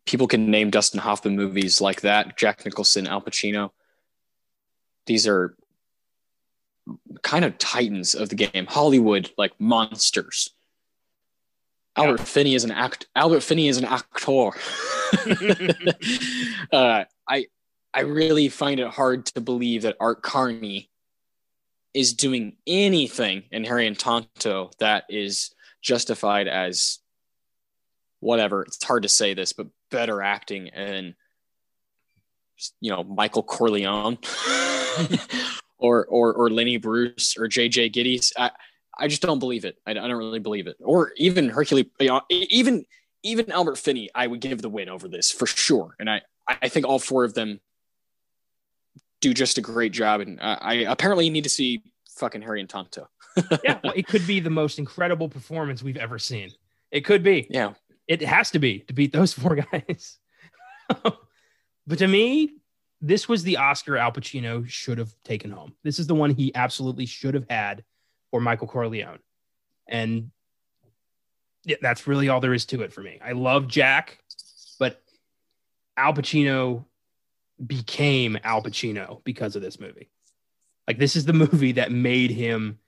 people 0.05 0.27
can 0.27 0.49
name 0.49 0.69
Dustin 0.69 1.01
Hoffman 1.01 1.35
movies 1.35 1.81
like 1.81 2.01
that, 2.01 2.37
Jack 2.37 2.63
Nicholson, 2.63 3.07
Al 3.07 3.21
Pacino. 3.21 3.71
These 5.05 5.27
are 5.27 5.57
kind 7.23 7.43
of 7.43 7.57
titans 7.57 8.15
of 8.15 8.29
the 8.29 8.35
game. 8.35 8.65
Hollywood, 8.67 9.31
like 9.37 9.51
monsters. 9.59 10.51
Albert 11.99 12.21
Finney 12.21 12.55
is 12.55 12.63
an 12.63 12.71
act. 12.71 13.07
Albert 13.15 13.41
Finney 13.41 13.67
is 13.67 13.77
an 13.77 13.85
actor. 13.85 14.51
uh, 16.71 17.03
I 17.27 17.45
I 17.93 18.01
really 18.01 18.49
find 18.49 18.79
it 18.79 18.87
hard 18.87 19.25
to 19.27 19.41
believe 19.41 19.81
that 19.83 19.97
Art 19.99 20.21
Carney 20.21 20.89
is 21.93 22.13
doing 22.13 22.55
anything 22.67 23.43
in 23.51 23.63
Harry 23.65 23.87
and 23.87 23.97
Tonto 23.97 24.71
that 24.79 25.05
is 25.09 25.53
justified 25.81 26.47
as 26.47 26.99
whatever. 28.19 28.63
It's 28.63 28.83
hard 28.83 29.03
to 29.03 29.09
say 29.09 29.33
this, 29.33 29.53
but 29.53 29.67
better 29.91 30.21
acting 30.21 30.69
and 30.69 31.15
you 32.79 32.91
know 32.91 33.03
Michael 33.03 33.43
Corleone 33.43 34.17
or 35.77 36.05
or 36.05 36.33
or 36.33 36.49
Lenny 36.49 36.77
Bruce 36.77 37.35
or 37.37 37.47
JJ 37.47 37.93
Gittes. 37.93 38.31
I 38.37 38.51
I 38.99 39.07
just 39.07 39.21
don't 39.21 39.39
believe 39.39 39.65
it. 39.65 39.77
I, 39.85 39.91
I 39.91 39.93
don't 39.93 40.17
really 40.17 40.39
believe 40.39 40.67
it. 40.67 40.77
Or 40.81 41.11
even 41.17 41.49
Hercule, 41.49 41.83
you 41.99 42.07
know, 42.07 42.21
even 42.29 42.85
even 43.23 43.51
Albert 43.51 43.77
Finney, 43.77 44.09
I 44.13 44.27
would 44.27 44.39
give 44.39 44.61
the 44.61 44.69
win 44.69 44.89
over 44.89 45.07
this 45.07 45.31
for 45.31 45.45
sure. 45.45 45.95
And 45.99 46.09
I 46.09 46.21
I 46.47 46.69
think 46.69 46.85
all 46.85 46.99
four 46.99 47.23
of 47.23 47.33
them 47.33 47.59
do 49.21 49.33
just 49.33 49.57
a 49.57 49.61
great 49.61 49.91
job. 49.91 50.21
And 50.21 50.39
I, 50.41 50.57
I 50.61 50.73
apparently 50.91 51.29
need 51.29 51.43
to 51.43 51.49
see 51.49 51.83
fucking 52.11 52.41
Harry 52.41 52.59
and 52.61 52.69
Tonto. 52.69 53.09
yeah, 53.63 53.79
well, 53.83 53.93
it 53.95 54.07
could 54.07 54.25
be 54.25 54.39
the 54.39 54.49
most 54.49 54.79
incredible 54.79 55.29
performance 55.29 55.83
we've 55.83 55.97
ever 55.97 56.19
seen. 56.19 56.49
It 56.91 57.01
could 57.01 57.23
be. 57.23 57.47
Yeah, 57.49 57.73
it 58.07 58.21
has 58.21 58.51
to 58.51 58.59
be 58.59 58.79
to 58.79 58.93
beat 58.93 59.11
those 59.11 59.33
four 59.33 59.55
guys. 59.71 60.17
but 60.89 61.99
to 61.99 62.07
me, 62.07 62.53
this 63.01 63.29
was 63.29 63.43
the 63.43 63.57
Oscar 63.57 63.97
Al 63.97 64.11
Pacino 64.11 64.67
should 64.67 64.97
have 64.97 65.13
taken 65.23 65.51
home. 65.51 65.73
This 65.83 65.99
is 65.99 66.07
the 66.07 66.15
one 66.15 66.31
he 66.31 66.53
absolutely 66.55 67.05
should 67.05 67.33
have 67.33 67.45
had 67.49 67.83
for 68.31 68.39
Michael 68.39 68.67
Corleone. 68.67 69.19
And 69.87 70.31
yeah, 71.65 71.77
that's 71.81 72.07
really 72.07 72.29
all 72.29 72.39
there 72.39 72.53
is 72.53 72.65
to 72.67 72.81
it 72.81 72.93
for 72.93 73.01
me. 73.01 73.19
I 73.23 73.33
love 73.33 73.67
Jack, 73.67 74.19
but 74.79 75.01
Al 75.97 76.13
Pacino 76.13 76.85
became 77.65 78.37
Al 78.43 78.63
Pacino 78.63 79.23
because 79.23 79.55
of 79.55 79.61
this 79.61 79.79
movie. 79.79 80.09
Like 80.87 80.97
this 80.97 81.15
is 81.15 81.25
the 81.25 81.33
movie 81.33 81.73
that 81.73 81.91
made 81.91 82.31
him 82.31 82.79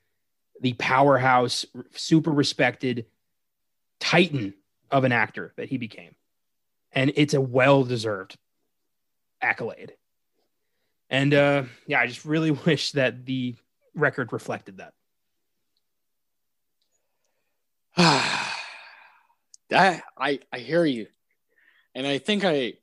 the 0.61 0.73
powerhouse, 0.73 1.65
super 1.91 2.31
respected 2.31 3.05
titan 3.99 4.53
of 4.89 5.03
an 5.03 5.11
actor 5.11 5.53
that 5.57 5.69
he 5.69 5.77
became. 5.77 6.15
And 6.91 7.11
it's 7.15 7.34
a 7.34 7.41
well 7.41 7.84
deserved 7.84 8.38
accolade. 9.41 9.93
And 11.09 11.34
uh, 11.34 11.63
yeah, 11.88 11.99
I 11.99 12.07
just 12.07 12.26
really 12.26 12.51
wish 12.65 12.91
that 12.93 13.26
the 13.26 13.55
record 13.95 14.31
reflected 14.34 14.77
that. 14.77 14.93
I, 17.97 18.51
I 20.18 20.39
I 20.51 20.59
hear 20.59 20.85
you, 20.85 21.07
and 21.93 22.07
I 22.07 22.18
think 22.18 22.43
I 22.45 22.73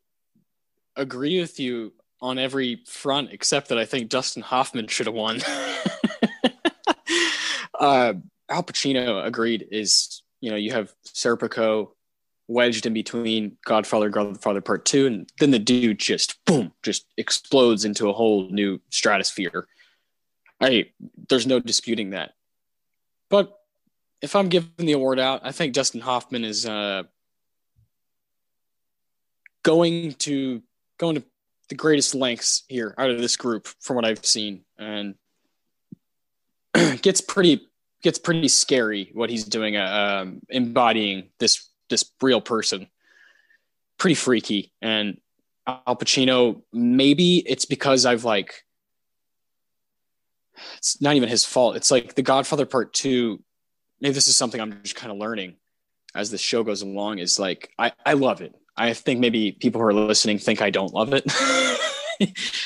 agree 0.97 1.40
with 1.40 1.59
you 1.60 1.93
on 2.20 2.39
every 2.39 2.82
front 2.86 3.30
except 3.32 3.68
that 3.68 3.78
I 3.78 3.85
think 3.85 4.09
Dustin 4.09 4.43
Hoffman 4.43 4.89
should 4.89 5.06
have 5.06 5.14
won. 5.14 5.40
uh, 7.78 8.14
Al 8.48 8.62
Pacino 8.62 9.24
agreed 9.24 9.66
is 9.70 10.22
you 10.40 10.51
know 10.51 10.56
you 10.56 10.72
have 10.72 10.93
Serpico 11.06 11.90
wedged 12.48 12.86
in 12.86 12.94
between 12.94 13.56
Godfather, 13.64 14.09
Godfather 14.09 14.60
Part 14.60 14.85
Two, 14.85 15.06
and 15.06 15.30
then 15.39 15.51
the 15.51 15.59
dude 15.59 15.98
just 15.98 16.43
boom, 16.44 16.72
just 16.82 17.06
explodes 17.16 17.85
into 17.85 18.09
a 18.09 18.12
whole 18.12 18.48
new 18.51 18.80
stratosphere. 18.90 19.66
I 20.60 20.90
there's 21.28 21.47
no 21.47 21.60
disputing 21.60 22.10
that. 22.10 22.32
But 23.30 23.57
if 24.20 24.35
I'm 24.35 24.49
giving 24.49 24.70
the 24.78 24.93
award 24.93 25.19
out, 25.19 25.40
I 25.45 25.53
think 25.53 25.74
Dustin 25.74 26.01
Hoffman 26.01 26.45
is 26.45 26.66
uh, 26.66 27.05
going 29.62 30.12
to 30.15 30.62
going 30.99 31.16
to 31.16 31.24
the 31.69 31.74
greatest 31.74 32.15
lengths 32.15 32.65
here 32.69 32.95
out 32.99 33.11
of 33.11 33.19
this 33.19 33.36
group 33.36 33.69
from 33.81 33.97
what 33.97 34.05
I've 34.05 34.24
seen, 34.24 34.65
and 34.78 35.15
gets 37.03 37.20
pretty 37.20 37.66
gets 38.03 38.19
pretty 38.19 38.49
scary 38.49 39.11
what 39.12 39.31
he's 39.31 39.45
doing, 39.45 39.77
uh, 39.77 40.23
um, 40.23 40.40
embodying 40.49 41.31
this 41.39 41.69
this 41.89 42.11
real 42.20 42.40
person. 42.40 42.89
Pretty 43.99 44.15
freaky, 44.15 44.73
and 44.81 45.20
Al 45.66 45.97
Pacino. 45.97 46.62
Maybe 46.73 47.39
it's 47.39 47.65
because 47.65 48.07
I've 48.07 48.24
like. 48.24 48.65
It's 50.78 51.01
not 51.01 51.15
even 51.15 51.28
his 51.28 51.45
fault. 51.45 51.77
It's 51.77 51.93
like 51.93 52.16
The 52.16 52.23
Godfather 52.23 52.66
Part 52.66 52.93
Two 52.93 53.43
maybe 54.01 54.15
this 54.15 54.29
is 54.29 54.37
something 54.37 54.61
I'm 54.61 54.81
just 54.83 54.97
kind 54.97 55.12
of 55.12 55.19
learning 55.19 55.57
as 56.15 56.31
the 56.31 56.39
show 56.39 56.62
goes 56.62 56.83
along 56.83 57.19
is 57.19 57.39
like 57.39 57.70
I, 57.79 57.93
I 58.05 58.15
love 58.15 58.41
it. 58.41 58.55
I 58.77 58.93
think 58.95 59.20
maybe 59.20 59.53
people 59.53 59.81
who 59.81 59.87
are 59.87 59.95
listening 59.95 60.39
think 60.39 60.62
I 60.62 60.70
don't 60.70 60.95
love 60.95 61.12
it 61.12 61.25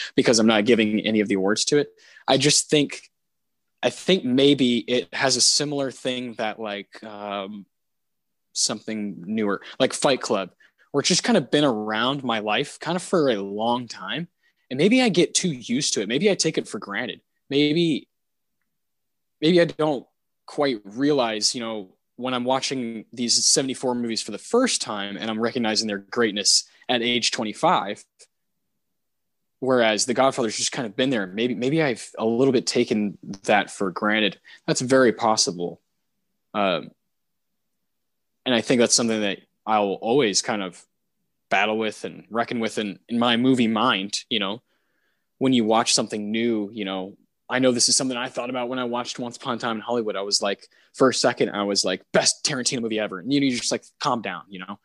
because 0.17 0.39
I'm 0.39 0.47
not 0.47 0.65
giving 0.65 1.01
any 1.01 1.21
of 1.21 1.29
the 1.29 1.35
awards 1.35 1.65
to 1.67 1.79
it. 1.79 1.89
I 2.29 2.37
just 2.37 2.71
think 2.71 3.11
I 3.83 3.91
think 3.91 4.25
maybe 4.25 4.79
it 4.79 5.13
has 5.13 5.37
a 5.37 5.41
similar 5.41 5.91
thing 5.91 6.35
that 6.35 6.61
like 6.61 7.03
um, 7.03 7.67
something 8.53 9.25
newer, 9.27 9.61
like 9.81 9.93
Fight 9.93 10.21
Club, 10.21 10.51
it's 10.95 11.09
just 11.09 11.25
kind 11.25 11.37
of 11.37 11.51
been 11.51 11.65
around 11.65 12.23
my 12.23 12.39
life 12.39 12.79
kind 12.79 12.95
of 12.95 13.03
for 13.03 13.31
a 13.31 13.37
long 13.37 13.89
time. 13.89 14.29
And 14.71 14.79
maybe 14.79 15.03
I 15.03 15.09
get 15.09 15.35
too 15.35 15.51
used 15.51 15.95
to 15.95 16.01
it. 16.01 16.09
Maybe 16.09 16.31
I 16.31 16.35
take 16.35 16.59
it 16.59 16.69
for 16.69 16.79
granted. 16.79 17.21
Maybe 17.51 18.09
maybe 19.41 19.61
I 19.61 19.65
don't 19.65 20.07
quite 20.53 20.83
realize, 20.85 21.55
you 21.55 21.63
know, 21.63 21.89
when 22.17 22.35
I'm 22.35 22.45
watching 22.45 23.07
these 23.11 23.43
74 23.43 23.95
movies 23.95 24.21
for 24.21 24.33
the 24.33 24.39
first 24.39 24.83
time 24.83 25.17
and 25.17 25.31
I'm 25.31 25.41
recognizing 25.41 25.89
their 25.89 26.05
greatness 26.11 26.65
at 26.91 27.01
age 27.01 27.31
25. 27.31 28.05
Whereas 29.61 30.05
The 30.05 30.13
Godfather's 30.13 30.59
just 30.59 30.71
kind 30.71 30.85
of 30.85 30.95
been 30.95 31.09
there. 31.09 31.27
Maybe 31.27 31.55
maybe 31.55 31.83
I've 31.83 32.07
a 32.19 32.27
little 32.27 32.53
bit 32.53 32.67
taken 32.67 33.17
that 33.45 33.71
for 33.71 33.91
granted. 33.93 34.39
That's 34.67 34.83
very 34.83 35.15
possible. 35.15 35.81
Um, 36.53 36.91
and 38.45 38.55
I 38.55 38.61
think 38.61 38.79
that's 38.79 38.95
something 38.95 39.23
that 39.23 39.39
I'll 39.65 39.99
always 40.03 40.43
kind 40.43 40.63
of 40.63 40.85
battle 41.49 41.79
with 41.79 42.05
and 42.05 42.27
reckon 42.29 42.61
with 42.61 42.77
in, 42.77 42.99
in 43.09 43.19
my 43.19 43.39
movie 43.39 43.69
mind, 43.69 44.21
you 44.29 44.39
know, 44.39 44.61
when 45.39 45.55
you 45.55 45.65
watch 45.65 45.95
something 45.95 46.31
new, 46.31 46.69
you 46.75 46.85
know, 46.85 47.17
I 47.53 47.59
know 47.59 47.71
this 47.71 47.91
is 47.91 47.97
something 47.97 48.17
I 48.17 48.31
thought 48.31 48.49
about 48.49 48.71
when 48.71 48.79
I 48.79 48.85
watched 48.85 49.19
Once 49.19 49.37
Upon 49.37 49.57
a 49.57 49.59
Time 49.59 49.77
in 49.77 49.83
Hollywood. 49.83 50.17
I 50.17 50.23
was 50.23 50.41
like, 50.41 50.67
for 50.95 51.11
a 51.11 51.15
second, 51.15 51.51
I 51.51 51.65
was 51.65 51.85
like, 51.85 52.03
best 52.11 52.47
Tarantino 52.47 52.81
movie 52.81 52.99
ever. 52.99 53.19
And 53.19 53.31
you 53.31 53.41
need 53.41 53.51
to 53.51 53.57
just 53.57 53.71
like 53.71 53.85
calm 54.01 54.23
down, 54.23 54.45
you 54.49 54.59
know. 54.59 54.79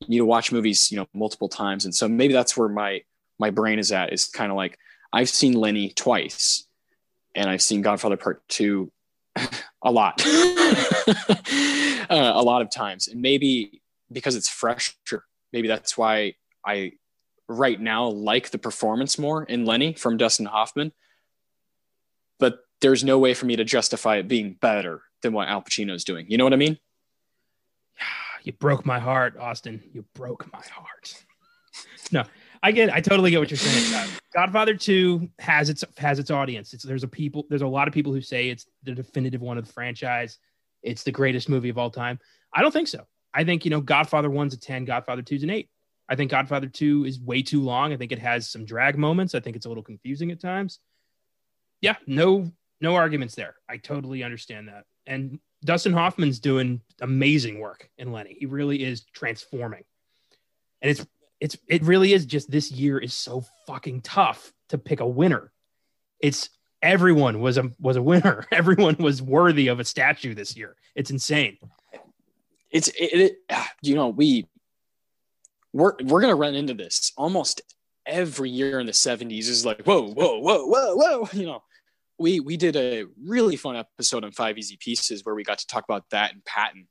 You 0.00 0.08
need 0.08 0.18
to 0.18 0.24
watch 0.24 0.50
movies, 0.50 0.90
you 0.90 0.96
know, 0.96 1.06
multiple 1.12 1.50
times. 1.50 1.84
And 1.84 1.94
so 1.94 2.08
maybe 2.08 2.32
that's 2.32 2.56
where 2.56 2.70
my 2.70 3.02
my 3.38 3.50
brain 3.50 3.78
is 3.78 3.92
at, 3.92 4.14
is 4.14 4.24
kind 4.28 4.50
of 4.50 4.56
like 4.56 4.78
I've 5.12 5.28
seen 5.28 5.52
Lenny 5.52 5.90
twice 5.90 6.66
and 7.34 7.50
I've 7.50 7.60
seen 7.60 7.82
Godfather 7.82 8.16
Part 8.16 8.48
Two 8.48 8.90
a 9.82 9.92
lot. 9.92 10.22
uh, 10.26 11.36
a 12.08 12.42
lot 12.42 12.62
of 12.62 12.70
times. 12.70 13.08
And 13.08 13.20
maybe 13.20 13.82
because 14.10 14.36
it's 14.36 14.48
fresher, 14.48 15.26
maybe 15.52 15.68
that's 15.68 15.98
why 15.98 16.36
I 16.64 16.92
right 17.46 17.78
now 17.78 18.08
like 18.08 18.50
the 18.50 18.58
performance 18.58 19.18
more 19.18 19.44
in 19.44 19.66
Lenny 19.66 19.92
from 19.92 20.16
Dustin 20.16 20.46
Hoffman 20.46 20.92
but 22.38 22.60
there's 22.80 23.04
no 23.04 23.18
way 23.18 23.34
for 23.34 23.46
me 23.46 23.56
to 23.56 23.64
justify 23.64 24.16
it 24.16 24.28
being 24.28 24.54
better 24.60 25.02
than 25.22 25.32
what 25.32 25.48
Al 25.48 25.62
Pacino's 25.62 26.04
doing. 26.04 26.26
You 26.28 26.38
know 26.38 26.44
what 26.44 26.52
I 26.52 26.56
mean? 26.56 26.78
You 28.44 28.52
broke 28.52 28.86
my 28.86 29.00
heart, 29.00 29.36
Austin. 29.36 29.82
You 29.92 30.04
broke 30.14 30.46
my 30.52 30.62
heart. 30.72 31.24
no, 32.12 32.22
I 32.62 32.70
get. 32.70 32.92
I 32.92 33.00
totally 33.00 33.32
get 33.32 33.40
what 33.40 33.50
you're 33.50 33.58
saying. 33.58 33.92
Uh, 33.92 34.06
Godfather 34.32 34.76
Two 34.76 35.28
has 35.40 35.68
its 35.68 35.82
has 35.96 36.20
its 36.20 36.30
audience. 36.30 36.72
It's 36.72 36.84
there's 36.84 37.02
a 37.02 37.08
people. 37.08 37.44
There's 37.48 37.62
a 37.62 37.66
lot 37.66 37.88
of 37.88 37.94
people 37.94 38.12
who 38.12 38.20
say 38.20 38.50
it's 38.50 38.64
the 38.84 38.92
definitive 38.92 39.40
one 39.40 39.58
of 39.58 39.66
the 39.66 39.72
franchise. 39.72 40.38
It's 40.84 41.02
the 41.02 41.10
greatest 41.10 41.48
movie 41.48 41.70
of 41.70 41.76
all 41.76 41.90
time. 41.90 42.20
I 42.54 42.62
don't 42.62 42.70
think 42.70 42.86
so. 42.86 43.04
I 43.34 43.42
think 43.42 43.64
you 43.64 43.72
know 43.72 43.80
Godfather 43.80 44.30
One's 44.30 44.54
a 44.54 44.60
ten. 44.60 44.84
Godfather 44.84 45.22
Two's 45.22 45.42
an 45.42 45.50
eight. 45.50 45.68
I 46.08 46.14
think 46.14 46.30
Godfather 46.30 46.68
Two 46.68 47.04
is 47.04 47.18
way 47.18 47.42
too 47.42 47.62
long. 47.62 47.92
I 47.92 47.96
think 47.96 48.12
it 48.12 48.20
has 48.20 48.48
some 48.48 48.64
drag 48.64 48.96
moments. 48.96 49.34
I 49.34 49.40
think 49.40 49.56
it's 49.56 49.66
a 49.66 49.68
little 49.68 49.82
confusing 49.82 50.30
at 50.30 50.40
times 50.40 50.78
yeah, 51.80 51.96
no 52.06 52.50
no 52.80 52.94
arguments 52.94 53.34
there. 53.34 53.54
I 53.68 53.78
totally 53.78 54.22
understand 54.22 54.68
that. 54.68 54.84
And 55.06 55.40
Dustin 55.64 55.92
Hoffman's 55.92 56.38
doing 56.38 56.80
amazing 57.00 57.58
work 57.58 57.88
in 57.98 58.12
Lenny. 58.12 58.36
He 58.38 58.46
really 58.46 58.82
is 58.82 59.04
transforming. 59.12 59.84
And 60.82 60.90
it's 60.90 61.06
it's 61.40 61.56
it 61.68 61.82
really 61.82 62.12
is 62.12 62.26
just 62.26 62.50
this 62.50 62.70
year 62.70 62.98
is 62.98 63.14
so 63.14 63.44
fucking 63.66 64.02
tough 64.02 64.52
to 64.68 64.78
pick 64.78 65.00
a 65.00 65.06
winner. 65.06 65.52
It's 66.20 66.50
everyone 66.82 67.40
was 67.40 67.58
a 67.58 67.70
was 67.78 67.96
a 67.96 68.02
winner. 68.02 68.46
Everyone 68.52 68.96
was 68.98 69.22
worthy 69.22 69.68
of 69.68 69.80
a 69.80 69.84
statue 69.84 70.34
this 70.34 70.56
year. 70.56 70.76
It's 70.94 71.10
insane. 71.10 71.58
It's 72.70 72.88
it, 72.88 73.36
it 73.50 73.66
you 73.82 73.94
know 73.94 74.08
we 74.08 74.46
we're 75.72 75.94
we're 76.04 76.20
gonna 76.20 76.34
run 76.34 76.54
into 76.54 76.74
this 76.74 77.12
almost 77.16 77.62
every 78.06 78.50
year 78.50 78.78
in 78.80 78.86
the 78.86 78.92
70s 78.92 79.48
is 79.48 79.66
like 79.66 79.82
whoa 79.82 80.08
whoa 80.08 80.38
whoa 80.38 80.66
whoa 80.66 80.94
whoa 80.94 81.28
you 81.32 81.46
know. 81.46 81.62
We 82.18 82.40
we 82.40 82.56
did 82.56 82.76
a 82.76 83.04
really 83.22 83.56
fun 83.56 83.76
episode 83.76 84.24
on 84.24 84.32
five 84.32 84.56
easy 84.56 84.78
pieces 84.78 85.22
where 85.22 85.34
we 85.34 85.44
got 85.44 85.58
to 85.58 85.66
talk 85.66 85.84
about 85.84 86.08
that 86.10 86.32
and 86.32 86.42
patton. 86.44 86.88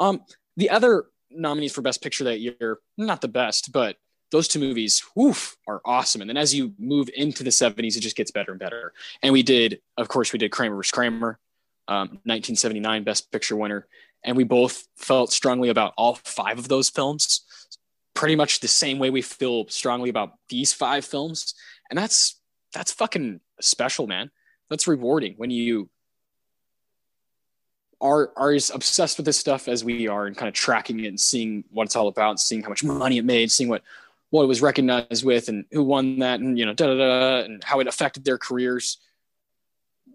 Um 0.00 0.22
the 0.56 0.70
other 0.70 1.06
nominees 1.30 1.72
for 1.72 1.82
best 1.82 2.02
picture 2.02 2.24
that 2.24 2.40
year 2.40 2.78
not 2.98 3.20
the 3.20 3.28
best 3.28 3.70
but 3.72 3.96
those 4.32 4.48
two 4.48 4.60
movies 4.60 5.02
woof, 5.16 5.56
are 5.66 5.80
awesome. 5.84 6.20
And 6.20 6.30
then 6.30 6.36
as 6.36 6.54
you 6.54 6.72
move 6.78 7.10
into 7.14 7.44
the 7.44 7.50
70s 7.50 7.96
it 7.96 8.00
just 8.00 8.16
gets 8.16 8.32
better 8.32 8.50
and 8.50 8.60
better. 8.60 8.92
And 9.22 9.32
we 9.32 9.44
did 9.44 9.80
of 9.96 10.08
course 10.08 10.32
we 10.32 10.38
did 10.38 10.50
kramer 10.50 10.76
vs 10.76 10.90
kramer 10.90 11.38
um, 11.86 12.08
1979 12.24 13.04
best 13.04 13.30
picture 13.30 13.56
winner. 13.56 13.86
And 14.24 14.36
we 14.36 14.44
both 14.44 14.86
felt 14.96 15.32
strongly 15.32 15.68
about 15.68 15.94
all 15.96 16.16
five 16.24 16.58
of 16.58 16.68
those 16.68 16.90
films 16.90 17.44
pretty 18.14 18.36
much 18.36 18.60
the 18.60 18.68
same 18.68 18.98
way 18.98 19.10
we 19.10 19.22
feel 19.22 19.68
strongly 19.68 20.10
about 20.10 20.32
these 20.48 20.72
five 20.72 21.04
films. 21.04 21.54
And 21.88 21.98
that's 21.98 22.40
that's 22.72 22.92
fucking 22.92 23.40
special 23.60 24.06
man. 24.06 24.30
That's 24.68 24.86
rewarding 24.86 25.34
when 25.36 25.50
you 25.50 25.88
are 28.00 28.32
are 28.36 28.52
as 28.52 28.70
obsessed 28.70 29.18
with 29.18 29.26
this 29.26 29.38
stuff 29.38 29.68
as 29.68 29.84
we 29.84 30.08
are 30.08 30.26
and 30.26 30.36
kind 30.36 30.48
of 30.48 30.54
tracking 30.54 31.00
it 31.00 31.08
and 31.08 31.20
seeing 31.20 31.64
what 31.70 31.84
it's 31.84 31.96
all 31.96 32.08
about 32.08 32.30
and 32.30 32.40
seeing 32.40 32.62
how 32.62 32.70
much 32.70 32.82
money 32.82 33.18
it 33.18 33.24
made 33.24 33.50
seeing 33.50 33.68
what 33.68 33.82
what 34.30 34.44
it 34.44 34.46
was 34.46 34.62
recognized 34.62 35.24
with 35.24 35.48
and 35.48 35.64
who 35.72 35.82
won 35.82 36.20
that 36.20 36.40
and 36.40 36.58
you 36.58 36.64
know 36.64 36.72
da 36.72 36.86
da 36.86 36.94
da 36.96 37.44
and 37.44 37.62
how 37.62 37.80
it 37.80 37.86
affected 37.86 38.24
their 38.24 38.38
careers. 38.38 38.98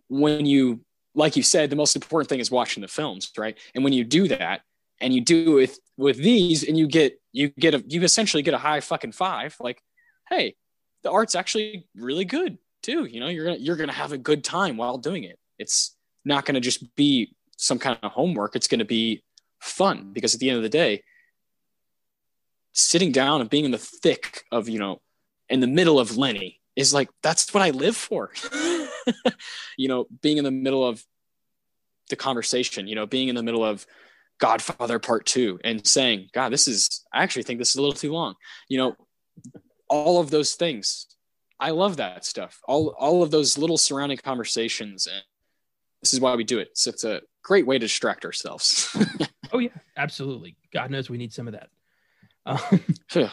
When 0.08 0.46
you 0.46 0.82
like 1.14 1.36
you 1.36 1.44
said 1.44 1.70
the 1.70 1.76
most 1.76 1.96
important 1.96 2.30
thing 2.30 2.40
is 2.40 2.50
watching 2.50 2.82
the 2.82 2.88
films 2.88 3.32
right? 3.38 3.58
And 3.76 3.84
when 3.84 3.94
you 3.94 4.04
do 4.04 4.28
that 4.30 4.62
and 5.00 5.14
you 5.14 5.22
do 5.22 5.58
it 5.58 5.62
with 5.62 5.80
with 5.98 6.18
these 6.18 6.64
and 6.64 6.78
you 6.78 6.88
get 6.88 7.20
you 7.36 7.50
get 7.50 7.76
a 7.76 7.84
you 7.88 8.02
essentially 8.04 8.42
get 8.44 8.54
a 8.54 8.58
high 8.58 8.80
fucking 8.80 9.12
five. 9.12 9.56
Like 9.60 9.82
hey 10.30 10.56
the 11.04 11.12
art's 11.12 11.36
actually 11.36 11.88
really 11.96 12.26
good 12.26 12.58
too. 12.82 13.06
You 13.06 13.20
know 13.20 13.28
you're 13.28 13.46
gonna 13.46 13.58
you're 13.58 13.76
gonna 13.76 13.92
have 13.92 14.14
a 14.14 14.18
good 14.18 14.44
time 14.44 14.78
while 14.78 14.98
doing 14.98 15.26
it. 15.26 15.38
It's 15.60 15.96
not 16.24 16.46
gonna 16.46 16.62
just 16.62 16.96
be 16.96 17.36
some 17.58 17.78
kind 17.78 18.00
of 18.02 18.12
homework. 18.12 18.56
It's 18.56 18.68
gonna 18.68 18.86
be 18.86 19.24
fun 19.60 20.12
because 20.14 20.34
at 20.34 20.40
the 20.40 20.50
end 20.50 20.58
of 20.58 20.64
the 20.64 20.70
day 20.70 21.04
sitting 22.72 23.12
down 23.12 23.42
and 23.42 23.50
being 23.50 23.66
in 23.66 23.72
the 23.72 23.78
thick 23.78 24.44
of 24.52 24.70
you 24.70 24.80
know 24.80 25.02
in 25.50 25.60
the 25.60 25.68
middle 25.68 26.00
of 26.00 26.18
lenny 26.18 26.62
is 26.76 26.94
like 26.94 27.10
that's 27.24 27.54
what 27.54 27.64
i 27.64 27.70
live 27.70 27.96
for. 27.96 28.32
You 29.78 29.88
know 29.88 30.08
being 30.24 30.38
in 30.38 30.44
the 30.44 30.52
middle 30.52 30.84
of 30.88 31.04
the 32.10 32.16
conversation 32.16 32.88
you 32.88 32.96
know 32.96 33.06
being 33.06 33.28
in 33.28 33.36
the 33.36 33.44
middle 33.44 33.64
of 33.64 33.86
Godfather 34.40 35.00
Part 35.00 35.26
Two 35.26 35.60
and 35.64 35.86
saying, 35.86 36.30
God, 36.34 36.52
this 36.52 36.68
is, 36.68 37.06
I 37.14 37.24
actually 37.24 37.44
think 37.44 37.60
this 37.60 37.70
is 37.70 37.76
a 37.76 37.82
little 37.82 37.96
too 37.96 38.12
long. 38.12 38.36
You 38.68 38.78
know, 38.78 38.96
all 39.90 40.20
of 40.20 40.30
those 40.30 40.56
things. 40.56 41.08
I 41.60 41.72
love 41.72 41.98
that 41.98 42.26
stuff. 42.26 42.60
All, 42.68 42.90
all 43.00 43.24
of 43.24 43.32
those 43.32 43.58
little 43.58 43.78
surrounding 43.78 44.18
conversations. 44.18 45.08
And 45.08 45.24
this 46.02 46.14
is 46.14 46.20
why 46.20 46.36
we 46.36 46.44
do 46.44 46.60
it. 46.60 46.78
So 46.78 46.90
it's 46.90 47.06
a 47.06 47.22
great 47.44 47.66
way 47.66 47.78
to 47.78 47.86
distract 47.86 48.26
ourselves. 48.26 48.96
oh, 49.54 49.60
yeah, 49.60 49.70
absolutely. 49.96 50.58
God 50.74 50.92
knows 50.92 51.10
we 51.10 51.18
need 51.18 51.34
some 51.34 51.48
of 51.48 51.54
that. 51.54 51.70
Um, 52.48 52.60
yeah. 53.16 53.32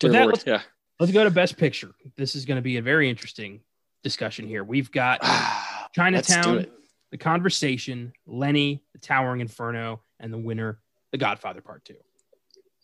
That, 0.00 0.10
Lord, 0.10 0.26
let's, 0.26 0.44
yeah. 0.44 0.62
Let's 0.98 1.12
go 1.12 1.22
to 1.22 1.30
Best 1.30 1.56
Picture. 1.56 1.92
This 2.16 2.34
is 2.34 2.44
going 2.44 2.56
to 2.56 2.62
be 2.62 2.78
a 2.78 2.82
very 2.82 3.08
interesting 3.08 3.60
discussion 4.02 4.48
here. 4.48 4.64
We've 4.64 4.90
got 4.90 5.20
Chinatown, 5.94 6.66
The 7.12 7.18
Conversation, 7.18 8.12
Lenny, 8.26 8.82
The 8.94 8.98
Towering 8.98 9.40
Inferno, 9.40 10.00
and 10.20 10.32
the 10.32 10.38
winner, 10.38 10.80
The 11.12 11.18
Godfather 11.18 11.60
Part 11.60 11.84
Two. 11.84 11.96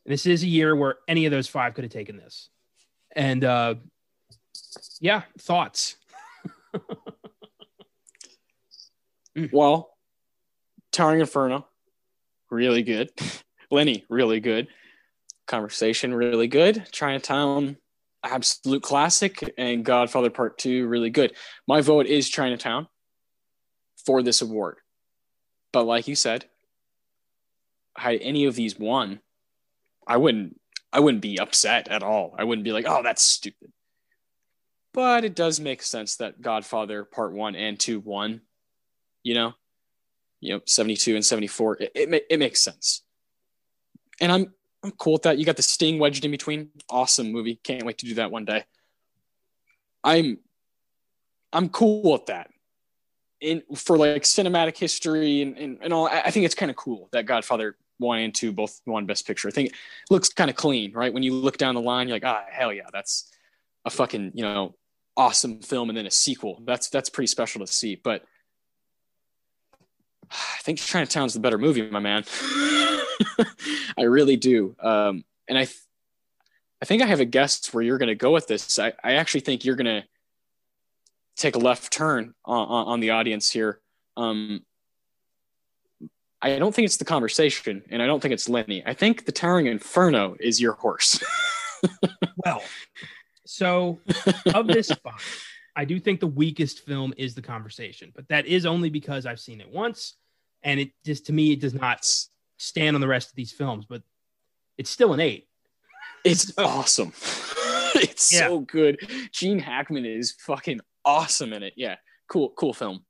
And 0.05 0.13
this 0.13 0.27
is 0.27 0.43
a 0.43 0.49
year 0.49 0.77
where 0.77 0.97
any 1.09 1.27
of 1.27 1.31
those 1.31 1.49
five 1.49 1.75
could 1.75 1.85
have 1.85 1.93
taken 1.93 2.17
this. 2.17 2.51
And 3.17 3.45
uh, 3.45 3.77
yeah, 5.01 5.23
thoughts. 5.39 5.97
well, 9.53 9.97
Towering 10.93 11.21
Inferno, 11.21 11.67
really 12.51 12.83
good. 12.83 13.11
Lenny, 13.71 14.05
really 14.09 14.41
good. 14.41 14.69
Conversation, 15.47 16.15
really 16.15 16.49
good. 16.49 16.87
Chinatown, 16.93 17.77
absolute 18.23 18.83
classic. 18.83 19.55
And 19.59 19.85
Godfather 19.85 20.31
Part 20.31 20.59
Two, 20.59 20.87
really 20.87 21.11
good. 21.11 21.35
My 21.67 21.81
vote 21.81 22.07
is 22.07 22.29
Chinatown 22.29 22.89
for 24.05 24.23
this 24.23 24.43
award. 24.43 24.77
But 25.73 25.87
like 25.87 26.07
you 26.07 26.15
said, 26.15 26.45
had 27.97 28.19
any 28.21 28.45
of 28.45 28.55
these 28.55 28.79
won, 28.79 29.21
I 30.07 30.17
wouldn't 30.17 30.61
I 30.93 31.01
wouldn't 31.01 31.23
be 31.23 31.39
upset 31.39 31.89
at 31.89 32.03
all. 32.03 32.35
I 32.39 32.45
wouldn't 32.45 32.65
be 32.65 32.73
like, 32.73 32.87
oh, 32.89 33.03
that's 33.03 33.23
stupid. 33.23 33.73
But 34.93 35.25
it 35.25 35.35
does 35.35 35.59
make 35.59 35.83
sense 35.83 36.17
that 36.17 36.41
Godfather 36.41 37.05
Part 37.05 37.33
One 37.33 37.57
and 37.57 37.79
Two 37.79 37.99
won. 37.99 38.43
You 39.23 39.35
know, 39.35 39.55
you 40.41 40.55
know, 40.55 40.61
seventy 40.67 40.97
two 40.97 41.17
and 41.17 41.25
seventy 41.25 41.49
four. 41.49 41.77
It, 41.81 41.93
it 41.95 42.27
it 42.31 42.39
makes 42.39 42.61
sense, 42.61 43.03
and 44.21 44.31
I'm 44.31 44.53
I'm 44.85 44.93
cool 44.93 45.15
with 45.15 45.23
that. 45.23 45.39
You 45.39 45.45
got 45.45 45.57
the 45.57 45.63
Sting 45.63 45.99
wedged 45.99 46.25
in 46.25 46.31
between. 46.31 46.71
Awesome 46.89 47.33
movie. 47.33 47.59
Can't 47.65 47.85
wait 47.85 47.99
to 47.99 48.07
do 48.07 48.15
that 48.15 48.31
one 48.31 48.45
day. 48.45 48.65
I'm 50.05 50.39
I'm 51.53 51.71
cool 51.71 52.13
with 52.13 52.27
that 52.27 52.51
in 53.41 53.63
for 53.75 53.99
like 53.99 54.23
cinematic 54.23 54.77
history 54.77 55.43
and, 55.43 55.57
and, 55.59 55.79
and 55.83 55.93
all 55.93 56.07
i 56.07 56.31
think 56.31 56.47
it's 56.47 56.55
kind 56.55 56.71
of 56.71 56.77
cool 56.77 57.09
that 57.13 57.27
godfather 57.27 57.77
one 57.99 58.21
and 58.21 58.35
two 58.35 58.53
both 58.53 58.81
won 58.87 59.07
best 59.07 59.27
picture. 59.27 59.49
I 59.49 59.51
think 59.51 59.71
it 59.71 59.75
looks 60.11 60.29
kind 60.29 60.51
of 60.51 60.57
clean 60.57 60.93
right? 60.93 61.13
When 61.13 61.23
you 61.23 61.35
look 61.35 61.57
down 61.57 61.75
the 61.75 61.81
line 61.81 62.09
you're 62.09 62.17
like 62.17 62.25
ah 62.25 62.45
hell 62.51 62.73
yeah 62.73 62.89
that's 62.93 63.31
a 63.85 63.91
fucking 63.91 64.33
you 64.35 64.43
know 64.43 64.75
awesome 65.17 65.61
film 65.61 65.89
and 65.91 65.97
then 65.97 66.07
a 66.07 66.11
sequel. 66.11 66.61
That's 66.65 66.89
that's 66.89 67.09
pretty 67.09 67.29
special 67.29 67.61
to 67.61 67.67
see 67.67 67.95
but 67.97 68.25
i 70.31 70.59
think 70.63 70.79
chinatown's 70.79 71.35
the 71.35 71.41
better 71.41 71.59
movie 71.59 71.89
my 71.91 72.01
man. 72.01 72.25
I 73.99 74.03
really 74.03 74.37
do. 74.37 74.75
Um 74.81 75.25
and 75.49 75.59
i 75.59 75.65
th- 75.65 75.79
i 76.83 76.87
think 76.87 77.03
i 77.03 77.07
have 77.07 77.21
a 77.21 77.25
guess 77.25 77.73
where 77.73 77.83
you're 77.83 77.99
going 77.99 78.09
to 78.09 78.15
go 78.15 78.33
with 78.33 78.47
this. 78.47 78.79
I 78.79 78.93
i 79.03 79.15
actually 79.15 79.41
think 79.41 79.65
you're 79.65 79.77
going 79.77 80.03
to 80.03 80.09
take 81.37 81.57
a 81.57 81.59
left 81.59 81.93
turn 81.93 82.35
on, 82.45 82.87
on 82.87 83.01
the 83.01 83.11
audience 83.11 83.51
here. 83.51 83.81
Um, 84.17 84.65
I 86.45 86.59
don't 86.59 86.75
think 86.75 86.85
it's 86.85 86.99
the 86.99 87.07
conversation, 87.07 87.83
and 87.89 88.03
I 88.03 88.07
don't 88.07 88.21
think 88.21 88.35
it's 88.35 88.51
Lenny. 88.51 88.83
I 88.85 88.93
think 88.93 89.25
the 89.25 89.33
Towering 89.33 89.65
Inferno 89.65 90.37
is 90.39 90.61
your 90.61 90.75
horse. 90.75 91.19
well, 92.45 92.63
so 93.47 93.99
of 94.55 94.67
this 94.67 94.93
five, 95.03 95.43
I 95.75 95.87
do 95.87 95.99
think 95.99 96.21
the 96.21 96.27
weakest 96.27 96.85
film 96.85 97.15
is 97.17 97.35
the 97.35 97.41
conversation, 97.41 98.13
but 98.15 98.29
that 98.29 98.45
is 98.45 98.67
only 98.67 98.91
because 98.91 99.25
I've 99.25 99.41
seen 99.41 99.63
it 99.63 99.73
once, 99.73 100.17
and 100.63 100.79
it 100.79 100.91
just 101.03 101.25
to 101.27 101.33
me 101.33 101.53
it 101.53 101.61
does 101.63 101.73
not 101.73 102.07
stand 102.59 102.95
on 102.95 103.01
the 103.01 103.09
rest 103.09 103.31
of 103.31 103.37
these 103.37 103.53
films. 103.53 103.87
But 103.89 104.03
it's 104.77 104.91
still 104.91 105.15
an 105.15 105.21
eight. 105.21 105.49
It's 106.25 106.55
so, 106.55 106.63
awesome. 106.67 107.15
it's 107.95 108.35
yeah. 108.35 108.49
so 108.49 108.61
good. 108.61 108.99
Gene 109.33 109.61
Hackman 109.61 110.05
is 110.05 110.33
fucking 110.33 110.81
awesome 111.07 111.55
in 111.55 111.63
it. 111.63 111.73
Yeah, 111.75 111.97
cool, 112.29 112.51
cool 112.51 112.75
film. 112.75 113.07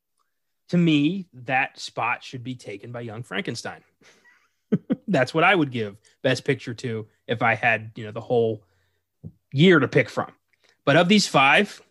To 0.71 0.79
me, 0.79 1.27
that 1.33 1.79
spot 1.79 2.25
should 2.25 2.43
be 2.43 2.55
taken 2.55 2.91
by 2.91 3.03
Young 3.03 3.23
Frankenstein. 3.23 3.83
That's 5.09 5.35
what 5.35 5.45
I 5.45 5.55
would 5.55 5.71
give 5.71 5.97
Best 6.23 6.45
Picture 6.45 6.75
to 6.75 7.07
if 7.27 7.43
I 7.43 7.55
had, 7.55 7.93
you 7.97 8.05
know, 8.05 8.13
the 8.13 8.21
whole 8.21 8.63
year 9.53 9.79
to 9.79 9.89
pick 9.89 10.09
from. 10.09 10.33
But 10.85 10.97
of 10.97 11.09
these 11.09 11.27
five, 11.27 11.83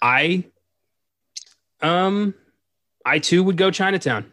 I, 0.00 0.44
um, 1.80 2.34
I 3.04 3.18
too 3.18 3.42
would 3.42 3.56
go 3.56 3.70
Chinatown. 3.70 4.30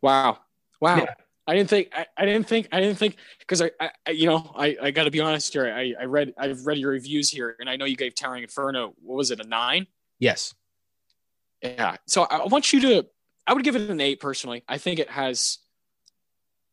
Wow. 0.00 0.38
Wow. 0.80 0.98
Yeah. 0.98 1.14
I 1.46 1.54
didn't 1.56 1.70
think 1.70 1.88
I, 1.92 2.06
I 2.16 2.24
didn't 2.24 2.46
think 2.46 2.68
I 2.70 2.80
didn't 2.80 2.98
think 2.98 3.16
because 3.40 3.62
I, 3.62 3.70
I, 3.80 4.10
you 4.10 4.26
know 4.26 4.52
I, 4.56 4.76
I 4.80 4.90
got 4.92 5.04
to 5.04 5.10
be 5.10 5.20
honest 5.20 5.52
here 5.52 5.66
I, 5.66 5.94
I 6.00 6.04
read 6.04 6.32
I've 6.38 6.66
read 6.66 6.78
your 6.78 6.90
reviews 6.90 7.30
here 7.30 7.56
and 7.58 7.68
I 7.68 7.76
know 7.76 7.84
you 7.84 7.96
gave 7.96 8.14
Towering 8.14 8.44
Inferno 8.44 8.94
what 9.02 9.16
was 9.16 9.30
it 9.32 9.40
a 9.40 9.44
nine 9.44 9.86
yes 10.22 10.54
yeah 11.62 11.96
so 12.06 12.22
I 12.22 12.44
want 12.46 12.72
you 12.72 12.80
to 12.80 13.06
I 13.46 13.54
would 13.54 13.64
give 13.64 13.76
it 13.76 13.90
an 13.90 14.00
eight 14.00 14.20
personally 14.20 14.62
I 14.68 14.78
think 14.78 14.98
it 14.98 15.10
has 15.10 15.58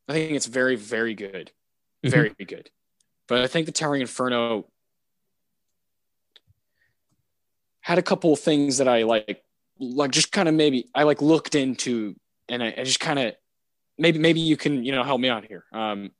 I 0.08 0.14
think 0.14 0.32
it's 0.32 0.46
very 0.46 0.76
very 0.76 1.16
good 1.16 1.52
mm-hmm. 2.04 2.10
very 2.10 2.36
good 2.46 2.70
but 3.28 3.42
I 3.42 3.48
think 3.48 3.66
the 3.66 3.72
Towering 3.72 4.02
Inferno 4.02 4.68
had 7.82 7.98
a 7.98 8.04
couple 8.04 8.32
of 8.34 8.40
things 8.40 8.78
that 8.78 8.88
I 8.88 9.04
like 9.04 9.44
like 9.80 10.12
just 10.12 10.32
kind 10.32 10.48
of 10.48 10.54
maybe 10.54 10.88
I 10.94 11.04
like 11.04 11.22
looked 11.22 11.56
into 11.56 12.16
and 12.50 12.62
I, 12.62 12.74
I 12.78 12.84
just 12.84 13.00
kind 13.00 13.18
of 13.18 13.34
maybe 13.98 14.20
maybe 14.20 14.40
you 14.40 14.58
can 14.58 14.84
you 14.84 14.92
know 14.92 15.04
help 15.04 15.20
me 15.20 15.30
out 15.30 15.46
here. 15.46 15.66
Um, 15.72 16.12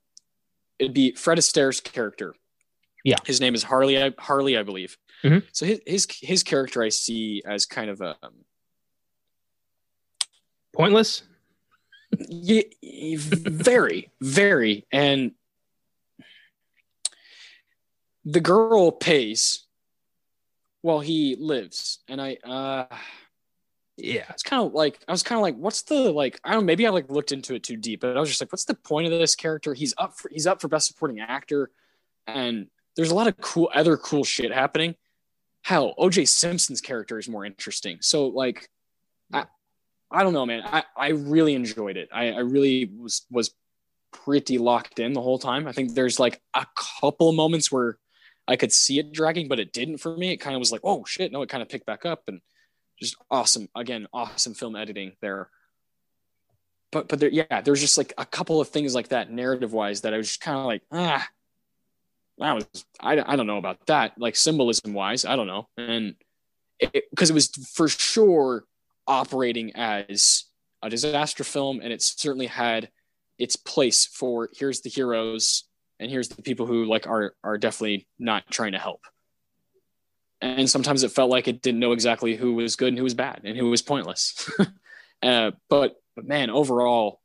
it'd 0.78 0.94
be 0.94 1.12
Fred 1.12 1.38
Astaire's 1.38 1.80
character. 1.80 2.34
Yeah, 3.04 3.16
his 3.24 3.40
name 3.40 3.54
is 3.54 3.64
Harlee. 3.64 4.14
Harlee, 4.16 4.58
I 4.58 4.62
believe. 4.62 4.96
Mm-hmm. 5.22 5.46
So 5.52 5.66
his, 5.66 5.80
his 5.86 6.06
his 6.20 6.42
character 6.42 6.82
I 6.82 6.88
see 6.88 7.42
as 7.46 7.66
kind 7.66 7.90
of 7.90 8.00
a 8.00 8.16
um, 8.22 8.44
pointless. 10.72 11.22
yeah, 12.28 12.62
very, 12.82 14.10
very, 14.20 14.86
and 14.90 15.32
the 18.24 18.40
girl 18.40 18.90
pays 18.90 19.66
while 20.82 21.00
he 21.00 21.36
lives, 21.38 22.00
and 22.08 22.20
I, 22.20 22.36
uh, 22.44 22.86
yeah, 23.96 24.24
it's 24.30 24.42
kind 24.42 24.64
of 24.64 24.72
like 24.72 24.98
I 25.06 25.12
was 25.12 25.22
kind 25.22 25.38
of 25.38 25.42
like, 25.42 25.56
what's 25.56 25.82
the 25.82 26.10
like? 26.10 26.40
I 26.42 26.54
don't. 26.54 26.64
Maybe 26.64 26.86
I 26.86 26.90
like 26.90 27.10
looked 27.10 27.32
into 27.32 27.54
it 27.54 27.62
too 27.62 27.76
deep, 27.76 28.00
but 28.00 28.16
I 28.16 28.20
was 28.20 28.28
just 28.28 28.40
like, 28.40 28.52
what's 28.52 28.64
the 28.64 28.74
point 28.74 29.12
of 29.12 29.18
this 29.18 29.34
character? 29.34 29.74
He's 29.74 29.94
up 29.98 30.16
for 30.16 30.30
he's 30.32 30.46
up 30.46 30.60
for 30.60 30.68
best 30.68 30.86
supporting 30.86 31.20
actor, 31.20 31.70
and 32.26 32.68
there's 32.96 33.10
a 33.10 33.14
lot 33.14 33.28
of 33.28 33.36
cool 33.38 33.70
other 33.74 33.96
cool 33.96 34.24
shit 34.24 34.52
happening. 34.52 34.94
Hell, 35.62 35.94
OJ 35.98 36.28
Simpson's 36.28 36.80
character 36.80 37.18
is 37.18 37.28
more 37.28 37.44
interesting. 37.44 37.98
So 38.00 38.26
like, 38.26 38.68
I 39.32 39.44
I 40.10 40.22
don't 40.22 40.32
know, 40.32 40.46
man. 40.46 40.62
I 40.64 40.84
I 40.96 41.08
really 41.08 41.54
enjoyed 41.54 41.96
it. 41.96 42.08
I 42.12 42.30
I 42.32 42.40
really 42.40 42.90
was 42.96 43.26
was 43.30 43.54
pretty 44.12 44.58
locked 44.58 44.98
in 44.98 45.12
the 45.12 45.22
whole 45.22 45.38
time. 45.38 45.66
I 45.66 45.72
think 45.72 45.94
there's 45.94 46.18
like 46.18 46.40
a 46.54 46.66
couple 47.00 47.32
moments 47.32 47.70
where 47.70 47.98
I 48.48 48.56
could 48.56 48.72
see 48.72 48.98
it 48.98 49.12
dragging, 49.12 49.48
but 49.48 49.60
it 49.60 49.72
didn't 49.72 49.98
for 49.98 50.16
me. 50.16 50.32
It 50.32 50.38
kind 50.38 50.56
of 50.56 50.60
was 50.60 50.72
like, 50.72 50.80
oh 50.82 51.04
shit, 51.04 51.30
no, 51.32 51.42
it 51.42 51.48
kind 51.48 51.62
of 51.62 51.68
picked 51.68 51.86
back 51.86 52.04
up 52.04 52.22
and 52.26 52.40
just 52.98 53.16
awesome. 53.30 53.68
Again, 53.76 54.06
awesome 54.12 54.54
film 54.54 54.76
editing 54.76 55.12
there. 55.20 55.50
But 56.90 57.08
but 57.08 57.20
there, 57.20 57.30
yeah, 57.30 57.60
there's 57.60 57.80
just 57.80 57.98
like 57.98 58.12
a 58.18 58.26
couple 58.26 58.60
of 58.60 58.68
things 58.68 58.94
like 58.94 59.08
that 59.08 59.30
narrative 59.30 59.72
wise 59.72 60.00
that 60.00 60.14
I 60.14 60.16
was 60.16 60.28
just 60.28 60.40
kind 60.40 60.58
of 60.58 60.64
like, 60.64 60.82
ah, 60.90 61.28
that 62.40 62.54
was 62.54 62.84
I, 62.98 63.12
I 63.12 63.36
don't 63.36 63.46
know 63.46 63.58
about 63.58 63.86
that. 63.86 64.12
Like 64.18 64.36
symbolism 64.36 64.92
wise, 64.92 65.24
I 65.24 65.36
don't 65.36 65.46
know. 65.46 65.68
And 65.76 66.14
because 66.78 67.30
it, 67.30 67.32
it 67.32 67.34
was 67.34 67.48
for 67.72 67.88
sure 67.88 68.64
operating 69.06 69.76
as 69.76 70.44
a 70.82 70.90
disaster 70.90 71.44
film, 71.44 71.80
and 71.82 71.92
it 71.92 72.02
certainly 72.02 72.46
had 72.46 72.90
its 73.38 73.56
place 73.56 74.06
for 74.06 74.48
here's 74.52 74.80
the 74.80 74.90
heroes 74.90 75.64
and 75.98 76.10
here's 76.10 76.28
the 76.28 76.42
people 76.42 76.66
who 76.66 76.84
like 76.84 77.06
are 77.06 77.34
are 77.44 77.58
definitely 77.58 78.06
not 78.18 78.44
trying 78.50 78.72
to 78.72 78.78
help 78.78 79.00
and 80.40 80.68
sometimes 80.68 81.02
it 81.02 81.10
felt 81.10 81.30
like 81.30 81.48
it 81.48 81.62
didn't 81.62 81.80
know 81.80 81.92
exactly 81.92 82.36
who 82.36 82.54
was 82.54 82.76
good 82.76 82.88
and 82.88 82.98
who 82.98 83.04
was 83.04 83.14
bad 83.14 83.42
and 83.44 83.56
who 83.56 83.68
was 83.68 83.82
pointless. 83.82 84.50
uh, 85.22 85.50
but 85.68 85.96
but 86.16 86.26
man, 86.26 86.50
overall, 86.50 87.20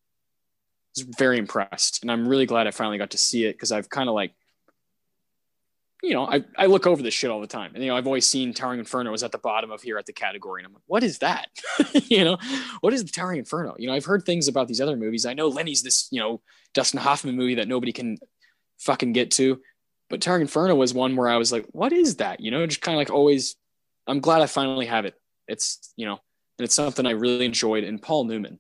I 0.98 1.02
was 1.02 1.16
very 1.18 1.38
impressed, 1.38 2.02
and 2.02 2.12
I'm 2.12 2.28
really 2.28 2.46
glad 2.46 2.68
I 2.68 2.72
finally 2.72 2.98
got 2.98 3.12
to 3.12 3.18
see 3.18 3.46
it 3.46 3.54
because 3.54 3.72
I've 3.72 3.90
kind 3.90 4.10
of 4.10 4.16
like, 4.16 4.34
you 6.06 6.14
know, 6.14 6.28
I, 6.28 6.44
I 6.58 6.66
look 6.68 6.88
over 6.88 7.02
this 7.02 7.14
shit 7.14 7.32
all 7.32 7.42
the 7.42 7.48
time, 7.48 7.72
and 7.74 7.84
you 7.84 7.90
know, 7.90 7.98
I've 7.98 8.08
always 8.08 8.26
seen 8.26 8.54
Towering 8.54 8.80
Inferno 8.80 9.12
was 9.12 9.24
at 9.24 9.32
the 9.32 9.38
bottom 9.38 9.72
of 9.72 9.82
here 9.82 9.98
at 9.98 10.06
the 10.06 10.14
category, 10.14 10.62
and 10.62 10.68
I'm 10.68 10.74
like, 10.74 10.84
what 10.88 11.04
is 11.04 11.20
that? 11.20 11.50
you 11.94 12.24
know, 12.24 12.38
what 12.82 12.94
is 12.94 13.04
the 13.04 13.12
Towering 13.12 13.40
Inferno? 13.40 13.76
You 13.78 13.88
know, 13.88 13.94
I've 13.94 14.06
heard 14.06 14.24
things 14.26 14.48
about 14.48 14.68
these 14.68 14.82
other 14.82 14.96
movies. 14.96 15.26
I 15.26 15.34
know 15.34 15.48
Lenny's 15.48 15.84
this, 15.84 16.08
you 16.12 16.20
know, 16.20 16.42
Dustin 16.74 17.00
Hoffman 17.00 17.36
movie 17.36 17.56
that 17.56 17.68
nobody 17.68 17.92
can 17.92 18.18
fucking 18.78 19.14
get 19.14 19.32
to 19.32 19.60
but 20.10 20.22
Towering 20.22 20.42
Inferno 20.42 20.76
was 20.76 20.94
one 20.94 21.16
where 21.16 21.30
I 21.30 21.38
was 21.38 21.52
like, 21.52 21.66
what 21.72 21.92
is 21.92 22.18
that? 22.18 22.40
You 22.40 22.52
know, 22.52 22.66
just 22.68 22.82
kind 22.82 22.96
of 22.96 23.00
like 23.00 23.10
always, 23.10 23.56
I'm 24.08 24.20
glad 24.20 24.42
I 24.42 24.46
finally 24.46 24.86
have 24.86 25.06
it. 25.06 25.16
It's, 25.48 25.94
you 25.96 26.06
know, 26.06 26.20
and 26.58 26.66
it's 26.66 26.76
something 26.76 27.06
I 27.06 27.12
really 27.12 27.46
enjoyed. 27.46 27.84
And 27.84 28.02
Paul 28.02 28.26
Newman, 28.26 28.60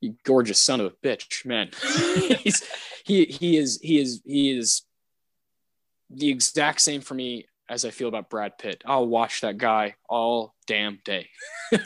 you 0.00 0.14
gorgeous 0.24 0.58
son 0.58 0.80
of 0.80 0.92
a 0.92 1.06
bitch, 1.06 1.46
man. 1.46 1.70
He's, 2.42 2.62
he, 3.04 3.24
he 3.24 3.56
is, 3.56 3.80
he 3.82 3.98
is, 3.98 4.22
he 4.24 4.56
is 4.56 4.82
the 6.10 6.28
exact 6.28 6.80
same 6.80 7.00
for 7.00 7.14
me 7.14 7.46
as 7.68 7.84
I 7.84 7.90
feel 7.90 8.08
about 8.08 8.30
Brad 8.30 8.58
Pitt. 8.58 8.82
I'll 8.86 9.06
watch 9.06 9.42
that 9.42 9.58
guy 9.58 9.96
all 10.08 10.54
damn 10.66 11.00
day. 11.04 11.28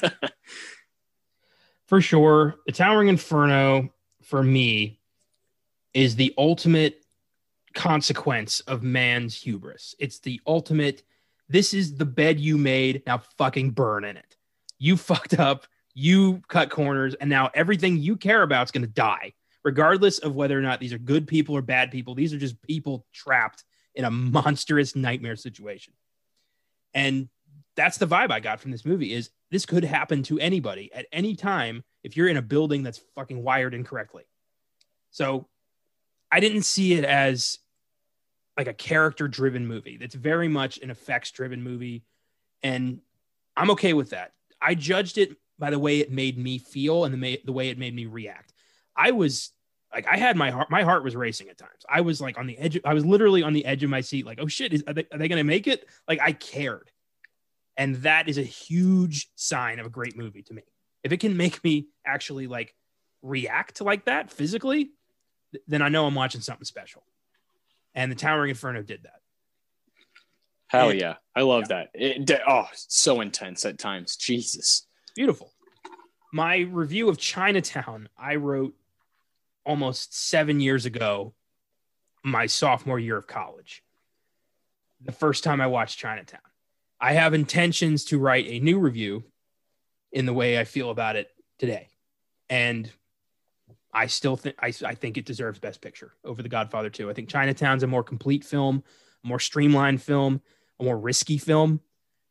for 1.86 2.00
sure. 2.00 2.56
The 2.66 2.72
Towering 2.72 3.08
Inferno 3.08 3.92
for 4.22 4.42
me 4.42 5.00
is 5.92 6.16
the 6.16 6.32
ultimate 6.38 7.04
consequence 7.74 8.60
of 8.60 8.82
man's 8.82 9.34
hubris. 9.34 9.94
It's 9.98 10.20
the 10.20 10.40
ultimate. 10.46 11.02
This 11.48 11.74
is 11.74 11.96
the 11.96 12.04
bed 12.04 12.38
you 12.38 12.56
made. 12.56 13.02
Now 13.06 13.18
fucking 13.38 13.70
burn 13.70 14.04
in 14.04 14.16
it. 14.16 14.36
You 14.78 14.96
fucked 14.96 15.38
up. 15.38 15.66
You 15.94 16.40
cut 16.48 16.70
corners, 16.70 17.14
and 17.16 17.28
now 17.28 17.50
everything 17.52 17.98
you 17.98 18.16
care 18.16 18.40
about 18.40 18.66
is 18.66 18.70
going 18.70 18.86
to 18.86 18.88
die, 18.88 19.34
regardless 19.62 20.20
of 20.20 20.34
whether 20.34 20.58
or 20.58 20.62
not 20.62 20.80
these 20.80 20.94
are 20.94 20.98
good 20.98 21.28
people 21.28 21.54
or 21.54 21.60
bad 21.60 21.90
people. 21.90 22.14
These 22.14 22.32
are 22.32 22.38
just 22.38 22.62
people 22.62 23.04
trapped 23.12 23.64
in 23.94 24.05
a 24.05 24.10
monstrous 24.10 24.97
nightmare 24.97 25.36
situation. 25.36 25.93
And 26.94 27.28
that's 27.77 27.98
the 27.98 28.06
vibe 28.06 28.31
I 28.31 28.40
got 28.40 28.60
from 28.60 28.70
this 28.70 28.85
movie 28.85 29.12
is 29.12 29.31
this 29.51 29.66
could 29.66 29.85
happen 29.85 30.23
to 30.24 30.39
anybody 30.39 30.90
at 30.93 31.06
any 31.12 31.35
time 31.35 31.85
if 32.02 32.16
you're 32.16 32.28
in 32.28 32.36
a 32.36 32.43
building 32.43 32.82
that's 32.82 33.01
fucking 33.14 33.43
wired 33.43 33.74
incorrectly. 33.74 34.24
So 35.10 35.48
I 36.31 36.40
didn't 36.40 36.62
see 36.62 36.94
it 36.94 37.05
as 37.05 37.59
like 38.56 38.66
a 38.66 38.74
character 38.74 39.28
driven 39.28 39.66
movie. 39.66 39.97
That's 39.97 40.14
very 40.14 40.48
much 40.48 40.78
an 40.78 40.90
effects 40.90 41.31
driven 41.31 41.62
movie. 41.62 42.05
And 42.62 43.01
I'm 43.56 43.70
okay 43.73 43.93
with 43.93 44.10
that. 44.10 44.32
I 44.60 44.74
judged 44.74 45.19
it 45.19 45.36
by 45.59 45.70
the 45.70 45.78
way 45.78 46.01
it 46.01 46.10
made 46.10 46.39
me 46.39 46.59
feel 46.59 47.05
and 47.05 47.12
the, 47.12 47.19
may, 47.19 47.40
the 47.44 47.52
way 47.52 47.69
it 47.69 47.78
made 47.78 47.94
me 47.94 48.06
react. 48.06 48.52
I 48.97 49.12
was 49.12 49.52
like, 49.93 50.06
I 50.06 50.16
had 50.16 50.36
my 50.36 50.51
heart, 50.51 50.70
my 50.70 50.82
heart 50.82 51.05
was 51.05 51.14
racing 51.14 51.48
at 51.48 51.59
times. 51.59 51.85
I 51.89 52.01
was 52.01 52.20
like 52.20 52.39
on 52.39 52.47
the 52.47 52.59
edge. 52.59 52.77
Of, 52.77 52.82
I 52.85 52.94
was 52.94 53.05
literally 53.05 53.43
on 53.43 53.52
the 53.52 53.64
edge 53.64 53.82
of 53.82 53.90
my 53.90 54.01
seat. 54.01 54.27
Like, 54.27 54.39
oh 54.40 54.48
shit, 54.48 54.73
is, 54.73 54.82
are 54.86 54.94
they, 54.94 55.06
are 55.12 55.19
they 55.19 55.28
going 55.28 55.39
to 55.39 55.44
make 55.44 55.66
it? 55.66 55.89
Like 56.09 56.20
I 56.20 56.32
cared. 56.32 56.90
And 57.77 57.97
that 57.97 58.28
is 58.28 58.39
a 58.39 58.43
huge 58.43 59.31
sign 59.35 59.78
of 59.78 59.86
a 59.86 59.90
great 59.90 60.16
movie 60.16 60.43
to 60.43 60.55
me. 60.55 60.62
If 61.02 61.12
it 61.12 61.19
can 61.19 61.36
make 61.36 61.62
me 61.64 61.89
actually 62.06 62.47
like 62.47 62.74
react 63.23 63.81
like 63.81 64.05
that 64.06 64.31
physically, 64.31 64.90
then 65.66 65.82
I 65.82 65.89
know 65.89 66.06
I'm 66.06 66.14
watching 66.14 66.40
something 66.40 66.64
special 66.64 67.02
and 67.94 68.10
the 68.10 68.16
Towering 68.16 68.51
Inferno 68.51 68.82
did 68.82 69.02
that. 69.05 69.20
Hell 70.69 70.90
and, 70.90 71.01
yeah, 71.01 71.16
I 71.36 71.43
love 71.43 71.64
yeah. 71.69 71.85
that. 71.85 71.90
It, 71.94 72.40
oh, 72.48 72.66
so 72.74 73.20
intense 73.20 73.64
at 73.64 73.78
times. 73.78 74.16
Jesus, 74.16 74.86
beautiful. 75.14 75.52
My 76.32 76.60
review 76.60 77.10
of 77.10 77.19
Chinatown 77.19 78.09
I 78.19 78.36
wrote 78.36 78.74
almost 79.64 80.16
seven 80.16 80.60
years 80.60 80.86
ago, 80.86 81.34
my 82.22 82.47
sophomore 82.47 82.98
year 82.98 83.16
of 83.16 83.26
college. 83.26 83.82
The 85.01 85.12
first 85.12 85.44
time 85.44 85.60
I 85.60 85.66
watched 85.66 85.98
Chinatown, 85.98 86.40
I 87.01 87.14
have 87.14 87.34
intentions 87.34 88.05
to 88.06 88.18
write 88.18 88.47
a 88.47 88.60
new 88.60 88.78
review 88.78 89.24
in 90.12 90.26
the 90.26 90.32
way 90.32 90.59
I 90.59 90.64
feel 90.64 90.90
about 90.90 91.16
it 91.16 91.30
today, 91.59 91.89
and 92.48 92.90
I 93.93 94.06
still 94.06 94.36
think 94.36 94.56
I, 94.60 94.72
I 94.84 94.94
think 94.94 95.16
it 95.16 95.26
deserves 95.26 95.59
Best 95.59 95.80
Picture 95.80 96.12
over 96.24 96.43
The 96.43 96.48
Godfather 96.48 96.90
2. 96.90 97.10
I 97.10 97.14
think 97.14 97.28
Chinatown's 97.28 97.82
a 97.82 97.86
more 97.86 98.05
complete 98.05 98.44
film, 98.44 98.84
a 99.24 99.26
more 99.26 99.40
streamlined 99.40 100.02
film, 100.02 100.40
a 100.78 100.84
more 100.84 100.98
risky 100.98 101.39
film, 101.39 101.80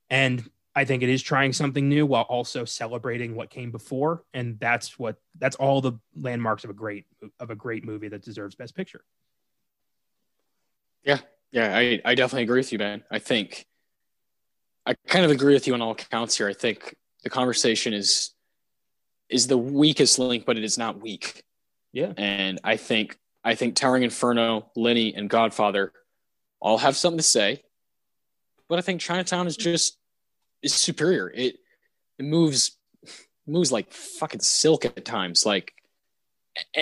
and 0.09 0.49
I 0.73 0.85
think 0.85 1.03
it 1.03 1.09
is 1.09 1.21
trying 1.21 1.51
something 1.51 1.89
new 1.89 2.05
while 2.05 2.23
also 2.23 2.63
celebrating 2.63 3.35
what 3.35 3.49
came 3.49 3.71
before, 3.71 4.23
and 4.33 4.57
that's 4.59 4.97
what 4.97 5.17
that's 5.37 5.55
all 5.57 5.81
the 5.81 5.93
landmarks 6.15 6.63
of 6.63 6.69
a 6.69 6.73
great 6.73 7.05
of 7.39 7.49
a 7.49 7.55
great 7.55 7.83
movie 7.83 8.07
that 8.07 8.23
deserves 8.23 8.55
Best 8.55 8.75
Picture. 8.75 9.03
Yeah, 11.03 11.19
yeah, 11.51 11.75
I 11.75 12.01
I 12.05 12.15
definitely 12.15 12.43
agree 12.43 12.59
with 12.59 12.71
you, 12.71 12.79
man. 12.79 13.03
I 13.11 13.19
think 13.19 13.65
I 14.85 14.95
kind 15.07 15.25
of 15.25 15.31
agree 15.31 15.53
with 15.53 15.67
you 15.67 15.73
on 15.73 15.81
all 15.81 15.95
counts 15.95 16.37
here. 16.37 16.47
I 16.47 16.53
think 16.53 16.95
the 17.23 17.29
conversation 17.29 17.93
is 17.93 18.31
is 19.29 19.47
the 19.47 19.57
weakest 19.57 20.19
link, 20.19 20.45
but 20.45 20.57
it 20.57 20.63
is 20.63 20.77
not 20.77 21.01
weak. 21.01 21.43
Yeah. 21.91 22.13
And 22.17 22.59
I 22.63 22.77
think 22.77 23.17
I 23.43 23.55
think 23.55 23.75
Towering 23.75 24.03
Inferno, 24.03 24.71
Lenny, 24.75 25.13
and 25.15 25.29
Godfather 25.29 25.91
all 26.59 26.77
have 26.77 26.95
something 26.95 27.17
to 27.17 27.23
say. 27.23 27.63
But 28.69 28.79
I 28.79 28.81
think 28.81 29.01
Chinatown 29.01 29.47
is 29.47 29.57
just 29.57 29.97
is 30.61 30.73
superior. 30.73 31.29
It 31.29 31.57
it 32.17 32.25
moves 32.25 32.77
moves 33.47 33.71
like 33.71 33.91
fucking 33.91 34.41
silk 34.41 34.85
at 34.85 35.03
times. 35.05 35.45
Like 35.45 35.73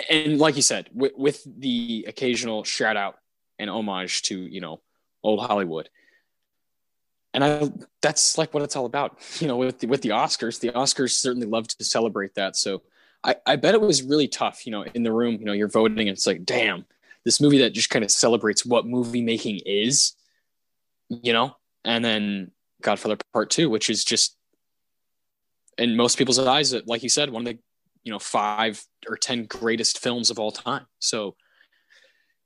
and 0.10 0.40
like 0.40 0.56
you 0.56 0.62
said, 0.62 0.90
with, 0.94 1.14
with 1.16 1.44
the 1.46 2.06
occasional 2.08 2.64
shout 2.64 2.98
out 2.98 3.20
and 3.58 3.70
homage 3.70 4.24
to, 4.24 4.38
you 4.40 4.62
know, 4.62 4.82
old 5.24 5.40
Hollywood. 5.42 5.90
And 7.34 7.44
I 7.44 7.72
that's 8.02 8.38
like 8.38 8.54
what 8.54 8.64
it's 8.64 8.76
all 8.76 8.86
about. 8.86 9.20
You 9.40 9.48
know, 9.48 9.58
with 9.58 9.80
the, 9.80 9.88
with 9.88 10.02
the 10.02 10.10
Oscars, 10.10 10.60
the 10.60 10.70
Oscars 10.70 11.12
certainly 11.12 11.48
love 11.48 11.68
to 11.68 11.84
celebrate 11.84 12.36
that. 12.36 12.56
So 12.56 12.82
I, 13.24 13.36
I 13.46 13.56
bet 13.58 13.76
it 13.76 13.82
was 13.82 14.02
really 14.02 14.28
tough, 14.28 14.66
you 14.66 14.72
know, 14.72 14.84
in 14.84 15.04
the 15.04 15.12
room, 15.12 15.38
you 15.40 15.46
know, 15.46 15.54
you're 15.54 15.68
voting 15.68 16.08
and 16.08 16.10
it's 16.10 16.26
like, 16.26 16.46
damn, 16.46 16.86
this 17.26 17.42
movie 17.42 17.60
that 17.60 17.74
just 17.74 17.90
kind 17.90 18.04
of 18.04 18.12
celebrates 18.12 18.66
what 18.66 18.88
movie 18.88 19.22
making 19.22 19.60
is, 19.66 20.14
you 21.10 21.34
know, 21.34 21.56
and 21.84 22.04
then 22.04 22.52
Godfather 22.82 23.18
Part 23.34 23.50
Two, 23.50 23.70
which 23.70 23.90
is 23.90 24.04
just 24.04 24.36
in 25.78 25.96
most 25.96 26.18
people's 26.18 26.40
eyes, 26.40 26.74
like 26.86 27.04
you 27.04 27.10
said, 27.10 27.30
one 27.30 27.48
of 27.48 27.54
the, 27.54 27.60
you 28.04 28.12
know, 28.12 28.20
five 28.20 28.84
or 29.08 29.18
ten 29.18 29.46
greatest 29.46 30.00
films 30.00 30.30
of 30.30 30.40
all 30.40 30.52
time. 30.52 30.86
So 31.00 31.36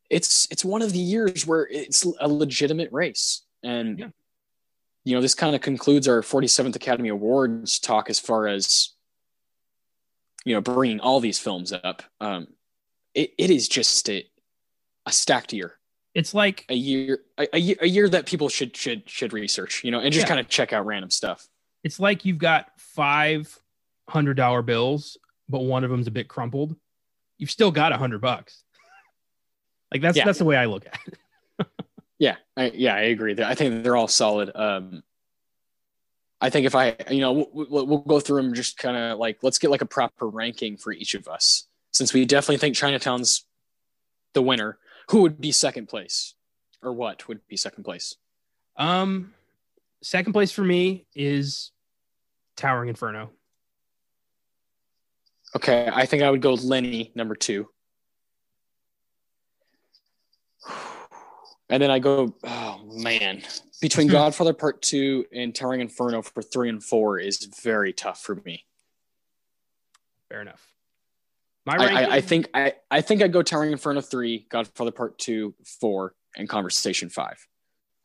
it's 0.10 0.48
it's 0.52 0.66
one 0.66 0.82
of 0.82 0.94
the 0.94 1.00
years 1.00 1.46
where 1.48 1.68
it's 1.70 2.06
a 2.20 2.28
legitimate 2.28 2.92
race. 2.92 3.44
And 3.64 4.00
yeah. 4.00 4.08
you 5.04 5.16
know, 5.16 5.22
this 5.22 5.36
kind 5.36 5.56
of 5.56 5.62
concludes 5.62 6.08
our 6.08 6.22
47th 6.22 6.76
Academy 6.76 7.10
Awards 7.10 7.80
talk 7.80 8.10
as 8.10 8.20
far 8.20 8.48
as 8.48 8.94
you 10.46 10.54
know, 10.54 10.62
bringing 10.62 11.00
all 11.00 11.20
these 11.20 11.40
films 11.40 11.72
up. 11.72 12.04
Um, 12.20 12.48
it, 13.14 13.34
it 13.38 13.50
is 13.50 13.68
just 13.68 14.10
a, 14.10 14.26
a 15.06 15.12
stacked 15.12 15.54
year. 15.54 15.78
It's 16.14 16.34
like 16.34 16.66
a 16.70 16.76
year, 16.76 17.20
a, 17.38 17.48
a 17.54 17.58
year, 17.58 17.76
a 17.82 17.88
year 17.88 18.10
that 18.10 18.26
people 18.26 18.50
should 18.50 18.76
should 18.78 19.10
should 19.10 19.34
research, 19.34 19.84
you 19.84 19.92
know, 19.92 20.00
and 20.00 20.14
just 20.14 20.26
yeah. 20.26 20.30
kind 20.30 20.40
of 20.40 20.48
check 20.48 20.72
out 20.72 20.86
random 20.86 21.10
stuff. 21.10 21.48
It's 21.84 22.00
like 22.00 22.24
you've 22.24 22.38
got 22.38 22.68
five 22.78 23.58
hundred 24.08 24.36
dollar 24.36 24.62
bills, 24.62 25.18
but 25.50 25.60
one 25.60 25.84
of 25.84 25.90
them's 25.90 26.08
a 26.08 26.12
bit 26.12 26.28
crumpled. 26.28 26.76
You've 27.38 27.52
still 27.52 27.72
got 27.72 27.92
a 27.92 27.98
hundred 27.98 28.22
bucks. 28.22 28.64
Like 29.92 30.02
that's 30.02 30.18
yeah. 30.18 30.26
that's 30.26 30.40
the 30.40 30.46
way 30.46 30.58
I 30.58 30.66
look 30.66 30.88
at 30.88 30.98
it. 31.06 31.68
yeah, 32.18 32.38
I, 32.58 32.72
yeah, 32.74 32.96
I 32.96 33.02
agree. 33.02 33.36
I 33.44 33.54
think 33.54 33.84
they're 33.84 33.96
all 33.96 34.08
solid. 34.08 34.50
Um, 34.56 35.04
I 36.42 36.50
think 36.50 36.66
if 36.66 36.74
I, 36.74 36.96
you 37.12 37.22
know, 37.22 37.48
we'll, 37.54 37.86
we'll 37.86 38.00
go 38.00 38.20
through 38.20 38.42
them 38.42 38.56
just 38.56 38.76
kind 38.80 38.98
of 38.98 39.20
like 39.20 39.38
let's 39.44 39.60
get 39.60 39.70
like 39.70 39.84
a 39.84 39.86
proper 39.86 40.28
ranking 40.28 40.78
for 40.78 40.92
each 40.92 41.14
of 41.14 41.28
us, 41.28 41.68
since 41.92 42.12
we 42.12 42.26
definitely 42.26 42.58
think 42.58 42.76
Chinatown's 42.76 43.46
the 44.34 44.42
winner 44.42 44.80
who 45.10 45.22
would 45.22 45.40
be 45.40 45.52
second 45.52 45.88
place 45.88 46.36
or 46.82 46.94
what 46.94 47.28
would 47.28 47.46
be 47.48 47.58
second 47.58 47.84
place? 47.84 48.16
Um, 48.78 49.34
second 50.02 50.34
place 50.34 50.52
for 50.52 50.64
me 50.64 51.06
is 51.16 51.72
Towering 52.56 52.90
Inferno. 52.90 53.32
Okay, 55.56 55.90
I 55.92 56.06
think 56.06 56.24
I 56.24 56.32
would 56.32 56.42
go 56.42 56.54
Lenny 56.54 57.12
number 57.16 57.36
two. 57.36 57.70
And 61.70 61.82
then 61.82 61.92
I 61.92 62.00
go, 62.00 62.36
oh 62.44 62.82
man, 62.86 63.42
between 63.82 64.08
Godfather 64.10 64.54
Part 64.54 64.82
Two 64.82 65.26
and 65.32 65.56
Towering 65.56 65.82
Inferno 65.82 66.22
for 66.22 66.42
three 66.42 66.70
and 66.70 66.84
four 66.84 67.20
is 67.20 67.48
very 67.64 67.94
tough 67.94 68.22
for 68.22 68.36
me. 68.44 68.66
Fair 70.30 70.42
enough. 70.42 70.73
My 71.66 71.76
I, 71.76 71.86
I, 71.86 72.16
I, 72.16 72.22
think 72.22 72.50
I, 72.54 72.74
I 72.92 73.02
think 73.02 73.22
I'd 73.22 73.32
go 73.32 73.42
Towering 73.42 73.72
Inferno 73.72 74.02
three, 74.02 74.46
Godfather 74.50 74.92
Part 74.92 75.18
two, 75.18 75.54
four, 75.80 76.14
and 76.36 76.50
Conversation 76.50 77.10
five. 77.10 77.46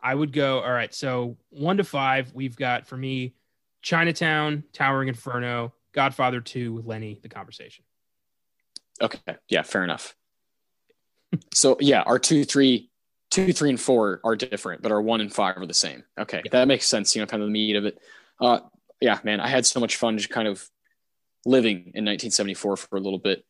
I 0.01 0.14
would 0.14 0.32
go. 0.32 0.60
All 0.60 0.72
right, 0.72 0.94
so 0.94 1.36
one 1.51 1.76
to 1.78 1.85
five, 1.85 2.32
we've 2.35 2.56
got 2.56 2.86
for 2.86 2.97
me, 2.97 3.35
Chinatown, 3.82 4.62
Towering 4.72 5.09
Inferno, 5.09 5.74
Godfather 5.93 6.40
two 6.40 6.82
Lenny, 6.85 7.18
The 7.22 7.28
Conversation. 7.28 7.85
Okay, 9.01 9.36
yeah, 9.48 9.62
fair 9.62 9.82
enough. 9.82 10.14
so 11.52 11.76
yeah, 11.80 12.02
our 12.02 12.18
two, 12.18 12.44
three, 12.44 12.90
two, 13.30 13.52
three, 13.52 13.70
and 13.70 13.80
four 13.80 14.20
are 14.22 14.36
different, 14.36 14.82
but 14.82 14.93
our 14.93 15.02
one 15.02 15.20
and 15.20 15.32
five 15.32 15.56
are 15.56 15.66
the 15.66 15.74
same. 15.74 16.05
Okay, 16.18 16.43
yeah. 16.44 16.51
that 16.52 16.68
makes 16.68 16.86
sense. 16.86 17.16
You 17.16 17.22
know, 17.22 17.26
kind 17.26 17.43
of 17.43 17.48
the 17.48 17.52
meat 17.52 17.74
of 17.74 17.86
it. 17.86 17.98
Uh, 18.40 18.60
yeah, 19.01 19.18
man, 19.24 19.40
I 19.40 19.48
had 19.48 19.66
so 19.66 19.80
much 19.80 19.97
fun 19.97 20.16
just 20.16 20.30
kind 20.30 20.47
of 20.47 20.68
living 21.44 21.76
in 21.94 22.05
1974 22.05 22.76
for 22.76 22.97
a 22.97 23.01
little 23.01 23.18
bit. 23.18 23.44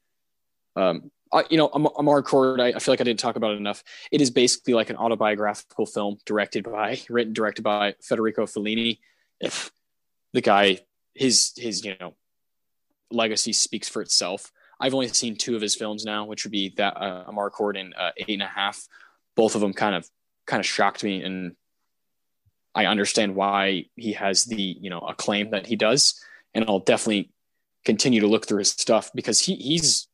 Um, 0.78 1.10
I, 1.32 1.44
you 1.50 1.58
know, 1.58 1.68
Amarcord, 1.68 2.24
Court, 2.24 2.60
I, 2.60 2.68
I 2.68 2.78
feel 2.78 2.92
like 2.92 3.00
I 3.00 3.04
didn't 3.04 3.20
talk 3.20 3.36
about 3.36 3.52
it 3.52 3.58
enough. 3.58 3.82
It 4.10 4.20
is 4.20 4.30
basically 4.30 4.74
like 4.74 4.90
an 4.90 4.96
autobiographical 4.96 5.84
film 5.86 6.18
directed 6.24 6.64
by, 6.64 7.00
written, 7.10 7.34
directed 7.34 7.62
by 7.62 7.94
Federico 8.02 8.46
Fellini. 8.46 8.98
If 9.40 9.70
the 10.32 10.40
guy, 10.40 10.80
his, 11.14 11.52
his, 11.56 11.84
you 11.84 11.96
know, 12.00 12.14
legacy 13.10 13.52
speaks 13.52 13.88
for 13.88 14.02
itself. 14.02 14.52
I've 14.80 14.94
only 14.94 15.08
seen 15.08 15.36
two 15.36 15.56
of 15.56 15.62
his 15.62 15.74
films 15.74 16.04
now, 16.04 16.24
which 16.24 16.44
would 16.44 16.52
be 16.52 16.72
that 16.76 16.96
uh, 16.96 17.24
Amarcord 17.28 17.78
and 17.78 17.94
uh, 17.94 18.12
Eight 18.16 18.28
and 18.30 18.42
a 18.42 18.46
Half. 18.46 18.86
Both 19.34 19.54
of 19.54 19.60
them 19.60 19.72
kind 19.72 19.94
of, 19.94 20.08
kind 20.46 20.60
of 20.60 20.66
shocked 20.66 21.04
me, 21.04 21.22
and 21.22 21.56
I 22.74 22.86
understand 22.86 23.34
why 23.34 23.86
he 23.96 24.12
has 24.12 24.44
the, 24.44 24.60
you 24.80 24.90
know, 24.90 25.00
acclaim 25.00 25.50
that 25.50 25.66
he 25.66 25.76
does. 25.76 26.20
And 26.54 26.64
I'll 26.66 26.80
definitely 26.80 27.32
continue 27.84 28.20
to 28.20 28.26
look 28.26 28.46
through 28.46 28.58
his 28.58 28.70
stuff 28.70 29.10
because 29.14 29.40
he 29.40 29.54
he's 29.54 30.07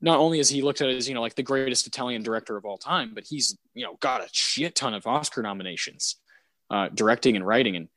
not 0.00 0.18
only 0.18 0.38
is 0.38 0.48
he 0.48 0.62
looked 0.62 0.80
at 0.80 0.88
as 0.88 1.08
you 1.08 1.14
know 1.14 1.20
like 1.20 1.34
the 1.34 1.42
greatest 1.42 1.86
Italian 1.86 2.22
director 2.22 2.56
of 2.56 2.64
all 2.64 2.78
time, 2.78 3.12
but 3.14 3.24
he's 3.24 3.56
you 3.74 3.84
know 3.84 3.96
got 4.00 4.22
a 4.22 4.28
shit 4.32 4.74
ton 4.74 4.94
of 4.94 5.06
Oscar 5.06 5.42
nominations, 5.42 6.16
uh, 6.70 6.88
directing 6.94 7.36
and 7.36 7.46
writing. 7.46 7.76
And 7.76 7.88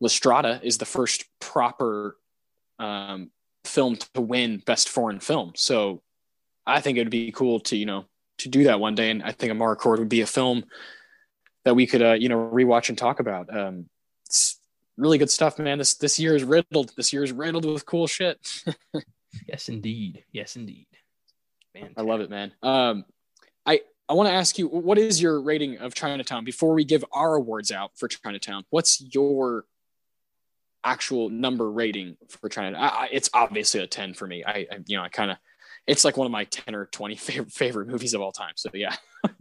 La 0.00 0.08
Strada 0.08 0.60
is 0.62 0.78
the 0.78 0.84
first 0.84 1.24
proper 1.40 2.16
um, 2.78 3.30
film 3.64 3.96
to 4.14 4.20
win 4.20 4.62
Best 4.66 4.88
Foreign 4.88 5.20
Film. 5.20 5.52
So 5.56 6.02
I 6.66 6.80
think 6.80 6.98
it 6.98 7.02
would 7.02 7.10
be 7.10 7.32
cool 7.32 7.60
to 7.60 7.76
you 7.76 7.86
know 7.86 8.04
to 8.38 8.48
do 8.48 8.64
that 8.64 8.80
one 8.80 8.94
day. 8.94 9.10
And 9.10 9.22
I 9.22 9.32
think 9.32 9.52
Amarcord 9.52 9.98
would 9.98 10.08
be 10.08 10.20
a 10.20 10.26
film 10.26 10.64
that 11.64 11.74
we 11.74 11.86
could 11.86 12.02
uh, 12.02 12.12
you 12.12 12.28
know 12.28 12.50
rewatch 12.52 12.90
and 12.90 12.98
talk 12.98 13.20
about. 13.20 13.54
Um, 13.54 13.88
it's 14.26 14.60
really 14.98 15.18
good 15.18 15.30
stuff, 15.30 15.58
man. 15.58 15.78
This 15.78 15.94
this 15.94 16.18
year 16.18 16.36
is 16.36 16.44
riddled. 16.44 16.92
This 16.96 17.12
year 17.14 17.24
is 17.24 17.32
riddled 17.32 17.64
with 17.64 17.86
cool 17.86 18.06
shit. 18.06 18.38
yes, 19.48 19.70
indeed. 19.70 20.24
Yes, 20.32 20.56
indeed. 20.56 20.86
Fantastic. 21.80 21.98
I 21.98 22.02
love 22.02 22.20
it, 22.20 22.30
man. 22.30 22.52
Um, 22.62 23.04
I 23.64 23.80
I 24.08 24.14
want 24.14 24.28
to 24.28 24.34
ask 24.34 24.58
you, 24.58 24.68
what 24.68 24.98
is 24.98 25.20
your 25.20 25.40
rating 25.40 25.78
of 25.78 25.94
Chinatown 25.94 26.44
before 26.44 26.74
we 26.74 26.84
give 26.84 27.04
our 27.12 27.34
awards 27.34 27.72
out 27.72 27.92
for 27.96 28.08
Chinatown? 28.08 28.64
What's 28.70 29.00
your 29.00 29.64
actual 30.84 31.28
number 31.28 31.70
rating 31.70 32.16
for 32.28 32.48
Chinatown? 32.48 32.82
I, 32.82 32.88
I, 32.88 33.08
it's 33.10 33.30
obviously 33.34 33.80
a 33.80 33.86
ten 33.86 34.14
for 34.14 34.26
me. 34.26 34.44
I, 34.44 34.66
I 34.70 34.78
you 34.86 34.96
know 34.96 35.02
I 35.02 35.08
kind 35.08 35.30
of 35.30 35.38
it's 35.86 36.04
like 36.04 36.16
one 36.16 36.26
of 36.26 36.32
my 36.32 36.44
ten 36.44 36.74
or 36.74 36.86
twenty 36.86 37.16
favorite 37.16 37.52
favorite 37.52 37.88
movies 37.88 38.14
of 38.14 38.20
all 38.20 38.32
time. 38.32 38.52
So 38.56 38.70
yeah. 38.74 38.94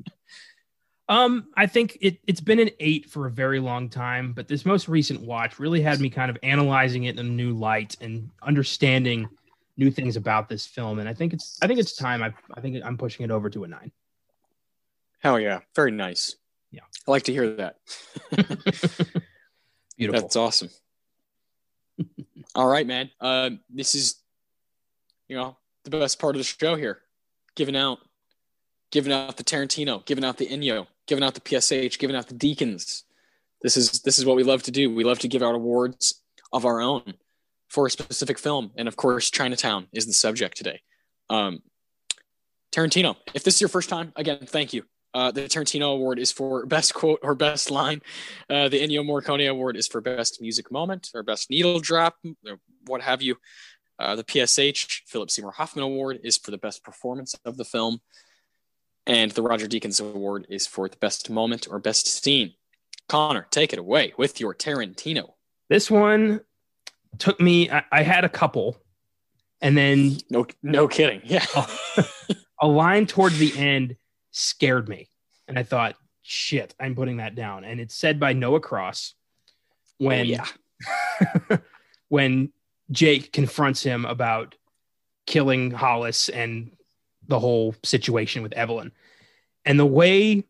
Um, 1.07 1.49
I 1.55 1.67
think 1.67 1.97
it, 2.01 2.17
it's 2.25 2.41
been 2.41 2.59
an 2.59 2.71
eight 2.79 3.09
for 3.09 3.27
a 3.27 3.31
very 3.31 3.59
long 3.59 3.89
time, 3.89 4.33
but 4.33 4.47
this 4.47 4.65
most 4.65 4.87
recent 4.87 5.21
watch 5.21 5.59
really 5.59 5.81
had 5.81 5.99
me 5.99 6.09
kind 6.09 6.31
of 6.31 6.37
analyzing 6.41 7.03
it 7.03 7.19
in 7.19 7.25
a 7.25 7.29
new 7.29 7.53
light 7.53 7.95
and 8.01 8.31
understanding 8.41 9.29
new 9.77 9.91
things 9.91 10.15
about 10.15 10.49
this 10.49 10.65
film. 10.65 10.99
And 10.99 11.07
I 11.09 11.13
think 11.13 11.33
it's 11.33 11.59
I 11.61 11.67
think 11.67 11.79
it's 11.79 11.95
time. 11.95 12.23
I 12.23 12.33
I 12.53 12.61
think 12.61 12.83
I'm 12.83 12.97
pushing 12.97 13.23
it 13.23 13.31
over 13.31 13.49
to 13.49 13.63
a 13.63 13.67
nine. 13.67 13.91
Hell 15.19 15.39
yeah, 15.39 15.59
very 15.75 15.91
nice. 15.91 16.35
Yeah, 16.71 16.81
I 17.07 17.11
like 17.11 17.23
to 17.23 17.31
hear 17.31 17.55
that. 17.55 17.77
Beautiful. 19.97 20.21
That's 20.21 20.35
awesome. 20.35 20.69
All 22.55 22.67
right, 22.67 22.85
man. 22.85 23.09
Uh, 23.19 23.51
this 23.69 23.95
is, 23.95 24.15
you 25.27 25.37
know, 25.37 25.55
the 25.83 25.89
best 25.89 26.19
part 26.19 26.35
of 26.35 26.39
the 26.39 26.43
show 26.43 26.75
here, 26.75 26.99
giving 27.55 27.75
out, 27.75 27.99
giving 28.91 29.13
out 29.13 29.37
the 29.37 29.43
Tarantino, 29.43 30.05
giving 30.05 30.25
out 30.25 30.37
the 30.37 30.47
Ennio, 30.47 30.87
giving 31.07 31.23
out 31.23 31.33
the 31.33 31.41
PSH, 31.41 31.97
giving 31.97 32.15
out 32.15 32.27
the 32.27 32.35
Deakins. 32.35 33.03
This 33.61 33.77
is 33.77 34.01
this 34.01 34.19
is 34.19 34.25
what 34.25 34.35
we 34.35 34.43
love 34.43 34.63
to 34.63 34.71
do. 34.71 34.93
We 34.93 35.05
love 35.05 35.19
to 35.19 35.27
give 35.27 35.41
out 35.41 35.55
awards 35.55 36.21
of 36.51 36.65
our 36.65 36.81
own 36.81 37.15
for 37.69 37.87
a 37.87 37.91
specific 37.91 38.39
film, 38.39 38.71
and 38.75 38.87
of 38.87 38.95
course, 38.95 39.29
Chinatown 39.29 39.87
is 39.93 40.05
the 40.05 40.13
subject 40.13 40.57
today. 40.57 40.81
Um, 41.29 41.61
Tarantino, 42.71 43.15
if 43.33 43.43
this 43.43 43.55
is 43.55 43.61
your 43.61 43.69
first 43.69 43.89
time, 43.89 44.11
again, 44.15 44.39
thank 44.45 44.73
you. 44.73 44.83
Uh, 45.13 45.31
the 45.31 45.43
Tarantino 45.43 45.93
Award 45.93 46.19
is 46.19 46.31
for 46.31 46.65
best 46.65 46.93
quote 46.93 47.19
or 47.23 47.35
best 47.35 47.71
line. 47.71 48.01
Uh, 48.49 48.67
the 48.67 48.81
Ennio 48.81 48.99
Morricone 48.99 49.49
Award 49.49 49.77
is 49.77 49.87
for 49.87 50.01
best 50.01 50.41
music 50.41 50.69
moment 50.71 51.09
or 51.15 51.23
best 51.23 51.49
needle 51.49 51.79
drop, 51.79 52.17
what 52.85 53.01
have 53.01 53.21
you. 53.21 53.37
Uh, 53.97 54.17
the 54.17 54.25
PSH 54.25 55.03
Philip 55.07 55.31
Seymour 55.31 55.53
Hoffman 55.53 55.85
Award 55.85 56.19
is 56.23 56.37
for 56.37 56.51
the 56.51 56.57
best 56.57 56.83
performance 56.83 57.33
of 57.45 57.55
the 57.55 57.63
film. 57.63 58.01
And 59.07 59.31
the 59.31 59.41
Roger 59.41 59.67
Deakins 59.67 60.01
Award 60.01 60.47
is 60.49 60.67
for 60.67 60.89
the 60.89 60.97
best 60.97 61.29
moment 61.29 61.67
or 61.69 61.79
best 61.79 62.21
scene. 62.21 62.53
Connor, 63.07 63.47
take 63.51 63.71
it 63.71 63.79
away 63.79 64.13
with 64.17 64.41
your 64.41 64.53
Tarantino. 64.53 65.29
This 65.69 65.89
one 65.89 66.41
took 67.19 67.39
me, 67.39 67.69
I, 67.69 67.83
I 67.91 68.03
had 68.03 68.25
a 68.25 68.29
couple, 68.29 68.77
and 69.61 69.77
then. 69.77 70.17
No, 70.29 70.45
no 70.63 70.87
kidding. 70.87 71.21
Yeah. 71.23 71.45
a, 71.55 72.05
a 72.61 72.67
line 72.67 73.05
towards 73.05 73.37
the 73.37 73.57
end 73.57 73.95
scared 74.31 74.89
me. 74.89 75.09
And 75.47 75.57
I 75.59 75.63
thought, 75.63 75.95
shit, 76.21 76.73
I'm 76.79 76.95
putting 76.95 77.17
that 77.17 77.35
down. 77.35 77.63
And 77.63 77.79
it's 77.79 77.95
said 77.95 78.19
by 78.19 78.33
Noah 78.33 78.59
Cross 78.59 79.13
when, 79.97 80.21
oh, 80.21 80.45
yeah. 81.49 81.57
when 82.09 82.51
Jake 82.91 83.31
confronts 83.31 83.83
him 83.83 84.05
about 84.05 84.55
killing 85.25 85.71
Hollis 85.71 86.29
and 86.29 86.71
the 87.27 87.39
whole 87.39 87.75
situation 87.83 88.43
with 88.43 88.53
Evelyn. 88.53 88.91
And 89.65 89.79
the 89.79 89.85
way 89.85 90.43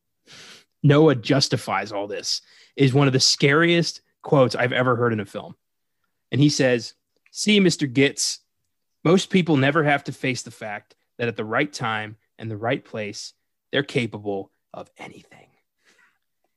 Noah 0.83 1.15
justifies 1.15 1.91
all 1.91 2.07
this 2.07 2.41
is 2.75 2.93
one 2.93 3.07
of 3.07 3.13
the 3.13 3.19
scariest 3.19 4.01
quotes 4.21 4.55
I've 4.55 4.73
ever 4.73 4.95
heard 4.95 5.13
in 5.13 5.19
a 5.19 5.25
film. 5.25 5.55
And 6.31 6.41
he 6.41 6.49
says, 6.49 6.93
See, 7.31 7.60
Mr. 7.60 7.91
Gitz, 7.91 8.39
most 9.03 9.30
people 9.30 9.57
never 9.57 9.84
have 9.84 10.06
to 10.06 10.11
face 10.11 10.43
the 10.43 10.52
fact 10.52 10.95
that 11.18 11.27
at 11.27 11.35
the 11.35 11.45
right 11.45 11.72
time 11.72 12.18
and 12.39 12.49
the 12.49 12.57
right 12.57 12.84
place, 12.84 13.34
they're 13.72 13.84
capable 13.84 14.52
of 14.73 14.89
anything. 14.97 15.47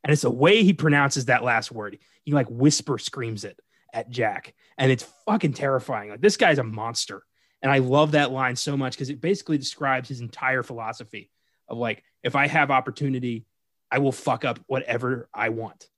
And 0.04 0.12
it's 0.12 0.22
the 0.22 0.30
way 0.30 0.62
he 0.62 0.72
pronounces 0.72 1.26
that 1.26 1.42
last 1.42 1.72
word. 1.72 1.98
He 2.24 2.32
like 2.32 2.46
whisper 2.48 2.98
screams 2.98 3.44
it 3.44 3.60
at 3.92 4.10
Jack. 4.10 4.54
And 4.76 4.92
it's 4.92 5.06
fucking 5.26 5.54
terrifying. 5.54 6.10
Like 6.10 6.20
this 6.20 6.36
guy's 6.36 6.58
a 6.58 6.64
monster. 6.64 7.22
And 7.60 7.72
I 7.72 7.78
love 7.78 8.12
that 8.12 8.30
line 8.30 8.56
so 8.56 8.76
much 8.76 8.92
because 8.92 9.10
it 9.10 9.20
basically 9.20 9.58
describes 9.58 10.08
his 10.08 10.20
entire 10.20 10.62
philosophy 10.62 11.30
of 11.68 11.76
like, 11.76 12.04
if 12.22 12.36
I 12.36 12.46
have 12.46 12.70
opportunity, 12.70 13.46
I 13.90 13.98
will 13.98 14.12
fuck 14.12 14.44
up 14.44 14.60
whatever 14.66 15.28
I 15.34 15.48
want. 15.48 15.88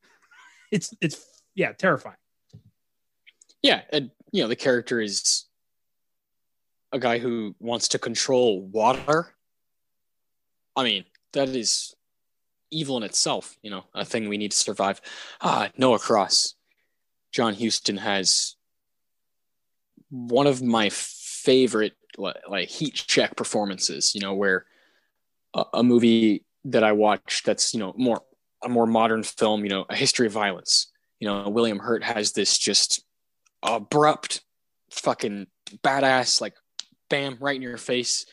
It's 0.70 0.94
it's 1.00 1.24
yeah, 1.54 1.72
terrifying. 1.72 2.16
Yeah, 3.62 3.82
and 3.90 4.10
you 4.32 4.42
know 4.42 4.48
the 4.48 4.56
character 4.56 5.00
is 5.00 5.44
a 6.92 6.98
guy 6.98 7.18
who 7.18 7.54
wants 7.60 7.88
to 7.88 7.98
control 7.98 8.62
water. 8.62 9.34
I 10.76 10.84
mean, 10.84 11.04
that 11.32 11.48
is 11.48 11.94
evil 12.70 12.96
in 12.96 13.02
itself, 13.02 13.56
you 13.62 13.70
know, 13.70 13.84
a 13.94 14.04
thing 14.04 14.28
we 14.28 14.38
need 14.38 14.52
to 14.52 14.56
survive. 14.56 15.00
Ah, 15.40 15.70
Noah 15.76 15.98
Cross. 15.98 16.54
John 17.32 17.54
Huston 17.54 17.96
has 17.96 18.56
one 20.10 20.46
of 20.46 20.62
my 20.62 20.88
favorite 20.90 21.94
like 22.18 22.68
heat 22.68 22.94
check 22.94 23.36
performances, 23.36 24.14
you 24.14 24.20
know, 24.20 24.34
where 24.34 24.66
a, 25.54 25.64
a 25.74 25.82
movie 25.82 26.44
that 26.64 26.82
I 26.82 26.92
watched 26.92 27.46
that's, 27.46 27.72
you 27.72 27.80
know, 27.80 27.94
more 27.96 28.22
a 28.62 28.68
more 28.68 28.86
modern 28.86 29.22
film, 29.22 29.64
you 29.64 29.70
know, 29.70 29.86
a 29.88 29.96
history 29.96 30.26
of 30.26 30.32
violence. 30.32 30.88
You 31.18 31.28
know, 31.28 31.48
William 31.48 31.78
Hurt 31.78 32.02
has 32.02 32.32
this 32.32 32.58
just 32.58 33.04
abrupt 33.62 34.42
fucking 34.90 35.46
badass 35.84 36.40
like 36.40 36.54
bam 37.08 37.36
right 37.40 37.56
in 37.56 37.62
your 37.62 37.76
face 37.76 38.26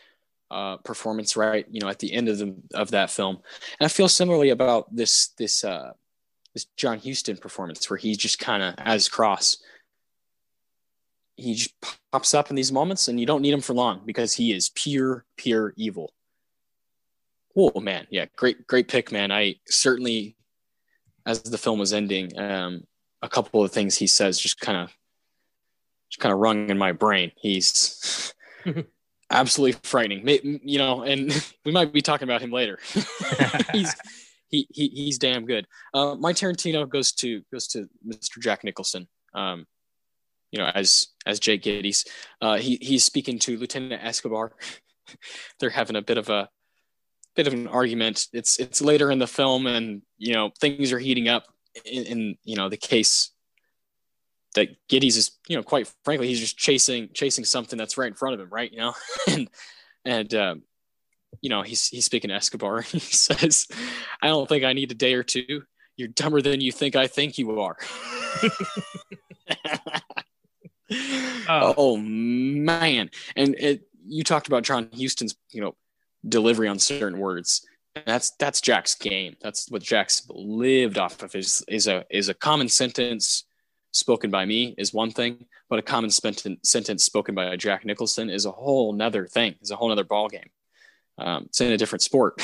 uh, 0.50 0.78
performance 0.78 1.36
right 1.36 1.66
you 1.70 1.82
know 1.82 1.90
at 1.90 2.00
the 2.00 2.14
end 2.14 2.30
of 2.30 2.38
the 2.38 2.56
of 2.74 2.92
that 2.92 3.10
film. 3.10 3.38
And 3.80 3.86
i 3.86 3.90
feel 3.90 4.08
similarly 4.08 4.50
about 4.50 4.94
this 4.96 5.30
this 5.38 5.64
uh 5.64 5.92
this 6.54 6.66
john 6.78 7.00
Huston 7.00 7.38
performance 7.38 7.90
where 7.90 7.98
he 7.98 8.16
just 8.16 8.40
kind 8.40 8.64
of 8.64 8.76
as 8.78 9.10
cross 9.10 9.58
he 11.38 11.54
just 11.54 11.74
pops 12.12 12.34
up 12.34 12.50
in 12.50 12.56
these 12.56 12.72
moments 12.72 13.08
and 13.08 13.20
you 13.20 13.26
don't 13.26 13.42
need 13.42 13.54
him 13.54 13.62
for 13.62 13.74
long 13.74 14.02
because 14.06 14.34
he 14.34 14.52
is 14.52 14.70
pure 14.70 15.24
pure 15.38 15.74
evil. 15.78 16.12
Oh 17.56 17.80
man. 17.80 18.08
Yeah 18.10 18.26
great 18.36 18.66
great 18.68 18.88
pick 18.88 19.12
man. 19.12 19.32
I 19.32 19.56
certainly 19.68 20.36
as 21.26 21.44
the 21.44 21.58
film 21.58 21.80
was 21.80 21.94
ending 21.94 22.38
um 22.40 22.84
a 23.22 23.30
couple 23.30 23.64
of 23.64 23.72
things 23.72 23.96
he 23.96 24.08
says 24.08 24.40
just 24.40 24.60
kind 24.60 24.78
of 24.78 24.92
just 26.10 26.20
kind 26.20 26.34
of 26.34 26.40
rung 26.40 26.70
in 26.70 26.78
my 26.78 26.92
brain 26.92 27.32
he's 27.36 28.34
absolutely 29.30 29.80
frightening. 29.84 30.60
You 30.64 30.78
know, 30.78 31.04
and 31.04 31.32
we 31.66 31.72
might 31.72 31.94
be 31.94 32.02
talking 32.02 32.28
about 32.28 32.42
him 32.42 32.52
later. 32.52 32.80
he's 33.72 33.96
he, 34.50 34.68
he 34.72 34.88
he's 34.88 35.18
damn 35.18 35.46
good. 35.46 35.68
Uh, 35.94 36.16
my 36.16 36.34
Tarantino 36.34 36.88
goes 36.88 37.12
to 37.14 37.42
goes 37.52 37.68
to 37.70 37.90
Mr. 38.08 38.40
Jack 38.40 38.64
Nicholson. 38.64 39.08
Um, 39.34 39.66
you 40.52 40.60
know, 40.60 40.72
as 40.74 41.08
as 41.26 41.40
Jay 41.40 41.58
Gittes, 41.58 42.08
uh, 42.42 42.58
he 42.58 42.78
he's 42.82 43.04
speaking 43.04 43.40
to 43.40 43.58
Lieutenant 43.58 44.04
Escobar. 44.04 44.54
They're 45.60 45.70
having 45.70 45.96
a 45.96 46.02
bit 46.02 46.18
of 46.18 46.30
a 46.30 46.50
bit 47.36 47.48
of 47.48 47.54
an 47.54 47.68
argument. 47.68 48.28
It's 48.34 48.58
it's 48.60 48.82
later 48.82 49.12
in 49.12 49.20
the 49.20 49.28
film, 49.28 49.68
and 49.68 50.02
you 50.18 50.34
know 50.34 50.52
things 50.60 50.94
are 50.94 51.00
heating 51.00 51.28
up 51.28 51.46
in, 51.86 52.04
in 52.06 52.38
you 52.44 52.56
know 52.56 52.70
the 52.70 52.78
case 52.78 53.32
that 54.58 54.76
Gittes 54.90 55.16
is, 55.18 55.32
you 55.48 55.56
know, 55.56 55.64
quite 55.64 55.92
frankly, 56.04 56.28
he's 56.28 56.40
just 56.40 56.58
chasing 56.58 57.10
chasing 57.14 57.46
something 57.46 57.78
that's 57.78 57.98
right 57.98 58.08
in 58.08 58.16
front 58.16 58.34
of 58.34 58.42
him, 58.42 58.50
right? 58.50 58.72
You 58.72 58.80
know, 58.80 58.94
and 59.28 59.50
and 60.04 60.34
um, 60.34 60.64
you 61.42 61.50
know 61.50 61.62
he's 61.62 61.88
he's 61.88 62.06
speaking 62.06 62.30
to 62.30 62.36
Escobar. 62.36 62.78
and 62.78 62.86
He 62.92 63.00
says, 63.00 63.68
"I 64.22 64.28
don't 64.28 64.50
think 64.50 64.64
I 64.64 64.74
need 64.74 64.92
a 64.92 64.96
day 64.96 65.14
or 65.14 65.24
two. 65.24 65.64
You're 65.96 66.10
dumber 66.10 66.42
than 66.42 66.60
you 66.60 66.72
think 66.72 66.96
I 66.96 67.08
think 67.08 67.38
you 67.38 67.62
are." 67.62 67.78
oh. 71.50 71.74
oh 71.78 71.98
man, 71.98 73.12
and 73.36 73.56
it, 73.56 73.88
you 74.06 74.24
talked 74.24 74.48
about 74.48 74.64
John 74.64 74.90
Huston's, 74.98 75.36
you 75.52 75.62
know, 75.62 75.76
delivery 76.28 76.68
on 76.68 76.80
certain 76.80 77.20
words. 77.20 77.66
That's 78.06 78.32
that's 78.32 78.60
Jack's 78.60 78.96
game. 78.96 79.36
That's 79.42 79.70
what 79.70 79.84
Jack's 79.84 80.24
lived 80.30 80.98
off 80.98 81.22
of. 81.22 81.36
Is 81.36 81.64
is 81.68 81.88
a 81.88 82.06
is 82.10 82.30
a 82.30 82.34
common 82.34 82.70
sentence 82.70 83.44
spoken 83.98 84.30
by 84.30 84.46
me 84.46 84.76
is 84.78 84.94
one 84.94 85.12
thing, 85.12 85.46
but 85.70 85.80
a 85.80 85.82
common 85.82 86.10
sentence 86.10 87.04
spoken 87.04 87.36
by 87.36 87.56
Jack 87.56 87.86
Nicholson 87.86 88.30
is 88.30 88.46
a 88.46 88.52
whole 88.52 88.94
nother 88.94 89.28
thing, 89.28 89.56
It's 89.62 89.72
a 89.72 89.76
whole 89.76 89.90
nother 89.90 90.04
ball 90.04 90.30
game. 90.30 90.50
Um, 91.18 91.46
it's 91.46 91.62
in 91.62 91.72
a 91.72 91.78
different 91.78 92.04
sport, 92.04 92.42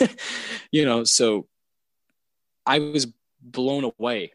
you 0.70 0.84
know. 0.84 1.02
So 1.04 1.48
I 2.64 2.78
was 2.78 3.08
blown 3.40 3.84
away, 3.84 4.32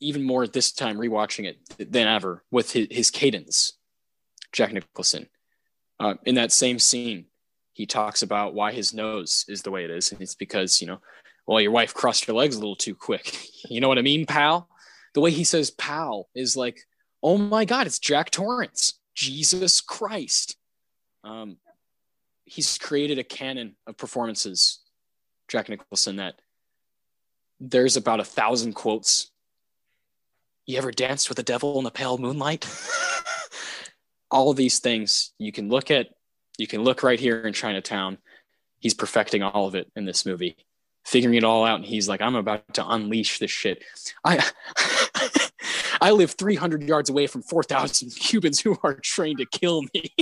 even 0.00 0.22
more 0.22 0.46
this 0.46 0.72
time 0.72 0.96
rewatching 0.96 1.44
it 1.44 1.92
than 1.92 2.08
ever 2.08 2.44
with 2.50 2.72
his, 2.72 2.88
his 2.90 3.10
cadence. 3.10 3.74
Jack 4.52 4.72
Nicholson, 4.72 5.28
uh, 6.00 6.14
in 6.24 6.36
that 6.36 6.50
same 6.50 6.78
scene, 6.78 7.26
he 7.74 7.84
talks 7.84 8.22
about 8.22 8.54
why 8.54 8.72
his 8.72 8.94
nose 8.94 9.44
is 9.48 9.60
the 9.60 9.70
way 9.70 9.84
it 9.84 9.90
is, 9.90 10.10
and 10.10 10.22
it's 10.22 10.34
because 10.34 10.80
you 10.80 10.86
know, 10.86 11.00
well, 11.46 11.60
your 11.60 11.72
wife 11.72 11.92
crossed 11.92 12.26
your 12.26 12.36
legs 12.36 12.56
a 12.56 12.58
little 12.58 12.76
too 12.76 12.94
quick. 12.94 13.36
You 13.68 13.80
know 13.80 13.88
what 13.88 13.98
I 13.98 14.02
mean, 14.02 14.24
pal? 14.24 14.68
The 15.18 15.22
way 15.22 15.32
he 15.32 15.42
says 15.42 15.72
pal 15.72 16.28
is 16.32 16.56
like, 16.56 16.78
oh 17.24 17.36
my 17.36 17.64
God, 17.64 17.88
it's 17.88 17.98
Jack 17.98 18.30
Torrance. 18.30 19.00
Jesus 19.16 19.80
Christ. 19.80 20.56
Um, 21.24 21.56
he's 22.44 22.78
created 22.78 23.18
a 23.18 23.24
canon 23.24 23.74
of 23.88 23.96
performances, 23.96 24.78
Jack 25.48 25.70
Nicholson, 25.70 26.16
that 26.16 26.36
there's 27.58 27.96
about 27.96 28.20
a 28.20 28.24
thousand 28.24 28.74
quotes. 28.74 29.32
You 30.66 30.78
ever 30.78 30.92
danced 30.92 31.28
with 31.28 31.36
the 31.36 31.42
devil 31.42 31.78
in 31.78 31.84
the 31.84 31.90
pale 31.90 32.16
moonlight? 32.16 32.64
all 34.30 34.52
of 34.52 34.56
these 34.56 34.78
things 34.78 35.32
you 35.36 35.50
can 35.50 35.68
look 35.68 35.90
at, 35.90 36.10
you 36.58 36.68
can 36.68 36.84
look 36.84 37.02
right 37.02 37.18
here 37.18 37.40
in 37.40 37.52
Chinatown. 37.52 38.18
He's 38.78 38.94
perfecting 38.94 39.42
all 39.42 39.66
of 39.66 39.74
it 39.74 39.90
in 39.96 40.04
this 40.04 40.24
movie 40.24 40.56
figuring 41.08 41.36
it 41.38 41.44
all 41.44 41.64
out 41.64 41.76
and 41.76 41.86
he's 41.86 42.06
like 42.06 42.20
i'm 42.20 42.34
about 42.34 42.74
to 42.74 42.86
unleash 42.86 43.38
this 43.38 43.50
shit 43.50 43.82
i 44.24 44.36
i 46.00 46.10
live 46.10 46.32
300 46.32 46.82
yards 46.82 47.10
away 47.10 47.26
from 47.26 47.42
4000 47.42 48.10
cubans 48.20 48.60
who 48.60 48.76
are 48.82 48.94
trained 48.94 49.38
to 49.38 49.46
kill 49.46 49.82
me 49.94 50.14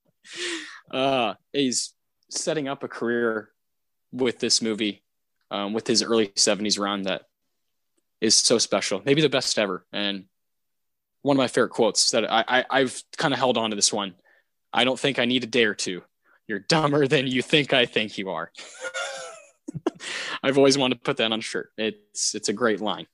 uh 0.90 1.34
he's 1.52 1.94
setting 2.30 2.68
up 2.68 2.82
a 2.82 2.88
career 2.88 3.50
with 4.12 4.38
this 4.38 4.60
movie 4.60 5.02
um, 5.50 5.72
with 5.72 5.86
his 5.86 6.02
early 6.02 6.28
70s 6.28 6.78
run 6.78 7.02
that 7.02 7.22
is 8.20 8.34
so 8.34 8.58
special 8.58 9.02
maybe 9.04 9.22
the 9.22 9.28
best 9.28 9.58
ever 9.58 9.86
and 9.92 10.24
one 11.22 11.36
of 11.36 11.38
my 11.38 11.48
favorite 11.48 11.70
quotes 11.70 12.10
that 12.10 12.30
I, 12.30 12.44
I 12.48 12.64
i've 12.70 13.02
kind 13.16 13.34
of 13.34 13.38
held 13.38 13.58
on 13.58 13.70
to 13.70 13.76
this 13.76 13.92
one 13.92 14.14
i 14.72 14.84
don't 14.84 14.98
think 14.98 15.18
i 15.18 15.24
need 15.24 15.44
a 15.44 15.48
day 15.48 15.64
or 15.64 15.74
two 15.74 16.02
you're 16.48 16.60
dumber 16.60 17.06
than 17.06 17.26
you 17.26 17.42
think 17.42 17.72
i 17.72 17.86
think 17.86 18.18
you 18.18 18.30
are 18.30 18.50
I've 20.42 20.58
always 20.58 20.78
wanted 20.78 20.96
to 20.96 21.00
put 21.00 21.16
that 21.18 21.32
on 21.32 21.38
a 21.38 21.42
shirt. 21.42 21.70
It's 21.76 22.34
it's 22.34 22.48
a 22.48 22.52
great 22.52 22.80
line. 22.80 23.06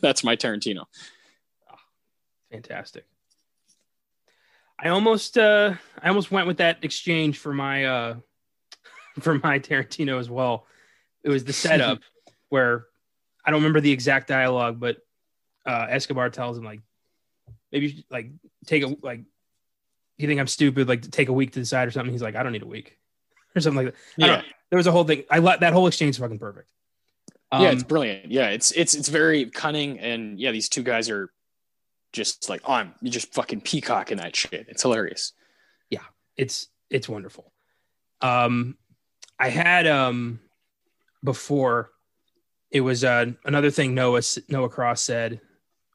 That's 0.00 0.24
my 0.24 0.36
Tarantino. 0.36 0.84
Fantastic. 2.54 3.04
I 4.78 4.88
almost 4.88 5.38
uh 5.38 5.74
I 6.02 6.08
almost 6.08 6.30
went 6.30 6.46
with 6.46 6.58
that 6.58 6.78
exchange 6.82 7.38
for 7.38 7.52
my 7.52 7.84
uh 7.84 8.16
for 9.20 9.34
my 9.34 9.58
Tarantino 9.58 10.18
as 10.18 10.28
well. 10.28 10.66
It 11.22 11.28
was 11.28 11.44
the 11.44 11.52
setup 11.52 12.00
where 12.48 12.86
I 13.44 13.50
don't 13.50 13.60
remember 13.60 13.80
the 13.80 13.92
exact 13.92 14.28
dialogue, 14.28 14.80
but 14.80 14.98
uh 15.66 15.86
Escobar 15.88 16.30
tells 16.30 16.58
him 16.58 16.64
like 16.64 16.80
maybe 17.70 18.04
like 18.10 18.30
take 18.66 18.82
a 18.82 18.96
like 19.02 19.20
you 20.16 20.28
think 20.28 20.40
I'm 20.40 20.46
stupid, 20.46 20.88
like 20.88 21.10
take 21.10 21.28
a 21.28 21.32
week 21.32 21.52
to 21.52 21.60
decide 21.60 21.88
or 21.88 21.90
something. 21.90 22.12
He's 22.12 22.22
like, 22.22 22.36
I 22.36 22.42
don't 22.42 22.52
need 22.52 22.62
a 22.62 22.66
week 22.66 22.98
or 23.56 23.60
something 23.60 23.84
like 23.84 23.94
that. 23.94 24.00
Yeah 24.16 24.42
there 24.74 24.78
was 24.78 24.88
a 24.88 24.92
whole 24.92 25.04
thing. 25.04 25.22
I 25.30 25.38
let 25.38 25.60
that 25.60 25.72
whole 25.72 25.86
exchange 25.86 26.18
fucking 26.18 26.40
perfect. 26.40 26.68
Um, 27.52 27.62
yeah, 27.62 27.70
it's 27.70 27.84
brilliant. 27.84 28.32
Yeah, 28.32 28.48
it's 28.48 28.72
it's 28.72 28.92
it's 28.92 29.08
very 29.08 29.46
cunning, 29.46 30.00
and 30.00 30.36
yeah, 30.36 30.50
these 30.50 30.68
two 30.68 30.82
guys 30.82 31.08
are 31.10 31.30
just 32.14 32.48
like, 32.48 32.62
I'm 32.66 32.94
you 33.02 33.10
just 33.10 33.34
fucking 33.34 33.60
peacocking 33.62 34.18
that 34.18 34.34
shit. 34.34 34.66
It's 34.68 34.82
hilarious. 34.82 35.32
Yeah, 35.90 36.04
it's 36.36 36.68
it's 36.88 37.08
wonderful. 37.08 37.52
Um, 38.22 38.78
I 39.38 39.48
had 39.48 39.86
um 39.86 40.40
before 41.22 41.90
it 42.70 42.80
was 42.80 43.04
uh, 43.04 43.26
another 43.44 43.70
thing 43.70 43.94
Noah 43.94 44.22
Noah 44.48 44.68
Cross 44.68 45.02
said 45.02 45.40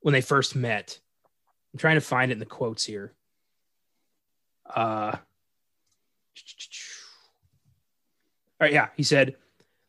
when 0.02 0.14
they 0.14 0.22
first 0.22 0.56
met. 0.56 1.00
I'm 1.74 1.80
trying 1.80 1.96
to 1.96 2.02
find 2.02 2.32
it 2.32 2.34
in 2.34 2.40
the 2.40 2.46
quotes 2.46 2.84
here. 2.84 3.14
Uh 4.76 5.16
all 8.62 8.66
right, 8.66 8.74
yeah, 8.74 8.90
he 8.98 9.04
said, 9.04 9.38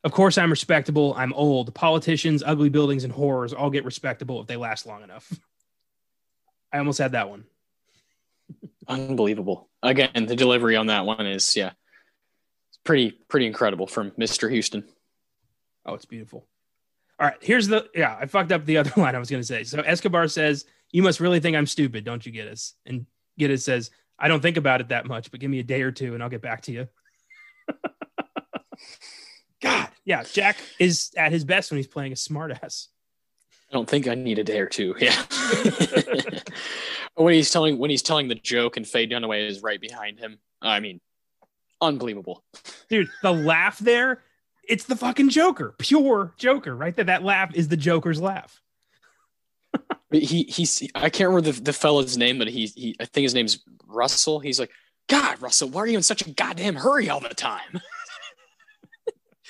"Of 0.05 0.13
course 0.13 0.37
I'm 0.37 0.49
respectable. 0.49 1.13
I'm 1.17 1.33
old. 1.33 1.75
Politicians, 1.75 2.41
ugly 2.45 2.69
buildings, 2.69 3.03
and 3.03 3.11
horrors 3.11 3.51
all 3.51 3.69
get 3.69 3.83
respectable 3.83 4.39
if 4.39 4.47
they 4.47 4.55
last 4.55 4.85
long 4.85 5.03
enough." 5.03 5.31
I 6.71 6.77
almost 6.77 6.99
had 6.99 7.13
that 7.13 7.29
one. 7.29 7.45
Unbelievable. 8.87 9.69
Again, 9.83 10.25
the 10.25 10.35
delivery 10.35 10.75
on 10.75 10.87
that 10.87 11.05
one 11.05 11.25
is 11.25 11.55
yeah, 11.55 11.71
it's 12.69 12.79
pretty 12.83 13.11
pretty 13.27 13.45
incredible 13.47 13.87
from 13.87 14.11
Mr. 14.11 14.53
Huston. 14.53 14.83
Oh, 15.85 15.93
it's 15.93 16.05
beautiful. 16.05 16.45
All 17.19 17.27
right, 17.27 17.37
here's 17.41 17.67
the 17.67 17.89
yeah. 17.95 18.17
I 18.19 18.25
fucked 18.25 18.51
up 18.51 18.65
the 18.65 18.77
other 18.79 18.91
line 18.97 19.15
I 19.15 19.19
was 19.19 19.29
going 19.29 19.41
to 19.41 19.47
say. 19.47 19.63
So 19.63 19.79
Escobar 19.79 20.27
says, 20.27 20.65
"You 20.91 21.03
must 21.03 21.19
really 21.19 21.39
think 21.39 21.55
I'm 21.55 21.67
stupid, 21.67 22.03
don't 22.03 22.25
you, 22.25 22.31
Gittes?" 22.31 22.73
And 22.85 23.05
Gittes 23.39 23.61
says, 23.61 23.91
"I 24.19 24.27
don't 24.27 24.41
think 24.41 24.57
about 24.57 24.81
it 24.81 24.89
that 24.89 25.05
much, 25.05 25.31
but 25.31 25.39
give 25.39 25.51
me 25.51 25.59
a 25.59 25.63
day 25.63 25.81
or 25.83 25.91
two, 25.91 26.13
and 26.13 26.21
I'll 26.23 26.29
get 26.29 26.41
back 26.41 26.63
to 26.63 26.71
you." 26.71 26.87
God, 29.61 29.89
yeah, 30.03 30.23
Jack 30.23 30.57
is 30.79 31.11
at 31.15 31.31
his 31.31 31.45
best 31.45 31.71
when 31.71 31.77
he's 31.77 31.87
playing 31.87 32.11
a 32.11 32.15
smartass. 32.15 32.87
I 33.71 33.73
don't 33.73 33.89
think 33.89 34.07
I 34.07 34.15
need 34.15 34.37
a 34.37 34.43
day 34.43 34.59
or 34.59 34.65
two. 34.67 34.95
Yeah. 34.99 35.15
when 37.15 37.33
he's 37.33 37.51
telling 37.51 37.77
when 37.77 37.89
he's 37.89 38.01
telling 38.01 38.27
the 38.27 38.35
joke 38.35 38.77
and 38.77 38.85
Faye 38.87 39.07
Dunaway 39.07 39.47
is 39.47 39.61
right 39.61 39.79
behind 39.79 40.19
him. 40.19 40.39
I 40.61 40.79
mean, 40.79 40.99
unbelievable, 41.79 42.43
dude. 42.89 43.09
The 43.23 43.31
laugh 43.31 43.79
there, 43.79 44.23
it's 44.67 44.85
the 44.85 44.95
fucking 44.95 45.29
Joker, 45.29 45.75
pure 45.77 46.33
Joker, 46.37 46.75
right 46.75 46.95
That 46.95 47.07
That 47.07 47.23
laugh 47.23 47.55
is 47.55 47.67
the 47.69 47.77
Joker's 47.77 48.21
laugh. 48.21 48.61
he 50.11 50.43
he's 50.43 50.83
I 50.93 51.09
can't 51.09 51.29
remember 51.29 51.51
the, 51.51 51.61
the 51.61 51.73
fellow's 51.73 52.17
name, 52.17 52.37
but 52.37 52.49
he 52.49 52.65
he 52.67 52.95
I 52.99 53.05
think 53.05 53.23
his 53.23 53.33
name's 53.33 53.63
Russell. 53.87 54.39
He's 54.39 54.59
like, 54.59 54.71
God, 55.07 55.41
Russell, 55.41 55.69
why 55.69 55.81
are 55.81 55.87
you 55.87 55.97
in 55.97 56.03
such 56.03 56.25
a 56.25 56.31
goddamn 56.31 56.75
hurry 56.75 57.09
all 57.09 57.19
the 57.19 57.29
time? 57.29 57.81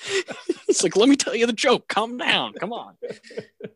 He's 0.66 0.82
like, 0.82 0.96
let 0.96 1.08
me 1.08 1.16
tell 1.16 1.34
you 1.34 1.46
the 1.46 1.52
joke. 1.52 1.88
Calm 1.88 2.16
down. 2.18 2.54
Come 2.54 2.72
on. 2.72 2.96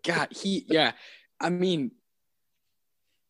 God, 0.03 0.29
he 0.31 0.65
yeah. 0.69 0.93
I 1.41 1.51
mean, 1.51 1.91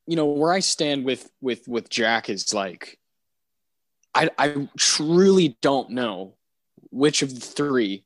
you 0.06 0.16
know, 0.16 0.26
where 0.26 0.52
I 0.52 0.60
stand 0.60 1.04
with 1.04 1.30
with 1.40 1.66
with 1.68 1.88
Jack 1.88 2.30
is 2.30 2.54
like 2.54 2.98
I 4.14 4.30
I 4.38 4.68
truly 4.78 5.56
don't 5.60 5.90
know 5.90 6.34
which 6.90 7.22
of 7.22 7.34
the 7.34 7.40
three, 7.40 8.04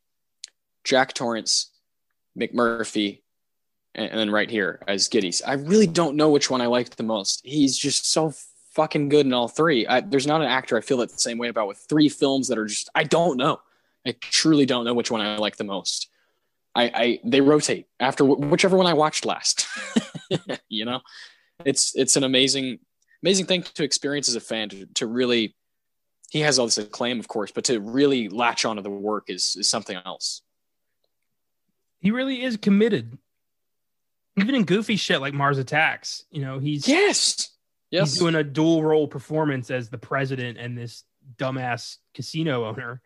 Jack 0.82 1.14
Torrance, 1.14 1.70
McMurphy, 2.38 3.20
and, 3.94 4.10
and 4.10 4.18
then 4.18 4.30
right 4.30 4.50
here 4.50 4.82
as 4.88 5.08
Gittes. 5.08 5.42
I 5.46 5.54
really 5.54 5.86
don't 5.86 6.16
know 6.16 6.30
which 6.30 6.50
one 6.50 6.60
I 6.60 6.66
like 6.66 6.90
the 6.96 7.02
most. 7.02 7.42
He's 7.44 7.76
just 7.76 8.10
so 8.10 8.32
fucking 8.72 9.08
good 9.08 9.26
in 9.26 9.32
all 9.32 9.48
three. 9.48 9.86
I, 9.86 10.00
there's 10.00 10.26
not 10.26 10.40
an 10.40 10.48
actor 10.48 10.76
I 10.76 10.80
feel 10.80 10.98
that 10.98 11.10
the 11.10 11.18
same 11.18 11.38
way 11.38 11.48
about 11.48 11.68
with 11.68 11.84
three 11.88 12.08
films 12.08 12.48
that 12.48 12.58
are 12.58 12.66
just 12.66 12.88
I 12.94 13.04
don't 13.04 13.36
know. 13.36 13.60
I 14.06 14.14
truly 14.20 14.66
don't 14.66 14.84
know 14.84 14.94
which 14.94 15.10
one 15.10 15.20
I 15.20 15.36
like 15.36 15.56
the 15.56 15.64
most. 15.64 16.08
I, 16.74 16.84
I 16.94 17.20
they 17.24 17.40
rotate 17.40 17.86
after 17.98 18.24
whichever 18.24 18.76
one 18.76 18.86
I 18.86 18.94
watched 18.94 19.24
last. 19.24 19.66
you 20.68 20.84
know, 20.84 21.00
it's 21.64 21.94
it's 21.96 22.16
an 22.16 22.24
amazing 22.24 22.78
amazing 23.22 23.46
thing 23.46 23.62
to 23.62 23.84
experience 23.84 24.28
as 24.28 24.36
a 24.36 24.40
fan 24.40 24.68
to, 24.70 24.86
to 24.94 25.06
really 25.06 25.56
he 26.30 26.40
has 26.40 26.58
all 26.58 26.66
this 26.66 26.78
acclaim 26.78 27.18
of 27.18 27.28
course 27.28 27.50
but 27.50 27.64
to 27.64 27.80
really 27.80 28.28
latch 28.28 28.64
onto 28.64 28.82
the 28.82 28.90
work 28.90 29.24
is 29.28 29.56
is 29.58 29.68
something 29.68 29.98
else. 30.04 30.42
He 32.00 32.10
really 32.10 32.42
is 32.42 32.56
committed. 32.56 33.18
Even 34.38 34.54
in 34.54 34.64
goofy 34.64 34.96
shit 34.96 35.20
like 35.20 35.34
mars 35.34 35.58
attacks 35.58 36.24
you 36.30 36.40
know 36.40 36.58
he's 36.60 36.86
yes! 36.86 37.50
Yes. 37.90 38.12
he's 38.12 38.20
doing 38.20 38.36
a 38.36 38.44
dual 38.44 38.84
role 38.84 39.08
performance 39.08 39.70
as 39.72 39.90
the 39.90 39.98
president 39.98 40.56
and 40.56 40.78
this 40.78 41.02
dumbass 41.36 41.96
casino 42.14 42.64
owner 42.64 43.02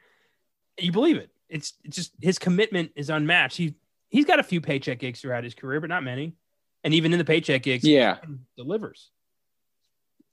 you 0.78 0.92
believe 0.92 1.16
it. 1.16 1.30
It's, 1.48 1.74
it's 1.84 1.96
just 1.96 2.12
his 2.20 2.38
commitment 2.38 2.92
is 2.96 3.10
unmatched. 3.10 3.56
He 3.56 3.74
he's 4.08 4.24
got 4.24 4.38
a 4.38 4.42
few 4.42 4.60
paycheck 4.60 4.98
gigs 4.98 5.20
throughout 5.20 5.44
his 5.44 5.54
career, 5.54 5.80
but 5.80 5.88
not 5.88 6.02
many. 6.02 6.34
And 6.82 6.94
even 6.94 7.12
in 7.12 7.18
the 7.18 7.24
paycheck 7.24 7.62
gigs, 7.62 7.84
yeah, 7.84 8.18
delivers. 8.56 9.10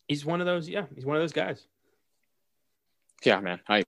He's 0.07 0.26
one 0.26 0.41
of 0.41 0.45
those. 0.45 0.68
Yeah, 0.68 0.85
he's 0.93 1.05
one 1.05 1.15
of 1.15 1.22
those 1.22 1.31
guys. 1.31 1.65
Yeah, 3.23 3.39
man. 3.39 3.59
I 3.68 3.84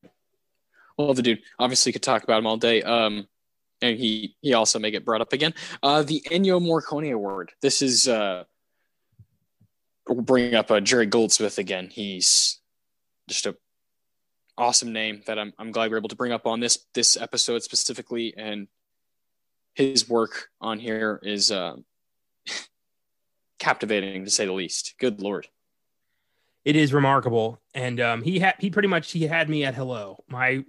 well, 0.98 1.14
the 1.14 1.22
dude. 1.22 1.42
Obviously, 1.60 1.92
could 1.92 2.04
talk 2.04 2.24
about 2.24 2.40
him 2.40 2.48
all 2.48 2.58
day. 2.58 2.82
Um, 2.82 3.28
and 3.82 4.00
he 4.00 4.36
he 4.42 4.54
also 4.54 4.80
may 4.80 4.92
get 4.92 5.06
brought 5.06 5.22
up 5.22 5.34
again. 5.34 5.54
Uh, 5.84 6.04
the 6.04 6.22
Ennio 6.32 6.62
Morricone 6.62 7.14
Award. 7.14 7.52
This 7.62 7.82
is 7.82 8.08
uh, 8.08 8.46
we'll 10.08 10.22
bring 10.22 10.56
up 10.56 10.72
uh, 10.72 10.80
Jerry 10.80 11.06
Goldsmith 11.06 11.58
again. 11.58 11.90
He's 11.92 12.60
just 13.28 13.46
a 13.46 13.56
awesome 14.58 14.94
name 14.94 15.22
that 15.26 15.40
I'm, 15.40 15.54
I'm 15.58 15.72
glad 15.72 15.92
we're 15.92 15.98
able 15.98 16.10
to 16.10 16.16
bring 16.16 16.32
up 16.32 16.46
on 16.48 16.60
this 16.60 16.86
this 16.94 17.18
episode 17.18 17.64
specifically. 17.64 18.34
And 18.36 18.68
his 19.74 20.08
work 20.08 20.50
on 20.62 20.80
here 20.80 21.20
is 21.24 21.52
uh, 21.52 21.76
captivating 23.60 24.26
to 24.26 24.32
say 24.32 24.46
the 24.46 24.54
least. 24.54 24.96
Good 25.00 25.22
lord. 25.22 25.48
It 26.66 26.76
is 26.76 26.94
remarkable. 26.94 27.62
And 27.74 28.00
um, 28.00 28.22
he 28.22 28.40
had 28.40 28.56
he 28.60 28.70
pretty 28.70 28.88
much 28.88 29.12
he 29.12 29.28
had 29.28 29.50
me 29.50 29.66
at 29.66 29.76
hello. 29.76 30.24
My 30.28 30.64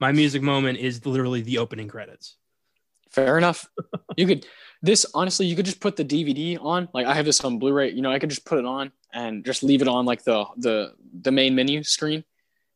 my 0.00 0.12
music 0.12 0.42
moment 0.42 0.78
is 0.78 1.04
literally 1.04 1.42
the 1.42 1.58
opening 1.58 1.88
credits. 1.88 2.36
Fair 3.10 3.38
enough. 3.38 3.68
You 4.16 4.26
could 4.26 4.46
this 4.80 5.06
honestly 5.12 5.46
you 5.46 5.56
could 5.56 5.64
just 5.64 5.80
put 5.80 5.96
the 5.96 6.04
dvd 6.04 6.58
on. 6.62 6.88
Like 6.94 7.06
i 7.06 7.14
have 7.14 7.24
this 7.24 7.42
on 7.44 7.58
blu-ray. 7.58 7.90
You 7.90 8.02
know 8.02 8.12
i 8.12 8.18
could 8.18 8.30
just 8.30 8.44
put 8.44 8.58
it 8.58 8.64
on 8.64 8.92
and 9.12 9.44
just 9.44 9.62
leave 9.62 9.82
it 9.82 9.88
on 9.88 10.06
like 10.06 10.22
the 10.24 10.44
the 10.56 10.94
the 11.20 11.32
main 11.32 11.54
menu 11.54 11.82
screen 11.82 12.24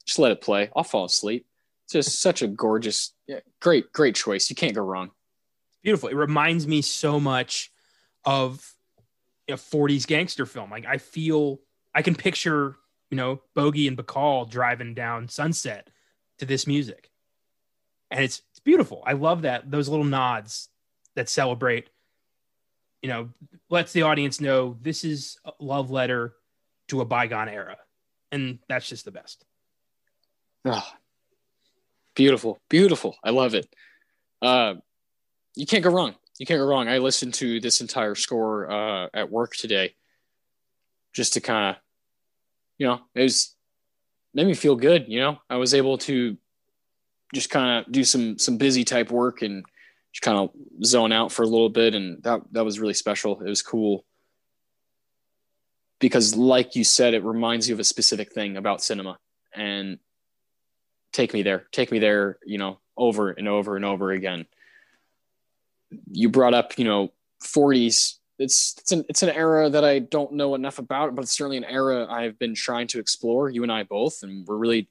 just 0.05 0.19
let 0.19 0.33
it 0.33 0.41
play. 0.41 0.71
I'll 0.75 0.85
fall 0.85 1.05
asleep. 1.05 1.47
It's 1.85 1.93
just 1.93 2.21
such 2.21 2.43
a 2.43 2.49
gorgeous, 2.49 3.13
great, 3.61 3.93
great 3.93 4.15
choice. 4.15 4.49
You 4.51 4.57
can't 4.57 4.75
go 4.75 4.83
wrong. 4.83 5.11
Beautiful. 5.83 6.09
It 6.09 6.17
reminds 6.17 6.67
me 6.67 6.83
so 6.83 7.19
much 7.19 7.73
of 8.25 8.73
a 9.49 9.55
40s 9.55 10.07
gangster 10.07 10.47
film. 10.47 10.71
Like 10.71 10.87
I 10.87 10.99
feel, 10.99 11.61
I 11.95 12.03
can 12.03 12.15
picture, 12.15 12.77
you 13.11 13.17
know, 13.17 13.43
Bogey 13.55 13.89
and 13.89 13.99
Bacall 13.99 14.49
driving 14.49 14.95
down 14.95 15.29
Sunset 15.29 15.91
to 16.39 16.47
this 16.47 16.67
music, 16.67 17.11
and 18.11 18.25
it's 18.25 18.43
it's 18.51 18.61
beautiful. 18.61 19.03
I 19.05 19.13
love 19.13 19.43
that 19.43 19.71
those 19.71 19.89
little 19.89 20.05
nods 20.05 20.69
that 21.15 21.29
celebrate. 21.29 21.91
You 23.03 23.09
know, 23.09 23.31
lets 23.69 23.93
the 23.93 24.03
audience 24.03 24.41
know 24.41 24.77
this 24.81 25.05
is 25.05 25.37
a 25.45 25.53
love 25.59 25.91
letter 25.91 26.35
to 26.89 27.01
a 27.01 27.05
bygone 27.05 27.49
era, 27.49 27.77
and 28.31 28.61
that's 28.69 28.89
just 28.89 29.05
the 29.05 29.11
best. 29.11 29.45
Oh, 30.65 30.89
beautiful, 32.15 32.59
beautiful. 32.69 33.17
I 33.25 33.31
love 33.31 33.55
it. 33.55 33.69
Uh, 34.41 34.75
you 35.55 35.67
can't 35.67 35.83
go 35.83 35.91
wrong. 35.91 36.15
You 36.39 36.47
can't 36.47 36.59
go 36.59 36.67
wrong. 36.67 36.89
I 36.89 36.99
listened 36.99 37.35
to 37.35 37.61
this 37.61 37.81
entire 37.81 38.15
score 38.15 38.71
uh, 38.71 39.09
at 39.13 39.31
work 39.31 39.55
today, 39.55 39.95
just 41.13 41.35
to 41.35 41.41
kind 41.41 41.71
of, 41.71 41.83
you 42.79 42.87
know, 42.87 43.01
it 43.15 43.23
was 43.23 43.55
made 44.35 44.47
me 44.47 44.55
feel 44.55 44.77
good. 44.77 45.07
You 45.09 45.21
know, 45.21 45.39
I 45.51 45.57
was 45.57 45.75
able 45.75 45.99
to 45.99 46.37
just 47.35 47.51
kind 47.51 47.85
of 47.85 47.93
do 47.93 48.05
some 48.05 48.39
some 48.39 48.57
busy 48.57 48.85
type 48.85 49.11
work 49.11 49.43
and 49.43 49.65
just 50.13 50.23
kind 50.23 50.39
of 50.39 50.51
zone 50.85 51.13
out 51.13 51.33
for 51.33 51.43
a 51.43 51.49
little 51.49 51.69
bit, 51.69 51.95
and 51.95 52.23
that 52.23 52.41
that 52.53 52.65
was 52.65 52.81
really 52.81 52.95
special. 52.95 53.41
It 53.41 53.49
was 53.49 53.63
cool 53.63 54.05
because, 55.99 56.37
like 56.37 56.77
you 56.77 56.85
said, 56.85 57.15
it 57.15 57.25
reminds 57.25 57.69
you 57.69 57.75
of 57.75 57.81
a 57.81 57.85
specific 57.85 58.33
thing 58.33 58.57
about 58.57 58.83
cinema, 58.83 59.19
and 59.55 59.99
take 61.13 61.33
me 61.33 61.43
there, 61.43 61.67
take 61.73 61.93
me 61.93 61.99
there, 61.99 62.39
you 62.45 62.59
know, 62.59 62.79
over 62.97 63.31
and 63.31 63.49
over 63.49 63.77
and 63.77 63.85
over 63.85 64.11
again. 64.13 64.47
You 66.11 66.29
brought 66.29 66.55
up, 66.55 66.79
you 66.79 66.85
know, 66.85 67.13
40s. 67.43 68.17
It's 68.39 68.75
it's 68.79 68.93
an 68.93 69.05
it's 69.09 69.23
an 69.23 69.29
era 69.29 69.69
that 69.71 69.85
I 69.85 69.99
don't 70.01 70.33
know 70.33 70.55
enough 70.55 70.79
about, 70.79 71.15
but 71.15 71.23
it's 71.23 71.37
certainly 71.37 71.59
an 71.59 71.65
era 71.65 72.07
I've 72.11 72.39
been 72.39 72.55
trying 72.55 72.87
to 72.89 72.99
explore. 72.99 73.51
You 73.51 73.63
and 73.63 73.71
I 73.71 73.85
both, 73.85 74.23
and 74.23 74.47
we're 74.47 74.57
really 74.57 74.89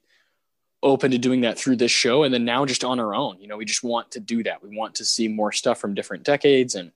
open 0.83 1.11
to 1.11 1.17
doing 1.17 1.41
that 1.41 1.57
through 1.57 1.75
this 1.75 1.91
show. 1.91 2.23
And 2.23 2.33
then 2.33 2.45
now, 2.45 2.65
just 2.65 2.83
on 2.83 2.99
our 2.99 3.13
own, 3.13 3.39
you 3.39 3.47
know, 3.47 3.57
we 3.57 3.65
just 3.65 3.83
want 3.83 4.11
to 4.11 4.19
do 4.19 4.43
that. 4.43 4.63
We 4.63 4.75
want 4.75 4.95
to 4.95 5.05
see 5.05 5.27
more 5.27 5.51
stuff 5.51 5.79
from 5.79 5.95
different 5.95 6.23
decades, 6.23 6.75
and 6.75 6.91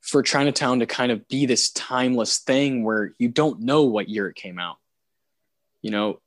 for 0.00 0.22
Chinatown 0.22 0.80
to 0.80 0.86
kind 0.86 1.12
of 1.12 1.28
be 1.28 1.46
this 1.46 1.70
timeless 1.70 2.38
thing 2.38 2.84
where 2.84 3.14
you 3.18 3.28
don't 3.28 3.60
know 3.60 3.84
what 3.84 4.08
year 4.08 4.28
it 4.28 4.34
came 4.34 4.58
out. 4.58 4.78
You 5.82 5.92
know, 5.92 6.20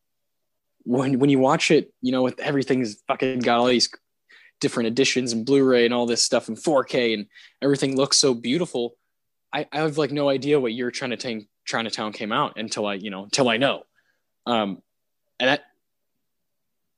when 0.83 1.19
when 1.19 1.29
you 1.29 1.39
watch 1.39 1.71
it, 1.71 1.93
you 2.01 2.11
know, 2.11 2.23
with 2.23 2.39
everything's 2.39 3.01
fucking 3.07 3.39
got 3.39 3.59
all 3.59 3.67
these 3.67 3.89
different 4.59 4.87
editions 4.87 5.33
and 5.33 5.45
Blu-ray 5.45 5.85
and 5.85 5.93
all 5.93 6.05
this 6.05 6.23
stuff 6.23 6.47
and 6.47 6.57
4K 6.57 7.13
and 7.13 7.25
everything 7.61 7.97
looks 7.97 8.17
so 8.17 8.33
beautiful. 8.33 8.95
I, 9.51 9.67
I 9.71 9.79
have 9.79 9.97
like 9.97 10.11
no 10.11 10.29
idea 10.29 10.59
what 10.59 10.73
year 10.73 10.91
Chinatown 10.91 11.47
Chinatown 11.65 12.11
came 12.13 12.31
out 12.31 12.57
until 12.57 12.85
I, 12.85 12.95
you 12.95 13.09
know, 13.09 13.23
until 13.23 13.49
I 13.49 13.57
know. 13.57 13.83
Um, 14.45 14.81
and 15.39 15.49
that 15.49 15.63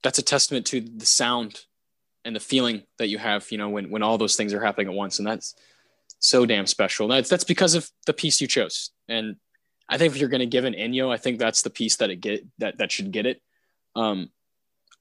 that's 0.03 0.19
a 0.19 0.23
testament 0.23 0.67
to 0.67 0.81
the 0.81 1.05
sound 1.05 1.61
and 2.23 2.35
the 2.35 2.39
feeling 2.39 2.83
that 2.97 3.07
you 3.07 3.17
have, 3.17 3.51
you 3.51 3.57
know, 3.57 3.69
when 3.69 3.89
when 3.89 4.03
all 4.03 4.17
those 4.17 4.35
things 4.35 4.53
are 4.53 4.63
happening 4.63 4.87
at 4.87 4.93
once. 4.93 5.19
And 5.19 5.27
that's 5.27 5.55
so 6.19 6.45
damn 6.45 6.67
special. 6.67 7.07
That's 7.07 7.29
that's 7.29 7.43
because 7.43 7.75
of 7.75 7.89
the 8.05 8.13
piece 8.13 8.41
you 8.41 8.47
chose. 8.47 8.91
And 9.07 9.35
I 9.87 9.97
think 9.97 10.13
if 10.13 10.19
you're 10.19 10.29
to 10.29 10.45
give 10.45 10.65
an 10.65 10.73
Ennio, 10.73 11.11
I 11.11 11.17
think 11.17 11.39
that's 11.39 11.61
the 11.61 11.69
piece 11.69 11.97
that 11.97 12.09
it 12.09 12.17
get 12.17 12.45
that 12.57 12.77
that 12.79 12.91
should 12.91 13.11
get 13.11 13.25
it. 13.25 13.41
Um, 13.95 14.29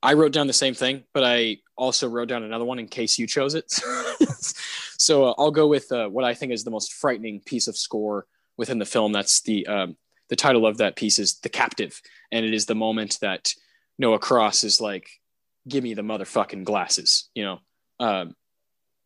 I 0.02 0.12
wrote 0.12 0.32
down 0.32 0.46
the 0.46 0.52
same 0.52 0.74
thing, 0.74 1.04
but 1.14 1.24
I 1.24 1.58
also 1.76 2.08
wrote 2.08 2.28
down 2.28 2.42
another 2.42 2.66
one 2.66 2.78
in 2.78 2.86
case 2.86 3.18
you 3.18 3.26
chose 3.26 3.54
it. 3.54 3.70
so 4.98 5.24
uh, 5.24 5.34
I'll 5.38 5.50
go 5.50 5.66
with 5.66 5.90
uh, 5.90 6.08
what 6.08 6.24
I 6.24 6.34
think 6.34 6.52
is 6.52 6.62
the 6.62 6.70
most 6.70 6.92
frightening 6.92 7.40
piece 7.40 7.68
of 7.68 7.76
score 7.76 8.26
within 8.58 8.78
the 8.78 8.84
film. 8.84 9.12
That's 9.12 9.40
the 9.40 9.66
um, 9.66 9.96
the 10.28 10.36
title 10.36 10.66
of 10.66 10.76
that 10.78 10.96
piece 10.96 11.18
is 11.18 11.38
"The 11.38 11.48
Captive," 11.48 12.00
and 12.30 12.44
it 12.44 12.52
is 12.52 12.66
the 12.66 12.74
moment 12.74 13.18
that 13.22 13.54
Noah 13.98 14.18
Cross 14.18 14.62
is 14.64 14.78
like, 14.78 15.08
"Give 15.66 15.82
me 15.82 15.94
the 15.94 16.02
motherfucking 16.02 16.64
glasses," 16.64 17.30
you 17.34 17.44
know, 17.44 17.60
um, 17.98 18.36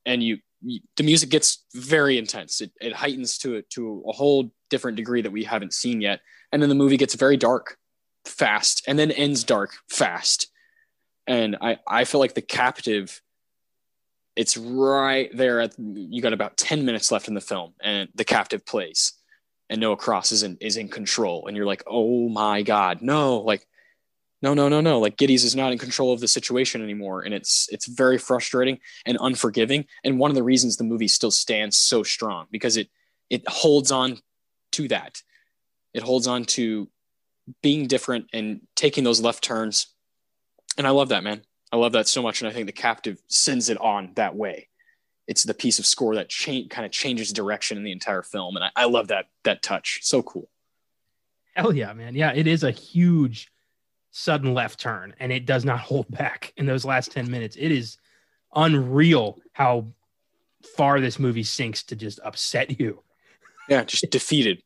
and 0.04 0.20
you, 0.20 0.38
you, 0.62 0.80
the 0.96 1.04
music 1.04 1.30
gets 1.30 1.64
very 1.74 2.18
intense. 2.18 2.60
It, 2.60 2.72
it 2.80 2.92
heightens 2.92 3.38
to 3.38 3.54
it 3.54 3.70
to 3.70 4.02
a 4.08 4.12
whole 4.12 4.50
different 4.68 4.96
degree 4.96 5.22
that 5.22 5.30
we 5.30 5.44
haven't 5.44 5.74
seen 5.74 6.00
yet, 6.00 6.20
and 6.52 6.60
then 6.60 6.68
the 6.68 6.74
movie 6.74 6.96
gets 6.96 7.14
very 7.14 7.36
dark 7.36 7.78
fast 8.28 8.84
and 8.86 8.98
then 8.98 9.10
ends 9.10 9.44
dark 9.44 9.72
fast. 9.88 10.48
And 11.26 11.56
I, 11.60 11.78
I 11.86 12.04
feel 12.04 12.20
like 12.20 12.34
the 12.34 12.42
captive, 12.42 13.20
it's 14.36 14.56
right 14.56 15.30
there 15.36 15.60
at 15.60 15.74
you 15.78 16.22
got 16.22 16.32
about 16.32 16.56
10 16.56 16.84
minutes 16.84 17.10
left 17.10 17.28
in 17.28 17.34
the 17.34 17.40
film 17.40 17.74
and 17.80 18.08
the 18.14 18.24
captive 18.24 18.64
plays. 18.64 19.12
and 19.70 19.80
Noah 19.80 19.96
Cross 19.96 20.32
is 20.32 20.42
in 20.42 20.56
is 20.60 20.76
in 20.76 20.88
control, 20.88 21.46
and 21.46 21.56
you're 21.56 21.66
like, 21.66 21.82
oh 21.86 22.28
my 22.28 22.62
god, 22.62 23.02
no, 23.02 23.38
like, 23.38 23.66
no, 24.40 24.54
no, 24.54 24.68
no, 24.68 24.80
no, 24.80 24.98
like 25.00 25.16
Gittes 25.16 25.44
is 25.44 25.56
not 25.56 25.72
in 25.72 25.78
control 25.78 26.12
of 26.12 26.20
the 26.20 26.28
situation 26.28 26.82
anymore, 26.82 27.22
and 27.22 27.34
it's 27.34 27.68
it's 27.70 27.86
very 27.86 28.18
frustrating 28.18 28.78
and 29.04 29.18
unforgiving, 29.20 29.86
and 30.04 30.18
one 30.18 30.30
of 30.30 30.34
the 30.34 30.42
reasons 30.42 30.76
the 30.76 30.84
movie 30.84 31.08
still 31.08 31.30
stands 31.30 31.76
so 31.76 32.02
strong 32.02 32.46
because 32.50 32.76
it 32.76 32.88
it 33.30 33.46
holds 33.48 33.92
on 33.92 34.18
to 34.72 34.88
that, 34.88 35.22
it 35.92 36.02
holds 36.02 36.26
on 36.26 36.44
to 36.44 36.88
being 37.62 37.86
different 37.86 38.26
and 38.32 38.60
taking 38.76 39.04
those 39.04 39.20
left 39.20 39.42
turns, 39.42 39.88
and 40.76 40.86
I 40.86 40.90
love 40.90 41.10
that 41.10 41.24
man, 41.24 41.42
I 41.72 41.76
love 41.76 41.92
that 41.92 42.08
so 42.08 42.22
much, 42.22 42.40
and 42.40 42.48
I 42.48 42.52
think 42.52 42.66
the 42.66 42.72
captive 42.72 43.20
sends 43.28 43.68
it 43.68 43.78
on 43.78 44.12
that 44.14 44.34
way 44.34 44.68
it's 45.28 45.44
the 45.44 45.54
piece 45.54 45.78
of 45.78 45.86
score 45.86 46.14
that 46.16 46.30
change 46.30 46.70
kind 46.70 46.86
of 46.86 46.90
changes 46.90 47.32
direction 47.32 47.76
in 47.76 47.84
the 47.84 47.92
entire 47.92 48.22
film, 48.22 48.56
and 48.56 48.64
I, 48.64 48.70
I 48.74 48.84
love 48.86 49.08
that 49.08 49.26
that 49.44 49.62
touch. 49.62 50.00
So 50.02 50.22
cool. 50.22 50.48
Hell 51.54 51.72
yeah, 51.72 51.92
man! 51.92 52.14
Yeah, 52.14 52.32
it 52.32 52.46
is 52.46 52.64
a 52.64 52.70
huge 52.70 53.52
sudden 54.10 54.54
left 54.54 54.80
turn, 54.80 55.14
and 55.20 55.30
it 55.30 55.44
does 55.44 55.64
not 55.64 55.80
hold 55.80 56.10
back 56.10 56.52
in 56.56 56.66
those 56.66 56.84
last 56.84 57.12
ten 57.12 57.30
minutes. 57.30 57.56
It 57.56 57.70
is 57.70 57.98
unreal 58.54 59.38
how 59.52 59.88
far 60.76 60.98
this 60.98 61.18
movie 61.18 61.42
sinks 61.42 61.82
to 61.84 61.94
just 61.94 62.18
upset 62.24 62.80
you. 62.80 63.02
Yeah, 63.68 63.84
just 63.84 64.10
defeated. 64.10 64.62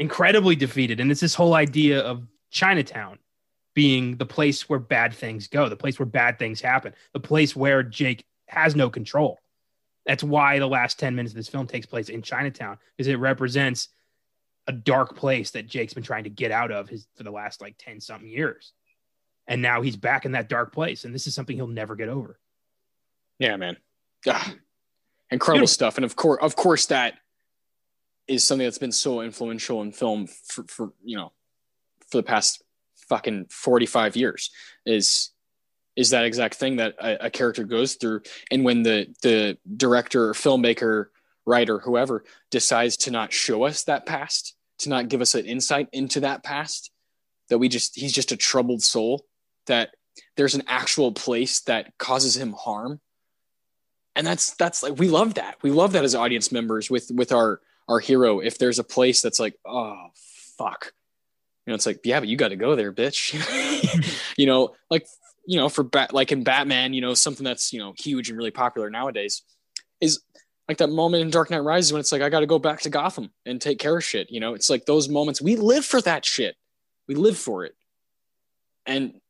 Incredibly 0.00 0.56
defeated. 0.56 0.98
And 0.98 1.10
it's 1.12 1.20
this 1.20 1.34
whole 1.34 1.54
idea 1.54 2.00
of 2.00 2.26
Chinatown 2.50 3.18
being 3.74 4.16
the 4.16 4.26
place 4.26 4.68
where 4.68 4.78
bad 4.78 5.14
things 5.14 5.46
go, 5.46 5.68
the 5.68 5.76
place 5.76 5.98
where 5.98 6.06
bad 6.06 6.38
things 6.38 6.60
happen, 6.60 6.94
the 7.12 7.20
place 7.20 7.54
where 7.54 7.82
Jake 7.82 8.24
has 8.48 8.74
no 8.74 8.90
control. 8.90 9.38
That's 10.06 10.24
why 10.24 10.58
the 10.58 10.66
last 10.66 10.98
10 10.98 11.14
minutes 11.14 11.32
of 11.32 11.36
this 11.36 11.48
film 11.48 11.66
takes 11.66 11.86
place 11.86 12.08
in 12.08 12.22
Chinatown, 12.22 12.78
because 12.96 13.06
it 13.06 13.16
represents 13.16 13.90
a 14.66 14.72
dark 14.72 15.16
place 15.16 15.50
that 15.52 15.66
Jake's 15.66 15.94
been 15.94 16.02
trying 16.02 16.24
to 16.24 16.30
get 16.30 16.50
out 16.50 16.72
of 16.72 16.88
his 16.88 17.06
for 17.14 17.22
the 17.22 17.30
last 17.30 17.60
like 17.60 17.76
10 17.78 18.00
something 18.00 18.28
years. 18.28 18.72
And 19.46 19.62
now 19.62 19.82
he's 19.82 19.96
back 19.96 20.24
in 20.24 20.32
that 20.32 20.48
dark 20.48 20.72
place. 20.72 21.04
And 21.04 21.14
this 21.14 21.26
is 21.26 21.34
something 21.34 21.56
he'll 21.56 21.66
never 21.66 21.94
get 21.94 22.08
over. 22.08 22.38
Yeah, 23.38 23.56
man. 23.56 23.76
Ugh. 24.26 24.58
Incredible 25.30 25.66
stuff. 25.66 25.96
And 25.96 26.04
of 26.04 26.16
course, 26.16 26.38
of 26.42 26.56
course, 26.56 26.86
that 26.86 27.18
is 28.30 28.46
something 28.46 28.64
that's 28.64 28.78
been 28.78 28.92
so 28.92 29.22
influential 29.22 29.82
in 29.82 29.90
film 29.90 30.28
for, 30.28 30.64
for 30.68 30.92
you 31.04 31.16
know, 31.16 31.32
for 32.08 32.18
the 32.18 32.22
past 32.22 32.62
fucking 33.08 33.46
45 33.50 34.16
years 34.16 34.50
is 34.86 35.30
is 35.96 36.10
that 36.10 36.24
exact 36.24 36.54
thing 36.54 36.76
that 36.76 36.94
a, 37.00 37.26
a, 37.26 37.30
character 37.30 37.64
goes 37.64 37.96
through. 37.96 38.22
And 38.52 38.64
when 38.64 38.84
the 38.84 39.12
the 39.22 39.58
director 39.76 40.32
filmmaker 40.32 41.06
writer 41.44 41.80
whoever 41.80 42.24
decides 42.50 42.96
to 42.98 43.10
not 43.10 43.32
show 43.32 43.64
us 43.64 43.82
that 43.84 44.06
past 44.06 44.54
to 44.78 44.88
not 44.88 45.08
give 45.08 45.20
us 45.20 45.34
an 45.34 45.44
insight 45.44 45.88
into 45.92 46.20
that 46.20 46.44
past 46.44 46.92
that 47.48 47.58
we 47.58 47.68
just 47.68 47.98
he's 47.98 48.12
just 48.12 48.30
a 48.30 48.36
troubled 48.36 48.82
soul 48.82 49.26
that 49.66 49.90
there's 50.36 50.54
an 50.54 50.62
actual 50.68 51.10
place 51.10 51.60
that 51.62 51.92
causes 51.98 52.36
him 52.36 52.52
harm. 52.52 53.00
And 54.14 54.24
that's 54.24 54.54
that's 54.54 54.84
like 54.84 54.98
we 55.00 55.08
love 55.08 55.34
that. 55.34 55.56
We 55.62 55.72
love 55.72 55.92
that 55.92 56.04
as 56.04 56.14
audience 56.14 56.52
members 56.52 56.88
with 56.88 57.10
with 57.12 57.32
our 57.32 57.60
our 57.90 57.98
hero 57.98 58.40
if 58.40 58.56
there's 58.56 58.78
a 58.78 58.84
place 58.84 59.20
that's 59.20 59.38
like 59.38 59.54
oh 59.66 60.08
fuck 60.56 60.92
you 61.66 61.70
know 61.70 61.74
it's 61.74 61.86
like 61.86 62.00
yeah 62.04 62.20
but 62.20 62.28
you 62.28 62.36
got 62.36 62.48
to 62.48 62.56
go 62.56 62.74
there 62.74 62.92
bitch 62.92 63.34
you 64.38 64.46
know 64.46 64.74
like 64.90 65.06
you 65.50 65.56
know, 65.56 65.68
for 65.68 65.82
bat 65.82 66.12
like 66.14 66.30
in 66.30 66.44
Batman, 66.44 66.92
you 66.92 67.00
know, 67.00 67.12
something 67.14 67.44
that's 67.44 67.72
you 67.72 67.80
know 67.80 67.92
huge 67.98 68.28
and 68.28 68.38
really 68.38 68.52
popular 68.52 68.88
nowadays 68.88 69.42
is 70.00 70.20
like 70.68 70.78
that 70.78 70.90
moment 70.90 71.22
in 71.22 71.30
Dark 71.30 71.50
Knight 71.50 71.64
Rises 71.64 71.92
when 71.92 71.98
it's 71.98 72.12
like 72.12 72.22
I 72.22 72.28
got 72.28 72.40
to 72.40 72.46
go 72.46 72.60
back 72.60 72.82
to 72.82 72.90
Gotham 72.90 73.30
and 73.44 73.60
take 73.60 73.80
care 73.80 73.96
of 73.96 74.04
shit. 74.04 74.30
You 74.30 74.38
know, 74.38 74.54
it's 74.54 74.70
like 74.70 74.86
those 74.86 75.08
moments 75.08 75.42
we 75.42 75.56
live 75.56 75.84
for 75.84 76.00
that 76.02 76.24
shit. 76.24 76.54
We 77.08 77.16
live 77.16 77.36
for 77.36 77.64
it, 77.64 77.74
and 78.86 79.20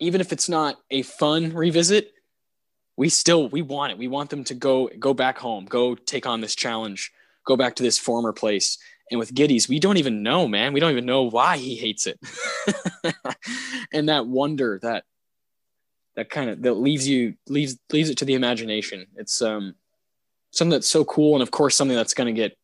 even 0.00 0.20
if 0.20 0.32
it's 0.32 0.48
not 0.48 0.76
a 0.90 1.02
fun 1.02 1.52
revisit, 1.54 2.12
we 2.96 3.08
still 3.08 3.48
we 3.48 3.62
want 3.62 3.92
it. 3.92 3.98
We 3.98 4.08
want 4.08 4.30
them 4.30 4.42
to 4.44 4.54
go 4.54 4.88
go 4.98 5.14
back 5.14 5.38
home, 5.38 5.66
go 5.66 5.94
take 5.94 6.26
on 6.26 6.40
this 6.40 6.56
challenge, 6.56 7.12
go 7.48 7.56
back 7.56 7.74
to 7.76 7.82
this 7.82 7.98
former 7.98 8.32
place. 8.32 8.78
And 9.10 9.18
with 9.18 9.34
Gittes, 9.34 9.68
we 9.68 9.80
don't 9.80 9.96
even 9.96 10.22
know, 10.22 10.46
man. 10.46 10.74
We 10.74 10.80
don't 10.80 10.92
even 10.92 11.06
know 11.06 11.22
why 11.22 11.56
he 11.56 11.74
hates 11.74 12.06
it. 12.06 12.20
and 13.92 14.10
that 14.10 14.26
wonder, 14.26 14.78
that 14.82 15.04
that 16.14 16.28
kind 16.28 16.50
of 16.50 16.62
that 16.62 16.74
leaves 16.74 17.08
you 17.08 17.34
leaves 17.48 17.78
leaves 17.90 18.10
it 18.10 18.18
to 18.18 18.26
the 18.26 18.34
imagination. 18.34 19.06
It's 19.16 19.40
um 19.40 19.76
something 20.50 20.72
that's 20.72 20.88
so 20.88 21.04
cool, 21.06 21.34
and 21.34 21.42
of 21.42 21.50
course 21.50 21.74
something 21.74 21.96
that's 21.96 22.12
going 22.12 22.26
to 22.32 22.38
get 22.38 22.56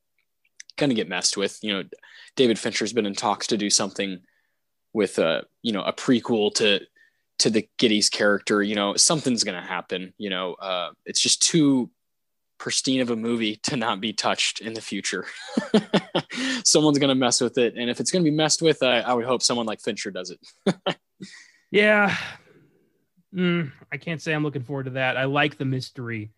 going 0.76 0.90
to 0.90 0.96
get 0.96 1.08
messed 1.08 1.36
with. 1.36 1.58
You 1.62 1.72
know, 1.72 1.84
David 2.36 2.58
Fincher's 2.58 2.92
been 2.92 3.06
in 3.06 3.14
talks 3.14 3.46
to 3.46 3.56
do 3.56 3.70
something 3.70 4.20
with 4.92 5.18
a 5.18 5.26
uh, 5.26 5.40
you 5.62 5.72
know 5.72 5.82
a 5.82 5.94
prequel 5.94 6.54
to 6.56 6.80
to 7.38 7.48
the 7.48 7.66
Gittes 7.78 8.10
character. 8.10 8.62
You 8.62 8.74
know, 8.74 8.96
something's 8.96 9.44
going 9.44 9.60
to 9.60 9.66
happen. 9.66 10.12
You 10.18 10.28
know, 10.28 10.54
uh, 10.54 10.90
it's 11.06 11.20
just 11.20 11.40
too 11.40 11.90
pristine 12.58 13.00
of 13.00 13.10
a 13.10 13.16
movie 13.16 13.56
to 13.64 13.76
not 13.76 14.00
be 14.00 14.12
touched 14.12 14.60
in 14.60 14.74
the 14.74 14.80
future. 14.80 15.26
Someone's 16.64 16.98
going 16.98 17.08
to 17.08 17.14
mess 17.14 17.40
with 17.40 17.58
it, 17.58 17.74
and 17.76 17.90
if 17.90 18.00
it's 18.00 18.10
going 18.10 18.24
to 18.24 18.30
be 18.30 18.36
messed 18.36 18.62
with, 18.62 18.82
I, 18.82 19.00
I 19.00 19.12
would 19.12 19.24
hope 19.24 19.42
someone 19.42 19.66
like 19.66 19.80
Fincher 19.80 20.10
does 20.10 20.30
it. 20.30 20.74
yeah, 21.70 22.16
Mm, 23.34 23.72
I 23.90 23.96
can't 23.96 24.22
say 24.22 24.32
I'm 24.32 24.44
looking 24.44 24.62
forward 24.62 24.84
to 24.84 24.90
that. 24.90 25.16
I 25.16 25.24
like 25.24 25.58
the 25.58 25.64
mystery. 25.64 26.30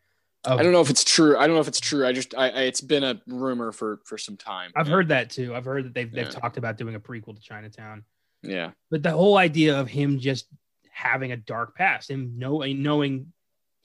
Of, 0.45 0.59
I 0.59 0.63
don't 0.63 0.73
know 0.73 0.81
if 0.81 0.91
it's 0.91 1.05
true. 1.05 1.37
I 1.37 1.47
don't 1.47 1.57
know 1.57 1.61
if 1.61 1.69
it's 1.69 1.81
true. 1.81 2.07
I 2.07 2.13
just, 2.13 2.35
I, 2.35 2.49
I 2.49 2.61
it's 2.63 2.81
been 2.81 3.05
a 3.05 3.21
rumor 3.27 3.73
for 3.73 4.01
for 4.05 4.17
some 4.17 4.37
time. 4.37 4.71
I've 4.77 4.87
yeah. 4.87 4.95
heard 4.95 5.09
that 5.09 5.31
too. 5.31 5.55
I've 5.55 5.65
heard 5.65 5.87
that 5.87 5.95
they've 5.95 6.11
they've 6.11 6.27
yeah. 6.27 6.31
talked 6.31 6.57
about 6.57 6.79
doing 6.79 6.95
a 6.95 7.01
prequel 7.01 7.35
to 7.35 7.43
Chinatown. 7.43 8.05
Yeah, 8.43 8.71
but 8.91 9.03
the 9.03 9.11
whole 9.11 9.37
idea 9.37 9.79
of 9.79 9.89
him 9.89 10.21
just 10.21 10.47
having 10.91 11.33
a 11.33 11.37
dark 11.37 11.77
past, 11.77 12.09
him 12.11 12.35
knowing 12.37 12.83
knowing 12.83 13.33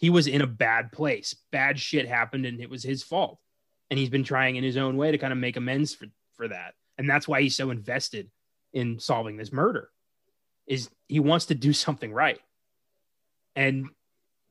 he 0.01 0.09
was 0.09 0.27
in 0.27 0.41
a 0.41 0.47
bad 0.47 0.91
place, 0.91 1.35
bad 1.51 1.79
shit 1.79 2.07
happened, 2.07 2.45
and 2.45 2.59
it 2.59 2.69
was 2.69 2.83
his 2.83 3.03
fault, 3.03 3.39
and 3.89 3.99
he's 3.99 4.09
been 4.09 4.23
trying 4.23 4.55
in 4.55 4.63
his 4.63 4.75
own 4.75 4.97
way 4.97 5.11
to 5.11 5.17
kind 5.19 5.31
of 5.31 5.39
make 5.39 5.55
amends 5.55 5.93
for 5.93 6.07
for 6.33 6.47
that, 6.47 6.73
and 6.97 7.09
that's 7.09 7.27
why 7.27 7.41
he's 7.41 7.55
so 7.55 7.69
invested 7.69 8.29
in 8.73 8.99
solving 8.99 9.37
this 9.37 9.53
murder. 9.53 9.89
Is 10.65 10.89
he 11.07 11.19
wants 11.19 11.45
to 11.45 11.55
do 11.55 11.71
something 11.85 12.11
right 12.11 12.39
and 13.55 13.89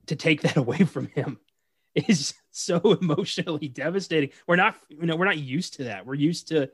to 0.06 0.16
take 0.16 0.42
that 0.42 0.56
away 0.64 0.78
from 0.78 1.08
him 1.08 1.38
is 1.94 2.34
so 2.50 2.78
emotionally 3.00 3.68
devastating. 3.68 4.30
We're 4.46 4.56
not, 4.56 4.76
you 4.88 5.04
know, 5.06 5.16
we're 5.16 5.24
not 5.24 5.38
used 5.38 5.74
to 5.74 5.84
that. 5.84 6.06
We're 6.06 6.14
used 6.14 6.48
to 6.48 6.70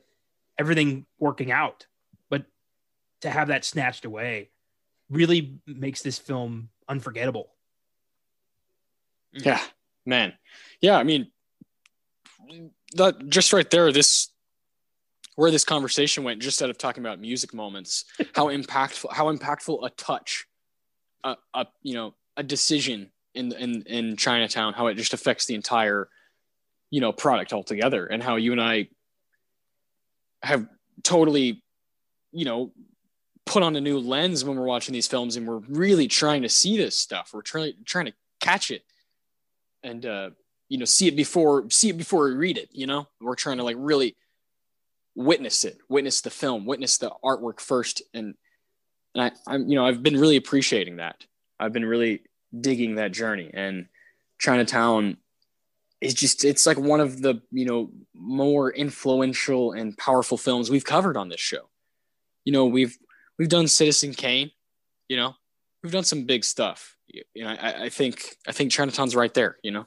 everything 0.59 1.07
working 1.19 1.51
out, 1.51 1.87
but 2.29 2.45
to 3.23 3.31
have 3.31 3.49
that 3.49 3.65
snatched 3.65 4.05
away 4.05 4.51
really 5.09 5.59
makes 5.67 6.03
this 6.03 6.19
film 6.19 6.69
unforgettable. 6.89 7.56
Yeah, 9.37 9.61
man. 10.05 10.33
Yeah, 10.81 10.97
I 10.97 11.03
mean, 11.03 11.31
that 12.95 13.29
just 13.29 13.53
right 13.53 13.69
there, 13.71 13.93
this 13.93 14.31
where 15.37 15.51
this 15.51 15.65
conversation 15.65 16.25
went, 16.25 16.41
just 16.41 16.63
out 16.63 16.71
of 16.71 16.79
talking 16.79 17.03
about 17.03 17.21
music 17.21 17.53
moments, 17.53 18.05
how 18.35 18.47
impactful, 18.57 19.13
how 19.13 19.33
impactful 19.33 19.85
a 19.85 19.91
touch 19.91 20.47
a, 21.25 21.37
a 21.55 21.67
you 21.83 21.95
know 21.95 22.15
a 22.37 22.43
decision 22.43 23.11
in 23.35 23.53
in 23.53 23.83
in 23.83 24.17
Chinatown, 24.17 24.73
how 24.73 24.87
it 24.87 24.95
just 24.95 25.15
affects 25.15 25.47
the 25.47 25.55
entire 25.55 26.09
you 26.91 27.01
know 27.01 27.13
product 27.13 27.53
altogether, 27.53 28.07
and 28.07 28.23
how 28.23 28.37
you 28.37 28.53
and 28.53 28.61
I 28.61 28.89
have 30.43 30.67
totally 31.03 31.63
you 32.33 32.45
know 32.45 32.73
put 33.45 33.63
on 33.63 33.77
a 33.77 33.81
new 33.81 33.99
lens 33.99 34.45
when 34.45 34.57
we're 34.57 34.67
watching 34.67 34.93
these 34.93 35.07
films, 35.07 35.37
and 35.37 35.47
we're 35.47 35.61
really 35.69 36.09
trying 36.09 36.43
to 36.43 36.49
see 36.49 36.77
this 36.77 36.99
stuff. 36.99 37.31
We're 37.35 37.43
trying 37.43 37.75
trying 37.85 38.07
to 38.07 38.15
catch 38.41 38.71
it, 38.71 38.83
and 39.83 40.05
uh, 40.05 40.31
you 40.69 40.79
know 40.79 40.85
see 40.85 41.09
it 41.09 41.17
before 41.17 41.71
see 41.71 41.91
it 41.91 41.99
before 41.99 42.27
we 42.27 42.35
read 42.35 42.59
it. 42.59 42.69
You 42.73 42.87
know, 42.87 43.09
we're 43.21 43.35
trying 43.35 43.59
to 43.59 43.65
like 43.65 43.77
really 43.79 44.17
witness 45.15 45.65
it, 45.65 45.79
witness 45.89 46.21
the 46.21 46.31
film, 46.31 46.67
witness 46.67 46.99
the 46.99 47.11
artwork 47.25 47.61
first, 47.61 48.03
and 48.15 48.35
and 49.17 49.25
I, 49.25 49.53
I'm, 49.53 49.67
you 49.67 49.77
know, 49.77 49.87
I've 49.87 50.03
been 50.03 50.19
really 50.19 50.37
appreciating 50.37 50.97
that. 50.97 51.25
I've 51.59 51.73
been 51.73 51.87
really 51.87 52.23
digging 52.59 52.97
that 52.97 53.13
journey, 53.13 53.51
and 53.53 53.87
Chinatown 54.39 55.17
is 56.03 56.13
just, 56.13 56.45
it's 56.45 56.67
like 56.67 56.79
one 56.79 57.01
of 57.01 57.23
the, 57.23 57.41
you 57.51 57.65
know, 57.65 57.91
more 58.15 58.71
influential 58.71 59.73
and 59.73 59.97
powerful 59.97 60.37
films 60.37 60.69
we've 60.69 60.85
covered 60.85 61.17
on 61.17 61.31
this 61.31 61.41
show. 61.41 61.71
You 62.45 62.53
know, 62.53 62.67
we've, 62.67 62.99
we've 63.39 63.49
done 63.49 63.69
Citizen 63.69 64.13
Kane, 64.13 64.51
you 65.09 65.17
know, 65.17 65.35
we've 65.87 65.93
done 65.93 66.05
some 66.05 66.25
big 66.25 66.45
stuff. 66.45 66.97
You 67.09 67.45
know, 67.45 67.51
I, 67.51 67.85
I 67.85 67.89
think, 67.89 68.37
I 68.47 68.53
think 68.53 68.73
Chinatown's 68.73 69.15
right 69.15 69.33
there, 69.33 69.57
you 69.63 69.71
know? 69.71 69.87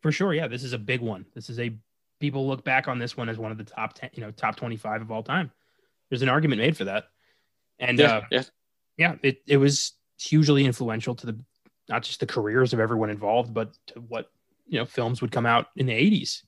For 0.00 0.12
sure. 0.12 0.32
Yeah. 0.32 0.46
This 0.46 0.62
is 0.62 0.72
a 0.72 0.78
big 0.78 1.00
one. 1.00 1.26
This 1.34 1.50
is 1.50 1.58
a, 1.58 1.74
people 2.20 2.46
look 2.46 2.64
back 2.64 2.86
on 2.86 2.98
this 2.98 3.16
one 3.16 3.28
as 3.28 3.36
one 3.36 3.50
of 3.50 3.58
the 3.58 3.64
top 3.64 3.94
10, 3.94 4.10
you 4.14 4.22
know, 4.22 4.30
top 4.30 4.54
25 4.56 5.02
of 5.02 5.10
all 5.10 5.24
time. 5.24 5.50
There's 6.08 6.22
an 6.22 6.28
argument 6.28 6.60
made 6.60 6.76
for 6.76 6.84
that. 6.84 7.08
And 7.80 7.98
yeah, 7.98 8.16
uh, 8.16 8.22
yeah, 8.30 8.42
yeah, 8.96 9.14
it, 9.22 9.42
it 9.46 9.56
was 9.56 9.92
hugely 10.20 10.64
influential 10.64 11.14
to 11.16 11.26
the 11.26 11.38
not 11.88 12.02
just 12.02 12.20
the 12.20 12.26
careers 12.26 12.72
of 12.72 12.80
everyone 12.80 13.10
involved, 13.10 13.52
but 13.52 13.72
to 13.88 14.00
what 14.00 14.30
you 14.66 14.78
know 14.78 14.84
films 14.84 15.20
would 15.20 15.32
come 15.32 15.46
out 15.46 15.66
in 15.76 15.86
the 15.86 15.92
80s. 15.92 16.42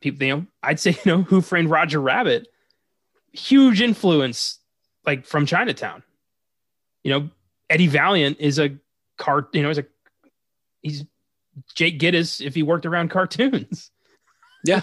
people, 0.00 0.26
you 0.26 0.36
know, 0.36 0.46
I'd 0.62 0.80
say, 0.80 0.90
you 1.04 1.12
know, 1.12 1.22
Who 1.22 1.40
Framed 1.40 1.70
Roger 1.70 2.00
Rabbit, 2.00 2.48
huge 3.32 3.80
influence, 3.80 4.58
like 5.06 5.26
from 5.26 5.46
Chinatown. 5.46 6.02
You 7.02 7.12
know, 7.12 7.30
Eddie 7.70 7.86
Valiant 7.86 8.38
is 8.40 8.58
a 8.58 8.76
cart, 9.16 9.48
you 9.54 9.62
know, 9.62 9.70
is 9.70 9.78
a 9.78 9.86
he's 10.82 11.04
Jake 11.74 12.00
Gittes 12.00 12.44
if 12.44 12.54
he 12.54 12.62
worked 12.64 12.84
around 12.84 13.10
cartoons. 13.10 13.90
Yeah. 14.64 14.82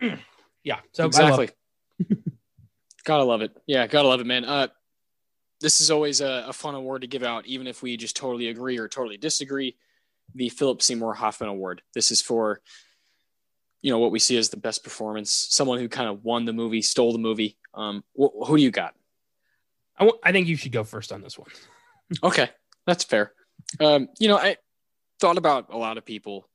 yeah. 0.62 0.80
So 0.92 1.06
exactly. 1.06 1.48
gotta 3.04 3.24
love 3.24 3.40
it. 3.40 3.56
Yeah, 3.66 3.86
gotta 3.86 4.06
love 4.06 4.20
it, 4.20 4.26
man. 4.26 4.44
Uh, 4.44 4.68
this 5.60 5.80
is 5.80 5.90
always 5.90 6.20
a, 6.20 6.44
a, 6.48 6.52
fun 6.52 6.74
award 6.74 7.00
to 7.00 7.08
give 7.08 7.22
out, 7.22 7.46
even 7.46 7.66
if 7.66 7.82
we 7.82 7.96
just 7.96 8.14
totally 8.14 8.48
agree 8.48 8.78
or 8.78 8.88
totally 8.88 9.16
disagree. 9.16 9.76
The 10.34 10.50
Philip 10.50 10.82
Seymour 10.82 11.14
Hoffman 11.14 11.48
Award. 11.48 11.80
This 11.94 12.10
is 12.10 12.20
for, 12.20 12.60
you 13.80 13.90
know, 13.90 13.98
what 13.98 14.10
we 14.10 14.18
see 14.18 14.36
as 14.36 14.50
the 14.50 14.58
best 14.58 14.84
performance. 14.84 15.30
Someone 15.30 15.78
who 15.78 15.88
kind 15.88 16.10
of 16.10 16.24
won 16.24 16.44
the 16.44 16.52
movie, 16.52 16.82
stole 16.82 17.12
the 17.12 17.18
movie. 17.18 17.56
Um, 17.72 18.04
wh- 18.12 18.46
who 18.46 18.58
do 18.58 18.62
you 18.62 18.70
got? 18.70 18.94
I, 19.98 20.04
w- 20.04 20.18
I 20.22 20.32
think 20.32 20.46
you 20.46 20.56
should 20.56 20.72
go 20.72 20.84
first 20.84 21.12
on 21.12 21.22
this 21.22 21.38
one. 21.38 21.48
okay, 22.22 22.50
that's 22.86 23.04
fair. 23.04 23.32
Um, 23.80 24.08
you 24.18 24.28
know, 24.28 24.36
I 24.36 24.56
thought 25.20 25.38
about 25.38 25.72
a 25.72 25.76
lot 25.78 25.98
of 25.98 26.04
people. 26.04 26.48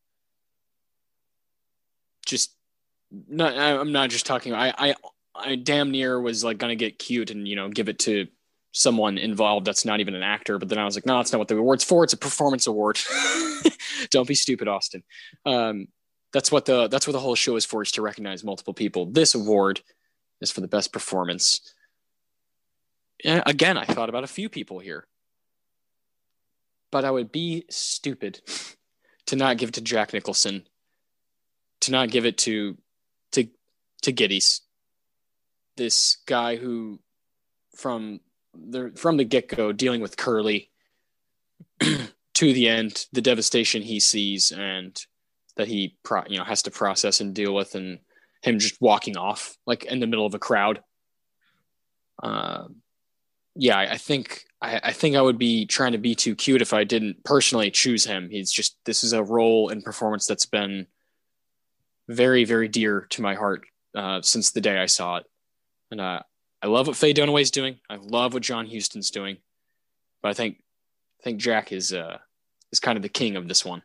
Just 2.25 2.51
not. 3.27 3.57
I'm 3.57 3.91
not 3.91 4.09
just 4.09 4.25
talking. 4.25 4.53
I 4.53 4.73
I 4.77 4.95
I 5.35 5.55
damn 5.55 5.91
near 5.91 6.19
was 6.19 6.43
like 6.43 6.57
gonna 6.57 6.75
get 6.75 6.99
cute 6.99 7.31
and 7.31 7.47
you 7.47 7.55
know 7.55 7.69
give 7.69 7.89
it 7.89 7.99
to 7.99 8.27
someone 8.73 9.17
involved 9.17 9.67
that's 9.67 9.85
not 9.85 9.99
even 9.99 10.15
an 10.15 10.23
actor. 10.23 10.57
But 10.57 10.69
then 10.69 10.77
I 10.77 10.85
was 10.85 10.95
like, 10.95 11.05
no, 11.05 11.17
that's 11.17 11.31
not 11.31 11.39
what 11.39 11.47
the 11.47 11.57
award's 11.57 11.83
for. 11.83 12.03
It's 12.03 12.13
a 12.13 12.17
performance 12.17 12.67
award. 12.67 12.99
Don't 14.11 14.27
be 14.27 14.35
stupid, 14.35 14.67
Austin. 14.67 15.03
Um, 15.45 15.87
that's 16.33 16.51
what 16.51 16.65
the 16.65 16.87
that's 16.87 17.07
what 17.07 17.13
the 17.13 17.19
whole 17.19 17.35
show 17.35 17.55
is 17.55 17.65
for 17.65 17.81
is 17.81 17.91
to 17.93 18.01
recognize 18.01 18.43
multiple 18.43 18.73
people. 18.73 19.05
This 19.07 19.35
award 19.35 19.81
is 20.39 20.51
for 20.51 20.61
the 20.61 20.67
best 20.67 20.93
performance. 20.93 21.73
And 23.23 23.43
again, 23.45 23.77
I 23.77 23.85
thought 23.85 24.09
about 24.09 24.23
a 24.23 24.27
few 24.27 24.49
people 24.49 24.79
here, 24.79 25.07
but 26.91 27.05
I 27.05 27.11
would 27.11 27.31
be 27.31 27.65
stupid 27.69 28.41
to 29.27 29.35
not 29.35 29.57
give 29.57 29.69
it 29.69 29.75
to 29.75 29.81
Jack 29.81 30.13
Nicholson, 30.13 30.67
to 31.81 31.91
not 31.91 32.09
give 32.09 32.25
it 32.25 32.37
to 32.39 32.77
to 33.31 33.47
to 34.01 34.13
Gittes, 34.13 34.61
this 35.77 36.17
guy 36.25 36.55
who 36.55 36.99
from 37.75 38.19
the 38.53 38.91
from 38.95 39.17
the 39.17 39.23
get 39.23 39.47
go 39.47 39.71
dealing 39.71 40.01
with 40.01 40.17
Curly 40.17 40.69
to 41.79 42.53
the 42.53 42.67
end, 42.67 43.05
the 43.11 43.21
devastation 43.21 43.81
he 43.81 43.99
sees 43.99 44.51
and 44.51 45.05
that 45.55 45.67
he 45.67 45.97
pro, 46.03 46.23
you 46.27 46.37
know 46.37 46.43
has 46.43 46.63
to 46.63 46.71
process 46.71 47.21
and 47.21 47.33
deal 47.33 47.53
with, 47.53 47.75
and 47.75 47.99
him 48.41 48.59
just 48.59 48.81
walking 48.81 49.17
off 49.17 49.57
like 49.65 49.85
in 49.85 49.99
the 49.99 50.07
middle 50.07 50.25
of 50.25 50.33
a 50.33 50.39
crowd. 50.39 50.81
Uh, 52.21 52.65
yeah, 53.55 53.77
I, 53.77 53.97
think 53.97 54.45
I, 54.61 54.79
I, 54.83 54.91
think 54.93 55.15
I 55.15 55.21
would 55.21 55.37
be 55.37 55.65
trying 55.65 55.91
to 55.91 55.97
be 55.97 56.15
too 56.15 56.35
cute 56.35 56.61
if 56.61 56.73
I 56.73 56.83
didn't 56.83 57.23
personally 57.23 57.71
choose 57.71 58.05
him. 58.05 58.29
He's 58.29 58.51
just 58.51 58.77
this 58.85 59.03
is 59.03 59.13
a 59.13 59.23
role 59.23 59.69
and 59.69 59.83
performance 59.83 60.25
that's 60.25 60.45
been 60.45 60.87
very 62.07 62.43
very 62.43 62.67
dear 62.67 63.07
to 63.11 63.21
my 63.21 63.35
heart 63.35 63.65
uh, 63.95 64.21
since 64.21 64.51
the 64.51 64.61
day 64.61 64.77
I 64.77 64.85
saw 64.85 65.17
it, 65.17 65.25
and 65.91 66.01
uh, 66.01 66.21
I 66.61 66.67
love 66.67 66.87
what 66.87 66.95
Faye 66.95 67.13
Dunaway's 67.13 67.51
doing. 67.51 67.77
I 67.89 67.97
love 67.97 68.33
what 68.33 68.43
John 68.43 68.67
Huston's 68.67 69.11
doing, 69.11 69.37
but 70.21 70.29
I 70.29 70.33
think 70.33 70.63
I 71.19 71.23
think 71.23 71.39
Jack 71.39 71.71
is 71.71 71.93
uh, 71.93 72.17
is 72.71 72.79
kind 72.79 72.97
of 72.97 73.01
the 73.01 73.09
king 73.09 73.35
of 73.35 73.47
this 73.47 73.65
one. 73.65 73.83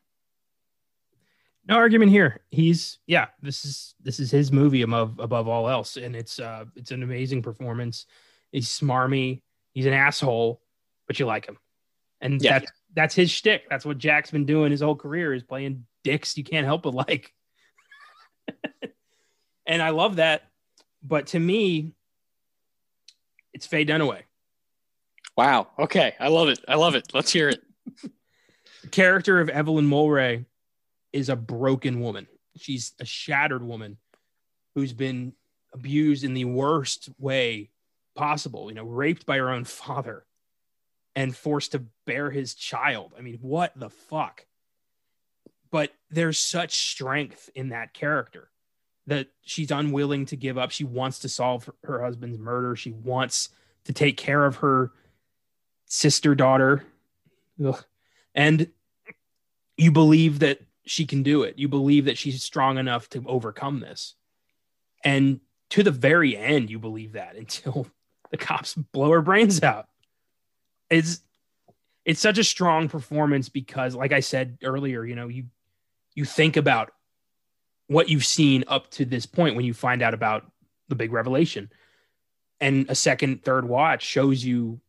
No 1.69 1.77
argument 1.77 2.13
here. 2.13 2.43
He's 2.51 2.99
yeah. 3.07 3.27
This 3.43 3.65
is 3.65 3.95
this 4.01 4.21
is 4.21 4.31
his 4.31 4.53
movie 4.53 4.83
above 4.83 5.19
above 5.19 5.49
all 5.49 5.69
else, 5.69 5.97
and 5.97 6.15
it's 6.15 6.39
uh 6.39 6.67
it's 6.77 6.93
an 6.93 7.03
amazing 7.03 7.43
performance. 7.43 8.07
He's 8.53 8.69
smarmy. 8.69 9.43
He's 9.77 9.85
an 9.85 9.93
asshole, 9.93 10.63
but 11.07 11.19
you 11.21 11.27
like 11.27 11.45
him, 11.45 11.59
and 12.23 12.41
yeah. 12.41 12.61
that's 12.61 12.73
that's 12.95 13.15
his 13.15 13.31
shtick. 13.31 13.69
That's 13.69 13.85
what 13.85 13.99
Jack's 13.99 14.31
been 14.31 14.47
doing 14.47 14.71
his 14.71 14.81
whole 14.81 14.97
career 14.97 15.35
is 15.35 15.43
playing 15.43 15.85
dicks 16.03 16.39
you 16.39 16.45
can't 16.45 16.65
help 16.65 16.85
but 16.85 16.95
like. 16.95 17.35
and 19.67 19.83
I 19.83 19.91
love 19.91 20.17
that. 20.17 20.45
But 21.03 21.27
to 21.29 21.39
me, 21.39 21.93
it's 23.53 23.67
Faye 23.67 23.85
Dunaway. 23.85 24.23
Wow. 25.37 25.69
Okay. 25.79 26.15
I 26.19 26.29
love 26.29 26.49
it. 26.49 26.61
I 26.67 26.77
love 26.77 26.95
it. 26.95 27.09
Let's 27.13 27.31
hear 27.31 27.51
it. 27.51 27.63
the 28.81 28.89
character 28.91 29.41
of 29.41 29.51
Evelyn 29.51 29.87
Mulwray 29.87 30.47
is 31.13 31.29
a 31.29 31.37
broken 31.37 32.01
woman. 32.01 32.27
She's 32.57 32.95
a 32.99 33.05
shattered 33.05 33.63
woman 33.63 33.99
who's 34.75 34.95
been 34.95 35.35
abused 35.75 36.25
in 36.25 36.33
the 36.33 36.47
worst 36.47 37.11
way 37.19 37.69
possible, 38.17 38.69
you 38.69 38.75
know, 38.75 38.85
raped 38.85 39.27
by 39.27 39.37
her 39.37 39.51
own 39.51 39.65
father 39.65 40.25
and 41.15 41.37
forced 41.37 41.73
to 41.73 41.85
bear 42.05 42.31
his 42.31 42.55
child. 42.55 43.15
I 43.17 43.23
mean, 43.23 43.39
what 43.41 43.73
the 43.77 43.91
fuck? 43.91 44.47
But 45.71 45.93
there's 46.11 46.39
such 46.39 46.91
strength 46.91 47.51
in 47.55 47.71
that 47.71 47.95
character 47.95 48.51
that 49.07 49.29
she's 49.43 49.71
unwilling 49.71 50.27
to 50.27 50.37
give 50.37 50.59
up. 50.59 50.71
She 50.71 50.85
wants 50.85 51.21
to 51.21 51.29
solve 51.29 51.71
her 51.85 52.03
husband's 52.03 52.39
murder. 52.39 52.77
She 52.77 52.91
wants 52.91 53.51
to 53.85 53.93
take 53.93 54.17
care 54.17 54.45
of 54.45 54.57
her 54.57 54.93
sister 55.87 56.35
daughter. 56.35 56.85
Ugh. 57.65 57.83
And 58.35 58.69
you 59.77 59.93
believe 59.93 60.41
that 60.41 60.61
she 60.85 61.07
can 61.07 61.23
do 61.23 61.43
it. 61.43 61.59
You 61.59 61.69
believe 61.69 62.05
that 62.07 62.19
she's 62.19 62.43
strong 62.43 62.79
enough 62.79 63.09
to 63.11 63.23
overcome 63.27 63.81
this. 63.81 64.15
And 65.05 65.41
to 65.71 65.83
the 65.83 65.91
very 65.91 66.37
end, 66.37 66.71
you 66.71 66.79
believe 66.79 67.13
that 67.13 67.37
until 67.37 67.87
the 68.37 68.45
cops 68.45 68.75
blow 68.75 69.11
her 69.11 69.23
brains 69.23 69.63
out. 69.63 69.89
It's 70.91 71.21
it's 72.05 72.21
such 72.21 72.39
a 72.39 72.45
strong 72.45 72.89
performance 72.89 73.49
because, 73.49 73.95
like 73.95 74.13
I 74.13 74.21
said 74.21 74.59
earlier, 74.63 75.05
you 75.05 75.17
know, 75.17 75.29
you 75.29 75.45
you 76.15 76.25
think 76.25 76.57
about 76.57 76.93
what 77.89 78.09
you've 78.09 78.25
seen 78.25 78.65
up 78.69 78.91
to 78.93 79.05
this 79.05 79.27
point 79.27 79.57
when 79.57 79.65
you 79.65 79.75
find 79.75 80.03
out 80.03 80.15
about 80.15 80.51
the 80.89 80.95
big 80.95 81.13
revelation. 81.13 81.71
And 82.61 82.87
a 82.89 82.95
second, 82.95 83.45
third 83.45 83.69
watch 83.69 84.03
shows 84.03 84.45
you 84.45 84.81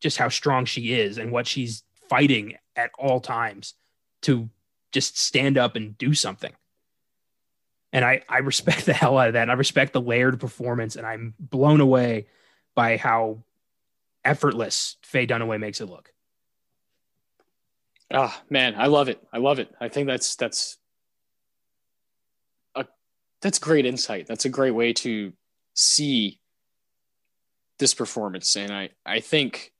just 0.00 0.18
how 0.18 0.28
strong 0.28 0.64
she 0.64 0.92
is 0.92 1.18
and 1.18 1.32
what 1.32 1.46
she's 1.46 1.82
fighting 2.08 2.56
at 2.76 2.90
all 2.98 3.20
times 3.20 3.74
to 4.22 4.50
just 4.92 5.18
stand 5.18 5.56
up 5.56 5.76
and 5.76 5.96
do 5.96 6.14
something. 6.14 6.52
And 7.92 8.04
I, 8.04 8.22
I 8.28 8.38
respect 8.38 8.86
the 8.86 8.92
hell 8.92 9.18
out 9.18 9.28
of 9.28 9.34
that. 9.34 9.42
And 9.42 9.50
I 9.50 9.54
respect 9.54 9.92
the 9.92 10.00
layered 10.00 10.38
performance. 10.40 10.96
And 10.96 11.06
I'm 11.06 11.34
blown 11.38 11.80
away 11.80 12.26
by 12.74 12.96
how 12.96 13.42
effortless 14.24 14.96
Faye 15.02 15.26
Dunaway 15.26 15.58
makes 15.58 15.80
it 15.80 15.86
look. 15.86 16.12
Ah, 18.12 18.42
man, 18.50 18.74
I 18.76 18.86
love 18.86 19.08
it. 19.08 19.20
I 19.32 19.38
love 19.38 19.58
it. 19.58 19.74
I 19.80 19.88
think 19.88 20.06
that's 20.06 20.36
that's 20.36 20.78
a 22.74 22.84
that's 23.40 23.58
great 23.58 23.86
insight. 23.86 24.26
That's 24.26 24.44
a 24.44 24.48
great 24.48 24.72
way 24.72 24.92
to 24.94 25.32
see 25.74 26.40
this 27.78 27.94
performance. 27.94 28.56
And 28.56 28.72
I, 28.72 28.90
I 29.04 29.18
think, 29.18 29.72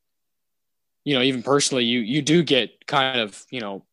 you 1.05 1.15
know, 1.15 1.23
even 1.23 1.43
personally, 1.43 1.85
you, 1.85 2.01
you 2.01 2.23
do 2.23 2.43
get 2.43 2.87
kind 2.87 3.21
of, 3.21 3.45
you 3.51 3.61
know, 3.61 3.85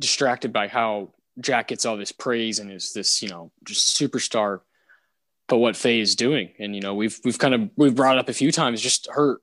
distracted 0.00 0.52
by 0.52 0.66
how 0.66 1.10
Jack 1.38 1.68
gets 1.68 1.86
all 1.86 1.96
this 1.96 2.10
praise 2.10 2.58
and 2.58 2.72
is 2.72 2.92
this, 2.92 3.22
you 3.22 3.28
know, 3.28 3.52
just 3.64 3.96
superstar. 4.00 4.60
But 5.52 5.58
what 5.58 5.76
Faye 5.76 6.00
is 6.00 6.16
doing, 6.16 6.48
and 6.58 6.74
you 6.74 6.80
know, 6.80 6.94
we've 6.94 7.20
we've 7.26 7.38
kind 7.38 7.52
of 7.52 7.68
we've 7.76 7.94
brought 7.94 8.16
up 8.16 8.30
a 8.30 8.32
few 8.32 8.50
times, 8.50 8.80
just 8.80 9.06
her 9.12 9.38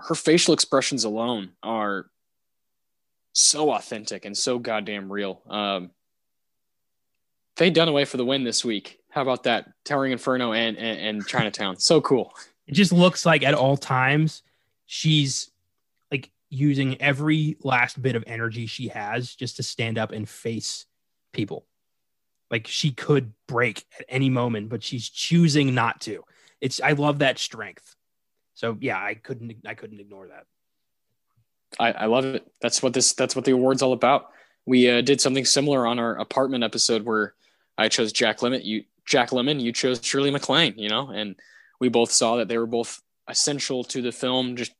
her 0.00 0.16
facial 0.16 0.52
expressions 0.52 1.04
alone 1.04 1.52
are 1.62 2.06
so 3.32 3.70
authentic 3.70 4.24
and 4.24 4.36
so 4.36 4.58
goddamn 4.58 5.12
real. 5.12 5.40
Um, 5.48 5.92
Faye 7.56 7.70
Dunaway 7.70 8.08
for 8.08 8.16
the 8.16 8.24
win 8.24 8.42
this 8.42 8.64
week. 8.64 8.98
How 9.08 9.22
about 9.22 9.44
that? 9.44 9.70
Towering 9.84 10.10
Inferno 10.10 10.52
and, 10.52 10.76
and, 10.76 10.98
and 10.98 11.26
Chinatown. 11.28 11.78
So 11.78 12.00
cool. 12.00 12.34
It 12.66 12.72
just 12.72 12.90
looks 12.90 13.24
like 13.24 13.44
at 13.44 13.54
all 13.54 13.76
times 13.76 14.42
she's 14.86 15.52
like 16.10 16.32
using 16.50 17.00
every 17.00 17.56
last 17.62 18.02
bit 18.02 18.16
of 18.16 18.24
energy 18.26 18.66
she 18.66 18.88
has 18.88 19.32
just 19.32 19.58
to 19.58 19.62
stand 19.62 19.96
up 19.96 20.10
and 20.10 20.28
face 20.28 20.86
people. 21.32 21.66
Like 22.54 22.68
she 22.68 22.92
could 22.92 23.32
break 23.48 23.84
at 23.98 24.06
any 24.08 24.30
moment, 24.30 24.68
but 24.68 24.84
she's 24.84 25.08
choosing 25.08 25.74
not 25.74 26.00
to. 26.02 26.22
It's 26.60 26.80
I 26.80 26.92
love 26.92 27.18
that 27.18 27.40
strength. 27.40 27.96
So 28.54 28.78
yeah, 28.80 28.96
I 28.96 29.14
couldn't 29.14 29.56
I 29.66 29.74
couldn't 29.74 29.98
ignore 29.98 30.28
that. 30.28 30.46
I, 31.80 32.04
I 32.04 32.06
love 32.06 32.24
it. 32.26 32.46
That's 32.62 32.80
what 32.80 32.94
this 32.94 33.12
that's 33.14 33.34
what 33.34 33.44
the 33.44 33.50
award's 33.50 33.82
all 33.82 33.92
about. 33.92 34.30
We 34.66 34.88
uh, 34.88 35.00
did 35.00 35.20
something 35.20 35.44
similar 35.44 35.84
on 35.84 35.98
our 35.98 36.16
apartment 36.16 36.62
episode 36.62 37.04
where 37.04 37.34
I 37.76 37.88
chose 37.88 38.12
Jack 38.12 38.38
Lemmon. 38.38 38.64
You 38.64 38.84
Jack 39.04 39.30
Lemmon. 39.30 39.60
You 39.60 39.72
chose 39.72 39.98
Shirley 40.00 40.30
MacLaine. 40.30 40.74
You 40.76 40.90
know, 40.90 41.10
and 41.10 41.34
we 41.80 41.88
both 41.88 42.12
saw 42.12 42.36
that 42.36 42.46
they 42.46 42.56
were 42.56 42.68
both 42.68 43.02
essential 43.28 43.82
to 43.82 44.00
the 44.00 44.12
film, 44.12 44.54
just 44.54 44.70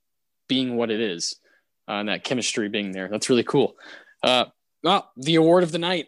being 0.47 0.77
what 0.77 0.93
it 0.93 1.01
is, 1.01 1.41
uh, 1.89 1.95
and 1.95 2.09
that 2.09 2.23
chemistry 2.23 2.69
being 2.69 2.93
there. 2.93 3.09
That's 3.09 3.29
really 3.29 3.43
cool. 3.43 3.75
Uh, 4.23 4.45
well, 4.85 5.11
the 5.17 5.35
award 5.35 5.65
of 5.65 5.73
the 5.73 5.79
night, 5.79 6.07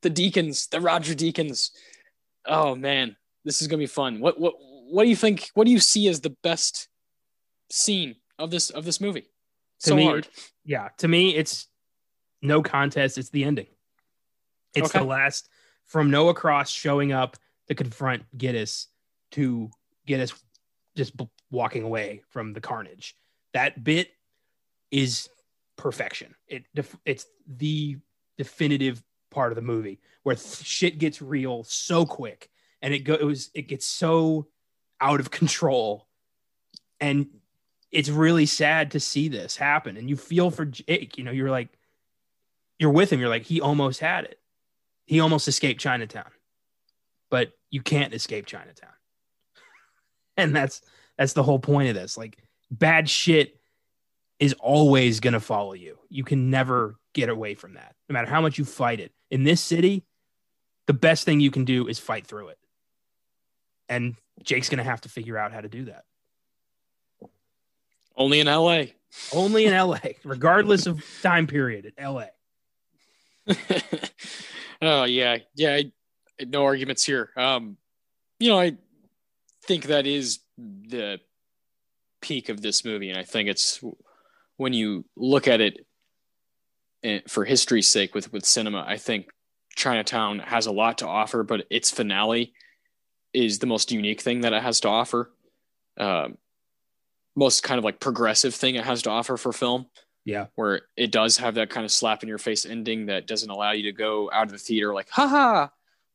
the 0.00 0.10
Deakins, 0.10 0.68
the 0.70 0.80
Roger 0.80 1.14
Deakins. 1.14 1.70
Oh 2.46 2.74
man, 2.74 3.16
this 3.44 3.60
is 3.62 3.68
gonna 3.68 3.78
be 3.78 3.86
fun. 3.86 4.20
What 4.20 4.40
what 4.40 4.54
what 4.58 5.04
do 5.04 5.08
you 5.10 5.16
think? 5.16 5.50
What 5.54 5.64
do 5.64 5.70
you 5.70 5.78
see 5.80 6.08
as 6.08 6.20
the 6.20 6.34
best 6.42 6.88
scene 7.70 8.16
of 8.38 8.50
this 8.50 8.70
of 8.70 8.84
this 8.84 9.00
movie? 9.00 9.22
To 9.80 9.88
so 9.90 9.96
me, 9.96 10.04
hard. 10.04 10.28
Yeah, 10.64 10.88
to 10.98 11.08
me, 11.08 11.34
it's 11.34 11.68
no 12.40 12.62
contest. 12.62 13.18
It's 13.18 13.30
the 13.30 13.44
ending. 13.44 13.66
It's 14.74 14.88
Okay. 14.90 15.00
the 15.00 15.04
last 15.04 15.48
from 15.84 16.10
Noah 16.10 16.34
Cross 16.34 16.70
showing 16.70 17.12
up 17.12 17.36
to 17.68 17.74
confront 17.74 18.22
Gittes 18.36 18.86
to 19.32 19.70
Gittes 20.06 20.32
just 20.96 21.16
b- 21.16 21.28
walking 21.50 21.82
away 21.82 22.22
from 22.30 22.52
the 22.52 22.60
carnage. 22.60 23.16
That 23.54 23.82
bit 23.84 24.10
is 24.90 25.28
perfection. 25.76 26.34
It 26.48 26.64
def- 26.74 26.96
it's 27.04 27.26
the 27.46 27.98
definitive 28.38 29.02
part 29.32 29.50
of 29.52 29.56
the 29.56 29.62
movie 29.62 30.00
where 30.22 30.36
shit 30.36 30.98
gets 30.98 31.20
real 31.20 31.64
so 31.64 32.06
quick 32.06 32.48
and 32.80 32.94
it 32.94 33.00
goes 33.00 33.50
it 33.54 33.68
gets 33.68 33.86
so 33.86 34.46
out 35.00 35.20
of 35.20 35.30
control. 35.30 36.06
And 37.00 37.26
it's 37.90 38.08
really 38.08 38.46
sad 38.46 38.92
to 38.92 39.00
see 39.00 39.28
this 39.28 39.56
happen. 39.56 39.96
And 39.96 40.08
you 40.08 40.16
feel 40.16 40.50
for 40.50 40.64
Jake 40.64 41.18
you 41.18 41.24
know 41.24 41.32
you're 41.32 41.50
like 41.50 41.68
you're 42.78 42.90
with 42.90 43.12
him. 43.12 43.20
You're 43.20 43.28
like 43.28 43.44
he 43.44 43.60
almost 43.60 44.00
had 44.00 44.24
it. 44.24 44.38
He 45.06 45.18
almost 45.20 45.48
escaped 45.48 45.80
Chinatown 45.80 46.30
but 47.32 47.52
you 47.70 47.80
can't 47.80 48.12
escape 48.14 48.46
Chinatown. 48.46 48.90
And 50.36 50.56
that's 50.56 50.80
that's 51.18 51.34
the 51.34 51.42
whole 51.42 51.58
point 51.58 51.90
of 51.90 51.94
this. 51.94 52.16
Like 52.16 52.38
bad 52.70 53.08
shit 53.08 53.60
is 54.38 54.54
always 54.54 55.20
going 55.20 55.34
to 55.34 55.40
follow 55.40 55.74
you. 55.74 55.98
You 56.08 56.24
can 56.24 56.48
never 56.48 56.96
get 57.12 57.28
away 57.28 57.54
from 57.54 57.74
that 57.74 57.94
no 58.08 58.14
matter 58.14 58.28
how 58.28 58.40
much 58.40 58.56
you 58.56 58.64
fight 58.64 58.98
it 58.98 59.12
in 59.32 59.42
this 59.42 59.60
city 59.60 60.04
the 60.86 60.92
best 60.92 61.24
thing 61.24 61.40
you 61.40 61.50
can 61.50 61.64
do 61.64 61.88
is 61.88 61.98
fight 61.98 62.26
through 62.26 62.48
it 62.48 62.58
and 63.88 64.14
Jake's 64.44 64.68
going 64.68 64.78
to 64.78 64.84
have 64.84 65.00
to 65.00 65.08
figure 65.08 65.36
out 65.36 65.52
how 65.52 65.60
to 65.60 65.68
do 65.68 65.86
that 65.86 66.04
Only 68.16 68.38
in 68.38 68.46
LA. 68.46 68.84
only 69.34 69.64
in 69.66 69.72
LA 69.74 69.98
regardless 70.24 70.86
of 70.86 71.04
time 71.22 71.46
period 71.48 71.86
at 71.86 72.04
LA 72.04 72.26
oh 74.82 75.04
yeah, 75.04 75.38
yeah. 75.54 75.74
I, 75.74 75.92
no 76.46 76.64
arguments 76.64 77.04
here. 77.04 77.30
Um, 77.36 77.76
you 78.38 78.48
know, 78.48 78.58
I 78.58 78.76
think 79.64 79.86
that 79.86 80.06
is 80.06 80.40
the 80.58 81.20
peak 82.20 82.48
of 82.48 82.60
this 82.62 82.84
movie, 82.84 83.10
and 83.10 83.18
I 83.18 83.24
think 83.24 83.48
it's 83.48 83.82
when 84.56 84.72
you 84.72 85.04
look 85.16 85.48
at 85.48 85.60
it 85.60 85.84
for 87.28 87.44
history's 87.44 87.88
sake 87.88 88.14
with 88.14 88.32
with 88.32 88.44
cinema. 88.44 88.84
I 88.86 88.96
think 88.96 89.30
Chinatown 89.74 90.38
has 90.40 90.66
a 90.66 90.72
lot 90.72 90.98
to 90.98 91.06
offer, 91.06 91.42
but 91.42 91.66
its 91.70 91.90
finale 91.90 92.52
is 93.32 93.58
the 93.58 93.66
most 93.66 93.90
unique 93.92 94.20
thing 94.20 94.42
that 94.42 94.52
it 94.52 94.62
has 94.62 94.80
to 94.80 94.88
offer. 94.88 95.30
Um, 95.96 96.38
most 97.34 97.62
kind 97.62 97.78
of 97.78 97.84
like 97.84 98.00
progressive 98.00 98.54
thing 98.54 98.74
it 98.74 98.84
has 98.84 99.02
to 99.02 99.10
offer 99.10 99.36
for 99.36 99.52
film 99.52 99.86
yeah 100.24 100.46
where 100.54 100.82
it 100.96 101.10
does 101.10 101.38
have 101.38 101.54
that 101.54 101.70
kind 101.70 101.84
of 101.84 101.90
slap 101.90 102.22
in 102.22 102.28
your 102.28 102.38
face 102.38 102.66
ending 102.66 103.06
that 103.06 103.26
doesn't 103.26 103.50
allow 103.50 103.72
you 103.72 103.84
to 103.84 103.92
go 103.92 104.30
out 104.32 104.44
of 104.46 104.52
the 104.52 104.58
theater 104.58 104.92
like 104.92 105.08
haha 105.10 105.68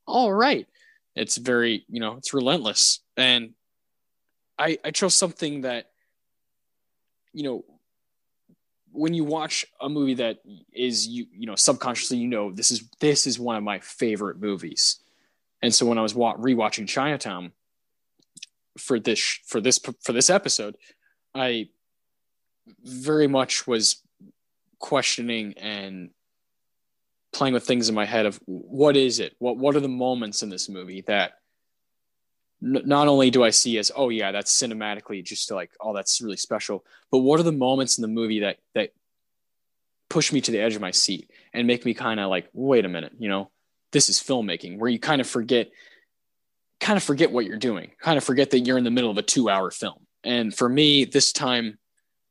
all 0.06 0.32
right 0.32 0.68
it's 1.16 1.38
very 1.38 1.86
you 1.90 2.00
know 2.00 2.16
it's 2.16 2.34
relentless 2.34 3.00
and 3.16 3.52
i 4.58 4.78
i 4.86 4.92
chose 4.92 5.14
something 5.14 5.62
that 5.62 5.90
you 7.34 7.44
know 7.44 7.66
when 8.92 9.14
you 9.14 9.24
watch 9.24 9.66
a 9.82 9.90
movie 9.90 10.16
that 10.16 10.40
is 10.74 11.08
you 11.08 11.28
you 11.32 11.46
know 11.46 11.56
subconsciously 11.56 12.18
you 12.18 12.28
know 12.28 12.52
this 12.52 12.72
is 12.72 12.84
this 13.00 13.28
is 13.28 13.40
one 13.40 13.56
of 13.56 13.64
my 13.64 13.80
favorite 13.80 14.40
movies. 14.40 15.00
And 15.62 15.74
so 15.74 15.86
when 15.86 15.98
i 15.98 16.02
was 16.02 16.14
wa- 16.14 16.38
rewatching 16.38 16.88
chinatown 16.88 17.52
for 18.78 19.00
this 19.00 19.20
for 19.46 19.60
this 19.60 19.80
for 20.04 20.14
this 20.14 20.30
episode 20.30 20.78
i 21.34 21.68
very 22.84 23.28
much 23.28 23.66
was 23.66 24.04
questioning 24.80 25.54
and 25.58 26.12
playing 27.32 27.54
with 27.54 27.66
things 27.66 27.90
in 27.90 27.96
my 27.96 28.06
head 28.06 28.26
of 28.26 28.40
what 28.46 28.96
is 28.96 29.20
it? 29.20 29.36
What 29.40 29.58
what 29.58 29.76
are 29.76 29.80
the 29.80 29.88
moments 29.88 30.44
in 30.44 30.50
this 30.50 30.70
movie 30.70 31.02
that 31.02 31.40
not 32.60 33.08
only 33.08 33.30
do 33.30 33.44
i 33.44 33.50
see 33.50 33.78
as 33.78 33.92
oh 33.96 34.10
yeah 34.10 34.32
that's 34.32 34.56
cinematically 34.56 35.24
just 35.24 35.52
like 35.52 35.72
oh 35.80 35.94
that's 35.94 36.22
really 36.22 36.38
special 36.38 36.84
but 37.12 37.20
what 37.20 37.40
are 37.40 37.44
the 37.44 37.52
moments 37.52 37.98
in 37.98 38.02
the 38.02 38.08
movie 38.08 38.40
that 38.40 38.58
that 38.74 38.92
push 40.10 40.32
me 40.32 40.42
to 40.42 40.52
the 40.52 40.60
edge 40.60 40.76
of 40.76 40.82
my 40.82 40.92
seat 40.92 41.30
and 41.54 41.68
make 41.68 41.86
me 41.86 41.94
kind 41.94 42.20
of 42.20 42.30
like 42.30 42.50
wait 42.54 42.86
a 42.86 42.90
minute 42.90 43.14
you 43.20 43.30
know 43.30 43.52
this 43.92 44.10
is 44.10 44.20
filmmaking 44.20 44.78
where 44.78 44.90
you 44.90 45.00
kind 45.00 45.22
of 45.22 45.28
forget 45.28 45.70
kind 46.80 46.98
of 46.98 47.04
forget 47.04 47.32
what 47.32 47.46
you're 47.46 47.58
doing 47.58 47.92
kind 48.00 48.18
of 48.18 48.24
forget 48.24 48.52
that 48.52 48.60
you're 48.60 48.78
in 48.78 48.84
the 48.84 48.92
middle 48.92 49.12
of 49.12 49.18
a 49.18 49.22
two 49.22 49.50
hour 49.50 49.72
film. 49.72 50.06
And 50.24 50.56
for 50.56 50.68
me 50.68 51.06
this 51.06 51.32
time 51.32 51.78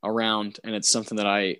around 0.03 0.59
and 0.63 0.75
it's 0.75 0.89
something 0.89 1.17
that 1.17 1.27
I 1.27 1.57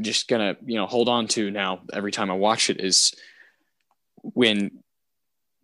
just 0.00 0.28
gonna 0.28 0.56
you 0.64 0.76
know 0.76 0.86
hold 0.86 1.08
on 1.08 1.28
to 1.28 1.50
now 1.50 1.82
every 1.92 2.12
time 2.12 2.30
I 2.30 2.34
watch 2.34 2.68
it 2.68 2.80
is 2.80 3.14
when 4.22 4.82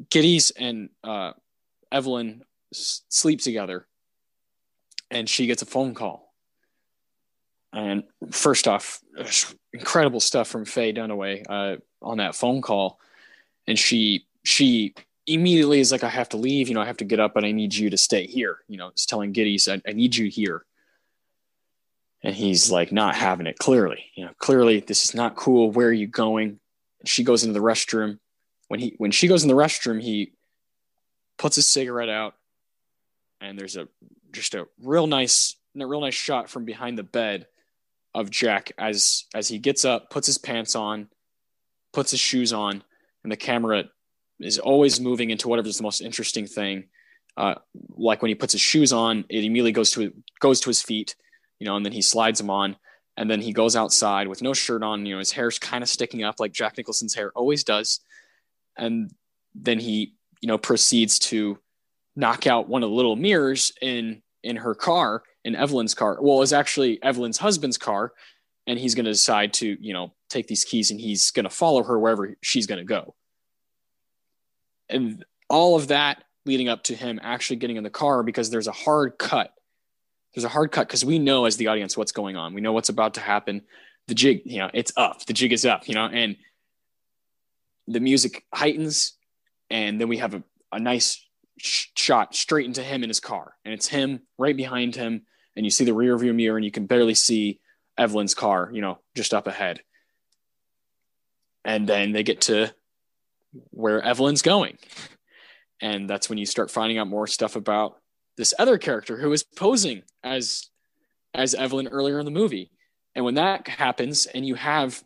Gittes 0.09 0.53
and 0.57 0.91
uh, 1.05 1.33
Evelyn 1.93 2.43
s- 2.73 3.03
sleep 3.09 3.41
together 3.41 3.87
and 5.11 5.29
she 5.29 5.47
gets 5.47 5.63
a 5.63 5.67
phone 5.67 5.95
call. 5.95 6.33
And 7.73 8.05
first 8.31 8.67
off 8.67 9.01
incredible 9.73 10.21
stuff 10.21 10.49
from 10.49 10.65
Faye 10.65 10.93
Dunaway 10.93 11.45
uh, 11.49 11.77
on 12.03 12.19
that 12.19 12.35
phone 12.35 12.63
call. 12.63 12.99
And 13.67 13.79
she 13.79 14.27
she 14.45 14.95
immediately 15.27 15.81
is 15.81 15.93
like 15.93 16.03
I 16.03 16.09
have 16.09 16.29
to 16.31 16.37
leave. 16.37 16.69
You 16.69 16.75
know 16.75 16.81
I 16.81 16.87
have 16.87 16.97
to 16.99 17.05
get 17.05 17.21
up 17.21 17.37
and 17.37 17.47
I 17.47 17.53
need 17.53 17.75
you 17.75 17.91
to 17.91 17.97
stay 17.97 18.27
here. 18.27 18.59
You 18.69 18.77
know 18.77 18.89
it's 18.89 19.07
telling 19.07 19.33
Gittes 19.33 19.69
I, 19.69 19.81
I 19.89 19.93
need 19.93 20.17
you 20.17 20.29
here. 20.29 20.65
And 22.23 22.35
he's 22.35 22.71
like 22.71 22.93
not 22.93 23.15
having 23.15 23.47
it 23.47 23.59
clearly. 23.59 24.07
You 24.15 24.27
know 24.27 24.33
clearly 24.39 24.81
this 24.81 25.05
is 25.05 25.15
not 25.15 25.37
cool. 25.37 25.71
Where 25.71 25.89
are 25.89 25.93
you 25.93 26.09
going? 26.09 26.59
She 27.05 27.23
goes 27.23 27.45
into 27.45 27.55
the 27.55 27.65
restroom 27.65 28.19
when 28.71 28.81
he 28.81 28.95
when 28.99 29.11
she 29.11 29.29
goes 29.29 29.43
in 29.43 29.49
the 29.49 29.55
restroom 29.55 30.01
he 30.01 30.33
puts 31.39 31.57
his 31.57 31.67
cigarette 31.67 32.09
out 32.09 32.35
and 33.41 33.59
there's 33.59 33.77
a 33.77 33.89
just 34.33 34.55
a 34.55 34.67
real 34.83 35.07
nice 35.07 35.57
a 35.79 35.87
real 35.87 36.01
nice 36.01 36.15
shot 36.15 36.49
from 36.49 36.65
behind 36.65 36.99
the 36.99 37.03
bed 37.03 37.47
of 38.15 38.31
jack 38.31 38.73
as 38.79 39.25
as 39.35 39.49
he 39.49 39.59
gets 39.59 39.85
up 39.85 40.11
puts 40.11 40.27
his 40.27 40.39
pants 40.39 40.75
on 40.75 41.09
puts 41.93 42.11
his 42.11 42.21
shoes 42.21 42.53
on 42.53 42.83
and 43.23 43.33
the 43.33 43.37
camera 43.37 43.85
is 44.41 44.59
always 44.59 45.01
moving 45.01 45.31
into 45.31 45.49
whatever's 45.49 45.77
the 45.77 45.83
most 45.83 46.01
interesting 46.01 46.47
thing 46.47 46.85
uh, 47.37 47.55
like 47.91 48.23
when 48.23 48.29
he 48.29 48.35
puts 48.35 48.53
his 48.53 48.61
shoes 48.61 48.93
on 48.93 49.25
it 49.29 49.45
immediately 49.45 49.73
goes 49.73 49.91
to 49.93 50.13
goes 50.41 50.61
to 50.61 50.69
his 50.69 50.83
feet 50.83 51.15
you 51.61 51.67
know, 51.67 51.77
and 51.77 51.85
then 51.85 51.93
he 51.93 52.03
slides 52.03 52.41
them 52.41 52.51
on, 52.51 52.77
and 53.17 53.31
then 53.31 53.41
he 53.41 53.53
goes 53.53 53.77
outside 53.77 54.27
with 54.27 54.43
no 54.43 54.55
shirt 54.55 54.83
on. 54.83 55.07
You 55.07 55.15
know, 55.15 55.19
his 55.19 55.31
hair's 55.31 55.59
kind 55.59 55.83
of 55.85 55.89
sticking 55.89 56.25
up 56.25 56.41
like 56.41 56.53
Jack 56.53 56.77
Nicholson's 56.77 57.15
hair 57.15 57.31
always 57.37 57.63
does, 57.63 58.01
and 58.81 59.13
then 59.55 59.79
he, 59.79 60.15
you 60.41 60.47
know, 60.47 60.59
proceeds 60.59 61.19
to 61.19 61.59
knock 62.17 62.47
out 62.47 62.69
one 62.69 62.83
of 62.83 62.91
the 62.91 62.97
little 62.97 63.17
mirrors 63.17 63.73
in 63.81 64.23
in 64.43 64.57
her 64.57 64.75
car, 64.75 65.23
in 65.45 65.55
Evelyn's 65.55 65.95
car. 65.95 66.19
Well, 66.21 66.43
it's 66.43 66.53
actually 66.53 67.03
Evelyn's 67.03 67.39
husband's 67.39 67.79
car, 67.79 68.13
and 68.67 68.79
he's 68.79 68.95
going 68.95 69.05
to 69.05 69.13
decide 69.13 69.53
to, 69.55 69.77
you 69.81 69.93
know, 69.93 70.13
take 70.29 70.47
these 70.47 70.65
keys 70.65 70.91
and 70.91 71.01
he's 71.01 71.31
going 71.31 71.45
to 71.45 71.51
follow 71.51 71.83
her 71.83 71.99
wherever 71.99 72.37
she's 72.43 72.67
going 72.67 72.79
to 72.79 72.85
go. 72.85 73.15
And 74.89 75.25
all 75.49 75.77
of 75.77 75.89
that 75.89 76.25
leading 76.47 76.69
up 76.69 76.85
to 76.85 76.95
him 76.95 77.21
actually 77.23 77.57
getting 77.57 77.77
in 77.77 77.85
the 77.85 77.91
car 77.91 78.23
because 78.23 78.51
there's 78.51 78.67
a 78.67 78.73
hard 78.73 79.19
cut 79.19 79.53
there's 80.35 80.45
a 80.45 80.49
hard 80.49 80.73
cut 80.73 80.87
because 80.87 81.05
we 81.05 81.19
know 81.19 81.45
as 81.45 81.57
the 81.57 81.67
audience 81.67 81.97
what's 81.97 82.13
going 82.13 82.37
on. 82.37 82.55
We 82.55 82.61
know 82.61 82.73
what's 82.73 82.89
about 82.89 83.15
to 83.15 83.21
happen. 83.21 83.63
The 84.07 84.15
jig, 84.15 84.43
you 84.45 84.59
know, 84.59 84.71
it's 84.73 84.93
up. 84.97 85.25
The 85.27 85.33
jig 85.33 85.53
is 85.53 85.65
up, 85.65 85.89
you 85.89 85.95
know, 85.95 86.07
and 86.07 86.37
the 87.87 88.01
music 88.01 88.45
heightens, 88.53 89.15
and 89.69 90.01
then 90.01 90.09
we 90.09 90.19
have 90.19 90.35
a, 90.35 90.43
a 90.73 90.81
nice 90.81 91.25
sh- 91.59 91.89
shot 91.97 92.35
straight 92.35 92.67
into 92.67 92.83
him 92.83 93.03
in 93.03 93.11
his 93.11 93.21
car, 93.21 93.55
and 93.65 93.75
it's 93.75 93.89
him 93.89 94.21
right 94.39 94.57
behind 94.57 94.95
him, 94.97 95.23
and 95.57 95.67
you 95.67 95.71
see 95.71 95.85
the 95.85 95.95
rear 95.95 96.17
view 96.19 96.33
mirror, 96.33 96.57
and 96.57 96.65
you 96.65 96.71
can 96.71 96.87
barely 96.87 97.15
see 97.15 97.61
Evelyn's 97.99 98.35
car, 98.35 98.71
you 98.73 98.81
know, 98.81 98.99
just 99.15 99.35
up 99.35 99.47
ahead. 99.47 99.81
And 101.65 101.87
then 101.87 102.13
they 102.13 102.23
get 102.23 102.43
to 102.43 102.73
where 103.71 104.01
Evelyn's 104.03 104.43
going, 104.43 104.79
and 105.81 106.09
that's 106.09 106.29
when 106.29 106.39
you 106.39 106.47
start 106.47 106.71
finding 106.71 106.99
out 106.99 107.09
more 107.09 107.27
stuff 107.27 107.57
about 107.57 107.97
this 108.37 108.55
other 108.59 108.79
character 108.79 109.19
who 109.19 109.33
is 109.33 109.43
posing 109.43 110.03
as 110.23 110.71
as 111.35 111.55
Evelyn 111.55 111.89
earlier 111.89 112.19
in 112.19 112.25
the 112.25 112.31
movie. 112.31 112.71
And 113.15 113.25
when 113.25 113.35
that 113.35 113.69
happens 113.69 114.27
and 114.27 114.47
you 114.47 114.55
have 114.55 115.03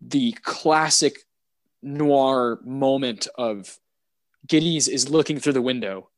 the 0.00 0.32
classic 0.42 1.20
noir 1.82 2.60
moment 2.64 3.28
of 3.36 3.78
Gittes 4.46 4.88
is 4.88 5.08
looking 5.08 5.38
through 5.38 5.54
the 5.54 5.62
window 5.62 6.08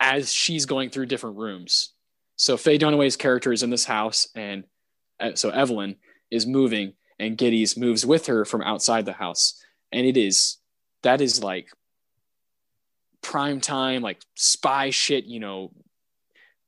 as 0.00 0.32
she's 0.32 0.66
going 0.66 0.90
through 0.90 1.06
different 1.06 1.36
rooms. 1.36 1.92
So 2.36 2.56
Faye 2.56 2.78
Dunaway's 2.78 3.16
character 3.16 3.52
is 3.52 3.62
in 3.62 3.70
this 3.70 3.84
house 3.84 4.28
and 4.34 4.64
uh, 5.20 5.34
so 5.34 5.50
Evelyn 5.50 5.96
is 6.30 6.46
moving 6.46 6.94
and 7.18 7.36
Gittes 7.36 7.76
moves 7.76 8.06
with 8.06 8.26
her 8.26 8.44
from 8.44 8.62
outside 8.62 9.06
the 9.06 9.12
house. 9.12 9.60
And 9.90 10.06
it 10.06 10.16
is, 10.16 10.58
that 11.02 11.20
is 11.20 11.42
like 11.42 11.68
prime 13.22 13.60
time, 13.60 14.02
like 14.02 14.20
spy 14.34 14.90
shit, 14.90 15.24
you 15.24 15.40
know, 15.40 15.72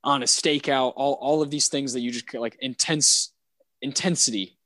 on 0.02 0.22
a 0.22 0.26
stakeout, 0.26 0.94
all, 0.96 1.14
all 1.20 1.42
of 1.42 1.50
these 1.50 1.68
things 1.68 1.92
that 1.92 2.00
you 2.00 2.10
just 2.10 2.32
like 2.34 2.56
intense 2.60 3.32
intensity, 3.82 4.58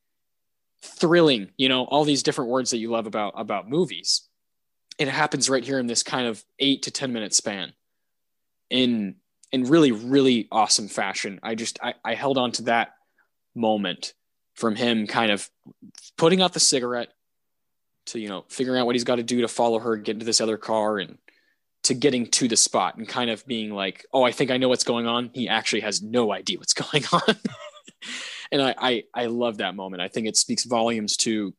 thrilling, 0.85 1.51
you 1.57 1.69
know, 1.69 1.83
all 1.85 2.03
these 2.03 2.23
different 2.23 2.49
words 2.49 2.71
that 2.71 2.77
you 2.77 2.91
love 2.91 3.07
about, 3.07 3.33
about 3.35 3.69
movies. 3.69 4.27
It 4.97 5.07
happens 5.07 5.49
right 5.49 5.63
here 5.63 5.79
in 5.79 5.87
this 5.87 6.03
kind 6.03 6.27
of 6.27 6.43
eight 6.59 6.83
to 6.83 6.91
10 6.91 7.11
minute 7.11 7.33
span 7.33 7.73
in, 8.69 9.15
in 9.51 9.63
really, 9.65 9.91
really 9.91 10.47
awesome 10.51 10.87
fashion. 10.87 11.39
I 11.43 11.55
just, 11.55 11.79
I, 11.81 11.95
I 12.03 12.15
held 12.15 12.37
on 12.37 12.51
to 12.53 12.63
that 12.63 12.93
moment 13.55 14.13
from 14.55 14.75
him 14.75 15.05
kind 15.07 15.31
of 15.31 15.49
putting 16.17 16.41
out 16.41 16.53
the 16.53 16.59
cigarette 16.59 17.09
to 18.07 18.19
you 18.19 18.29
know 18.29 18.45
figuring 18.49 18.79
out 18.79 18.85
what 18.85 18.95
he's 18.95 19.03
got 19.03 19.15
to 19.15 19.23
do 19.23 19.41
to 19.41 19.47
follow 19.47 19.79
her 19.79 19.97
get 19.97 20.13
into 20.13 20.25
this 20.25 20.41
other 20.41 20.57
car 20.57 20.97
and 20.99 21.17
to 21.83 21.93
getting 21.93 22.27
to 22.27 22.47
the 22.47 22.57
spot 22.57 22.97
and 22.97 23.07
kind 23.07 23.29
of 23.29 23.45
being 23.45 23.71
like 23.71 24.05
oh 24.13 24.23
i 24.23 24.31
think 24.31 24.51
i 24.51 24.57
know 24.57 24.69
what's 24.69 24.83
going 24.83 25.07
on 25.07 25.29
he 25.33 25.47
actually 25.47 25.81
has 25.81 26.01
no 26.01 26.31
idea 26.31 26.57
what's 26.57 26.73
going 26.73 27.03
on 27.11 27.35
and 28.51 28.61
I, 28.61 28.75
I 28.77 29.03
i 29.13 29.25
love 29.25 29.57
that 29.57 29.75
moment 29.75 30.01
i 30.01 30.07
think 30.07 30.27
it 30.27 30.37
speaks 30.37 30.65
volumes 30.65 31.17
to 31.17 31.53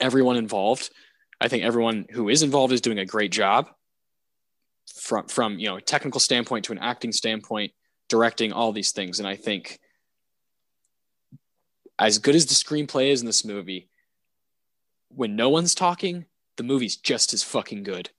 everyone 0.00 0.36
involved 0.36 0.90
i 1.40 1.48
think 1.48 1.64
everyone 1.64 2.06
who 2.10 2.28
is 2.28 2.42
involved 2.42 2.72
is 2.72 2.80
doing 2.80 2.98
a 2.98 3.06
great 3.06 3.32
job 3.32 3.68
from 4.94 5.26
from 5.28 5.58
you 5.58 5.68
know 5.68 5.76
a 5.76 5.80
technical 5.80 6.20
standpoint 6.20 6.66
to 6.66 6.72
an 6.72 6.78
acting 6.78 7.12
standpoint 7.12 7.72
directing 8.08 8.52
all 8.52 8.72
these 8.72 8.92
things 8.92 9.18
and 9.18 9.28
i 9.28 9.36
think 9.36 9.78
as 11.98 12.18
good 12.18 12.34
as 12.34 12.46
the 12.46 12.54
screenplay 12.54 13.10
is 13.10 13.20
in 13.20 13.26
this 13.26 13.44
movie, 13.44 13.88
when 15.08 15.36
no 15.36 15.48
one's 15.48 15.74
talking, 15.74 16.26
the 16.56 16.62
movie's 16.62 16.96
just 16.96 17.32
as 17.32 17.42
fucking 17.42 17.82
good. 17.82 18.10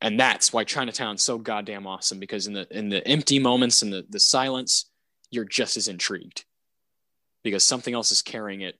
And 0.00 0.18
that's 0.18 0.52
why 0.52 0.64
Chinatown's 0.64 1.22
so 1.22 1.38
goddamn 1.38 1.86
awesome 1.86 2.18
because 2.18 2.46
in 2.46 2.52
the 2.52 2.66
in 2.76 2.88
the 2.88 3.06
empty 3.06 3.38
moments 3.38 3.80
and 3.80 3.92
the, 3.92 4.04
the 4.08 4.20
silence, 4.20 4.90
you're 5.30 5.44
just 5.44 5.76
as 5.76 5.88
intrigued. 5.88 6.44
Because 7.44 7.62
something 7.62 7.94
else 7.94 8.10
is 8.10 8.22
carrying 8.22 8.62
it 8.62 8.76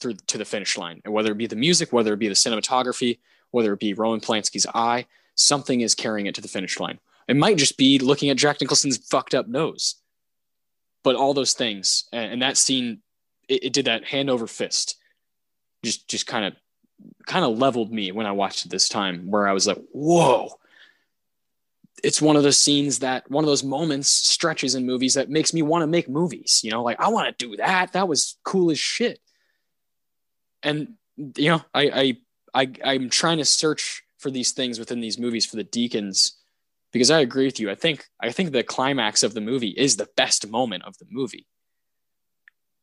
through 0.00 0.14
to 0.28 0.38
the 0.38 0.46
finish 0.46 0.78
line. 0.78 1.02
And 1.04 1.12
whether 1.12 1.32
it 1.32 1.38
be 1.38 1.46
the 1.46 1.56
music, 1.56 1.92
whether 1.92 2.14
it 2.14 2.18
be 2.18 2.28
the 2.28 2.34
cinematography, 2.34 3.18
whether 3.50 3.74
it 3.74 3.80
be 3.80 3.92
Roman 3.92 4.20
Polanski's 4.20 4.66
eye, 4.74 5.06
something 5.34 5.82
is 5.82 5.94
carrying 5.94 6.26
it 6.26 6.34
to 6.36 6.40
the 6.40 6.48
finish 6.48 6.80
line. 6.80 6.98
It 7.28 7.36
might 7.36 7.58
just 7.58 7.76
be 7.76 7.98
looking 7.98 8.30
at 8.30 8.38
Jack 8.38 8.60
Nicholson's 8.60 8.96
fucked 8.96 9.34
up 9.34 9.46
nose. 9.46 9.96
But 11.02 11.16
all 11.16 11.34
those 11.34 11.52
things, 11.52 12.08
and, 12.12 12.42
that 12.42 12.56
scene 12.56 13.02
it, 13.48 13.64
it 13.64 13.72
did 13.72 13.86
that 13.86 14.04
hand 14.04 14.30
over 14.30 14.46
fist. 14.46 14.96
Just 15.82 16.08
just 16.08 16.26
kind 16.26 16.44
of 16.44 16.54
kind 17.26 17.44
of 17.44 17.58
leveled 17.58 17.92
me 17.92 18.12
when 18.12 18.26
I 18.26 18.32
watched 18.32 18.64
it 18.64 18.70
this 18.70 18.88
time, 18.88 19.30
where 19.30 19.46
I 19.46 19.52
was 19.52 19.66
like, 19.66 19.78
whoa. 19.92 20.58
It's 22.02 22.22
one 22.22 22.36
of 22.36 22.42
those 22.42 22.58
scenes 22.58 23.00
that 23.00 23.30
one 23.30 23.44
of 23.44 23.48
those 23.48 23.64
moments 23.64 24.08
stretches 24.08 24.74
in 24.74 24.86
movies 24.86 25.14
that 25.14 25.30
makes 25.30 25.52
me 25.52 25.62
want 25.62 25.82
to 25.82 25.86
make 25.86 26.08
movies. 26.08 26.60
You 26.62 26.70
know, 26.70 26.82
like 26.82 27.00
I 27.00 27.08
want 27.08 27.38
to 27.38 27.46
do 27.46 27.56
that. 27.56 27.92
That 27.92 28.08
was 28.08 28.36
cool 28.44 28.70
as 28.70 28.78
shit. 28.78 29.20
And 30.62 30.94
you 31.16 31.50
know, 31.50 31.62
I 31.74 32.16
I 32.54 32.62
I 32.62 32.72
I'm 32.84 33.10
trying 33.10 33.38
to 33.38 33.44
search 33.44 34.02
for 34.18 34.30
these 34.30 34.52
things 34.52 34.78
within 34.78 35.00
these 35.00 35.18
movies 35.18 35.46
for 35.46 35.56
the 35.56 35.64
Deakins 35.64 36.32
because 36.92 37.10
I 37.10 37.20
agree 37.20 37.46
with 37.46 37.60
you. 37.60 37.70
I 37.70 37.74
think 37.74 38.04
I 38.20 38.30
think 38.30 38.52
the 38.52 38.62
climax 38.62 39.22
of 39.22 39.34
the 39.34 39.40
movie 39.40 39.74
is 39.76 39.96
the 39.96 40.08
best 40.16 40.48
moment 40.48 40.84
of 40.84 40.98
the 40.98 41.06
movie 41.10 41.46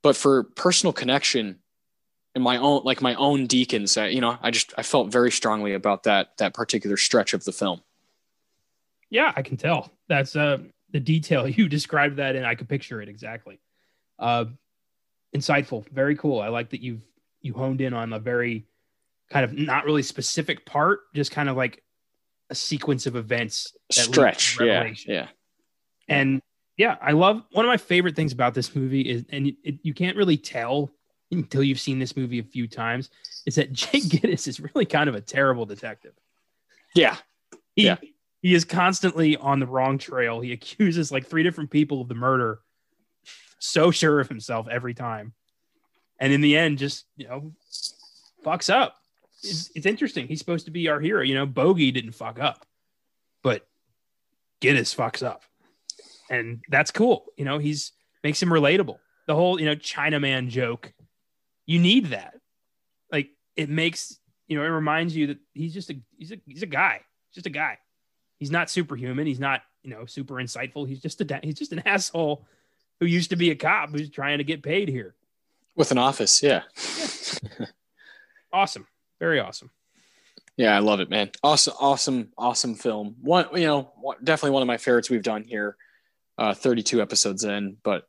but 0.07 0.15
for 0.15 0.43
personal 0.43 0.93
connection 0.93 1.59
and 2.35 2.43
my 2.43 2.57
own 2.57 2.81
like 2.83 3.01
my 3.01 3.15
own 3.15 3.47
Deakins 3.47 4.01
I, 4.01 4.07
you 4.07 4.21
know 4.21 4.37
i 4.41 4.51
just 4.51 4.73
i 4.77 4.83
felt 4.83 5.11
very 5.11 5.31
strongly 5.31 5.73
about 5.73 6.03
that 6.03 6.37
that 6.37 6.53
particular 6.53 6.97
stretch 6.97 7.33
of 7.33 7.43
the 7.43 7.51
film 7.51 7.81
yeah 9.09 9.31
i 9.35 9.41
can 9.41 9.57
tell 9.57 9.91
that's 10.07 10.35
uh 10.35 10.57
the 10.91 10.99
detail 10.99 11.47
you 11.47 11.67
described 11.67 12.17
that 12.17 12.35
and 12.35 12.45
i 12.45 12.55
could 12.55 12.69
picture 12.69 13.01
it 13.01 13.09
exactly 13.09 13.59
uh 14.19 14.45
insightful 15.35 15.87
very 15.89 16.15
cool 16.15 16.41
i 16.41 16.47
like 16.47 16.69
that 16.69 16.81
you've 16.81 17.01
you 17.41 17.53
honed 17.53 17.81
in 17.81 17.93
on 17.93 18.13
a 18.13 18.19
very 18.19 18.65
kind 19.29 19.43
of 19.43 19.53
not 19.53 19.85
really 19.85 20.01
specific 20.01 20.65
part 20.65 21.01
just 21.13 21.31
kind 21.31 21.49
of 21.49 21.57
like 21.57 21.83
a 22.49 22.55
sequence 22.55 23.05
of 23.05 23.15
events 23.15 23.73
stretch 23.91 24.59
yeah 24.61 24.93
yeah 25.05 25.27
and 26.07 26.41
yeah, 26.77 26.95
I 27.01 27.11
love 27.11 27.43
one 27.51 27.65
of 27.65 27.69
my 27.69 27.77
favorite 27.77 28.15
things 28.15 28.31
about 28.31 28.53
this 28.53 28.75
movie 28.75 29.01
is, 29.01 29.25
and 29.29 29.47
it, 29.47 29.55
it, 29.63 29.75
you 29.81 29.93
can't 29.93 30.15
really 30.15 30.37
tell 30.37 30.91
until 31.31 31.63
you've 31.63 31.79
seen 31.79 31.99
this 31.99 32.15
movie 32.15 32.39
a 32.39 32.43
few 32.43 32.67
times, 32.67 33.09
is 33.45 33.55
that 33.55 33.73
Jake 33.73 34.03
Gittes 34.03 34.47
is 34.47 34.59
really 34.59 34.85
kind 34.85 35.09
of 35.09 35.15
a 35.15 35.21
terrible 35.21 35.65
detective. 35.65 36.13
Yeah. 36.95 37.17
He, 37.75 37.85
yeah. 37.85 37.97
He 38.41 38.53
is 38.53 38.65
constantly 38.65 39.35
on 39.35 39.59
the 39.59 39.65
wrong 39.65 39.97
trail. 39.97 40.39
He 40.39 40.51
accuses 40.51 41.11
like 41.11 41.25
three 41.25 41.43
different 41.43 41.71
people 41.71 42.01
of 42.01 42.07
the 42.07 42.15
murder, 42.15 42.59
so 43.59 43.91
sure 43.91 44.19
of 44.19 44.29
himself 44.29 44.67
every 44.69 44.93
time. 44.93 45.33
And 46.19 46.33
in 46.33 46.41
the 46.41 46.57
end, 46.57 46.77
just, 46.77 47.05
you 47.15 47.27
know, 47.27 47.53
fucks 48.45 48.73
up. 48.73 48.95
It's, 49.43 49.69
it's 49.75 49.85
interesting. 49.85 50.27
He's 50.27 50.39
supposed 50.39 50.65
to 50.65 50.71
be 50.71 50.87
our 50.87 50.99
hero. 50.99 51.21
You 51.21 51.35
know, 51.35 51.45
Bogey 51.45 51.91
didn't 51.91 52.13
fuck 52.13 52.39
up, 52.39 52.65
but 53.43 53.67
Gittes 54.61 54.95
fucks 54.95 55.25
up 55.25 55.43
and 56.29 56.63
that's 56.69 56.91
cool. 56.91 57.25
You 57.37 57.45
know, 57.45 57.57
he's 57.57 57.93
makes 58.23 58.41
him 58.41 58.49
relatable. 58.49 58.97
The 59.27 59.35
whole 59.35 59.59
you 59.59 59.65
know 59.65 59.75
Chinaman 59.75 60.49
joke, 60.49 60.93
you 61.65 61.79
need 61.79 62.07
that. 62.07 62.35
Like 63.11 63.29
it 63.55 63.69
makes 63.69 64.19
you 64.47 64.57
know 64.57 64.63
it 64.63 64.69
reminds 64.69 65.15
you 65.15 65.27
that 65.27 65.37
he's 65.53 65.73
just 65.73 65.89
a 65.89 65.99
he's 66.17 66.31
a 66.31 66.37
he's 66.45 66.63
a 66.63 66.67
guy, 66.67 67.01
just 67.33 67.47
a 67.47 67.51
guy. 67.51 67.77
He's 68.37 68.51
not 68.51 68.69
superhuman. 68.69 69.27
He's 69.27 69.39
not 69.39 69.61
you 69.83 69.89
know 69.89 70.05
super 70.05 70.35
insightful. 70.35 70.87
He's 70.87 71.01
just 71.01 71.21
a 71.21 71.39
he's 71.43 71.57
just 71.57 71.71
an 71.71 71.79
asshole 71.85 72.45
who 72.99 73.05
used 73.05 73.29
to 73.29 73.35
be 73.35 73.51
a 73.51 73.55
cop 73.55 73.91
who's 73.91 74.09
trying 74.09 74.39
to 74.39 74.43
get 74.43 74.63
paid 74.63 74.89
here 74.89 75.15
with 75.75 75.91
an 75.91 75.97
office. 75.97 76.41
Yeah. 76.41 76.63
yeah. 77.59 77.65
awesome. 78.53 78.87
Very 79.19 79.39
awesome. 79.39 79.71
Yeah, 80.57 80.75
I 80.75 80.79
love 80.79 80.99
it, 80.99 81.09
man. 81.09 81.29
Awesome, 81.43 81.75
awesome, 81.79 82.29
awesome 82.35 82.73
film. 82.73 83.15
One, 83.21 83.45
you 83.53 83.67
know, 83.67 83.93
definitely 84.23 84.51
one 84.51 84.63
of 84.63 84.67
my 84.67 84.77
favorites 84.77 85.09
we've 85.09 85.21
done 85.21 85.43
here 85.43 85.77
uh, 86.37 86.53
32 86.53 87.01
episodes 87.01 87.43
in, 87.43 87.77
but 87.83 88.07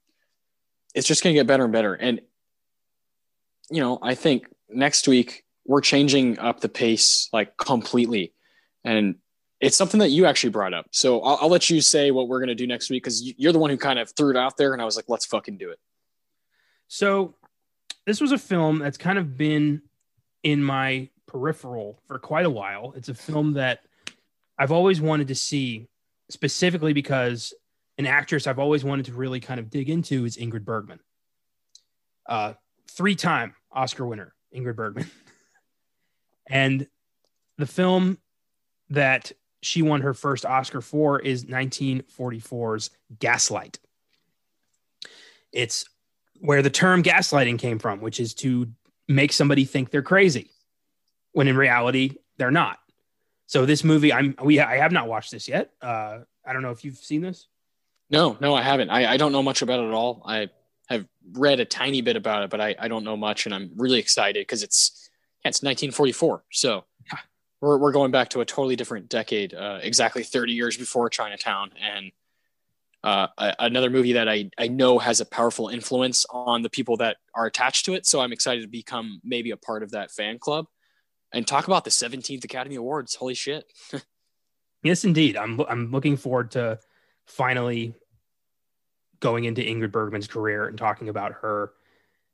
it's 0.94 1.06
just 1.06 1.22
going 1.22 1.34
to 1.34 1.38
get 1.38 1.46
better 1.46 1.64
and 1.64 1.72
better. 1.72 1.94
And, 1.94 2.20
you 3.70 3.80
know, 3.80 3.98
I 4.00 4.14
think 4.14 4.46
next 4.68 5.08
week 5.08 5.44
we're 5.66 5.82
changing 5.82 6.38
up 6.38 6.60
the 6.60 6.68
pace 6.68 7.28
like 7.32 7.56
completely. 7.58 8.32
And 8.84 9.16
it's 9.60 9.76
something 9.76 10.00
that 10.00 10.10
you 10.10 10.26
actually 10.26 10.50
brought 10.50 10.72
up. 10.72 10.86
So 10.92 11.20
I'll, 11.20 11.38
I'll 11.42 11.48
let 11.48 11.68
you 11.68 11.80
say 11.80 12.10
what 12.10 12.28
we're 12.28 12.38
going 12.38 12.48
to 12.48 12.54
do 12.54 12.66
next 12.66 12.90
week 12.90 13.02
because 13.02 13.22
you're 13.38 13.52
the 13.52 13.58
one 13.58 13.70
who 13.70 13.76
kind 13.76 13.98
of 13.98 14.10
threw 14.10 14.30
it 14.30 14.36
out 14.36 14.56
there. 14.56 14.72
And 14.72 14.80
I 14.80 14.84
was 14.84 14.96
like, 14.96 15.06
let's 15.08 15.26
fucking 15.26 15.58
do 15.58 15.70
it. 15.70 15.78
So 16.86 17.34
this 18.06 18.20
was 18.20 18.32
a 18.32 18.38
film 18.38 18.78
that's 18.78 18.98
kind 18.98 19.18
of 19.18 19.36
been 19.36 19.82
in 20.42 20.62
my 20.62 21.08
peripheral 21.26 22.00
for 22.06 22.18
quite 22.18 22.46
a 22.46 22.50
while. 22.50 22.94
It's 22.96 23.08
a 23.08 23.14
film 23.14 23.54
that 23.54 23.80
I've 24.58 24.72
always 24.72 25.00
wanted 25.00 25.28
to 25.28 25.34
see 25.34 25.88
specifically 26.30 26.92
because 26.92 27.52
an 27.98 28.06
actress 28.06 28.46
I've 28.46 28.58
always 28.58 28.84
wanted 28.84 29.06
to 29.06 29.12
really 29.12 29.40
kind 29.40 29.58
of 29.58 29.70
dig 29.70 29.90
into 29.90 30.24
is 30.24 30.36
Ingrid 30.36 30.64
Bergman. 30.64 31.00
Uh, 32.26 32.54
three 32.90 33.16
time 33.16 33.54
Oscar 33.72 34.06
winner, 34.06 34.34
Ingrid 34.54 34.76
Bergman. 34.76 35.10
and 36.46 36.86
the 37.58 37.66
film 37.66 38.18
that 38.90 39.32
she 39.62 39.82
won 39.82 40.00
her 40.02 40.14
first 40.14 40.44
Oscar 40.46 40.80
for 40.80 41.18
is 41.18 41.44
1944's 41.44 42.90
Gaslight. 43.18 43.78
It's 45.52 45.84
where 46.40 46.62
the 46.62 46.70
term 46.70 47.02
gaslighting 47.02 47.58
came 47.58 47.78
from, 47.78 48.00
which 48.00 48.20
is 48.20 48.34
to 48.34 48.68
make 49.08 49.32
somebody 49.32 49.64
think 49.64 49.90
they're 49.90 50.02
crazy 50.02 50.50
when 51.32 51.48
in 51.48 51.56
reality 51.56 52.16
they're 52.36 52.50
not. 52.50 52.78
So 53.46 53.64
this 53.64 53.82
movie, 53.82 54.12
I'm 54.12 54.34
we 54.42 54.60
I 54.60 54.76
have 54.76 54.92
not 54.92 55.08
watched 55.08 55.30
this 55.30 55.48
yet. 55.48 55.72
Uh, 55.80 56.20
I 56.44 56.52
don't 56.52 56.62
know 56.62 56.70
if 56.70 56.84
you've 56.84 56.98
seen 56.98 57.22
this. 57.22 57.46
No, 58.10 58.36
no, 58.40 58.54
I 58.54 58.62
haven't. 58.62 58.90
I, 58.90 59.12
I 59.12 59.16
don't 59.16 59.32
know 59.32 59.42
much 59.42 59.62
about 59.62 59.80
it 59.80 59.88
at 59.88 59.94
all. 59.94 60.22
I 60.24 60.48
have 60.88 61.06
read 61.32 61.60
a 61.60 61.64
tiny 61.64 62.00
bit 62.00 62.16
about 62.16 62.44
it, 62.44 62.50
but 62.50 62.60
I, 62.60 62.74
I 62.78 62.88
don't 62.88 63.04
know 63.04 63.16
much, 63.16 63.46
and 63.46 63.54
I'm 63.54 63.72
really 63.76 63.98
excited 63.98 64.40
because 64.40 64.62
it's 64.62 65.10
yeah, 65.44 65.50
it's 65.50 65.62
1944, 65.62 66.44
so. 66.50 66.84
We're 67.60 67.78
we're 67.78 67.92
going 67.92 68.10
back 68.10 68.30
to 68.30 68.40
a 68.40 68.44
totally 68.44 68.76
different 68.76 69.08
decade, 69.08 69.54
uh, 69.54 69.78
exactly 69.82 70.22
30 70.22 70.52
years 70.52 70.76
before 70.76 71.08
Chinatown, 71.08 71.70
and 71.80 72.12
uh, 73.04 73.28
another 73.58 73.90
movie 73.90 74.14
that 74.14 74.28
I 74.28 74.50
I 74.58 74.68
know 74.68 74.98
has 74.98 75.20
a 75.20 75.26
powerful 75.26 75.68
influence 75.68 76.26
on 76.30 76.62
the 76.62 76.70
people 76.70 76.96
that 76.98 77.16
are 77.34 77.46
attached 77.46 77.84
to 77.86 77.94
it. 77.94 78.06
So 78.06 78.20
I'm 78.20 78.32
excited 78.32 78.62
to 78.62 78.68
become 78.68 79.20
maybe 79.24 79.50
a 79.50 79.56
part 79.56 79.82
of 79.82 79.92
that 79.92 80.10
fan 80.10 80.38
club 80.38 80.66
and 81.32 81.46
talk 81.46 81.66
about 81.66 81.84
the 81.84 81.90
17th 81.90 82.44
Academy 82.44 82.76
Awards. 82.76 83.14
Holy 83.14 83.34
shit! 83.34 83.64
yes, 84.82 85.04
indeed. 85.04 85.36
I'm 85.36 85.60
I'm 85.60 85.90
looking 85.90 86.16
forward 86.16 86.52
to 86.52 86.78
finally 87.26 87.94
going 89.20 89.44
into 89.44 89.62
Ingrid 89.62 89.90
Bergman's 89.90 90.28
career 90.28 90.66
and 90.68 90.78
talking 90.78 91.08
about 91.08 91.32
her 91.32 91.72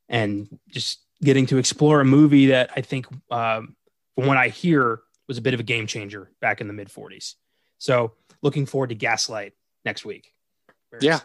and 0.08 0.58
just 0.68 1.00
getting 1.22 1.46
to 1.46 1.58
explore 1.58 2.00
a 2.00 2.04
movie 2.04 2.46
that 2.46 2.70
I 2.76 2.82
think, 2.82 3.06
um, 3.30 3.74
from 4.14 4.26
what 4.26 4.36
I 4.36 4.48
hear, 4.48 5.00
was 5.28 5.38
a 5.38 5.42
bit 5.42 5.54
of 5.54 5.60
a 5.60 5.64
game 5.64 5.86
changer 5.86 6.30
back 6.40 6.60
in 6.60 6.66
the 6.66 6.72
mid 6.72 6.88
40s. 6.88 7.34
So 7.78 8.12
looking 8.42 8.66
forward 8.66 8.90
to 8.90 8.94
Gaslight 8.94 9.52
next 9.84 10.04
week. 10.04 10.32
Yeah. 11.00 11.20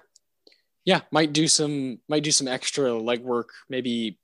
Yeah. 0.85 1.01
Might 1.11 1.33
do 1.33 1.47
some, 1.47 1.99
might 2.07 2.23
do 2.23 2.31
some 2.31 2.47
extra 2.47 2.89
legwork, 2.89 3.49
maybe 3.69 4.17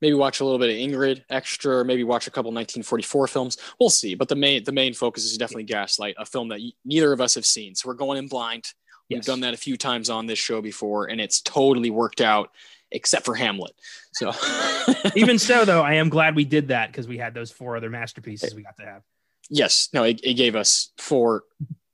maybe 0.00 0.14
watch 0.14 0.40
a 0.40 0.44
little 0.44 0.58
bit 0.58 0.70
of 0.70 0.76
Ingrid 0.76 1.24
extra, 1.30 1.84
maybe 1.84 2.04
watch 2.04 2.26
a 2.26 2.30
couple 2.30 2.50
1944 2.50 3.26
films. 3.28 3.56
We'll 3.80 3.90
see. 3.90 4.14
But 4.14 4.28
the 4.28 4.36
main 4.36 4.64
the 4.64 4.72
main 4.72 4.94
focus 4.94 5.24
is 5.24 5.36
definitely 5.36 5.64
Gaslight, 5.64 6.14
a 6.18 6.26
film 6.26 6.48
that 6.48 6.60
neither 6.84 7.12
of 7.12 7.20
us 7.20 7.34
have 7.34 7.46
seen. 7.46 7.74
So 7.74 7.88
we're 7.88 7.94
going 7.94 8.18
in 8.18 8.28
blind. 8.28 8.64
We've 9.08 9.24
done 9.24 9.40
that 9.40 9.54
a 9.54 9.58
few 9.58 9.76
times 9.76 10.10
on 10.10 10.26
this 10.26 10.38
show 10.38 10.60
before, 10.60 11.06
and 11.06 11.20
it's 11.20 11.40
totally 11.40 11.90
worked 11.90 12.20
out, 12.20 12.50
except 12.90 13.24
for 13.24 13.34
Hamlet. 13.34 13.72
So 14.12 14.32
even 15.16 15.38
so, 15.38 15.64
though, 15.64 15.82
I 15.82 15.94
am 15.94 16.08
glad 16.08 16.36
we 16.36 16.44
did 16.44 16.68
that 16.68 16.88
because 16.88 17.08
we 17.08 17.18
had 17.18 17.34
those 17.34 17.50
four 17.50 17.76
other 17.76 17.90
masterpieces 17.90 18.54
we 18.54 18.62
got 18.62 18.76
to 18.78 18.84
have. 18.84 19.02
Yes, 19.48 19.88
no, 19.92 20.02
it, 20.04 20.20
it 20.24 20.34
gave 20.34 20.56
us 20.56 20.90
four 20.98 21.44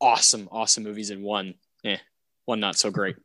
awesome, 0.01 0.49
awesome 0.51 0.85
movies 0.85 1.11
in 1.11 1.23
one. 1.23 1.55
Eh, 1.85 1.99
one 2.45 2.61
not 2.61 2.77
so 2.77 2.91
great. 2.91 3.17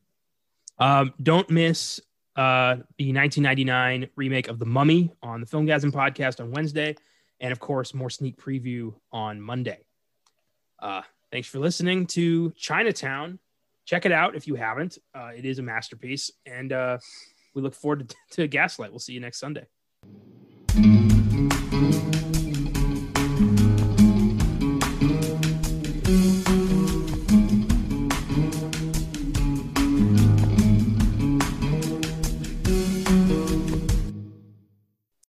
Um, 0.79 1.13
don't 1.21 1.49
miss 1.49 1.99
uh, 2.35 2.75
the 2.97 3.13
1999 3.13 4.09
remake 4.15 4.47
of 4.47 4.59
The 4.59 4.65
Mummy 4.65 5.11
on 5.23 5.41
the 5.41 5.47
Filmgazm 5.47 5.91
podcast 5.91 6.39
on 6.39 6.51
Wednesday, 6.51 6.95
and 7.39 7.51
of 7.51 7.59
course, 7.59 7.93
more 7.93 8.09
sneak 8.09 8.37
preview 8.37 8.93
on 9.11 9.41
Monday. 9.41 9.79
Uh, 10.79 11.01
thanks 11.31 11.47
for 11.47 11.59
listening 11.59 12.05
to 12.07 12.51
Chinatown. 12.51 13.39
Check 13.85 14.05
it 14.05 14.11
out 14.11 14.35
if 14.35 14.47
you 14.47 14.55
haven't. 14.55 14.99
Uh, 15.15 15.31
it 15.35 15.45
is 15.45 15.59
a 15.59 15.63
masterpiece, 15.63 16.29
and 16.45 16.73
uh, 16.73 16.99
we 17.57 17.63
look 17.63 17.73
forward 17.73 18.07
to, 18.07 18.15
to 18.31 18.47
Gaslight. 18.47 18.91
We'll 18.91 18.99
see 18.99 19.13
you 19.13 19.19
next 19.19 19.39
Sunday. 19.39 19.65